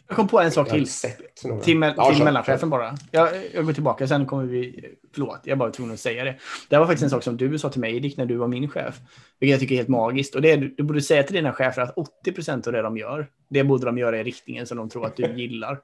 Jag 0.07 0.15
kom 0.15 0.27
på 0.27 0.39
en 0.39 0.51
sak 0.51 0.69
till. 0.69 0.87
Till, 0.87 1.61
till 1.61 1.81
ja, 1.97 2.23
mellanchefen 2.23 2.69
bara. 2.69 2.95
Jag, 3.11 3.29
jag 3.53 3.65
går 3.65 3.73
tillbaka, 3.73 4.07
sen 4.07 4.25
kommer 4.25 4.43
vi... 4.43 4.85
Förlåt, 5.13 5.39
jag 5.43 5.57
bara 5.57 5.71
tvungen 5.71 5.93
att 5.93 5.99
säga 5.99 6.23
det. 6.23 6.35
Det 6.69 6.77
var 6.77 6.85
faktiskt 6.85 7.03
en 7.03 7.09
sak 7.09 7.23
som 7.23 7.37
du 7.37 7.59
sa 7.59 7.69
till 7.69 7.81
mig, 7.81 7.99
Dick, 7.99 8.17
när 8.17 8.25
du 8.25 8.35
var 8.35 8.47
min 8.47 8.69
chef. 8.69 8.99
Vilket 9.39 9.51
jag 9.51 9.59
tycker 9.59 9.75
är 9.75 9.77
helt 9.77 9.89
magiskt. 9.89 10.35
Och 10.35 10.41
det 10.41 10.51
är, 10.51 10.57
du 10.77 10.83
borde 10.83 11.01
säga 11.01 11.23
till 11.23 11.35
dina 11.35 11.53
chefer 11.53 11.81
att 11.81 11.97
80 11.97 12.31
procent 12.31 12.67
av 12.67 12.73
det 12.73 12.81
de 12.81 12.97
gör, 12.97 13.27
det 13.49 13.63
borde 13.63 13.85
de 13.85 13.97
göra 13.97 14.19
i 14.19 14.23
riktningen 14.23 14.65
som 14.65 14.77
de 14.77 14.89
tror 14.89 15.05
att 15.05 15.15
du 15.15 15.23
gillar. 15.41 15.79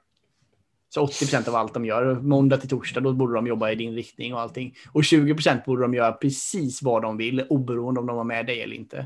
Så 0.94 1.02
80 1.02 1.18
procent 1.18 1.48
av 1.48 1.54
allt 1.54 1.74
de 1.74 1.84
gör, 1.84 2.14
måndag 2.14 2.56
till 2.56 2.68
torsdag, 2.68 3.00
då 3.00 3.12
borde 3.12 3.34
de 3.34 3.46
jobba 3.46 3.70
i 3.70 3.74
din 3.74 3.94
riktning 3.94 4.34
och 4.34 4.40
allting. 4.40 4.74
Och 4.92 5.04
20 5.04 5.34
procent 5.34 5.64
borde 5.64 5.82
de 5.82 5.94
göra 5.94 6.12
precis 6.12 6.82
vad 6.82 7.02
de 7.02 7.16
vill, 7.16 7.46
oberoende 7.48 8.00
om 8.00 8.06
de 8.06 8.16
var 8.16 8.24
med 8.24 8.46
dig 8.46 8.62
eller 8.62 8.76
inte. 8.76 8.98
Eh, 8.98 9.04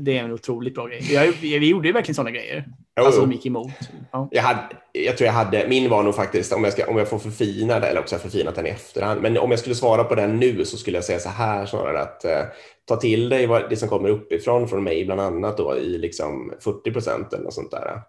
det 0.00 0.18
är 0.18 0.24
en 0.24 0.32
otroligt 0.32 0.74
bra 0.74 0.86
grej. 0.86 1.12
Jag, 1.12 1.32
vi 1.40 1.68
gjorde 1.68 1.88
ju 1.88 1.92
verkligen 1.92 2.14
sådana 2.14 2.30
grejer. 2.30 2.64
Jo, 2.96 3.04
alltså 3.04 3.20
de 3.20 3.32
gick 3.32 3.46
emot. 3.46 3.72
Ja. 4.12 4.28
Jag, 4.30 4.42
hade, 4.42 4.76
jag 4.92 5.16
tror 5.16 5.26
jag 5.26 5.34
hade, 5.34 5.68
min 5.68 5.90
var 5.90 6.02
nog 6.02 6.14
faktiskt, 6.14 6.52
om 6.52 6.64
jag, 6.64 6.72
ska, 6.72 6.90
om 6.90 6.96
jag 6.96 7.08
får 7.08 7.18
förfina 7.18 7.80
det, 7.80 7.86
eller 7.86 8.00
också 8.00 8.14
jag 8.14 8.22
förfinat 8.22 8.54
den 8.54 8.66
i 8.66 8.70
efterhand, 8.70 9.22
men 9.22 9.38
om 9.38 9.50
jag 9.50 9.60
skulle 9.60 9.74
svara 9.74 10.04
på 10.04 10.14
den 10.14 10.36
nu 10.36 10.64
så 10.64 10.76
skulle 10.76 10.96
jag 10.96 11.04
säga 11.04 11.18
så 11.18 11.28
här 11.28 11.66
snarare 11.66 12.00
att 12.00 12.24
eh, 12.24 12.42
ta 12.84 12.96
till 12.96 13.28
dig 13.28 13.48
det 13.70 13.76
som 13.76 13.88
kommer 13.88 14.08
uppifrån 14.08 14.68
från 14.68 14.84
mig 14.84 15.04
bland 15.04 15.20
annat 15.20 15.56
då 15.56 15.76
i 15.76 15.98
liksom 15.98 16.52
40 16.60 16.92
procent 16.92 17.32
eller 17.32 17.44
något 17.44 17.54
sånt 17.54 17.70
där 17.70 18.02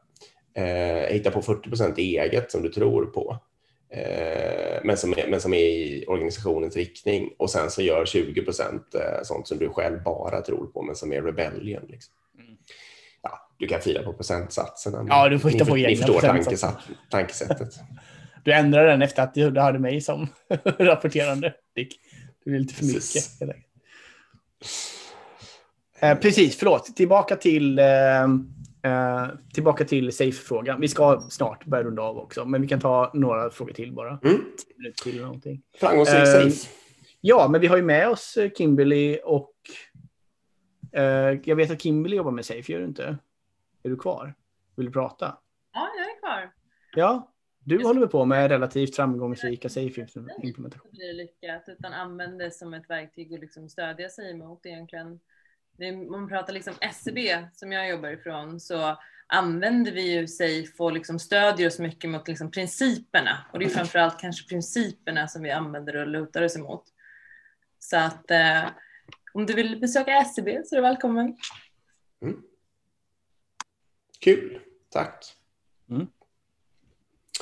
eh, 0.54 1.14
hitta 1.14 1.32
på 1.32 1.42
40 1.42 1.70
procent 1.70 1.98
eget 1.98 2.52
som 2.52 2.62
du 2.62 2.70
tror 2.70 3.06
på. 3.06 3.38
Eh, 3.94 4.80
men, 4.84 4.98
som 4.98 5.12
är, 5.12 5.28
men 5.28 5.42
som 5.42 5.54
är 5.54 5.64
i 5.64 6.06
organisationens 6.08 6.76
riktning 6.76 7.34
och 7.38 7.50
sen 7.50 7.72
så 7.72 7.82
gör 7.82 8.06
20 8.06 8.42
procent 8.42 8.96
eh, 8.96 9.24
sånt 9.24 9.48
som 9.48 9.58
du 9.58 9.70
själv 9.70 10.04
bara 10.04 10.42
tror 10.42 10.66
på 10.66 10.82
men 10.82 10.96
som 10.96 11.14
är 11.14 11.22
rebellion. 11.22 11.86
Liksom. 11.90 12.14
Mm. 12.40 12.58
Ja, 13.22 13.50
du 13.58 13.68
kan 13.68 13.82
fila 13.82 14.04
på 14.04 14.14
procentsatserna. 14.14 15.06
Ja, 15.10 15.30
du 15.30 15.40
får 15.40 15.50
hitta 15.50 15.66
på 15.66 15.78
egna 15.78 15.90
Ni 15.90 15.96
förstår 15.96 16.22
tankesat, 16.22 16.78
tankesättet. 17.10 17.70
du 18.44 18.54
ändrade 18.54 18.88
den 18.88 19.02
efter 19.02 19.24
att 19.24 19.34
du 19.34 19.60
hade 19.60 19.80
mig 19.80 20.02
som 20.02 20.28
rapporterande, 20.80 21.54
Dick. 21.76 22.00
Du 22.46 22.56
är 22.56 22.60
lite 22.60 22.74
för 22.74 22.86
mycket. 22.86 23.58
Eh, 26.00 26.18
precis, 26.18 26.56
förlåt. 26.56 26.96
Tillbaka 26.96 27.36
till 27.36 27.80
eh, 28.84 29.28
tillbaka 29.54 29.86
till 29.86 30.12
safe-frågan. 30.12 30.82
Vi 30.82 30.88
ska 30.88 31.20
snart 31.30 31.66
börja 31.66 31.84
runda 31.84 32.02
av 32.02 32.18
också, 32.18 32.46
men 32.46 32.62
vi 32.62 32.68
kan 32.68 32.80
ta 32.80 33.12
några 33.14 33.50
frågor 33.50 33.74
till 33.74 33.94
bara. 33.94 34.20
Mm. 34.24 34.42
Till 35.04 35.22
någonting. 35.22 35.62
Framgångsrik 35.78 36.20
eh, 36.20 36.26
safe. 36.26 36.70
Ja, 37.22 37.48
men 37.52 37.62
vi 37.62 37.68
har 37.68 37.78
ju 37.78 37.84
med 37.84 38.10
oss 38.10 38.38
eh, 38.38 38.52
Kimberly 38.52 39.20
och 39.24 39.56
eh, 40.92 41.40
jag 41.44 41.56
vet 41.56 41.72
att 41.72 41.82
Kimberly 41.82 42.16
jobbar 42.16 42.32
med 42.32 42.46
safe, 42.46 42.72
gör 42.72 42.80
du 42.80 42.86
inte? 42.86 43.18
Är 43.84 43.90
du 43.90 43.98
kvar? 43.98 44.34
Vill 44.76 44.86
du 44.86 44.92
prata? 44.92 45.38
Ja, 45.74 45.90
jag 45.98 46.06
är 46.06 46.20
kvar. 46.20 46.54
Ja, 46.96 47.32
du 47.64 47.76
jag 47.76 47.88
håller 47.88 48.08
på 48.08 48.26
med 48.26 48.52
relativt 48.52 48.96
framgångsrika 48.96 49.70
safe-implementationer. 49.70 50.70
Det 50.92 50.98
blir 50.98 51.14
lyckat, 51.14 51.64
utan 51.68 51.94
använder 51.94 52.46
det 52.46 52.52
som 52.52 52.74
ett 52.74 52.90
verktyg 52.90 53.34
att 53.34 53.40
liksom 53.40 53.70
stödja 53.70 54.10
sig 54.10 54.34
mot 54.34 54.66
egentligen 54.66 55.20
om 55.80 56.12
man 56.12 56.30
pratar 56.30 56.54
liksom 56.54 56.74
SCB 56.82 57.46
som 57.54 57.72
jag 57.72 57.90
jobbar 57.90 58.10
ifrån 58.10 58.60
så 58.60 58.98
använder 59.28 59.92
vi 59.92 60.12
ju 60.12 60.28
SAFE 60.28 60.84
och 60.84 60.94
liksom 60.94 61.20
stödjer 61.20 61.68
oss 61.68 61.80
mycket 61.80 62.10
mot 62.10 62.28
liksom 62.28 62.52
principerna 62.52 63.46
och 63.54 63.60
det 63.60 63.66
är 63.66 63.70
framförallt 63.70 64.20
kanske 64.20 64.50
principerna 64.50 65.28
som 65.28 65.44
vi 65.44 65.52
använder 65.52 65.96
och 65.96 66.08
lutar 66.08 66.42
oss 66.42 66.56
emot. 66.56 66.84
Så 67.80 67.98
att 67.98 68.32
eh, 68.32 68.64
om 69.34 69.46
du 69.46 69.54
vill 69.54 69.80
besöka 69.80 70.12
SCB 70.12 70.62
så 70.66 70.76
är 70.76 70.78
du 70.78 70.82
välkommen. 70.82 71.38
Mm. 72.22 72.42
Kul, 74.20 74.60
tack. 74.90 75.26
Mm. 75.90 76.08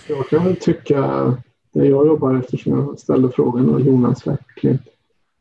Jag 0.08 0.30
kan 0.30 0.46
väl 0.46 0.56
tycka, 0.56 1.02
där 1.72 1.84
jag 1.84 2.08
jobbar 2.08 2.36
eftersom 2.36 2.74
jag 2.74 3.00
ställde 3.00 3.32
frågan 3.32 3.70
och 3.70 3.82
Jonas 3.82 4.28
verkligen, 4.28 4.80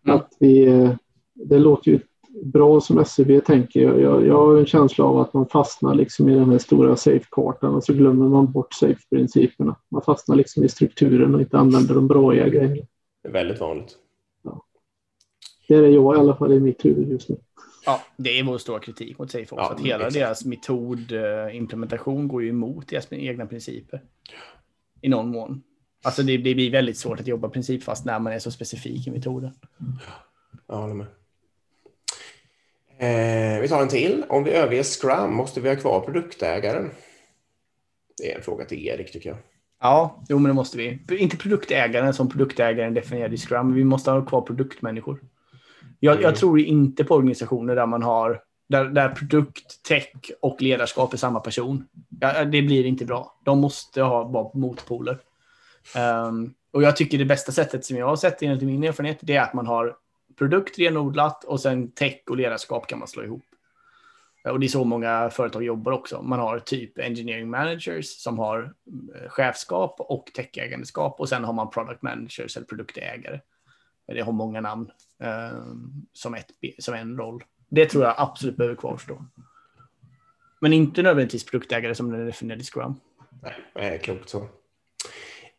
mm. 0.04 0.16
att 0.16 0.32
vi, 0.40 0.66
eh, 0.66 0.94
det 1.34 1.58
låter 1.58 1.90
ju 1.90 2.00
bra 2.42 2.80
som 2.80 2.98
SCB 2.98 3.40
tänker. 3.40 3.80
Jag, 3.80 4.00
jag, 4.00 4.26
jag 4.26 4.34
har 4.34 4.56
en 4.56 4.66
känsla 4.66 5.04
av 5.04 5.18
att 5.18 5.32
man 5.32 5.48
fastnar 5.48 5.94
liksom 5.94 6.28
i 6.28 6.34
den 6.34 6.50
här 6.50 6.58
stora 6.58 6.96
safe-kartan 6.96 7.74
och 7.74 7.84
så 7.84 7.92
glömmer 7.92 8.28
man 8.28 8.52
bort 8.52 8.72
safe-principerna. 8.74 9.76
Man 9.88 10.02
fastnar 10.02 10.36
liksom 10.36 10.64
i 10.64 10.68
strukturen 10.68 11.34
och 11.34 11.40
inte 11.40 11.58
använder 11.58 11.94
de 11.94 12.08
bra 12.08 12.32
grejerna. 12.32 12.86
Det 13.22 13.28
är 13.28 13.32
väldigt 13.32 13.60
vanligt. 13.60 13.96
Ja. 14.42 14.64
Det 15.68 15.74
är 15.74 15.82
jag 15.82 16.16
i 16.16 16.18
alla 16.18 16.36
fall 16.36 16.52
i 16.52 16.60
mitt 16.60 16.84
huvud 16.84 17.08
just 17.08 17.28
nu. 17.28 17.36
Ja, 17.86 18.00
det 18.16 18.38
är 18.38 18.44
vår 18.44 18.58
stora 18.58 18.80
kritik 18.80 19.18
mot 19.18 19.30
Safe 19.30 19.42
också. 19.42 19.56
Ja, 19.56 19.72
att 19.72 19.80
hela 19.80 19.96
exakt. 19.96 20.14
deras 20.14 20.44
metodimplementation 20.44 22.28
går 22.28 22.42
ju 22.42 22.48
emot 22.48 22.88
deras 22.88 23.12
egna 23.12 23.46
principer. 23.46 24.02
I 25.00 25.08
någon 25.08 25.28
mån. 25.28 25.62
Alltså 26.04 26.22
det, 26.22 26.36
det 26.36 26.54
blir 26.54 26.70
väldigt 26.70 26.96
svårt 26.96 27.20
att 27.20 27.26
jobba 27.26 27.48
principfast 27.48 28.04
när 28.04 28.18
man 28.18 28.32
är 28.32 28.38
så 28.38 28.50
specifik 28.50 29.06
i 29.06 29.10
metoden. 29.10 29.50
Ja, 29.78 29.86
jag 30.66 30.76
håller 30.76 30.94
med. 30.94 31.06
Eh, 32.98 33.60
vi 33.60 33.68
tar 33.68 33.82
en 33.82 33.88
till. 33.88 34.24
Om 34.28 34.44
vi 34.44 34.50
överger 34.50 34.82
Scrum, 34.82 35.34
måste 35.34 35.60
vi 35.60 35.68
ha 35.68 35.76
kvar 35.76 36.00
produktägaren? 36.00 36.90
Det 38.16 38.32
är 38.32 38.36
en 38.36 38.42
fråga 38.42 38.64
till 38.64 38.86
Erik 38.86 39.12
tycker 39.12 39.28
jag. 39.30 39.38
Ja, 39.80 40.24
jo 40.28 40.38
men 40.38 40.48
det 40.48 40.54
måste 40.54 40.78
vi. 40.78 40.98
Inte 41.18 41.36
produktägaren 41.36 42.14
som 42.14 42.30
produktägaren 42.30 42.94
definierade 42.94 43.34
i 43.34 43.38
Scrum, 43.38 43.74
vi 43.74 43.84
måste 43.84 44.10
ha 44.10 44.26
kvar 44.26 44.40
produktmänniskor. 44.40 45.20
Jag, 46.00 46.12
mm. 46.12 46.22
jag 46.22 46.36
tror 46.36 46.60
inte 46.60 47.04
på 47.04 47.14
organisationer 47.14 47.76
där 47.76 47.86
man 47.86 48.02
har 48.02 48.42
där, 48.68 48.84
där 48.84 49.08
produkt, 49.08 49.82
tech 49.82 50.12
och 50.40 50.62
ledarskap 50.62 51.12
är 51.12 51.16
samma 51.16 51.40
person. 51.40 51.84
Ja, 52.20 52.44
det 52.44 52.62
blir 52.62 52.86
inte 52.86 53.04
bra. 53.04 53.40
De 53.44 53.58
måste 53.58 54.02
ha 54.02 54.24
vara 54.24 54.50
motpoler. 54.54 55.18
Um, 56.26 56.54
och 56.72 56.82
jag 56.82 56.96
tycker 56.96 57.18
det 57.18 57.24
bästa 57.24 57.52
sättet 57.52 57.84
som 57.84 57.96
jag 57.96 58.06
har 58.06 58.16
sett 58.16 58.42
enligt 58.42 58.62
min 58.62 58.84
erfarenhet, 58.84 59.18
det 59.20 59.36
är 59.36 59.42
att 59.42 59.54
man 59.54 59.66
har 59.66 59.96
produkt 60.38 60.78
renodlat 60.78 61.44
och 61.44 61.60
sen 61.60 61.90
tech 61.90 62.22
och 62.30 62.36
ledarskap 62.36 62.86
kan 62.86 62.98
man 62.98 63.08
slå 63.08 63.24
ihop. 63.24 63.44
Eh, 64.44 64.52
och 64.52 64.60
det 64.60 64.66
är 64.66 64.68
så 64.68 64.84
många 64.84 65.30
företag 65.30 65.62
jobbar 65.62 65.92
också. 65.92 66.22
Man 66.22 66.38
har 66.38 66.58
typ 66.58 66.98
engineering 66.98 67.50
managers 67.50 68.06
som 68.06 68.38
har 68.38 68.74
eh, 69.14 69.28
chefskap 69.28 69.96
och 69.98 70.30
techägandeskap 70.34 71.20
och 71.20 71.28
sen 71.28 71.44
har 71.44 71.52
man 71.52 71.70
product 71.70 72.02
managers 72.02 72.56
eller 72.56 72.66
produktägare. 72.66 73.40
Eh, 74.08 74.14
det 74.14 74.20
har 74.20 74.32
många 74.32 74.60
namn 74.60 74.90
eh, 75.22 75.64
som, 76.12 76.34
ett, 76.34 76.50
som 76.78 76.94
en 76.94 77.16
roll. 77.16 77.44
Det 77.68 77.86
tror 77.86 78.04
jag 78.04 78.14
absolut 78.16 78.56
behöver 78.56 78.76
kvarstå. 78.76 79.24
Men 80.60 80.72
inte 80.72 81.02
nödvändigtvis 81.02 81.44
produktägare 81.44 81.94
som 81.94 82.12
den 82.12 82.26
definierade 82.26 82.62
i 82.62 82.64
Scrum. 82.64 82.94
Nej, 83.74 83.98
klokt 83.98 84.28
så. 84.28 84.48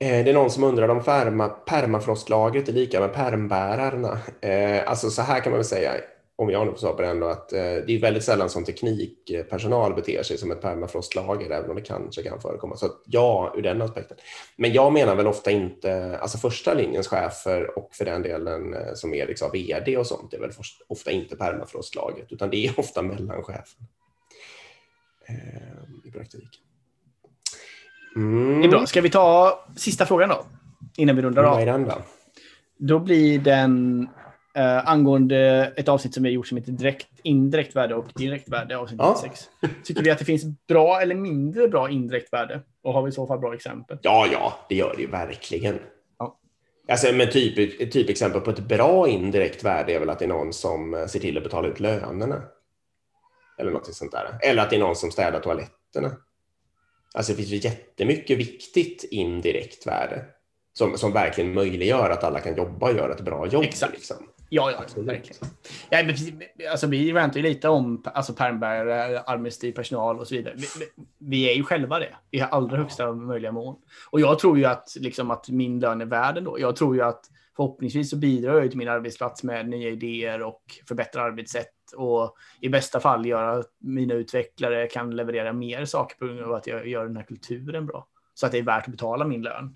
Eh, 0.02 0.24
det 0.24 0.30
är 0.30 0.34
någon 0.34 0.52
som 0.52 0.64
undrar 0.64 0.90
om 0.90 1.04
perma, 1.04 1.50
permafrostlagret 1.50 2.70
är 2.70 2.74
lika 2.74 3.00
med 3.00 3.14
permbärarna. 3.14 4.20
Eh, 4.42 4.90
alltså 4.90 5.10
så 5.10 5.22
här 5.22 5.40
kan 5.40 5.52
man 5.52 5.58
väl 5.58 5.66
säga, 5.66 5.94
om 6.36 6.50
jag 6.50 6.66
nu 6.66 6.72
får 6.72 6.80
svara 6.80 6.94
på 6.94 7.02
det 7.02 7.08
ändå, 7.08 7.28
att 7.28 7.54
eh, 7.54 7.60
det 7.60 7.90
är 7.96 8.02
väldigt 8.02 8.24
sällan 8.24 8.50
som 8.50 8.66
teknikpersonal 8.66 9.94
beter 9.94 10.24
sig 10.24 10.38
som 10.38 10.52
ett 10.52 10.62
permafrostlager, 10.62 11.50
även 11.50 11.70
om 11.70 11.76
det 11.76 11.82
kanske 11.82 12.24
kan 12.24 12.42
förekomma. 12.42 12.76
Så 12.76 12.90
ja, 13.06 13.54
ur 13.58 13.62
den 13.62 13.82
aspekten. 13.82 14.18
Men 14.56 14.74
jag 14.74 14.94
menar 14.94 15.16
väl 15.16 15.28
ofta 15.28 15.52
inte, 15.52 16.18
alltså 16.18 16.38
första 16.38 16.74
linjens 16.74 17.08
chefer 17.08 17.78
och 17.78 17.90
för 17.96 18.06
den 18.06 18.22
delen 18.22 18.74
eh, 18.74 18.94
som 18.94 19.14
är 19.14 19.28
liksom 19.28 19.52
vd 19.52 19.98
och 19.98 20.08
sånt, 20.08 20.32
det 20.32 20.38
är 20.38 20.42
väl 20.42 20.52
ofta 20.88 21.12
inte 21.12 21.36
permafrostlagret, 21.36 22.32
utan 22.32 22.50
det 22.50 22.66
är 22.66 22.74
ofta 22.80 23.02
mellanchefen 23.02 23.88
eh, 25.28 26.08
i 26.08 26.12
praktiken. 26.12 26.69
Mm. 28.16 28.62
Det 28.62 28.68
är 28.68 28.70
bra. 28.70 28.86
Ska 28.86 29.02
vi 29.02 29.10
ta 29.10 29.60
sista 29.76 30.06
frågan 30.06 30.30
då? 30.30 30.46
Innan 30.98 31.16
vi 31.16 31.22
rundar 31.22 31.44
av. 31.44 31.54
Vad 31.54 31.62
är 31.62 31.66
den 31.66 31.84
då? 31.84 31.96
Då 32.78 33.00
blir 33.00 33.40
den 33.40 34.02
uh, 34.58 34.90
angående 34.90 35.72
ett 35.76 35.88
avsnitt 35.88 36.14
som 36.14 36.24
vi 36.24 36.30
har 36.30 36.34
gjort 36.34 36.48
som 36.48 36.58
heter 36.58 36.72
direkt, 36.72 37.08
indirekt 37.24 37.76
värde 37.76 37.96
och 37.96 38.06
direkt 38.16 38.50
värde, 38.50 38.78
avsnitt 38.78 39.00
ja. 39.04 39.22
96. 39.24 39.50
Tycker 39.84 40.04
vi 40.04 40.12
att 40.12 40.20
det 40.20 40.26
finns 40.26 40.44
bra 40.68 41.02
eller 41.02 41.16
mindre 41.16 41.68
bra 41.68 41.90
indirekt 41.90 42.34
värde? 42.34 42.62
Och 42.84 42.94
har 42.94 43.02
vi 43.02 43.10
i 43.10 43.12
så 43.12 43.28
fall 43.28 43.40
bra 43.40 43.54
exempel? 43.54 43.98
Ja, 44.02 44.28
ja, 44.32 44.54
det 44.70 44.76
gör 44.76 44.94
det 44.96 45.02
ju 45.02 45.08
verkligen. 45.08 45.80
Ja. 46.20 46.40
Alltså, 46.90 47.14
men 47.14 47.30
typ, 47.30 47.82
ett 47.82 47.92
typexempel 47.92 48.42
på 48.42 48.52
ett 48.52 48.60
bra 48.60 49.08
indirekt 49.08 49.64
värde 49.64 49.94
är 49.94 50.00
väl 50.00 50.10
att 50.10 50.20
det 50.20 50.26
är 50.26 50.30
någon 50.30 50.54
som 50.54 50.94
eh, 50.94 51.06
ser 51.06 51.20
till 51.20 51.38
att 51.38 51.44
betala 51.44 51.68
ut 51.68 51.80
lönerna. 51.80 52.42
Eller 53.58 53.72
något 53.72 53.96
sånt 53.96 54.12
där. 54.12 54.38
Eller 54.42 54.62
att 54.62 54.70
det 54.70 54.76
är 54.76 54.80
någon 54.80 54.96
som 54.96 55.12
städar 55.12 55.40
toaletterna. 55.40 56.12
Alltså 57.14 57.32
det 57.32 57.38
finns 57.38 57.50
ju 57.50 57.56
jättemycket 57.56 58.38
viktigt 58.38 59.04
indirekt 59.12 59.88
värde 59.88 60.26
som, 60.74 60.98
som 60.98 61.14
verkligen 61.14 61.54
möjliggör 61.54 62.10
att 62.10 62.24
alla 62.24 62.40
kan 62.40 62.56
jobba 62.56 62.90
och 62.90 62.96
göra 62.96 63.14
ett 63.14 63.22
bra 63.22 63.48
jobb. 63.48 63.64
Exakt. 63.64 63.94
Liksom. 63.94 64.18
Ja, 64.50 64.72
ja, 64.72 64.78
Absolut. 64.78 65.10
verkligen. 65.10 65.52
Ja, 65.90 66.04
men, 66.04 66.16
alltså, 66.72 66.88
vi 66.88 67.14
rantar 67.14 67.40
ju 67.40 67.44
lite 67.44 67.70
om 67.70 68.04
alltså, 68.06 68.34
permbärare, 68.34 69.24
administrativ 69.26 69.72
personal 69.72 70.20
och 70.20 70.28
så 70.28 70.36
vidare. 70.36 70.54
Vi, 70.58 70.66
vi, 71.18 71.50
är 71.50 71.54
ju 71.54 71.64
själva 71.64 72.00
det 72.00 72.16
i 72.32 72.42
allra 72.42 72.78
högsta 72.78 73.12
möjliga 73.12 73.52
mån. 73.52 73.76
Och 74.12 74.20
jag 74.20 74.40
tror 74.40 74.58
ju 74.58 74.66
att, 74.66 74.96
liksom, 75.00 75.32
att 75.32 75.50
min 75.50 75.80
lön 75.80 76.02
är 76.02 76.06
värd 76.06 76.38
ändå. 76.38 76.60
Jag 76.60 76.76
tror 76.76 76.96
ju 76.96 77.02
att 77.02 77.26
förhoppningsvis 77.60 78.10
så 78.10 78.18
bidrar 78.18 78.60
jag 78.60 78.70
till 78.70 78.78
min 78.78 78.88
arbetsplats 78.88 79.44
med 79.44 79.70
nya 79.70 79.90
idéer 79.90 80.42
och 80.44 80.62
förbättra 80.88 81.22
arbetssätt 81.22 81.74
och 81.96 82.36
i 82.62 82.70
bästa 82.70 83.00
fall 83.00 83.26
göra 83.26 83.52
att 83.52 83.72
mina 83.80 84.14
utvecklare 84.14 84.88
kan 84.88 85.16
leverera 85.16 85.54
mer 85.54 85.86
saker 85.86 86.18
på 86.18 86.26
grund 86.26 86.40
av 86.40 86.54
att 86.54 86.68
jag 86.68 86.88
gör 86.88 87.06
den 87.06 87.16
här 87.16 87.24
kulturen 87.24 87.86
bra. 87.86 88.08
Så 88.34 88.46
att 88.46 88.52
det 88.52 88.58
är 88.58 88.64
värt 88.64 88.86
att 88.86 88.92
betala 88.92 89.26
min 89.26 89.42
lön. 89.42 89.76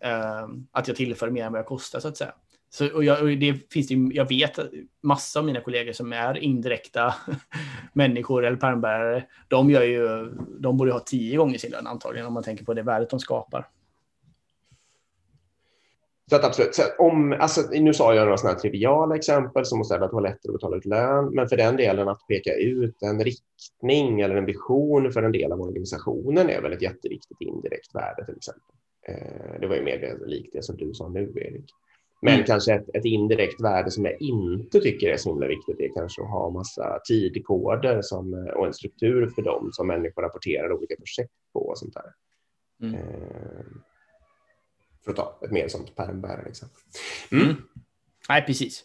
Ehm, 0.00 0.66
att 0.72 0.88
jag 0.88 0.96
tillför 0.96 1.30
mer 1.30 1.44
än 1.44 1.52
vad 1.52 1.58
jag 1.58 1.66
kostar 1.66 2.00
så 2.00 2.08
att 2.08 2.16
säga. 2.16 2.34
Så, 2.70 2.94
och 2.94 3.04
jag, 3.04 3.22
och 3.22 3.28
det 3.28 3.72
finns 3.72 3.90
ju, 3.90 4.10
jag 4.12 4.28
vet 4.28 4.58
massa 5.02 5.38
av 5.38 5.44
mina 5.44 5.60
kollegor 5.60 5.92
som 5.92 6.12
är 6.12 6.38
indirekta 6.38 7.14
människor 7.92 8.46
eller 8.46 8.56
permbärare. 8.56 9.24
De, 9.48 9.70
gör 9.70 9.82
ju, 9.82 10.32
de 10.60 10.76
borde 10.76 10.92
ha 10.92 11.00
tio 11.00 11.36
gånger 11.36 11.58
sin 11.58 11.70
lön 11.70 11.86
antagligen 11.86 12.26
om 12.26 12.34
man 12.34 12.42
tänker 12.42 12.64
på 12.64 12.74
det 12.74 12.82
värdet 12.82 13.10
de 13.10 13.20
skapar. 13.20 13.68
Så 16.30 16.36
att 16.36 16.44
absolut, 16.44 16.74
så 16.74 16.82
om, 16.98 17.32
alltså, 17.32 17.60
nu 17.70 17.94
sa 17.94 18.14
jag 18.14 18.24
några 18.24 18.36
sådana 18.36 18.58
triviala 18.58 19.16
exempel 19.16 19.64
som 19.64 19.80
att 19.80 19.86
städa 19.86 20.08
toaletter 20.08 20.48
och 20.48 20.52
betala 20.52 20.76
ut 20.76 20.84
lön, 20.84 21.34
men 21.34 21.48
för 21.48 21.56
den 21.56 21.76
delen 21.76 22.08
att 22.08 22.26
peka 22.28 22.54
ut 22.54 23.02
en 23.02 23.24
riktning 23.24 24.20
eller 24.20 24.36
en 24.36 24.46
vision 24.46 25.12
för 25.12 25.22
en 25.22 25.32
del 25.32 25.52
av 25.52 25.60
organisationen 25.60 26.50
är 26.50 26.62
väl 26.62 26.72
ett 26.72 26.82
jätteviktigt 26.82 27.40
indirekt 27.40 27.94
värde 27.94 28.24
till 28.24 28.36
exempel. 28.36 28.74
Eh, 29.08 29.60
det 29.60 29.66
var 29.66 29.76
ju 29.76 29.82
mer 29.82 30.18
likt 30.26 30.52
det 30.52 30.62
som 30.62 30.76
du 30.76 30.94
sa 30.94 31.08
nu, 31.08 31.32
Erik. 31.36 31.64
Men 32.22 32.34
mm. 32.34 32.46
kanske 32.46 32.74
ett, 32.74 32.88
ett, 32.94 33.04
indirekt 33.04 33.60
värde 33.60 33.90
som 33.90 34.04
jag 34.04 34.22
inte 34.22 34.80
tycker 34.80 35.08
är 35.08 35.16
så 35.16 35.30
himla 35.30 35.46
viktigt 35.46 35.80
är 35.80 35.94
kanske 35.94 36.22
att 36.22 36.30
ha 36.30 36.50
massa 36.50 36.98
tidkoder 37.08 38.02
som, 38.02 38.50
och 38.56 38.66
en 38.66 38.74
struktur 38.74 39.26
för 39.34 39.42
dem 39.42 39.68
som 39.72 39.86
människor 39.86 40.22
rapporterar 40.22 40.72
olika 40.72 40.96
projekt 40.96 41.32
på 41.52 41.60
och 41.60 41.78
sånt 41.78 41.94
där. 41.94 42.12
Mm. 42.88 42.94
Eh, 42.94 43.64
för 45.04 45.10
att 45.10 45.16
ta 45.16 45.38
ett 45.44 45.50
mer 45.50 45.68
sånt 45.68 45.96
pärmbärare 45.96 46.48
exempel. 46.48 46.80
Mm. 47.32 47.44
Mm. 47.44 47.56
Nej, 48.28 48.42
precis. 48.46 48.84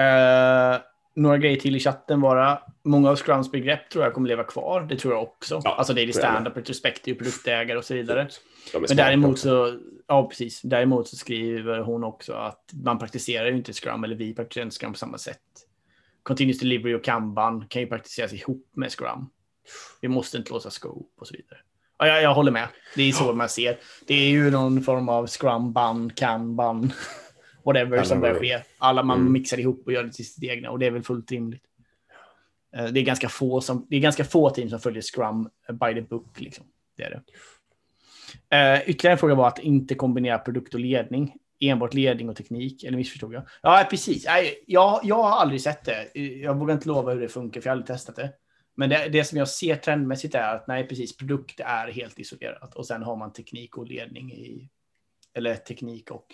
Uh, 0.00 0.82
några 1.14 1.38
grejer 1.38 1.56
till 1.56 1.76
i 1.76 1.80
chatten 1.80 2.20
bara. 2.20 2.62
Många 2.82 3.10
av 3.10 3.16
Scrums 3.16 3.50
begrepp 3.50 3.90
tror 3.90 4.04
jag 4.04 4.14
kommer 4.14 4.28
leva 4.28 4.44
kvar. 4.44 4.80
Det 4.80 4.96
tror 4.96 5.14
jag 5.14 5.22
också. 5.22 5.60
Ja, 5.64 5.74
alltså 5.74 5.94
det 5.94 6.02
är 6.02 6.06
det 6.06 6.12
standard, 6.12 6.56
retrospektiv, 6.56 7.14
produktägare 7.14 7.78
och 7.78 7.84
så 7.84 7.94
vidare. 7.94 8.28
Men 8.72 8.96
däremot 8.96 9.38
så, 9.38 9.78
ja 10.06 10.28
precis. 10.28 10.60
Däremot 10.62 11.08
så 11.08 11.16
skriver 11.16 11.78
hon 11.78 12.04
också 12.04 12.32
att 12.32 12.70
man 12.84 12.98
praktiserar 12.98 13.46
ju 13.46 13.56
inte 13.56 13.72
Scrum, 13.72 14.04
eller 14.04 14.16
vi 14.16 14.34
praktiserar 14.34 14.64
inte 14.64 14.76
Scrum 14.76 14.92
på 14.92 14.98
samma 14.98 15.18
sätt. 15.18 15.38
Continuous 16.22 16.58
Delivery 16.58 16.94
och 16.94 17.04
Kanban 17.04 17.66
kan 17.68 17.82
ju 17.82 17.88
praktiseras 17.88 18.32
ihop 18.32 18.70
med 18.72 18.90
Scrum. 18.90 19.30
Vi 20.00 20.08
måste 20.08 20.36
inte 20.36 20.52
låsa 20.52 20.70
scope 20.70 21.20
och 21.20 21.26
så 21.26 21.34
vidare. 21.34 21.58
Ja, 21.98 22.06
jag, 22.06 22.22
jag 22.22 22.34
håller 22.34 22.52
med. 22.52 22.68
Det 22.96 23.02
är 23.02 23.12
så 23.12 23.32
man 23.32 23.48
ser. 23.48 23.78
Det 24.06 24.14
är 24.14 24.28
ju 24.28 24.50
någon 24.50 24.82
form 24.82 25.08
av 25.08 25.26
scrum, 25.26 25.72
ban, 25.72 26.10
kan, 26.10 26.56
ban, 26.56 26.92
whatever 27.64 28.02
som 28.02 28.20
börjar 28.20 28.34
ske. 28.34 28.62
Alla 28.78 29.02
man 29.02 29.20
mm. 29.20 29.32
mixar 29.32 29.60
ihop 29.60 29.82
och 29.86 29.92
gör 29.92 30.04
det 30.04 30.12
till 30.12 30.26
sitt 30.26 30.44
egna 30.44 30.70
och 30.70 30.78
det 30.78 30.86
är 30.86 30.90
väl 30.90 31.02
fullt 31.02 31.30
rimligt. 31.30 31.62
Eh, 32.76 32.84
det 32.84 33.00
är 33.00 33.04
ganska 33.04 33.28
få, 33.28 33.60
som, 33.60 33.86
det 33.90 33.96
är 33.96 34.00
ganska 34.00 34.24
få 34.24 34.50
team 34.50 34.70
som 34.70 34.80
följer 34.80 35.02
scrum 35.02 35.48
by 35.68 35.94
the 35.94 36.00
book. 36.00 36.40
Liksom. 36.40 36.64
Det 36.96 37.02
är 37.02 37.10
det. 37.10 37.22
Uh, 38.56 38.90
ytterligare 38.90 39.14
en 39.14 39.18
fråga 39.18 39.34
var 39.34 39.48
att 39.48 39.58
inte 39.58 39.94
kombinera 39.94 40.38
produkt 40.38 40.74
och 40.74 40.80
ledning. 40.80 41.34
Enbart 41.60 41.94
ledning 41.94 42.28
och 42.28 42.36
teknik, 42.36 42.84
eller 42.84 42.96
missförstod 42.96 43.34
jag? 43.34 43.42
Ja, 43.62 43.86
precis. 43.90 44.26
Jag, 44.66 45.00
jag 45.02 45.22
har 45.22 45.30
aldrig 45.30 45.60
sett 45.60 45.84
det. 45.84 46.20
Jag 46.20 46.58
vågar 46.58 46.74
inte 46.74 46.88
lova 46.88 47.12
hur 47.12 47.20
det 47.20 47.28
funkar, 47.28 47.60
för 47.60 47.68
jag 47.68 47.72
har 47.72 47.76
aldrig 47.76 47.96
testat 47.96 48.16
det. 48.16 48.32
Men 48.74 48.90
det, 48.90 49.08
det, 49.08 49.24
som 49.24 49.38
jag 49.38 49.48
ser 49.48 49.76
trendmässigt 49.76 50.34
är 50.34 50.54
att 50.54 50.66
nej, 50.66 50.88
precis, 50.88 51.16
produkt 51.16 51.60
är 51.60 51.88
helt 51.88 52.18
isolerat 52.18 52.74
och 52.74 52.86
sen 52.86 53.02
har 53.02 53.16
man 53.16 53.32
teknik 53.32 53.78
och 53.78 53.86
ledning 53.86 54.32
i, 54.32 54.68
eller 55.34 55.56
teknik 55.56 56.10
och 56.10 56.26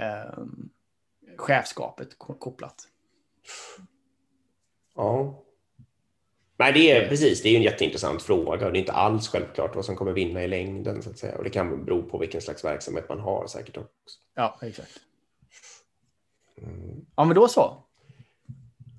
eh, 0.00 0.44
chefskapet 1.36 2.18
kopplat. 2.18 2.88
Ja. 4.94 5.44
Nej, 6.56 6.72
det 6.72 6.90
är 6.90 7.08
precis. 7.08 7.42
Det 7.42 7.48
är 7.48 7.56
en 7.56 7.62
jätteintressant 7.62 8.22
fråga 8.22 8.66
och 8.66 8.72
det 8.72 8.78
är 8.78 8.80
inte 8.80 8.92
alls 8.92 9.28
självklart 9.28 9.76
vad 9.76 9.84
som 9.84 9.96
kommer 9.96 10.12
vinna 10.12 10.42
i 10.42 10.48
längden 10.48 11.02
så 11.02 11.10
att 11.10 11.18
säga. 11.18 11.38
Och 11.38 11.44
det 11.44 11.50
kan 11.50 11.84
bero 11.84 12.02
på 12.02 12.18
vilken 12.18 12.40
slags 12.40 12.64
verksamhet 12.64 13.08
man 13.08 13.20
har 13.20 13.46
säkert 13.46 13.76
också. 13.76 14.18
Ja, 14.34 14.58
exakt. 14.62 15.00
Mm. 16.58 17.06
Ja, 17.16 17.24
men 17.24 17.34
då 17.34 17.48
så. 17.48 17.84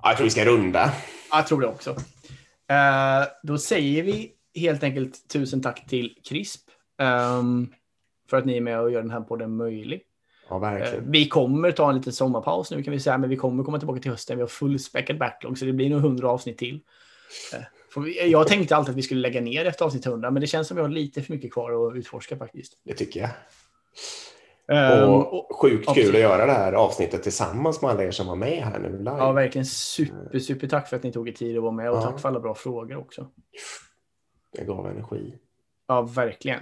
Ja, 0.01 0.09
jag 0.09 0.17
tror 0.17 0.25
vi 0.25 0.31
ska 0.31 0.45
runda. 0.45 0.93
Jag 1.33 1.47
tror 1.47 1.61
det 1.61 1.67
också. 1.67 1.89
Uh, 1.91 3.27
då 3.43 3.57
säger 3.57 4.03
vi 4.03 4.31
helt 4.55 4.83
enkelt 4.83 5.27
tusen 5.27 5.61
tack 5.61 5.87
till 5.87 6.17
CRISP 6.29 6.61
um, 7.39 7.73
för 8.29 8.37
att 8.37 8.45
ni 8.45 8.57
är 8.57 8.61
med 8.61 8.79
och 8.79 8.91
gör 8.91 9.01
den 9.01 9.11
här 9.11 9.21
podden 9.21 9.55
möjlig. 9.55 10.01
Ja, 10.49 10.59
verkligen. 10.59 11.05
Uh, 11.05 11.11
vi 11.11 11.27
kommer 11.27 11.71
ta 11.71 11.89
en 11.89 11.95
liten 11.95 12.13
sommarpaus 12.13 12.71
nu 12.71 12.83
kan 12.83 12.91
vi 12.91 12.99
säga, 12.99 13.17
men 13.17 13.29
vi 13.29 13.35
kommer 13.35 13.63
komma 13.63 13.79
tillbaka 13.79 14.01
till 14.01 14.11
hösten. 14.11 14.37
Vi 14.37 14.41
har 14.41 14.47
fullspäckad 14.47 15.17
backlog, 15.17 15.57
så 15.57 15.65
det 15.65 15.73
blir 15.73 15.89
nog 15.89 16.01
hundra 16.01 16.29
avsnitt 16.29 16.57
till. 16.57 16.81
Uh, 17.97 18.03
vi, 18.03 18.31
jag 18.31 18.47
tänkte 18.47 18.75
alltid 18.75 18.91
att 18.91 18.97
vi 18.97 19.01
skulle 19.01 19.21
lägga 19.21 19.41
ner 19.41 19.65
efter 19.65 19.85
avsnitt 19.85 20.05
100, 20.05 20.31
men 20.31 20.41
det 20.41 20.47
känns 20.47 20.67
som 20.67 20.77
vi 20.77 20.81
har 20.81 20.89
lite 20.89 21.21
för 21.21 21.33
mycket 21.33 21.53
kvar 21.53 21.87
att 21.87 21.95
utforska 21.95 22.37
faktiskt. 22.37 22.73
Det 22.83 22.93
tycker 22.93 23.19
jag. 23.19 23.29
Um, 24.67 25.09
och 25.09 25.55
sjukt 25.55 25.85
kul 25.85 25.89
absolut. 25.89 26.15
att 26.15 26.21
göra 26.21 26.45
det 26.45 26.51
här 26.51 26.73
avsnittet 26.73 27.23
tillsammans 27.23 27.81
med 27.81 27.91
alla 27.91 28.03
er 28.03 28.11
som 28.11 28.27
var 28.27 28.35
med 28.35 28.63
här 28.63 28.79
nu 28.79 28.97
live. 28.97 29.17
Ja, 29.17 29.31
verkligen 29.31 29.65
super, 29.65 30.39
super 30.39 30.67
tack 30.67 30.89
för 30.89 30.95
att 30.95 31.03
ni 31.03 31.11
tog 31.11 31.29
er 31.29 31.33
tid 31.33 31.57
att 31.57 31.63
vara 31.63 31.71
med 31.71 31.91
och 31.91 31.97
ja. 31.97 32.01
tack 32.01 32.19
för 32.19 32.29
alla 32.29 32.39
bra 32.39 32.55
frågor 32.55 32.97
också. 32.97 33.27
Det 34.57 34.65
gav 34.65 34.87
energi. 34.87 35.35
Ja, 35.87 36.01
verkligen. 36.01 36.59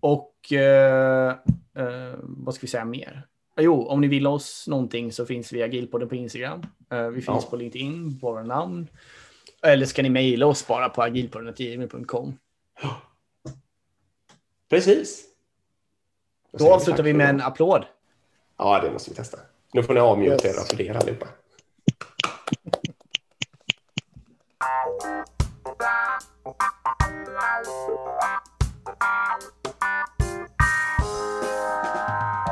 Och 0.00 0.52
eh, 0.52 1.28
eh, 1.76 2.14
vad 2.22 2.54
ska 2.54 2.62
vi 2.62 2.68
säga 2.68 2.84
mer? 2.84 3.26
Jo, 3.60 3.86
om 3.86 4.00
ni 4.00 4.08
vill 4.08 4.26
oss 4.26 4.64
någonting 4.68 5.12
så 5.12 5.26
finns 5.26 5.52
vi 5.52 5.62
Agilpodden 5.62 6.08
på 6.08 6.14
Instagram. 6.14 6.62
Eh, 6.92 7.08
vi 7.08 7.22
finns 7.22 7.44
ja. 7.44 7.50
på 7.50 7.56
LinkedIn, 7.56 8.18
våra 8.22 8.42
namn. 8.42 8.88
Eller 9.62 9.86
ska 9.86 10.02
ni 10.02 10.10
mejla 10.10 10.46
oss 10.46 10.66
bara 10.66 10.88
på 10.88 11.02
agilpodden.gmail.com. 11.02 12.38
Precis. 14.70 15.29
Då 16.52 16.74
avslutar 16.74 17.02
vi 17.02 17.12
med 17.12 17.28
en 17.28 17.40
applåd. 17.40 17.84
Ja, 18.58 18.80
det 18.80 18.90
måste 18.90 19.10
vi 19.10 19.16
testa. 19.16 19.38
Nu 19.72 19.82
får 19.82 19.94
ni 19.94 20.00
avmjuta 20.00 20.48
yes. 20.48 20.56
och 20.56 20.62
applådera, 20.62 20.98
allihopa. 20.98 21.26
Thank 24.62 24.88
you. 32.48 32.49